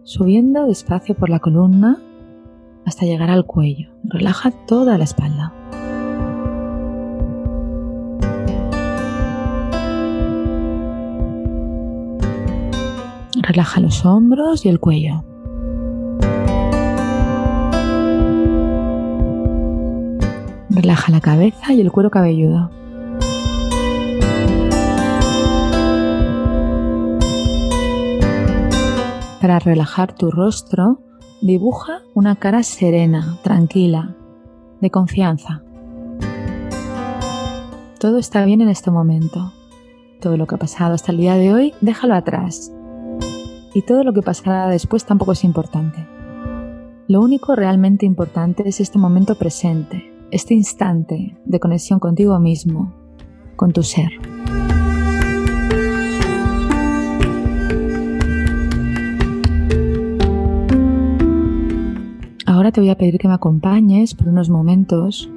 subiendo 0.01 0.65
despacio 0.65 1.13
por 1.13 1.29
la 1.29 1.37
columna 1.37 1.99
hasta 2.87 3.05
llegar 3.05 3.29
al 3.29 3.45
cuello. 3.45 3.89
Relaja 4.05 4.49
toda 4.65 4.97
la 4.97 5.03
espalda. 5.03 5.53
Relaja 13.53 13.79
los 13.81 14.03
hombros 14.03 14.65
y 14.65 14.69
el 14.69 14.79
cuello. 14.79 15.23
Relaja 20.71 21.11
la 21.11 21.21
cabeza 21.21 21.71
y 21.71 21.79
el 21.79 21.91
cuero 21.91 22.09
cabelludo. 22.09 22.71
Para 29.39 29.59
relajar 29.59 30.15
tu 30.15 30.31
rostro, 30.31 31.03
dibuja 31.39 32.01
una 32.15 32.35
cara 32.37 32.63
serena, 32.63 33.37
tranquila, 33.43 34.15
de 34.81 34.89
confianza. 34.89 35.61
Todo 37.99 38.17
está 38.17 38.45
bien 38.45 38.61
en 38.61 38.69
este 38.69 38.89
momento. 38.89 39.53
Todo 40.21 40.37
lo 40.37 40.47
que 40.47 40.55
ha 40.55 40.57
pasado 40.57 40.95
hasta 40.95 41.11
el 41.11 41.19
día 41.19 41.35
de 41.35 41.53
hoy, 41.53 41.73
déjalo 41.81 42.15
atrás. 42.15 42.71
Y 43.73 43.81
todo 43.81 44.03
lo 44.03 44.13
que 44.13 44.21
pasará 44.21 44.67
después 44.67 45.05
tampoco 45.05 45.31
es 45.31 45.43
importante. 45.43 46.05
Lo 47.07 47.21
único 47.21 47.55
realmente 47.55 48.05
importante 48.05 48.67
es 48.67 48.79
este 48.79 48.99
momento 48.99 49.35
presente, 49.35 50.13
este 50.31 50.53
instante 50.53 51.37
de 51.43 51.59
conexión 51.59 51.99
contigo 51.99 52.39
mismo, 52.39 52.93
con 53.55 53.71
tu 53.71 53.83
ser. 53.83 54.11
Ahora 62.45 62.71
te 62.71 62.79
voy 62.79 62.91
a 62.91 62.97
pedir 62.97 63.17
que 63.17 63.27
me 63.27 63.33
acompañes 63.33 64.13
por 64.13 64.29
unos 64.29 64.49
momentos 64.49 65.29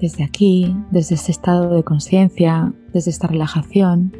desde 0.00 0.24
aquí, 0.24 0.76
desde 0.90 1.14
este 1.14 1.30
estado 1.30 1.74
de 1.74 1.84
conciencia, 1.84 2.72
desde 2.92 3.10
esta 3.10 3.26
relajación, 3.26 4.12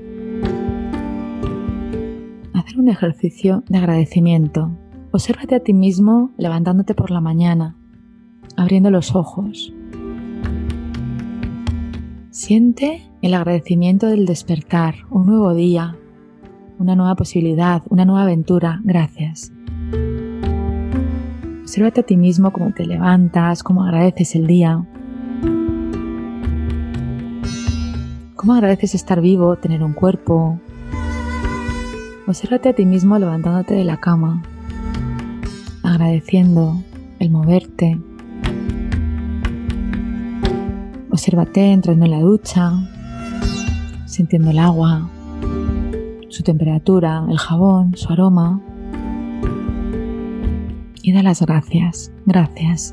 un 2.86 2.92
ejercicio 2.92 3.64
de 3.68 3.78
agradecimiento. 3.78 4.70
Obsérvate 5.10 5.56
a 5.56 5.60
ti 5.60 5.74
mismo 5.74 6.30
levantándote 6.38 6.94
por 6.94 7.10
la 7.10 7.20
mañana, 7.20 7.76
abriendo 8.56 8.92
los 8.92 9.16
ojos. 9.16 9.74
Siente 12.30 13.02
el 13.22 13.34
agradecimiento 13.34 14.06
del 14.06 14.24
despertar, 14.24 14.94
un 15.10 15.26
nuevo 15.26 15.52
día, 15.52 15.96
una 16.78 16.94
nueva 16.94 17.16
posibilidad, 17.16 17.82
una 17.88 18.04
nueva 18.04 18.22
aventura. 18.22 18.80
Gracias. 18.84 19.52
Obsérvate 21.62 22.02
a 22.02 22.06
ti 22.06 22.16
mismo 22.16 22.52
cómo 22.52 22.72
te 22.72 22.86
levantas, 22.86 23.64
cómo 23.64 23.82
agradeces 23.82 24.36
el 24.36 24.46
día. 24.46 24.86
Cómo 28.36 28.54
agradeces 28.54 28.94
estar 28.94 29.20
vivo, 29.20 29.56
tener 29.56 29.82
un 29.82 29.92
cuerpo. 29.92 30.60
Obsérvate 32.28 32.70
a 32.70 32.72
ti 32.72 32.84
mismo 32.84 33.18
levantándote 33.20 33.74
de 33.74 33.84
la 33.84 33.98
cama, 33.98 34.42
agradeciendo 35.84 36.82
el 37.20 37.30
moverte. 37.30 38.00
Obsérvate 41.08 41.70
entrando 41.70 42.04
en 42.04 42.10
la 42.10 42.20
ducha, 42.20 42.72
sintiendo 44.06 44.50
el 44.50 44.58
agua, 44.58 45.08
su 46.28 46.42
temperatura, 46.42 47.24
el 47.30 47.38
jabón, 47.38 47.96
su 47.96 48.12
aroma 48.12 48.60
y 51.00 51.12
da 51.12 51.22
las 51.22 51.40
gracias. 51.40 52.10
Gracias. 52.24 52.92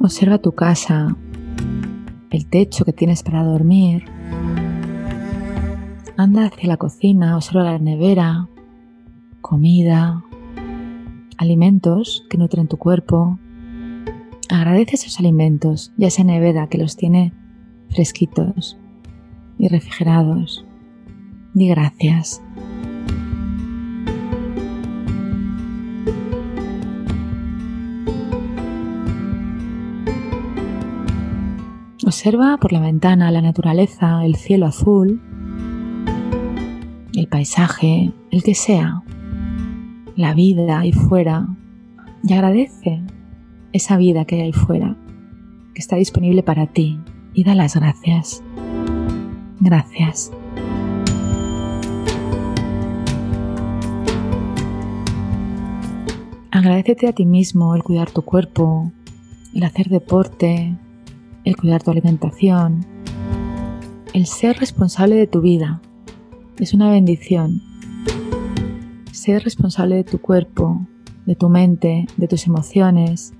Observa 0.00 0.38
tu 0.38 0.50
casa, 0.50 1.16
el 2.32 2.46
techo 2.46 2.84
que 2.84 2.92
tienes 2.92 3.22
para 3.22 3.44
dormir. 3.44 4.02
Anda 6.22 6.44
hacia 6.44 6.68
la 6.68 6.76
cocina, 6.76 7.34
observa 7.34 7.62
la 7.62 7.78
nevera, 7.78 8.46
comida, 9.40 10.22
alimentos 11.38 12.26
que 12.28 12.36
nutren 12.36 12.68
tu 12.68 12.76
cuerpo. 12.76 13.38
Agradece 14.50 14.96
esos 14.96 15.18
alimentos 15.18 15.94
y 15.96 16.04
a 16.04 16.08
esa 16.08 16.22
nevera 16.22 16.66
que 16.66 16.76
los 16.76 16.98
tiene 16.98 17.32
fresquitos 17.88 18.76
y 19.58 19.68
refrigerados. 19.68 20.66
Di 21.54 21.68
gracias. 21.68 22.42
Observa 32.04 32.58
por 32.58 32.74
la 32.74 32.80
ventana 32.80 33.30
la 33.30 33.40
naturaleza, 33.40 34.22
el 34.26 34.36
cielo 34.36 34.66
azul, 34.66 35.22
el 37.14 37.26
paisaje, 37.28 38.12
el 38.30 38.42
que 38.42 38.54
sea, 38.54 39.02
la 40.16 40.34
vida 40.34 40.80
ahí 40.80 40.92
fuera 40.92 41.48
y 42.22 42.32
agradece 42.34 43.02
esa 43.72 43.96
vida 43.96 44.24
que 44.24 44.36
hay 44.36 44.40
ahí 44.42 44.52
fuera, 44.52 44.96
que 45.74 45.80
está 45.80 45.96
disponible 45.96 46.42
para 46.42 46.66
ti 46.66 47.00
y 47.34 47.44
da 47.44 47.54
las 47.54 47.76
gracias. 47.76 48.42
Gracias. 49.60 50.32
Agradecete 56.50 57.08
a 57.08 57.12
ti 57.12 57.26
mismo 57.26 57.74
el 57.74 57.82
cuidar 57.82 58.10
tu 58.10 58.22
cuerpo, 58.22 58.92
el 59.54 59.62
hacer 59.62 59.88
deporte, 59.88 60.76
el 61.44 61.56
cuidar 61.56 61.82
tu 61.82 61.90
alimentación, 61.90 62.84
el 64.12 64.26
ser 64.26 64.58
responsable 64.58 65.14
de 65.14 65.26
tu 65.26 65.40
vida. 65.40 65.80
Es 66.60 66.74
una 66.74 66.90
bendición. 66.90 67.62
Ser 69.12 69.42
responsable 69.44 69.96
de 69.96 70.04
tu 70.04 70.20
cuerpo, 70.20 70.86
de 71.24 71.34
tu 71.34 71.48
mente, 71.48 72.06
de 72.18 72.28
tus 72.28 72.46
emociones, 72.46 73.32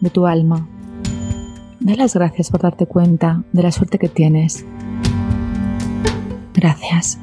de 0.00 0.10
tu 0.10 0.26
alma. 0.26 0.68
Da 1.78 1.94
las 1.94 2.14
gracias 2.14 2.50
por 2.50 2.60
darte 2.60 2.86
cuenta 2.86 3.44
de 3.52 3.62
la 3.62 3.70
suerte 3.70 4.00
que 4.00 4.08
tienes. 4.08 4.66
Gracias. 6.52 7.20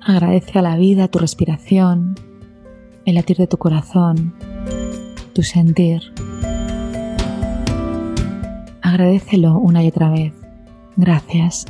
Agradece 0.00 0.58
a 0.58 0.62
la 0.62 0.76
vida 0.76 1.06
tu 1.06 1.20
respiración, 1.20 2.16
el 3.04 3.14
latir 3.14 3.36
de 3.36 3.46
tu 3.46 3.58
corazón, 3.58 4.34
tu 5.34 5.44
sentir. 5.44 6.02
Agradecelo 8.82 9.56
una 9.56 9.84
y 9.84 9.88
otra 9.88 10.10
vez. 10.10 10.39
Gracias. 11.00 11.64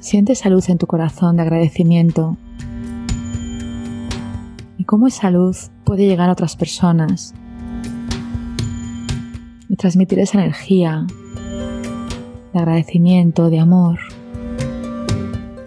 Siente 0.00 0.32
esa 0.32 0.48
luz 0.48 0.70
en 0.70 0.78
tu 0.78 0.86
corazón 0.86 1.36
de 1.36 1.42
agradecimiento. 1.42 2.38
Y 4.78 4.84
cómo 4.84 5.06
esa 5.06 5.30
luz 5.30 5.70
puede 5.84 6.06
llegar 6.06 6.30
a 6.30 6.32
otras 6.32 6.56
personas 6.56 7.34
y 9.68 9.76
transmitir 9.76 10.18
esa 10.18 10.38
energía 10.38 11.06
de 12.54 12.58
agradecimiento, 12.58 13.50
de 13.50 13.58
amor 13.58 13.98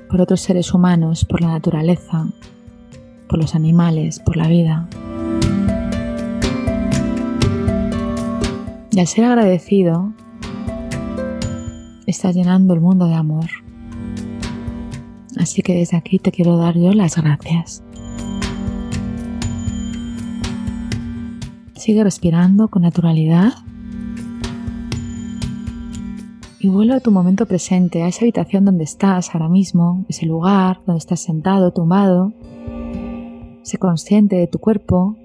por 0.10 0.22
otros 0.22 0.42
seres 0.42 0.74
humanos, 0.74 1.24
por 1.24 1.42
la 1.42 1.50
naturaleza, 1.50 2.28
por 3.30 3.38
los 3.38 3.54
animales, 3.54 4.20
por 4.20 4.38
la 4.38 4.48
vida. 4.48 4.88
Y 8.96 9.00
al 9.02 9.08
ser 9.08 9.26
agradecido, 9.26 10.14
estás 12.08 12.34
llenando 12.34 12.74
el 12.74 12.80
mundo 12.80 13.08
de 13.08 13.16
amor. 13.16 13.50
Así 15.38 15.62
que 15.62 15.76
desde 15.76 15.98
aquí 15.98 16.18
te 16.18 16.32
quiero 16.32 16.56
dar 16.56 16.78
yo 16.78 16.94
las 16.94 17.18
gracias. 17.18 17.84
Sigue 21.76 22.06
respirando 22.06 22.70
con 22.70 22.84
naturalidad 22.84 23.56
y 26.62 26.70
vuelve 26.70 26.94
a 26.94 27.02
tu 27.02 27.12
momento 27.12 27.48
presente, 27.48 28.02
a 28.02 28.08
esa 28.08 28.24
habitación 28.24 28.64
donde 28.64 28.86
estás 28.86 29.36
ahora 29.36 29.50
mismo, 29.50 30.06
ese 30.08 30.26
lugar 30.26 30.80
donde 30.86 31.00
estás 31.00 31.20
sentado, 31.20 31.74
tumbado, 31.74 32.32
Sé 33.64 33.78
consciente 33.78 34.38
de 34.38 34.48
tu 34.48 34.60
cuerpo. 34.60 35.18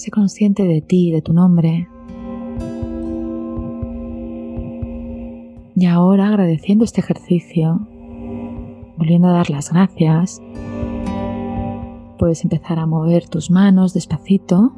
Sé 0.00 0.10
consciente 0.10 0.62
de 0.62 0.80
ti, 0.80 1.12
de 1.12 1.20
tu 1.20 1.34
nombre. 1.34 1.86
Y 5.76 5.84
ahora 5.84 6.28
agradeciendo 6.28 6.86
este 6.86 7.02
ejercicio, 7.02 7.86
volviendo 8.96 9.28
a 9.28 9.32
dar 9.32 9.50
las 9.50 9.70
gracias, 9.70 10.40
puedes 12.18 12.42
empezar 12.44 12.78
a 12.78 12.86
mover 12.86 13.28
tus 13.28 13.50
manos 13.50 13.92
despacito. 13.92 14.72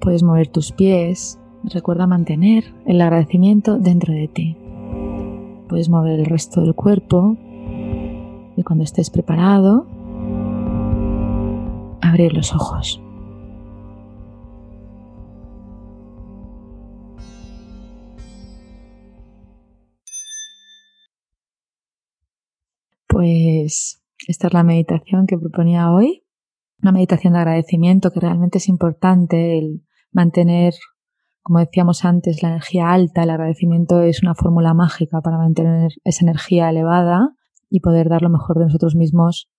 Puedes 0.00 0.22
mover 0.22 0.46
tus 0.46 0.70
pies. 0.70 1.40
Recuerda 1.64 2.06
mantener 2.06 2.72
el 2.86 3.00
agradecimiento 3.00 3.80
dentro 3.80 4.14
de 4.14 4.28
ti. 4.28 4.56
Puedes 5.68 5.88
mover 5.88 6.20
el 6.20 6.26
resto 6.26 6.60
del 6.60 6.76
cuerpo 6.76 7.36
y 8.56 8.62
cuando 8.62 8.84
estés 8.84 9.10
preparado, 9.10 9.88
abrir 12.10 12.32
los 12.32 12.52
ojos. 12.54 13.00
Pues 23.06 24.02
esta 24.26 24.46
es 24.46 24.52
la 24.54 24.62
meditación 24.62 25.26
que 25.26 25.36
proponía 25.36 25.90
hoy. 25.90 26.24
Una 26.82 26.92
meditación 26.92 27.34
de 27.34 27.40
agradecimiento 27.40 28.10
que 28.10 28.20
realmente 28.20 28.58
es 28.58 28.68
importante 28.68 29.58
el 29.58 29.82
mantener, 30.12 30.72
como 31.42 31.58
decíamos 31.58 32.04
antes, 32.04 32.42
la 32.42 32.50
energía 32.50 32.90
alta. 32.90 33.24
El 33.24 33.30
agradecimiento 33.30 34.00
es 34.00 34.22
una 34.22 34.34
fórmula 34.34 34.72
mágica 34.72 35.20
para 35.20 35.36
mantener 35.36 35.92
esa 36.04 36.24
energía 36.24 36.70
elevada 36.70 37.34
y 37.68 37.80
poder 37.80 38.08
dar 38.08 38.22
lo 38.22 38.30
mejor 38.30 38.58
de 38.58 38.64
nosotros 38.64 38.94
mismos 38.96 39.50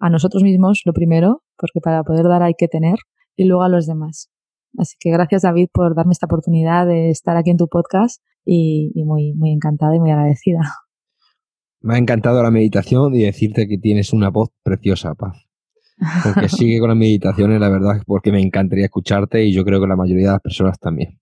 a 0.00 0.10
nosotros 0.10 0.42
mismos, 0.42 0.82
lo 0.84 0.92
primero, 0.92 1.43
porque 1.58 1.80
para 1.80 2.02
poder 2.02 2.26
dar 2.26 2.42
hay 2.42 2.54
que 2.56 2.68
tener, 2.68 2.96
y 3.36 3.44
luego 3.44 3.62
a 3.62 3.68
los 3.68 3.86
demás. 3.86 4.30
Así 4.78 4.96
que 4.98 5.10
gracias 5.10 5.42
David 5.42 5.68
por 5.72 5.94
darme 5.94 6.12
esta 6.12 6.26
oportunidad 6.26 6.86
de 6.86 7.10
estar 7.10 7.36
aquí 7.36 7.50
en 7.50 7.56
tu 7.56 7.68
podcast 7.68 8.20
y, 8.44 8.92
muy, 9.04 9.32
muy 9.34 9.52
encantada 9.52 9.94
y 9.94 10.00
muy 10.00 10.10
agradecida. 10.10 10.60
Me 11.80 11.94
ha 11.94 11.98
encantado 11.98 12.42
la 12.42 12.50
meditación 12.50 13.14
y 13.14 13.22
decirte 13.22 13.68
que 13.68 13.78
tienes 13.78 14.12
una 14.12 14.30
voz 14.30 14.50
preciosa, 14.62 15.14
Paz. 15.14 15.36
Porque 16.24 16.48
sigue 16.48 16.80
con 16.80 16.88
las 16.88 16.98
meditaciones, 16.98 17.60
la 17.60 17.68
verdad, 17.68 18.02
porque 18.06 18.32
me 18.32 18.40
encantaría 18.40 18.86
escucharte 18.86 19.44
y 19.44 19.52
yo 19.52 19.64
creo 19.64 19.80
que 19.80 19.86
la 19.86 19.96
mayoría 19.96 20.28
de 20.28 20.32
las 20.32 20.40
personas 20.40 20.78
también. 20.78 21.20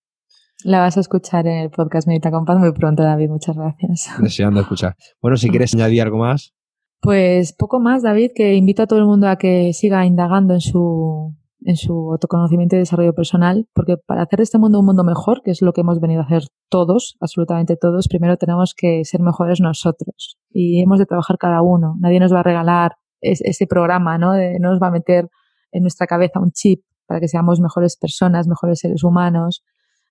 La 0.64 0.78
vas 0.78 0.96
a 0.96 1.00
escuchar 1.00 1.46
en 1.48 1.58
el 1.58 1.70
podcast 1.70 2.06
Medita 2.06 2.30
con 2.30 2.44
Paz 2.44 2.58
muy 2.58 2.72
pronto, 2.72 3.02
David. 3.02 3.28
Muchas 3.28 3.56
gracias. 3.56 4.10
Deseando 4.20 4.60
escuchar. 4.60 4.94
Bueno, 5.20 5.36
si 5.36 5.50
quieres 5.50 5.74
añadir 5.74 6.02
algo 6.02 6.18
más. 6.18 6.54
Pues 7.02 7.52
poco 7.52 7.80
más, 7.80 8.04
David, 8.04 8.30
que 8.32 8.54
invito 8.54 8.84
a 8.84 8.86
todo 8.86 9.00
el 9.00 9.06
mundo 9.06 9.26
a 9.26 9.34
que 9.34 9.72
siga 9.72 10.06
indagando 10.06 10.54
en 10.54 10.60
su, 10.60 11.34
en 11.64 11.74
su 11.74 12.12
autoconocimiento 12.12 12.76
y 12.76 12.78
desarrollo 12.78 13.12
personal, 13.12 13.66
porque 13.74 13.96
para 13.96 14.22
hacer 14.22 14.36
de 14.36 14.44
este 14.44 14.58
mundo 14.58 14.78
un 14.78 14.86
mundo 14.86 15.02
mejor, 15.02 15.42
que 15.42 15.50
es 15.50 15.62
lo 15.62 15.72
que 15.72 15.80
hemos 15.80 15.98
venido 15.98 16.22
a 16.22 16.26
hacer 16.26 16.44
todos, 16.68 17.16
absolutamente 17.18 17.76
todos, 17.76 18.06
primero 18.06 18.36
tenemos 18.36 18.72
que 18.76 19.04
ser 19.04 19.20
mejores 19.20 19.60
nosotros 19.60 20.38
y 20.48 20.80
hemos 20.80 21.00
de 21.00 21.06
trabajar 21.06 21.38
cada 21.38 21.60
uno. 21.60 21.96
Nadie 21.98 22.20
nos 22.20 22.32
va 22.32 22.38
a 22.38 22.44
regalar 22.44 22.92
ese 23.20 23.66
programa, 23.66 24.16
¿no? 24.16 24.32
De, 24.32 24.60
no 24.60 24.70
nos 24.70 24.80
va 24.80 24.86
a 24.86 24.92
meter 24.92 25.28
en 25.72 25.82
nuestra 25.82 26.06
cabeza 26.06 26.38
un 26.38 26.52
chip 26.52 26.84
para 27.06 27.18
que 27.18 27.26
seamos 27.26 27.60
mejores 27.60 27.96
personas, 27.96 28.46
mejores 28.46 28.78
seres 28.78 29.02
humanos, 29.02 29.64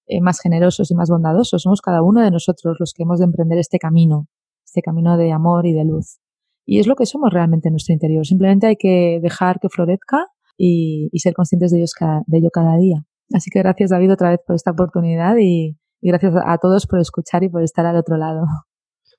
eh, 0.07 0.19
más 0.19 0.41
generosos 0.41 0.91
y 0.91 0.95
más 0.95 1.09
bondadosos. 1.09 1.61
Somos 1.61 1.79
cada 1.79 2.03
uno 2.03 2.19
de 2.21 2.31
nosotros 2.31 2.75
los 2.81 2.93
que 2.93 3.03
hemos 3.03 3.19
de 3.19 3.25
emprender 3.25 3.59
este 3.59 3.79
camino, 3.79 4.27
este 4.65 4.81
camino 4.81 5.15
de 5.15 5.31
amor 5.31 5.65
y 5.65 5.71
de 5.71 5.85
luz. 5.85 6.20
Y 6.65 6.79
es 6.79 6.87
lo 6.87 6.95
que 6.95 7.05
somos 7.05 7.31
realmente 7.31 7.69
en 7.69 7.73
nuestro 7.73 7.93
interior. 7.93 8.25
Simplemente 8.25 8.67
hay 8.67 8.75
que 8.75 9.19
dejar 9.21 9.59
que 9.59 9.69
florezca 9.69 10.27
y, 10.57 11.09
ser 11.15 11.33
conscientes 11.33 11.71
de, 11.71 11.77
ellos 11.77 11.93
de 12.27 12.37
ello 12.37 12.49
cada 12.51 12.77
día. 12.77 13.03
Así 13.33 13.49
que 13.49 13.59
gracias 13.59 13.89
David 13.89 14.13
otra 14.13 14.29
vez 14.29 14.39
por 14.45 14.55
esta 14.55 14.71
oportunidad 14.71 15.35
y, 15.39 15.77
y 16.01 16.09
gracias 16.09 16.33
a 16.45 16.57
todos 16.57 16.85
por 16.87 16.99
escuchar 16.99 17.43
y 17.43 17.49
por 17.49 17.63
estar 17.63 17.85
al 17.85 17.95
otro 17.95 18.17
lado. 18.17 18.45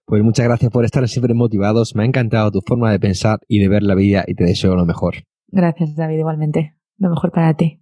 Pues 0.04 0.22
muchas 0.22 0.46
gracias 0.46 0.70
por 0.70 0.84
estar 0.84 1.06
siempre 1.08 1.34
motivados. 1.34 1.94
Me 1.94 2.02
ha 2.02 2.06
encantado 2.06 2.50
tu 2.50 2.60
forma 2.66 2.90
de 2.90 2.98
pensar 2.98 3.38
y 3.48 3.60
de 3.60 3.68
ver 3.68 3.82
la 3.82 3.94
vida 3.94 4.24
y 4.26 4.34
te 4.34 4.44
deseo 4.44 4.74
lo 4.74 4.84
mejor. 4.84 5.14
Gracias 5.48 5.96
David, 5.96 6.18
igualmente. 6.18 6.74
Lo 6.98 7.10
mejor 7.10 7.30
para 7.32 7.54
ti. 7.54 7.81